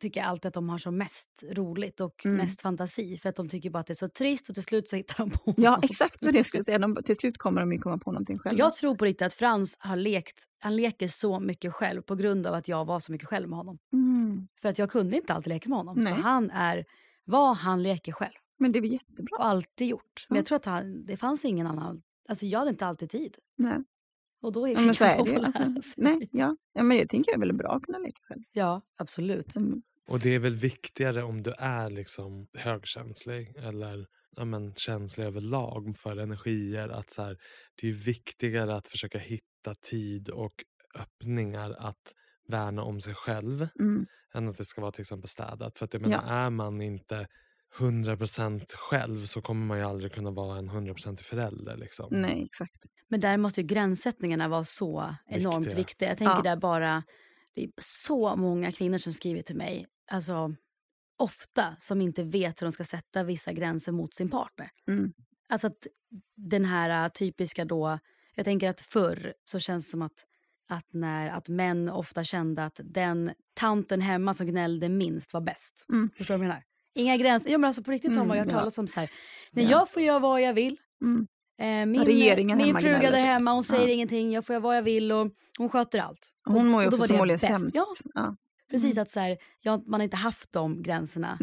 tycker 0.00 0.20
jag 0.20 0.28
alltid 0.28 0.48
att 0.48 0.54
de 0.54 0.68
har 0.68 0.78
som 0.78 0.96
mest 0.98 1.28
roligt 1.50 2.00
och 2.00 2.24
Mm. 2.26 2.36
mest 2.36 2.62
fantasi. 2.62 3.16
För 3.18 3.28
att 3.28 3.36
de 3.36 3.48
tycker 3.48 3.70
bara 3.70 3.78
att 3.78 3.86
det 3.86 3.92
är 3.92 3.94
så 3.94 4.08
trist 4.08 4.48
och 4.48 4.54
till 4.54 4.64
slut 4.64 4.88
så 4.88 4.96
hittar 4.96 5.16
de 5.18 5.30
på 5.30 5.54
Ja, 5.56 5.70
något. 5.76 5.84
exakt 5.84 6.16
vad 6.22 6.32
det 6.32 6.44
skulle 6.44 6.64
säga. 6.64 6.78
De, 6.78 6.96
till 7.04 7.16
slut 7.16 7.38
kommer 7.38 7.60
de 7.60 7.72
ju 7.72 7.78
komma 7.78 7.98
på 7.98 8.12
någonting 8.12 8.38
själva. 8.38 8.58
Jag 8.58 8.74
tror 8.74 8.94
på 8.94 9.04
riktigt 9.04 9.26
att 9.26 9.34
Frans 9.34 9.76
har 9.78 9.96
lekt, 9.96 10.44
han 10.60 10.76
leker 10.76 11.08
så 11.08 11.40
mycket 11.40 11.72
själv 11.74 12.02
på 12.02 12.14
grund 12.14 12.46
av 12.46 12.54
att 12.54 12.68
jag 12.68 12.84
var 12.84 12.98
så 12.98 13.12
mycket 13.12 13.28
själv 13.28 13.48
med 13.48 13.56
honom. 13.58 13.78
Mm. 13.92 14.48
För 14.62 14.68
att 14.68 14.78
jag 14.78 14.90
kunde 14.90 15.16
inte 15.16 15.34
alltid 15.34 15.48
leka 15.52 15.68
med 15.68 15.78
honom. 15.78 15.96
Nej. 15.98 16.06
Så 16.12 16.14
han 16.14 16.50
är 16.50 16.84
vad 17.24 17.56
han 17.56 17.82
leker 17.82 18.12
själv. 18.12 18.34
Men 18.58 18.72
det 18.72 18.78
är 18.78 18.80
väl 18.80 18.92
jättebra. 18.92 19.36
Och 19.38 19.46
alltid 19.46 19.88
gjort. 19.88 20.26
Men 20.28 20.36
Ja. 20.36 20.38
jag 20.38 20.46
tror 20.46 20.56
att 20.56 20.64
han, 20.64 21.06
det 21.06 21.16
fanns 21.16 21.44
ingen 21.44 21.66
annan, 21.66 22.02
alltså 22.28 22.46
jag 22.46 22.58
hade 22.58 22.70
inte 22.70 22.86
alltid 22.86 23.10
tid. 23.10 23.36
Nej. 23.56 23.78
Och 24.44 24.52
då 24.52 24.68
är 24.68 24.72
Ja, 24.72 24.80
men 24.80 24.94
så 24.94 25.04
är 25.04 25.18
att 25.18 25.24
det 25.24 25.30
ju. 25.30 25.38
Alltså, 25.38 25.92
nej, 25.96 26.28
ja. 26.32 26.56
ja, 26.72 26.82
men 26.82 26.96
jag 26.96 27.08
tänker 27.08 27.30
jag 27.30 27.36
är 27.36 27.40
väl 27.40 27.52
bra 27.52 27.72
att 27.72 27.82
kunna 27.82 27.98
leka 27.98 28.20
själv. 28.28 28.42
Ja, 28.52 28.82
absolut. 28.96 29.52
Som, 29.52 29.82
Och 30.08 30.18
det 30.20 30.34
är 30.34 30.38
väl 30.38 30.54
viktigare 30.54 31.22
om 31.22 31.42
du 31.42 31.52
är 31.58 31.90
liksom 31.90 32.46
högkänslig 32.54 33.56
eller 33.56 34.06
ja, 34.36 34.44
men, 34.44 34.74
känslig 34.74 35.24
överlag 35.24 35.96
för 35.96 36.16
energier. 36.16 36.88
Att 36.88 37.10
så 37.10 37.22
här, 37.22 37.36
det 37.80 37.88
är 37.88 37.92
viktigare 37.92 38.76
att 38.76 38.88
försöka 38.88 39.18
hitta 39.18 39.74
tid 39.82 40.28
och 40.28 40.54
öppningar 40.94 41.76
att 41.78 42.12
värna 42.48 42.82
om 42.82 43.00
sig 43.00 43.14
själv 43.14 43.68
mm, 43.80 44.06
än 44.34 44.48
att 44.48 44.56
det 44.58 44.64
ska 44.64 44.80
vara 44.80 44.92
till 44.92 45.00
exempel 45.02 45.28
städat. 45.28 45.78
För 45.78 45.84
att 45.84 45.94
jag 45.94 46.02
menar, 46.02 46.24
Ja. 46.26 46.32
är 46.34 46.50
man 46.50 46.80
inte 46.82 47.26
100% 47.78 48.74
själv 48.76 49.18
så 49.18 49.42
kommer 49.42 49.66
man 49.66 49.78
ju 49.78 49.84
aldrig 49.84 50.12
kunna 50.12 50.30
vara 50.30 50.58
en 50.58 50.70
100% 50.70 51.22
förälder. 51.22 51.76
Liksom. 51.76 52.08
nej, 52.10 52.44
exakt. 52.44 52.86
Men 53.08 53.20
där 53.20 53.36
måste 53.36 53.60
ju 53.60 53.66
gränssättningarna 53.66 54.48
vara 54.48 54.64
så 54.64 55.14
enormt 55.26 55.66
Viktiga. 55.66 55.76
viktiga. 55.76 56.08
Jag 56.08 56.18
tänker 56.18 56.36
Ja. 56.36 56.42
där 56.42 56.56
bara, 56.56 57.02
det 57.54 57.64
är 57.64 57.70
så 57.78 58.36
många 58.36 58.72
kvinnor 58.72 58.98
som 58.98 59.12
skriver 59.12 59.42
till 59.42 59.56
mig, 59.56 59.86
alltså 60.10 60.54
ofta 61.16 61.76
som 61.78 62.00
inte 62.00 62.22
vet 62.22 62.62
hur 62.62 62.66
de 62.66 62.72
ska 62.72 62.84
sätta 62.84 63.22
vissa 63.22 63.52
gränser 63.52 63.92
mot 63.92 64.14
sin 64.14 64.30
partner. 64.30 64.70
Mm. 64.88 65.12
Alltså 65.48 65.66
att 65.66 65.86
den 66.36 66.64
här 66.64 67.08
typiska 67.08 67.64
då, 67.64 67.98
jag 68.34 68.44
tänker 68.44 68.70
att 68.70 68.80
förr 68.80 69.34
så 69.44 69.58
känns 69.58 69.84
det 69.84 69.90
som 69.90 70.02
att, 70.02 70.26
att, 70.68 70.86
när, 70.92 71.30
att 71.30 71.48
män 71.48 71.88
ofta 71.88 72.24
kände 72.24 72.64
att 72.64 72.80
den 72.84 73.32
tanten 73.54 74.00
hemma 74.00 74.34
som 74.34 74.46
gnällde 74.46 74.88
minst 74.88 75.32
var 75.32 75.40
bäst. 75.40 75.86
Mm. 75.88 76.10
Förstår 76.16 76.34
du 76.34 76.38
vad 76.38 76.44
jag 76.44 76.48
menar? 76.48 76.64
Inga 76.94 77.16
gränser. 77.16 77.50
Ja, 77.50 77.58
men 77.58 77.68
alltså 77.68 77.82
på 77.82 77.90
riktigt 77.90 78.16
har 78.16 78.24
man 78.24 78.36
ju 78.36 78.40
hört 78.40 78.46
Mm, 78.46 78.54
ja. 78.56 78.60
talas 78.60 78.78
om 78.78 78.88
så 78.88 79.00
här, 79.00 79.10
nej 79.50 79.64
Ja. 79.64 79.70
jag 79.70 79.90
får 79.90 80.02
göra 80.02 80.18
vad 80.18 80.42
jag 80.42 80.54
vill. 80.54 80.76
Mm. 81.02 81.26
Eh, 81.58 81.66
min 81.86 82.04
Regeringen 82.04 82.58
min 82.58 82.74
gnäller 82.76 83.12
där 83.12 83.20
hemma, 83.20 83.52
hon 83.52 83.62
säger 83.62 83.86
Ja. 83.86 83.92
ingenting, 83.92 84.32
jag 84.32 84.46
får 84.46 84.54
göra 84.54 84.60
vad 84.62 84.76
jag 84.76 84.82
vill 84.82 85.12
och 85.12 85.30
hon 85.58 85.68
sköter 85.68 85.98
allt. 85.98 86.30
Hon 86.44 86.68
mår 86.68 86.82
ju 86.82 86.88
också 86.88 87.06
förmodligen 87.06 87.38
sämst. 87.38 87.74
Ja, 87.74 87.86
Ja. 88.14 88.36
precis. 88.70 88.92
Mm. 88.92 89.02
Att 89.02 89.10
så 89.10 89.20
här, 89.20 89.36
ja, 89.60 89.82
man 89.86 90.00
har 90.00 90.04
inte 90.04 90.16
haft 90.16 90.52
de 90.52 90.82
gränserna 90.82 91.38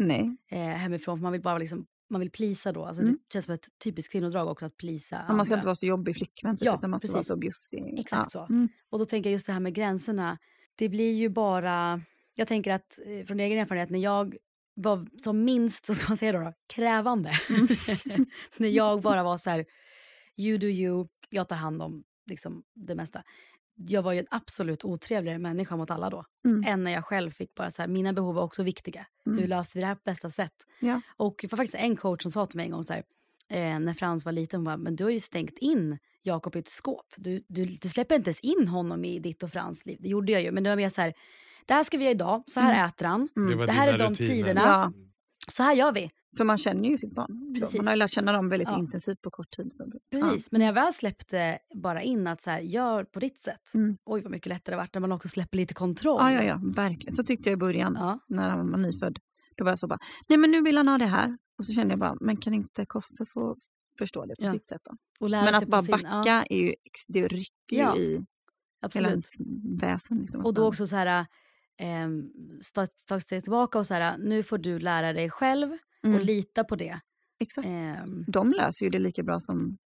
eh, 0.50 0.58
hemifrån 0.58 1.18
för 1.18 1.22
man 1.22 1.32
vill 1.32 1.42
bara 1.42 1.58
liksom, 1.58 1.86
man 2.10 2.20
vill 2.20 2.30
plisa 2.30 2.72
då. 2.72 2.84
Alltså, 2.84 3.02
Mm. 3.02 3.14
Det 3.14 3.32
känns 3.32 3.44
som 3.44 3.54
ett 3.54 3.68
typiskt 3.84 4.12
kvinnodrag 4.12 4.48
också 4.48 4.66
att 4.66 4.76
plisa 4.76 5.24
men 5.26 5.36
man 5.36 5.46
ska 5.46 5.54
inte 5.54 5.66
vara 5.66 5.74
så 5.74 5.86
jobbig 5.86 6.16
flickvän, 6.16 6.56
typ, 6.56 6.66
Ja, 6.66 6.74
utan 6.78 6.90
man 6.90 7.00
ska 7.00 7.08
vara 7.08 7.18
precis. 7.18 7.28
så 7.28 7.36
bjussig. 7.36 7.98
Exakt 7.98 8.34
ja. 8.34 8.46
så. 8.46 8.52
Mm. 8.54 8.68
Och 8.90 8.98
då 8.98 9.04
tänker 9.04 9.30
jag 9.30 9.32
just 9.32 9.46
det 9.46 9.52
här 9.52 9.60
med 9.60 9.74
gränserna. 9.74 10.38
Det 10.74 10.88
blir 10.88 11.12
ju 11.12 11.28
bara, 11.28 12.00
jag 12.34 12.48
tänker 12.48 12.72
att 12.74 12.98
eh, 13.06 13.26
från 13.26 13.40
egen 13.40 13.58
erfarenhet 13.58 13.90
när 13.90 13.98
jag 13.98 14.36
var 14.74 15.06
som 15.22 15.44
minst, 15.44 15.86
så 15.86 15.94
ska 15.94 16.08
man 16.08 16.16
säga 16.16 16.32
då, 16.32 16.38
då 16.40 16.52
krävande. 16.74 17.30
Mm. 17.50 17.66
när 18.56 18.68
jag 18.68 19.00
bara 19.02 19.22
var 19.22 19.36
så 19.36 19.50
här, 19.50 19.64
you 20.36 20.58
do 20.58 20.66
you, 20.66 21.06
jag 21.30 21.48
tar 21.48 21.56
hand 21.56 21.82
om 21.82 22.04
liksom 22.26 22.62
det 22.74 22.94
mesta. 22.94 23.22
Jag 23.74 24.02
var 24.02 24.12
ju 24.12 24.18
en 24.18 24.26
absolut 24.30 24.84
otrevligare 24.84 25.38
människa 25.38 25.76
mot 25.76 25.90
alla 25.90 26.10
då. 26.10 26.24
Mm. 26.44 26.64
Än 26.66 26.84
när 26.84 26.90
jag 26.92 27.04
själv 27.04 27.30
fick 27.30 27.54
bara 27.54 27.70
så 27.70 27.82
här, 27.82 27.88
mina 27.88 28.12
behov 28.12 28.34
var 28.34 28.42
också 28.42 28.62
viktiga. 28.62 29.06
Mm. 29.26 29.38
Hur 29.38 29.46
löser 29.46 29.74
vi 29.74 29.80
det 29.80 29.86
här 29.86 29.94
på 29.94 30.00
bästa 30.04 30.30
sätt? 30.30 30.54
Ja. 30.80 31.00
Och 31.16 31.34
det 31.40 31.52
var 31.52 31.56
faktiskt 31.56 31.74
en 31.74 31.96
coach 31.96 32.22
som 32.22 32.30
sa 32.30 32.46
till 32.46 32.56
mig 32.56 32.66
en 32.66 32.72
gång 32.72 32.84
så 32.84 32.92
här, 32.92 33.02
eh, 33.48 33.78
när 33.80 33.94
Frans 33.94 34.24
var 34.24 34.32
liten, 34.32 34.58
hon 34.58 34.64
bara, 34.64 34.76
men 34.76 34.96
du 34.96 35.04
har 35.04 35.10
ju 35.10 35.20
stängt 35.20 35.58
in 35.58 35.98
Jakob 36.22 36.56
i 36.56 36.58
ett 36.58 36.68
skåp. 36.68 37.06
Du, 37.16 37.44
du, 37.48 37.64
du 37.64 37.88
släpper 37.88 38.14
inte 38.14 38.28
ens 38.28 38.40
in 38.40 38.68
honom 38.68 39.04
i 39.04 39.18
ditt 39.18 39.42
och 39.42 39.50
Frans 39.50 39.86
liv. 39.86 39.98
Det 40.00 40.08
gjorde 40.08 40.32
jag 40.32 40.42
ju, 40.42 40.52
men 40.52 40.62
det 40.64 40.70
var 40.70 40.76
mer 40.76 40.88
så 40.88 41.00
här, 41.00 41.14
det 41.66 41.74
här 41.74 41.84
ska 41.84 41.98
vi 41.98 42.04
göra 42.04 42.12
idag, 42.14 42.42
så 42.46 42.60
här 42.60 42.88
äter 42.88 43.06
han. 43.06 43.28
Det, 43.34 43.54
var 43.54 43.66
Det 43.66 43.72
här 43.72 43.88
är 43.92 43.98
de 43.98 44.10
rutiner. 44.10 44.30
tiderna. 44.30 44.60
Ja. 44.60 44.92
Så 45.48 45.62
här 45.62 45.74
gör 45.74 45.92
vi. 45.92 46.10
För 46.36 46.44
man 46.44 46.58
känner 46.58 46.88
ju 46.88 46.98
sitt 46.98 47.14
barn. 47.14 47.54
Precis. 47.60 47.76
Man 47.76 47.86
har 47.86 47.94
ju 47.94 47.98
lärt 47.98 48.12
känna 48.12 48.32
dem 48.32 48.48
väldigt 48.48 48.68
Ja. 48.68 48.78
intensivt 48.78 49.22
på 49.22 49.30
kort 49.30 49.50
tid. 49.50 49.72
Så. 49.72 49.92
Precis, 50.10 50.52
men 50.52 50.58
när 50.58 50.66
jag 50.66 50.72
väl 50.72 50.92
släppte 50.92 51.58
bara 51.82 52.02
in 52.02 52.26
att 52.26 52.40
så 52.40 52.50
här, 52.50 52.60
gör 52.60 53.04
på 53.04 53.20
ditt 53.20 53.38
sätt. 53.38 53.74
Mm. 53.74 53.96
Oj 54.04 54.22
vad 54.22 54.30
mycket 54.30 54.46
lättare 54.46 54.72
det 54.72 54.76
varit 54.76 54.94
när 54.94 55.00
man 55.00 55.12
också 55.12 55.28
släpper 55.28 55.56
lite 55.56 55.74
kontroll. 55.74 56.20
Ja, 56.20 56.32
ja, 56.32 56.42
ja, 56.42 56.60
verkligen. 56.76 57.12
Så 57.12 57.24
tyckte 57.24 57.50
jag 57.50 57.56
i 57.56 57.60
början 57.60 57.96
Ja. 58.00 58.18
när 58.28 58.50
han 58.50 58.70
var 58.70 58.78
nyfödd. 58.78 59.18
Då 59.56 59.64
var 59.64 59.70
jag 59.72 59.78
så 59.78 59.86
bara, 59.86 59.98
nej 60.28 60.38
men 60.38 60.50
nu 60.50 60.62
vill 60.62 60.76
han 60.76 60.88
ha 60.88 60.98
det 60.98 61.06
här. 61.06 61.38
Och 61.58 61.66
så 61.66 61.72
kände 61.72 61.92
jag 61.92 61.98
bara, 62.00 62.16
men 62.20 62.36
kan 62.36 62.54
inte 62.54 62.86
Koffe 62.86 63.26
få 63.26 63.56
förstå 63.98 64.26
det 64.26 64.34
på 64.38 64.44
Ja. 64.44 64.52
sitt 64.52 64.66
sätt 64.66 64.80
då? 64.84 64.96
Och 65.20 65.30
lära 65.30 65.42
Men 65.44 65.54
sig 65.54 65.62
att 65.62 65.68
bara 65.68 65.82
sin- 65.82 65.92
backa 65.92 66.22
Ja, 66.26 66.44
är 66.50 66.56
ju, 66.56 66.74
det 67.08 67.28
rycker 67.28 67.76
Ja, 67.76 67.96
ju 67.96 68.02
i 68.02 68.10
hela 68.12 68.24
absolut. 68.82 69.08
ens 69.10 69.30
väsen. 69.82 70.18
Liksom, 70.18 70.44
Och 70.44 70.54
då 70.54 70.66
också 70.66 70.86
så 70.86 70.96
här, 70.96 71.26
eh, 71.82 72.84
ett 73.16 73.22
steg 73.22 73.42
tillbaka 73.42 73.78
och 73.78 73.86
så 73.86 73.94
här, 73.94 74.18
nu 74.18 74.42
får 74.42 74.58
du 74.58 74.78
lära 74.78 75.12
dig 75.12 75.30
själv 75.30 75.78
Mm, 76.04 76.16
och 76.16 76.24
lita 76.24 76.64
på 76.64 76.76
det. 76.76 77.00
Exakt. 77.40 77.66
Ehm, 77.66 78.24
De 78.28 78.52
löser 78.52 78.86
ju 78.86 78.90
det 78.90 78.98
lika 78.98 79.22
bra 79.22 79.40
som... 79.40 79.78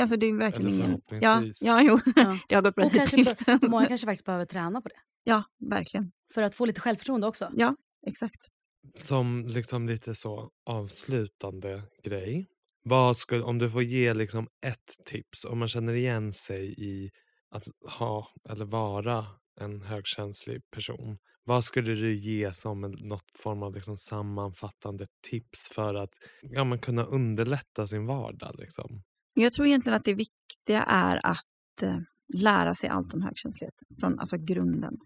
Alltså 0.00 0.16
det 0.16 0.26
är 0.26 0.34
verkligen 0.34 0.72
Eller 0.72 0.84
ingen... 0.84 1.00
Ja, 1.22 1.42
ja, 1.60 1.82
jo. 1.82 1.98
Ja. 2.16 2.38
det 2.48 2.54
har 2.54 2.62
gått 2.62 2.74
bra 2.74 2.84
och 2.84 2.92
hittills. 2.92 3.38
många 3.68 3.86
kanske 3.86 4.06
faktiskt 4.06 4.24
behöver 4.24 4.44
träna 4.44 4.80
på 4.80 4.88
det. 4.88 5.00
Ja, 5.24 5.44
verkligen. 5.58 6.12
För 6.34 6.42
att 6.42 6.54
få 6.54 6.64
lite 6.64 6.80
självförtroende 6.80 7.26
också. 7.26 7.50
Ja, 7.54 7.76
exakt. 8.06 8.46
Som 8.94 9.44
liksom 9.46 9.86
lite 9.88 10.14
så 10.14 10.50
avslutande 10.66 11.82
grej. 12.02 12.46
Vad 12.82 13.16
skulle, 13.16 13.42
om 13.42 13.58
du 13.58 13.70
får 13.70 13.82
ge 13.82 14.14
liksom 14.14 14.48
ett 14.66 15.04
tips 15.04 15.44
om 15.44 15.58
man 15.58 15.68
känner 15.68 15.94
igen 15.94 16.32
sig 16.32 16.74
i 16.78 17.10
att 17.50 17.68
ha 17.98 18.28
eller 18.48 18.64
vara 18.64 19.26
en 19.60 19.82
högkänslig 19.82 20.70
person. 20.70 21.16
Vad 21.44 21.64
skulle 21.64 21.94
du 21.94 22.14
ge 22.14 22.52
som 22.52 22.80
något 22.80 23.38
form 23.38 23.62
av 23.62 23.74
liksom 23.74 23.96
sammanfattande 23.96 25.06
tips 25.30 25.68
för 25.68 25.94
att 25.94 26.10
ja, 26.42 26.64
man 26.64 26.78
kunna 26.78 27.02
underlätta 27.04 27.86
sin 27.86 28.06
vardag? 28.06 28.54
Liksom? 28.58 29.02
Jag 29.34 29.52
tror 29.52 29.66
egentligen 29.66 29.96
att 29.96 30.04
det 30.04 30.14
viktiga 30.14 30.82
är 30.82 31.20
att 31.26 31.82
eh, 31.82 31.98
lära 32.34 32.74
sig 32.74 32.88
allt 32.88 33.14
om 33.14 33.22
högkänslighet 33.22 33.74
från 34.00 34.18
alltså 34.18 34.36
grunden. 34.36 34.96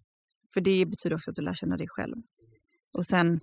För 0.54 0.60
det 0.60 0.86
betyder 0.86 1.16
också 1.16 1.30
att 1.30 1.36
du 1.36 1.42
lär 1.42 1.54
känna 1.54 1.76
dig 1.76 1.88
själv. 1.88 2.16
Och 2.92 3.06
sen 3.06 3.40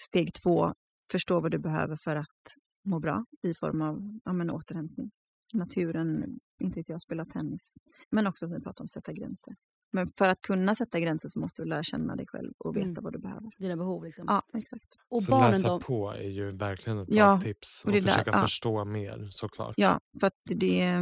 steg 0.00 0.34
två, 0.42 0.74
förstå 1.10 1.40
vad 1.40 1.50
du 1.50 1.58
behöver 1.58 1.96
för 1.96 2.16
att 2.16 2.54
må 2.84 3.00
bra 3.00 3.24
i 3.42 3.54
form 3.54 3.82
av 3.82 4.20
ja, 4.24 4.32
men, 4.32 4.50
återhämtning. 4.50 5.10
Naturen, 5.52 6.38
inte 6.60 6.80
vet 6.80 6.88
jag, 6.88 7.02
spela 7.02 7.24
tennis. 7.24 7.74
Men 8.10 8.26
också 8.26 8.46
som 8.46 8.54
vi 8.54 8.62
pratade 8.62 8.84
om, 8.84 8.88
sätta 8.88 9.12
gränser. 9.12 9.54
Men 9.96 10.12
för 10.12 10.28
att 10.28 10.42
kunna 10.42 10.74
sätta 10.74 11.00
gränser 11.00 11.28
så 11.28 11.38
måste 11.40 11.62
du 11.62 11.68
lära 11.68 11.82
känna 11.82 12.16
dig 12.16 12.26
själv 12.26 12.52
och 12.58 12.76
veta 12.76 12.88
Mm. 12.90 13.02
vad 13.04 13.12
du 13.12 13.18
behöver. 13.18 13.50
Dina 13.58 13.76
behov 13.76 14.04
liksom. 14.04 14.24
Ja, 14.28 14.42
exakt. 14.54 14.98
Och 15.08 15.22
så 15.22 15.30
barnen 15.30 15.50
läsa 15.52 15.68
då, 15.68 15.80
på 15.80 16.10
är 16.10 16.28
ju 16.28 16.50
verkligen 16.50 16.98
ett 16.98 17.08
bra 17.08 17.16
Ja, 17.16 17.40
tips. 17.40 17.82
och 17.84 17.88
Och, 17.88 17.92
där- 17.94 18.00
försöka 18.08 18.30
ja. 18.30 18.40
förstå 18.40 18.84
mer 18.84 19.28
såklart. 19.30 19.74
Ja, 19.76 20.00
för 20.20 20.26
att 20.26 20.34
det... 20.44 21.00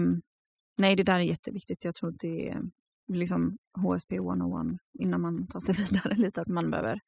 Nej, 0.77 0.97
det 0.97 1.03
där 1.03 1.15
är 1.15 1.21
jätteviktigt. 1.21 1.85
Jag 1.85 1.95
tror 1.95 2.11
att 2.11 2.19
det 2.19 2.49
är 2.49 2.63
liksom 3.13 3.59
HSP 3.83 4.15
101 4.17 4.79
innan 4.99 5.21
man 5.21 5.47
tar 5.47 5.61
sig 5.61 5.75
vidare 5.91 6.15
lite. 6.15 6.41
Att 6.41 6.49
man 6.49 6.71
behöver 6.71 7.01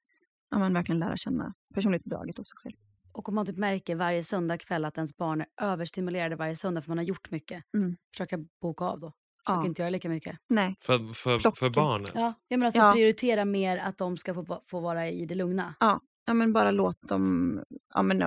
ja, 0.50 0.58
men 0.58 0.74
verkligen 0.74 0.98
lära 0.98 1.16
känna 1.16 1.54
personlighetsdraget 1.74 2.38
hos 2.38 2.48
sig 2.48 2.56
själv. 2.56 2.76
och 3.12 3.28
om 3.28 3.34
man 3.34 3.46
typ 3.46 3.56
märker 3.56 3.96
varje 3.96 4.22
söndagkväll 4.22 4.84
att 4.84 4.96
ens 4.98 5.16
barn 5.16 5.40
är 5.40 5.46
överstimulerade 5.60 6.36
varje 6.36 6.56
söndag 6.56 6.82
för 6.82 6.90
man 6.90 6.98
har 6.98 7.04
gjort 7.04 7.30
mycket. 7.30 7.64
Mm. 7.74 7.96
Försöka 8.14 8.38
boka 8.60 8.84
av 8.84 9.00
då. 9.00 9.12
Försöka 9.46 9.60
Ja. 9.60 9.66
inte 9.66 9.82
göra 9.82 9.90
lika 9.90 10.08
mycket. 10.08 10.38
Nej, 10.48 10.76
För, 10.80 10.98
för, 11.14 11.50
för 11.56 11.70
barnet. 11.70 12.10
Ja, 12.14 12.34
jag 12.48 12.58
menar 12.58 12.66
alltså 12.66 12.80
Ja. 12.80 12.92
prioritera 12.92 13.44
mer 13.44 13.78
att 13.78 13.98
de 13.98 14.16
ska 14.16 14.34
få, 14.34 14.62
få 14.66 14.80
vara 14.80 15.08
i 15.10 15.26
det 15.26 15.34
lugna. 15.34 15.74
ja, 15.80 16.00
men 16.34 16.52
bara 16.52 16.70
låt 16.70 17.08
dem... 17.08 17.60
Ja, 17.94 18.02
men, 18.02 18.20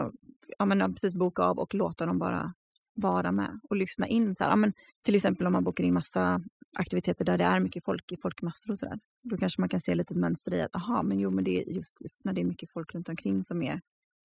ja, 0.57 0.65
men, 0.65 0.80
ja, 0.80 0.88
precis 0.88 1.15
boka 1.15 1.43
av 1.43 1.59
och 1.59 1.74
låta 1.74 2.05
dem 2.05 2.20
bara 2.20 2.53
vara 2.93 3.32
med 3.32 3.59
och 3.70 3.76
lyssna 3.76 4.07
in. 4.07 4.36
Så 4.36 4.43
här. 4.43 4.51
Ja, 4.51 4.55
men, 4.55 4.74
till 5.05 5.15
exempel 5.15 5.47
om 5.47 5.53
man 5.53 5.63
bokar 5.63 5.84
in 5.84 5.93
massa 5.93 6.41
aktiviteter 6.78 7.26
där 7.26 7.38
det 7.38 7.43
är 7.43 7.59
mycket 7.59 7.84
folk 7.84 8.11
i 8.11 8.17
folkmassor 8.17 8.72
och 8.72 8.80
sådär. 8.80 8.99
Då 9.24 9.38
kanske 9.38 9.61
man 9.61 9.70
kan 9.70 9.82
se 9.82 9.95
lite 9.95 10.15
mönster 10.15 10.53
i 10.53 10.61
att 10.61 10.76
aha, 10.76 11.03
men 11.03 11.20
jo, 11.20 11.32
men 11.32 11.43
det 11.43 11.61
är 11.61 11.70
just 11.74 12.01
när 12.24 12.34
det 12.34 12.41
är 12.41 12.45
mycket 12.45 12.72
folk 12.72 12.95
runt 12.95 13.09
omkring 13.09 13.43
som 13.43 13.61
är... 13.63 13.82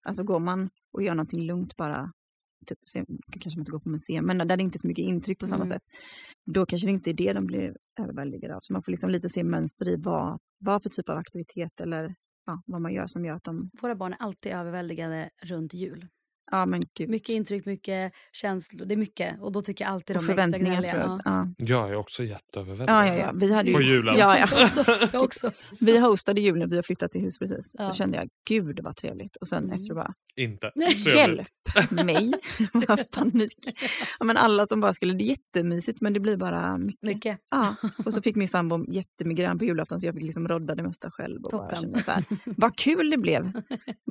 Alltså 0.06 0.22
går 0.22 0.38
man 0.40 0.70
och 0.92 1.02
gör 1.02 1.14
någonting 1.14 1.42
lugnt 1.42 1.76
bara, 1.76 2.12
typ, 2.64 2.78
kanske 3.30 3.58
man 3.58 3.62
inte 3.62 3.70
går 3.72 3.78
på 3.80 3.88
museum, 3.88 4.26
men 4.26 4.38
där 4.38 4.56
det 4.56 4.62
inte 4.62 4.76
är 4.76 4.80
så 4.80 4.86
mycket 4.88 5.02
intryck 5.02 5.38
på 5.38 5.46
samma 5.46 5.64
Mm. 5.64 5.68
sätt, 5.74 5.82
då 6.46 6.66
kanske 6.66 6.86
det 6.88 6.92
inte 6.92 7.10
är 7.10 7.14
det 7.14 7.32
de 7.32 7.46
blir 7.46 7.76
överväldigade 8.00 8.56
av. 8.56 8.60
Så 8.60 8.72
man 8.72 8.82
får 8.82 8.92
liksom 8.92 9.10
lite 9.10 9.28
se 9.28 9.44
mönster 9.44 9.88
i 9.88 9.96
vad, 9.96 10.38
vad 10.58 10.82
för 10.82 10.90
typ 10.90 11.08
av 11.08 11.16
aktivitet 11.18 11.80
eller 11.80 12.14
ja, 12.46 12.62
vad 12.66 12.80
man 12.80 12.92
gör 12.92 13.06
som 13.06 13.24
gör 13.24 13.34
att 13.34 13.44
de... 13.44 13.70
Våra 13.82 13.94
barn 13.94 14.12
är 14.12 14.22
alltid 14.22 14.52
överväldigade 14.52 15.30
runt 15.42 15.74
jul. 15.74 16.06
Ja, 16.50 16.66
men 16.66 16.84
gud. 16.98 17.08
Mycket 17.08 17.28
intryck, 17.28 17.66
mycket 17.66 18.12
känslor. 18.32 18.86
Det 18.86 18.94
är 18.94 18.96
mycket. 18.96 19.40
Och 19.40 19.52
då 19.52 19.60
tycker 19.60 19.84
jag 19.84 19.92
alltid 19.92 20.16
Och 20.16 20.22
de 20.22 20.28
är 20.28 20.32
extra 20.32 20.42
förväntningar 20.44 20.80
gnälliga. 20.80 20.96
jag. 20.96 21.20
Ja. 21.24 21.48
Ja. 21.58 21.64
Jag 21.64 21.90
är 21.90 21.96
också 21.96 22.24
jätteöverväldigad. 22.24 22.96
Ja, 22.96 23.06
ja, 23.06 23.14
ja. 23.14 23.32
Vi 23.34 23.54
hade 23.54 23.68
ju... 23.68 23.74
På 23.74 23.82
julen. 23.82 24.14
Ja, 24.18 24.38
ja. 24.38 24.46
Jag 24.50 24.64
också. 24.64 24.84
Jag 25.12 25.22
också. 25.24 25.50
Vi 25.80 25.98
hostade 25.98 26.40
julen, 26.40 26.70
vi 26.70 26.76
har 26.76 26.82
flyttat 26.82 27.12
till 27.12 27.20
hus 27.20 27.38
precis. 27.38 27.74
Ja. 27.78 27.88
Då 27.88 27.94
kände 27.94 28.16
jag, 28.16 28.28
gud 28.48 28.80
vad 28.82 28.96
trevligt. 28.96 29.36
Och 29.36 29.48
sen 29.48 29.64
Mm. 29.64 29.76
efter 29.76 29.94
bara, 29.94 30.14
Inte. 30.36 30.72
hjälp 31.16 31.46
mig. 31.90 32.32
Jag 32.72 32.88
har 32.88 33.04
panik. 33.04 33.54
Ja, 34.18 34.24
men 34.24 34.36
alla 34.36 34.66
som 34.66 34.80
bara 34.80 34.92
skulle, 34.92 35.14
det 35.14 35.24
är 35.24 35.28
jättemysigt 35.28 36.00
men 36.00 36.12
det 36.12 36.20
blir 36.20 36.36
bara 36.36 36.78
mycket. 36.78 37.02
Mycket. 37.02 37.38
Ja. 37.50 37.76
Och 38.04 38.12
så 38.14 38.22
fick 38.22 38.36
min 38.36 38.48
sambo 38.48 38.92
jättemigrän 38.92 39.58
på 39.58 39.64
julafton 39.64 40.00
så 40.00 40.06
jag 40.06 40.14
fick 40.14 40.24
liksom 40.24 40.48
rodda 40.48 40.74
det 40.74 40.82
mesta 40.82 41.10
själv. 41.10 41.44
Och 41.44 41.50
bara 41.50 41.62
Toppen. 41.62 41.82
kände 41.82 42.02
så 42.02 42.10
här, 42.10 42.24
vad 42.56 42.76
kul 42.76 43.10
det 43.10 43.18
blev. 43.18 43.52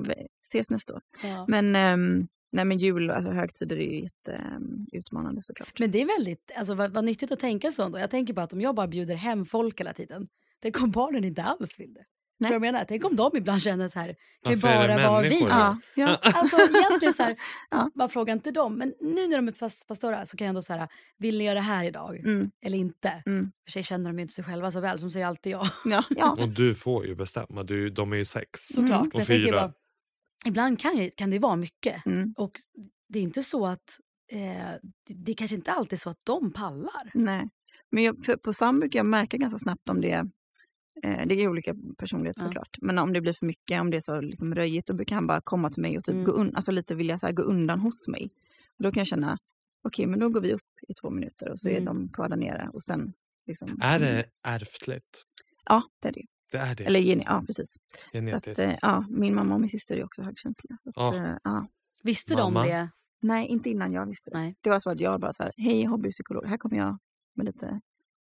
Vi 0.06 0.14
Ses 0.42 0.70
nästa 0.70 0.94
år. 0.94 1.00
Ja. 1.22 1.44
Men, 1.48 1.76
ehm, 1.76 2.23
nej, 2.54 2.64
men 2.64 2.78
jul, 2.78 3.10
alltså 3.10 3.30
högtider 3.30 3.76
är 3.76 3.92
ju 3.92 4.00
jätteutmanande 4.02 5.42
såklart. 5.42 5.78
Men 5.78 5.90
det 5.90 6.02
är 6.02 6.06
väldigt, 6.18 6.50
alltså 6.56 6.74
vad, 6.74 6.92
vad 6.92 7.04
nyttigt 7.04 7.32
att 7.32 7.40
tänka 7.40 7.70
så 7.70 7.82
ändå. 7.84 7.98
Jag 7.98 8.10
tänker 8.10 8.34
bara 8.34 8.42
att 8.42 8.52
om 8.52 8.60
jag 8.60 8.74
bara 8.74 8.86
bjuder 8.86 9.14
hem 9.14 9.46
folk 9.46 9.80
hela 9.80 9.92
tiden, 9.92 10.28
tänk 10.62 10.82
om 10.82 10.90
barnen 10.90 11.24
inte 11.24 11.42
alls 11.42 11.80
vill 11.80 11.94
det. 11.94 12.04
Nej. 12.38 12.52
Jag 12.52 12.60
menar? 12.60 12.84
Tänk 12.88 13.04
om 13.04 13.16
de 13.16 13.30
ibland 13.36 13.62
känner 13.62 13.88
så 13.88 13.98
här, 13.98 14.14
kan 14.44 14.60
bara 14.60 14.96
vara 15.10 15.22
vi? 15.22 15.40
Ja, 15.40 15.78
ja. 15.94 16.18
Alltså 16.34 16.56
egentligen 16.56 17.14
så 17.14 17.22
här, 17.22 17.36
Ja. 17.70 17.90
bara 17.94 18.08
fråga 18.08 18.32
inte 18.32 18.50
dem. 18.50 18.74
Men 18.78 18.94
nu 19.00 19.26
när 19.28 19.36
de 19.36 19.48
är 19.48 19.52
pas- 19.52 19.84
pastorer 19.88 20.24
så 20.24 20.36
kan 20.36 20.44
jag 20.44 20.48
ändå 20.48 20.62
så 20.62 20.72
här, 20.72 20.88
vill 21.18 21.38
ni 21.38 21.44
göra 21.44 21.54
det 21.54 21.60
här 21.60 21.84
idag? 21.84 22.16
Mm, 22.18 22.50
Eller 22.66 22.78
inte? 22.78 23.22
mm. 23.26 23.50
För 23.64 23.70
sig 23.72 23.82
känner 23.82 24.10
de 24.10 24.18
ju 24.18 24.22
inte 24.22 24.34
sig 24.34 24.44
själva 24.44 24.70
så 24.70 24.80
väl, 24.80 24.98
som 24.98 25.10
säger 25.10 25.26
alltid 25.26 25.52
ja. 25.52 25.66
ja, 25.84 26.04
ja. 26.10 26.36
Och 26.40 26.48
du 26.48 26.74
får 26.74 27.06
ju 27.06 27.14
bestämma. 27.14 27.62
Du, 27.62 27.90
de 27.90 28.12
är 28.12 28.16
ju 28.16 28.24
sex. 28.24 28.60
Såklart. 28.60 28.90
Mm. 29.00 29.08
Och 29.14 29.20
jag 29.20 29.26
tänker 29.26 29.44
fyra. 29.44 29.72
Ibland 30.46 30.80
kan, 30.80 30.96
ju, 30.96 31.10
kan 31.10 31.30
det 31.30 31.38
vara 31.38 31.56
mycket. 31.56 32.06
Mm. 32.06 32.34
Och 32.36 32.50
det 33.08 33.18
är 33.18 33.22
inte 33.22 33.42
så 33.42 33.66
att, 33.66 34.00
eh, 34.32 34.72
det, 35.08 35.32
är 35.32 35.36
kanske 35.36 35.56
inte 35.56 35.72
alltid 35.72 36.00
så 36.00 36.10
att 36.10 36.20
de 36.26 36.52
pallar. 36.52 37.10
Nej. 37.14 37.48
Men 37.90 38.04
jag, 38.04 38.42
på 38.42 38.52
Sam 38.52 38.80
brukar 38.80 38.98
jag 38.98 39.06
märka 39.06 39.36
ganska 39.36 39.58
snabbt 39.58 39.88
om 39.88 40.00
det 40.00 40.10
är 40.10 40.30
eh, 41.02 41.26
det 41.26 41.34
är 41.34 41.48
olika 41.48 41.74
personlighet 41.98 42.36
Ja. 42.40 42.44
såklart. 42.46 42.76
Men 42.82 42.98
om 42.98 43.12
det 43.12 43.20
blir 43.20 43.32
för 43.32 43.46
mycket, 43.46 43.80
om 43.80 43.90
det 43.90 43.96
är 43.96 44.00
så 44.00 44.20
liksom 44.20 44.54
röjigt, 44.54 44.86
då 44.86 44.94
brukar 44.94 45.14
han 45.14 45.26
bara 45.26 45.40
komma 45.40 45.70
till 45.70 45.82
mig 45.82 45.98
och 45.98 46.04
typ 46.04 46.12
Mm. 46.12 46.24
gå, 46.24 46.32
un- 46.32 46.54
alltså 46.54 46.72
lite 46.72 46.94
vilja 46.94 47.18
så 47.18 47.26
här, 47.26 47.32
gå 47.32 47.42
undan 47.42 47.80
hos 47.80 48.08
mig. 48.08 48.30
Och 48.78 48.82
då 48.84 48.92
kan 48.92 49.00
jag 49.00 49.06
känna, 49.06 49.38
okej 49.82 50.06
men 50.06 50.18
då 50.18 50.28
går 50.28 50.40
vi 50.40 50.52
upp 50.52 50.62
i 50.88 50.94
två 50.94 51.10
minuter 51.10 51.50
och 51.50 51.60
så 51.60 51.68
är 51.68 51.72
Mm. 51.72 51.84
de 51.84 52.08
kvar 52.12 52.28
där 52.28 52.36
nere. 52.36 52.70
Och 52.72 52.82
sen, 52.82 53.12
liksom, 53.46 53.78
Är 53.82 54.00
det 54.00 54.24
ärftligt? 54.42 55.22
Ja, 55.64 55.82
det 56.02 56.08
är 56.08 56.12
det. 56.12 56.24
Det 56.54 56.60
är 56.60 56.74
det. 56.74 56.84
Eller 56.84 57.00
gene- 57.00 57.22
ja, 57.26 57.42
precis. 57.46 57.76
Att, 57.92 58.10
Genetiskt. 58.12 58.58
eh, 58.58 58.74
ja, 58.82 59.06
min 59.10 59.34
mamma 59.34 59.54
och 59.54 59.60
min 59.60 59.70
syster 59.70 59.96
är 59.96 60.04
också 60.04 60.22
högkänsliga. 60.22 60.78
Att, 60.84 60.92
Ja. 60.96 61.14
eh, 61.16 61.36
ja. 61.44 61.66
Visste 62.02 62.34
Mamma. 62.36 62.62
de 62.62 62.68
det? 62.68 62.90
Nej, 63.22 63.46
inte 63.46 63.70
innan 63.70 63.92
jag 63.92 64.06
visste 64.06 64.30
det. 64.30 64.38
Nej. 64.38 64.56
Det 64.60 64.70
var 64.70 64.78
så 64.80 64.90
att 64.90 65.00
jag 65.00 65.20
bara 65.20 65.32
så 65.32 65.42
här, 65.42 65.52
hej 65.56 65.84
hobbypsykolog, 65.84 66.46
här 66.46 66.56
kommer 66.58 66.76
jag 66.76 66.98
med 67.36 67.46
lite, 67.46 67.80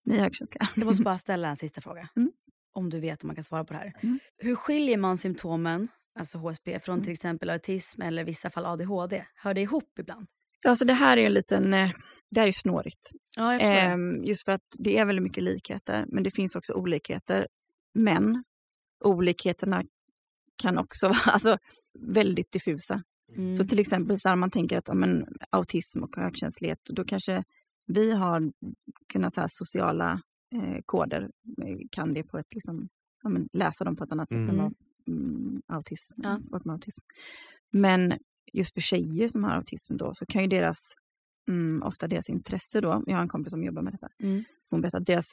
ni 0.06 0.16
är 0.16 0.20
högkänsliga. 0.20 0.70
Jag 0.76 0.86
måste 0.86 1.04
bara 1.12 1.18
ställa 1.18 1.50
en 1.50 1.56
sista 1.56 1.82
fråga. 1.82 2.10
Mm. 2.16 2.32
Om 2.74 2.90
du 2.90 3.00
vet 3.00 3.24
om 3.24 3.28
man 3.28 3.36
kan 3.36 3.44
svara 3.44 3.64
på 3.64 3.74
det 3.74 3.80
här. 3.80 3.94
Mm. 4.04 4.20
Hur 4.38 4.56
skiljer 4.56 4.98
man 4.98 5.18
symptomen, 5.18 5.88
alltså 6.20 6.38
HSP, 6.38 6.80
från 6.80 6.94
Mm. 6.94 7.04
till 7.04 7.14
exempel 7.14 7.50
autism 7.50 8.02
eller 8.02 8.22
i 8.22 8.26
vissa 8.26 8.50
fall 8.50 8.66
ADHD? 8.66 9.26
Hör 9.36 9.54
det 9.54 9.62
ihop 9.62 10.00
ibland? 10.00 10.28
Alltså 10.68 10.86
det 10.86 10.94
här 10.94 11.18
är 11.18 11.26
en 11.26 11.34
liten, 11.34 11.74
eh, 11.74 11.92
det 12.32 12.40
här 12.40 12.48
är 12.48 12.52
snårigt. 12.52 13.12
Ja, 13.38 13.52
jag 13.54 13.62
förstår. 13.62 13.76
Ehm, 13.76 14.24
just 14.24 14.46
för 14.46 14.52
att 14.52 14.62
det 14.80 14.98
är 14.98 15.06
väldigt 15.06 15.24
mycket 15.24 15.44
likheter, 15.44 16.06
men 16.08 16.24
det 16.24 16.32
finns 16.32 16.56
också 16.56 16.74
olikheter. 16.74 17.48
Men 17.94 18.44
olikheterna 19.06 19.84
kan 20.62 20.78
också 20.78 21.08
vara 21.08 21.18
alltså, 21.32 21.58
väldigt 22.00 22.52
diffusa. 22.52 23.04
Mm. 23.36 23.56
Så 23.56 23.66
till 23.66 23.80
exempel 23.80 24.20
så 24.20 24.30
här, 24.30 24.36
man 24.36 24.52
tänker 24.52 24.78
att 24.78 24.88
ja, 24.88 24.94
men, 24.94 25.26
autism 25.50 26.04
och 26.04 26.16
högkänslighet, 26.16 26.80
då 26.90 27.04
kanske 27.06 27.44
vi 27.88 28.12
har 28.12 28.52
kunnat 29.14 29.34
så 29.34 29.42
här, 29.42 29.48
sociala 29.52 30.22
eh, 30.56 30.82
koder, 30.86 31.32
kan 31.92 32.14
det 32.14 32.24
på 32.24 32.38
ett, 32.38 32.54
liksom, 32.56 32.90
ja, 33.24 33.30
men, 33.30 33.50
läsa 33.54 33.84
dem 33.84 33.96
på 33.96 34.04
ett 34.04 34.12
annat 34.12 34.30
sätt 34.30 34.36
än 34.38 34.50
Mm. 34.50 34.58
vad 34.58 34.74
mm, 35.08 35.62
autism, 35.68 36.14
Ja. 36.24 36.40
folk 36.52 36.66
med 36.66 36.74
autism. 36.74 37.04
Men 37.72 38.14
just 38.54 38.74
för 38.74 38.82
tjejer 38.82 39.28
som 39.28 39.44
har 39.44 39.52
autism 39.52 39.98
då, 39.98 40.14
så 40.14 40.26
kan 40.26 40.42
ju 40.42 40.48
deras, 40.48 40.78
mm, 41.50 41.84
ofta 41.84 42.08
deras 42.08 42.30
intresse 42.30 42.82
då, 42.82 43.04
jag 43.08 43.16
har 43.16 43.22
en 43.22 43.28
kompis 43.30 43.52
som 43.52 43.64
jobbar 43.64 43.82
med 43.82 43.94
detta, 43.94 44.10
Mm. 44.20 44.44
hon 44.70 44.82
berättar 44.82 45.00
att 45.00 45.06
deras 45.06 45.26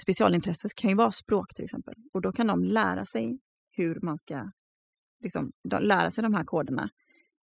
specialintresse 0.00 0.68
kan 0.76 0.90
ju 0.90 0.96
vara 0.96 1.12
språk 1.12 1.54
till 1.54 1.64
exempel. 1.64 1.94
Och 2.12 2.20
då 2.22 2.32
kan 2.32 2.46
de 2.46 2.64
lära 2.64 3.06
sig 3.06 3.38
hur 3.70 4.00
man 4.02 4.18
ska 4.18 4.50
liksom, 5.22 5.52
lära 5.80 6.10
sig 6.10 6.22
de 6.22 6.34
här 6.34 6.44
koderna. 6.44 6.88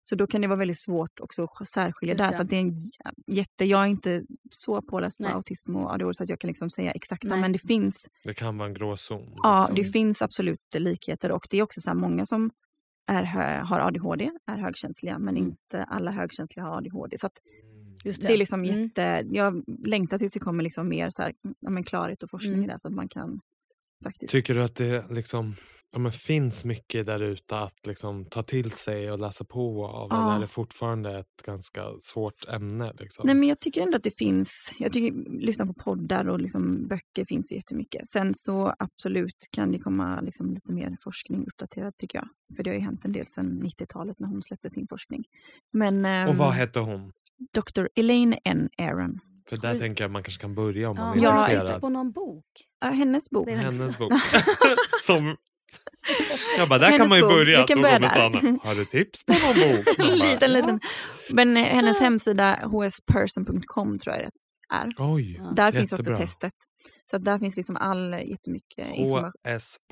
Så 0.02 0.16
då 0.16 0.26
kan 0.26 0.40
det 0.40 0.46
vara 0.48 0.58
väldigt 0.58 0.80
svårt 0.80 1.20
också 1.20 1.48
att 1.60 1.68
särskilja 1.68 2.14
där. 2.14 2.28
Så 2.28 2.42
att 2.42 2.48
det 2.48 2.56
är 2.56 2.60
en 2.60 2.70
jä- 2.74 3.12
jätte, 3.26 3.64
jag 3.64 3.82
är 3.82 3.86
inte 3.86 4.22
så 4.50 4.82
påläst 4.82 5.16
på 5.18 5.22
Nej. 5.22 5.32
autism 5.32 5.76
och 5.76 5.92
ADHD 5.94 6.14
så 6.14 6.22
att 6.22 6.28
jag 6.28 6.40
kan 6.40 6.48
liksom 6.48 6.70
säga 6.70 6.90
exakta, 6.92 7.28
Nej. 7.28 7.40
men 7.40 7.52
det 7.52 7.58
finns, 7.58 8.08
Det 8.24 8.34
kan 8.34 8.58
vara 8.58 8.68
en 8.68 8.74
gråzon. 8.74 9.32
ja, 9.42 9.60
liksom. 9.60 9.74
det 9.76 9.84
finns 9.92 10.22
absolut 10.22 10.60
likheter 10.78 11.32
och 11.32 11.46
det 11.50 11.58
är 11.58 11.62
också 11.62 11.80
så 11.80 11.90
här 11.90 11.94
många 11.96 12.26
som 12.26 12.50
är 13.06 13.24
har 13.60 13.80
ADHD, 13.80 14.30
är 14.46 14.56
högkänsliga, 14.58 15.18
men 15.18 15.36
Mm. 15.36 15.48
inte 15.48 15.84
alla 15.84 16.10
högkänsliga 16.10 16.64
har 16.66 16.76
ADHD. 16.76 17.18
Så 17.18 17.28
Just 18.04 18.22
det 18.22 18.28
är 18.32 18.36
liksom 18.36 18.64
Mm. 18.64 18.82
jätte, 18.82 19.24
jag 19.30 19.64
längtar 19.86 20.18
tills 20.18 20.32
det 20.32 20.40
kommer 20.40 20.62
liksom 20.62 20.88
mer 20.88 21.10
så 21.10 21.22
här, 21.22 21.32
ja, 21.60 21.70
men 21.70 21.84
klarhet 21.84 22.22
och 22.22 22.30
forskning 22.30 22.54
Mm. 22.54 22.64
i 22.64 22.72
det 22.72 22.78
så 22.80 22.88
att 22.88 22.94
man 22.94 23.08
kan 23.08 23.40
faktiskt 24.04 24.30
Tycker 24.32 24.54
du 24.54 24.62
att 24.62 24.76
det 24.76 25.04
liksom, 25.10 25.54
ja, 25.92 25.98
men 25.98 26.12
finns 26.12 26.64
mycket 26.64 27.06
där 27.06 27.22
ute 27.22 27.56
att 27.58 27.86
liksom 27.86 28.24
ta 28.24 28.42
till 28.42 28.70
sig 28.70 29.10
och 29.12 29.18
läsa 29.18 29.44
på 29.44 29.86
av? 29.86 30.08
Ja. 30.10 30.22
Eller 30.26 30.36
är 30.36 30.40
det 30.40 30.46
fortfarande 30.46 31.18
ett 31.18 31.42
ganska 31.46 31.84
svårt 32.00 32.48
ämne? 32.48 32.92
Liksom? 33.00 33.26
Nej, 33.26 33.34
men 33.34 33.48
jag 33.48 33.60
tycker 33.60 33.82
ändå 33.82 33.96
att 33.96 34.02
det 34.02 34.18
finns, 34.18 34.72
jag 34.78 34.92
tycker 34.92 35.40
lyssna 35.40 35.66
på 35.66 35.74
poddar 35.74 36.28
och 36.28 36.40
liksom 36.40 36.88
böcker 36.88 37.24
finns 37.28 37.52
ju 37.52 37.56
jättemycket. 37.56 38.08
Sen 38.08 38.34
så 38.34 38.74
absolut 38.78 39.48
kan 39.50 39.72
det 39.72 39.78
komma 39.78 40.20
liksom 40.20 40.54
lite 40.54 40.72
mer 40.72 40.96
forskning 41.04 41.46
uppdaterad 41.46 41.96
tycker 41.96 42.18
jag. 42.18 42.28
För 42.56 42.62
det 42.62 42.70
har 42.70 42.74
ju 42.74 42.80
hänt 42.82 43.04
en 43.04 43.12
del 43.12 43.26
sedan 43.26 43.62
90-talet 43.62 44.18
när 44.20 44.28
hon 44.28 44.42
släppte 44.42 44.70
sin 44.70 44.86
forskning. 44.88 45.24
Men 45.72 46.04
ehm, 46.04 46.28
och 46.28 46.36
vad 46.36 46.52
hette 46.52 46.80
hon? 46.80 47.12
Dr. 47.54 47.86
Elaine 47.96 48.38
N. 48.44 48.68
Aaron, 48.78 49.18
För 49.48 49.56
där 49.56 49.78
tänker 49.78 50.04
jag 50.04 50.10
man 50.10 50.22
kanske 50.22 50.40
kan 50.40 50.54
börja 50.54 50.90
om 50.90 50.96
Ja, 50.96 51.04
man 51.04 51.18
är 51.18 51.22
Ja, 51.22 51.50
intresserad. 51.50 51.80
på 51.80 51.88
någon 51.88 52.12
bok? 52.12 52.44
ja, 52.80 52.86
hennes 52.88 53.30
bok. 53.30 53.46
Det 53.46 53.52
är 53.52 53.56
väl- 53.56 53.64
Hennes 53.64 53.98
bok. 53.98 54.12
Som... 55.02 55.36
Jag 56.58 56.68
bara, 56.68 56.78
där 56.78 56.86
kan 56.90 56.92
Hennes 56.92 57.08
man 57.08 57.18
ju 57.18 57.22
bok. 57.24 57.32
börja. 57.32 57.60
Vi 57.60 57.66
kan 57.66 57.76
Då 57.78 57.82
börja 57.82 57.98
där. 57.98 58.08
Sanna, 58.08 58.58
Har 58.62 58.74
du 58.74 58.84
tips 58.84 59.24
på 59.26 59.32
någon 59.32 59.76
bok? 59.76 59.96
Bara, 59.98 60.14
liten, 60.14 60.52
liten. 60.52 60.80
Men 61.32 61.56
eh, 61.56 61.62
hennes 61.64 62.00
hemsida 62.00 62.54
hsperson.com 62.54 63.98
tror 63.98 64.14
jag 64.16 64.24
det 64.24 64.30
är. 64.76 64.88
Oj. 65.14 65.40
Där 65.56 65.72
finns 65.72 65.92
också 65.92 66.02
jättebra. 66.02 66.26
testet. 66.26 66.52
Så 67.10 67.18
där 67.18 67.38
finns 67.38 67.56
liksom 67.56 67.76
all 67.76 68.12
jättemycket 68.12 68.88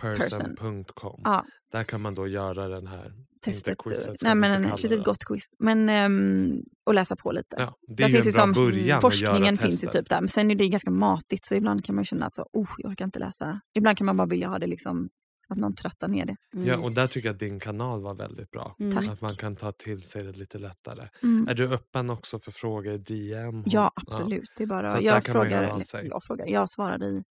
hsperson.com. 0.07 1.21
Ja, 1.25 1.45
Där 1.73 1.85
kan 1.85 2.01
man 2.01 2.15
då 2.15 2.27
göra 2.27 2.69
den 2.69 2.87
här, 2.87 3.13
testet. 3.43 3.79
quizet 3.79 4.19
ska 4.19 4.27
Nej, 4.29 4.35
men 4.35 4.65
ett 4.65 4.83
litet 4.83 5.05
gott 5.05 5.25
quiz. 5.25 5.47
Men, 5.59 5.89
ehm, 5.89 6.63
och 6.87 6.95
läsa 6.95 7.17
på 7.17 7.33
lite. 7.33 7.57
Ja, 7.59 7.75
det 7.89 7.95
Där 7.95 8.05
är 8.05 8.09
ju 8.09 8.15
finns 8.15 8.27
en 8.27 8.31
ju 8.33 8.37
bra 8.37 8.43
som- 8.43 8.53
början 8.53 9.01
Forskningen 9.01 9.57
finns 9.59 9.85
ju 9.85 9.89
typ 9.89 10.09
där, 10.09 10.21
men 10.21 10.29
sen 10.29 10.51
är 10.51 10.55
det 10.55 10.69
ganska 10.69 10.91
matigt 10.91 11.45
så 11.45 11.55
ibland 11.55 11.85
kan 11.85 11.95
man 11.95 12.05
känna 12.05 12.27
att 12.27 12.35
så, 12.35 12.47
oh, 12.53 12.69
jag 12.79 12.91
orkar 12.91 13.05
inte 13.05 13.19
läsa. 13.19 13.61
Ibland 13.75 13.99
kan 13.99 14.05
man 14.07 14.17
bara 14.17 14.27
vilja 14.27 14.49
ha 14.49 14.59
det 14.59 14.67
liksom, 14.67 15.09
att 15.53 15.59
någon 15.59 15.75
tröttar 15.75 16.09
ner 16.09 16.27
det. 16.27 16.37
Mm. 16.55 16.67
Ja, 16.69 16.79
och 16.79 16.93
där 16.93 17.07
tycker 17.07 17.29
jag 17.29 17.35
att 17.35 17.41
din 17.41 17.61
kanal 17.61 18.03
var 18.03 18.15
väldigt 18.15 18.51
bra. 18.51 18.77
Mm. 18.81 19.09
Att 19.09 19.21
man 19.21 19.35
kan 19.37 19.57
ta 19.57 19.73
till 19.73 20.03
sig 20.03 20.23
det 20.25 20.33
lite 20.33 20.59
lättare. 20.59 21.09
Mm. 21.23 21.49
Är 21.49 21.55
du 21.55 21.69
öppen 21.69 22.11
också 22.11 22.39
för 22.39 22.51
frågor 22.53 22.93
i 22.93 22.99
DM? 22.99 23.63
Ja, 23.67 23.93
absolut. 23.97 24.51
Det 24.57 24.63
är 24.63 24.67
Så 24.67 24.71
bara, 24.71 25.01
jag, 25.01 25.25
frågar, 25.25 25.83
jag 26.05 26.25
frågar, 26.25 26.47
jag 26.47 26.71
svarar 26.71 27.05
i 27.05 27.25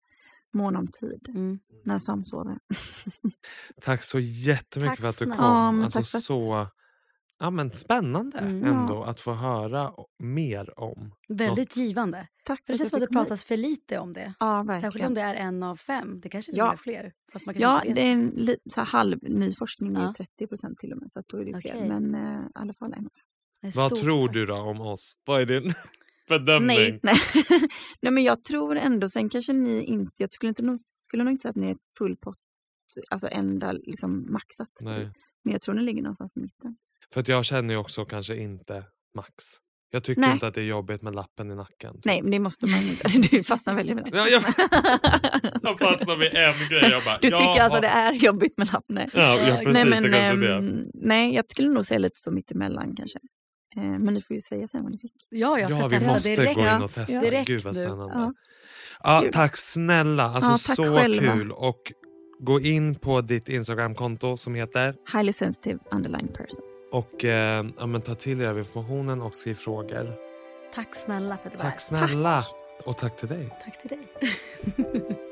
mån 0.52 0.76
om 0.76 0.86
tid, 0.86 1.26
Mm. 1.28 1.58
när 1.84 1.98
Sam 1.98 2.24
sover. 2.24 2.58
Tack 3.80 4.02
så 4.04 4.18
jättemycket 4.20 4.90
Tack 4.90 5.00
för 5.00 5.08
att 5.08 5.18
du 5.18 5.24
kom. 5.26 5.78
Ja, 5.78 5.84
alltså 5.84 5.98
tack 5.98 6.06
för 6.08 6.18
att- 6.18 6.24
så 6.24 6.66
ja, 7.42 7.50
men 7.50 7.70
spännande 7.70 8.38
Mm. 8.38 8.64
ändå 8.64 9.02
att 9.04 9.20
få 9.20 9.32
höra 9.32 9.92
mer 10.18 10.80
om. 10.80 11.12
Väldigt 11.28 11.76
givande. 11.76 12.28
Tack 12.44 12.66
För 12.66 12.72
det 12.72 12.78
känns 12.78 12.90
som 12.90 12.96
att 13.02 13.08
det 13.08 13.14
pratas 13.14 13.44
för 13.44 13.56
lite 13.56 13.98
om 13.98 14.12
det. 14.12 14.34
Ja, 14.40 14.78
Särskilt 14.80 15.06
om 15.06 15.14
det 15.14 15.20
är 15.20 15.34
en 15.34 15.62
av 15.62 15.76
fem. 15.76 16.20
Det 16.20 16.28
kanske 16.28 16.52
Ja. 16.54 16.72
är 16.72 16.76
fler. 16.76 17.12
Fast 17.32 17.46
man 17.46 17.54
kanske 17.54 17.88
Ja, 17.88 17.94
det 17.94 18.00
är 18.08 18.12
en 18.12 18.46
så 18.70 18.80
här 18.80 18.84
halv 18.86 19.18
ny 19.22 19.54
forskning, 19.54 19.92
Ja. 19.94 20.06
ju 20.06 20.12
30 20.12 20.46
procent 20.46 20.78
till 20.78 20.92
och 20.92 20.98
med, 20.98 21.10
så 21.10 21.18
att 21.20 21.28
då 21.28 21.36
är 21.38 21.44
det 21.44 21.60
fler. 21.60 21.74
Okej. 21.76 21.88
Men 21.88 22.14
eh, 22.14 22.40
i 22.42 22.48
alla 22.54 22.74
fall 22.74 22.92
en. 22.92 23.08
Vad 23.74 23.94
tror 23.94 24.26
tack. 24.26 24.34
du 24.34 24.46
då 24.46 24.54
om 24.54 24.80
oss? 24.80 25.14
Vad 25.24 25.40
är 25.42 25.46
din 25.46 25.72
bedömning? 26.28 26.76
Nej, 26.76 27.00
nej. 27.02 27.14
nej, 28.02 28.12
men 28.12 28.22
jag 28.22 28.44
tror 28.44 28.76
ändå, 28.76 29.08
sen 29.08 29.28
kanske 29.28 29.52
ni 29.52 29.82
inte, 29.84 30.12
jag 30.16 30.32
skulle, 30.32 30.48
inte, 30.48 30.76
skulle 30.78 31.24
nog 31.24 31.32
inte 31.32 31.42
säga 31.42 31.50
att 31.50 31.56
ni 31.56 31.70
är 31.70 31.76
full 31.98 32.16
pott, 32.16 32.38
alltså 33.10 33.28
ända 33.28 33.72
liksom 33.72 34.32
maxat. 34.32 34.68
Nej. 34.80 35.10
Men 35.44 35.52
jag 35.52 35.62
tror 35.62 35.74
ni 35.74 35.82
ligger 35.82 36.02
någonstans 36.02 36.36
i 36.36 36.40
mitten. 36.40 36.76
För 37.12 37.20
att 37.20 37.28
jag 37.28 37.44
känner 37.44 37.74
ju 37.74 37.80
också 37.80 38.04
kanske 38.04 38.36
inte 38.36 38.84
max. 39.16 39.32
Jag 39.94 40.04
tycker 40.04 40.20
Nej. 40.20 40.32
inte 40.32 40.46
att 40.46 40.54
det 40.54 40.60
är 40.60 40.64
jobbigt 40.64 41.02
med 41.02 41.14
lappen 41.14 41.50
i 41.50 41.54
nacken. 41.54 41.94
typ. 41.94 42.04
Nej, 42.04 42.22
men 42.22 42.30
det 42.30 42.38
måste 42.38 42.66
man 42.66 42.80
inte. 42.80 43.08
Du 43.30 43.44
fastnar 43.44 43.74
väldigt 43.74 43.94
med 43.96 44.04
det. 44.04 44.10
Ja, 44.18 44.28
jag, 44.28 44.42
jag 45.62 45.78
fastnar 45.78 46.16
vid 46.16 46.28
en 46.34 46.68
grej. 46.68 46.90
Jag 46.90 47.04
bara, 47.04 47.18
Du 47.18 47.30
tycker 47.30 47.42
jag 47.44 47.58
alltså 47.58 47.80
det 47.80 47.86
är 47.88 48.12
jobbigt 48.12 48.58
med 48.58 48.72
lapp? 48.72 48.84
Nej. 48.88 49.08
Ja, 49.14 49.38
ja 49.48 49.56
precis. 49.56 49.72
nej, 49.74 49.84
men, 49.84 50.02
det 50.02 50.18
kanske 50.18 50.18
är 50.18 50.36
det. 50.48 50.54
ehm, 50.56 50.84
nej, 50.94 51.34
jag 51.34 51.44
skulle 51.48 51.68
nog 51.68 51.84
säga 51.84 51.98
lite 51.98 52.20
så 52.20 52.30
mittemellan 52.30 52.94
kanske. 52.96 53.18
Eh, 53.76 53.82
men 53.82 54.14
ni 54.14 54.22
får 54.22 54.34
ju 54.34 54.40
säga 54.40 54.68
sen 54.68 54.82
vad 54.82 54.92
ni 54.92 54.98
fick. 54.98 55.12
Ja, 55.28 55.58
jag 55.58 55.70
ska 55.70 55.80
Ja, 55.80 55.86
vi 55.88 55.96
testa 55.96 56.12
måste 56.12 56.28
direkt. 56.28 56.54
gå 56.54 56.60
in 56.60 56.66
Ja, 56.66 56.84
och 56.84 56.90
testa. 56.90 57.12
ja. 57.12 57.20
Direkt 57.20 57.46
Gud 57.46 57.62
vad 57.62 57.76
nu. 57.76 57.84
spännande. 57.84 58.14
Ja. 58.14 58.32
Ja, 59.02 59.24
tack 59.32 59.56
snälla, 59.56 60.22
alltså 60.24 60.50
Ja, 60.50 60.58
tack 60.66 60.76
så 60.76 60.96
själva. 60.96 61.32
kul. 61.34 61.52
Och 61.52 61.80
gå 62.40 62.60
in 62.60 62.94
på 62.94 63.20
ditt 63.20 63.48
Instagramkonto 63.48 64.36
som 64.36 64.54
heter 64.54 64.94
Highly 65.12 65.32
sensitive 65.32 65.78
underline 65.90 66.28
person. 66.28 66.71
Och 66.92 67.24
eh, 67.24 67.66
ja, 67.78 67.86
men 67.86 68.02
ta 68.02 68.14
till 68.14 68.40
er 68.40 68.48
av 68.48 68.58
informationen 68.58 69.22
och 69.22 69.36
skriv 69.36 69.54
frågor. 69.54 70.14
Tack 70.74 70.94
snälla 70.94 71.36
för 71.36 71.46
att 71.46 71.52
du 71.52 71.58
var 71.58 71.64
Tack 71.64 71.80
snälla. 71.80 72.44
Och 72.84 72.98
tack 72.98 73.16
till 73.16 73.28
dig. 73.28 73.50
Tack 73.64 73.80
till 73.80 73.88
dig. 73.88 75.18